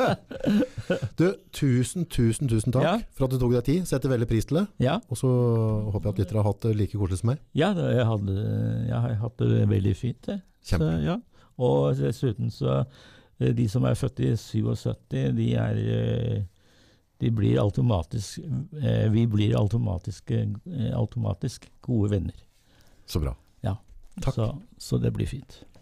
du, 1.19 1.25
tusen, 1.55 2.05
tusen, 2.09 2.47
tusen 2.49 2.73
takk 2.73 2.83
Ja. 2.85 2.93
for 3.17 3.27
at 3.27 3.33
du 3.35 3.39
tok 3.41 3.53
deg 3.57 3.65
tid. 3.67 3.87
Setter 3.89 4.09
veldig 4.13 4.27
pris 4.29 4.45
til 4.49 4.61
det. 4.61 4.65
Ja, 4.83 4.99
Og 5.09 5.17
så 5.19 5.27
håper 5.91 6.09
jeg 6.09 6.13
at 6.15 6.21
lyttere 6.23 6.41
har 6.43 6.47
hatt 6.51 6.61
det 6.65 6.75
like 6.79 6.97
koselig 6.97 7.19
som 7.21 7.31
meg. 7.33 7.41
ja 7.53 7.71
jeg, 7.75 8.05
hadde, 8.07 8.35
jeg 8.87 9.01
har 9.05 9.17
hatt 9.25 9.37
det 9.43 9.67
veldig 9.69 9.95
fint. 9.97 10.29
Så, 10.61 10.79
ja. 11.03 11.17
Og 11.59 11.95
dessuten 11.99 12.49
så 12.51 12.83
eh, 13.39 13.51
De 13.55 13.67
som 13.71 13.83
er 13.87 13.95
født 13.99 14.19
i 14.23 14.33
77, 14.35 15.35
de 15.35 15.49
er 15.55 15.79
eh, 15.83 16.39
De 17.19 17.31
blir 17.31 17.59
automatisk 17.59 18.39
eh, 18.81 19.07
Vi 19.11 19.25
blir 19.27 19.55
automatisk, 19.59 20.31
automatisk 20.95 21.69
gode 21.81 22.11
venner. 22.11 22.35
Så 23.05 23.19
bra. 23.19 23.35
Takk. 24.21 24.35
Så, 24.35 24.55
så 24.77 24.97
det 24.97 25.13
blir 25.13 25.27
fint. 25.27 25.63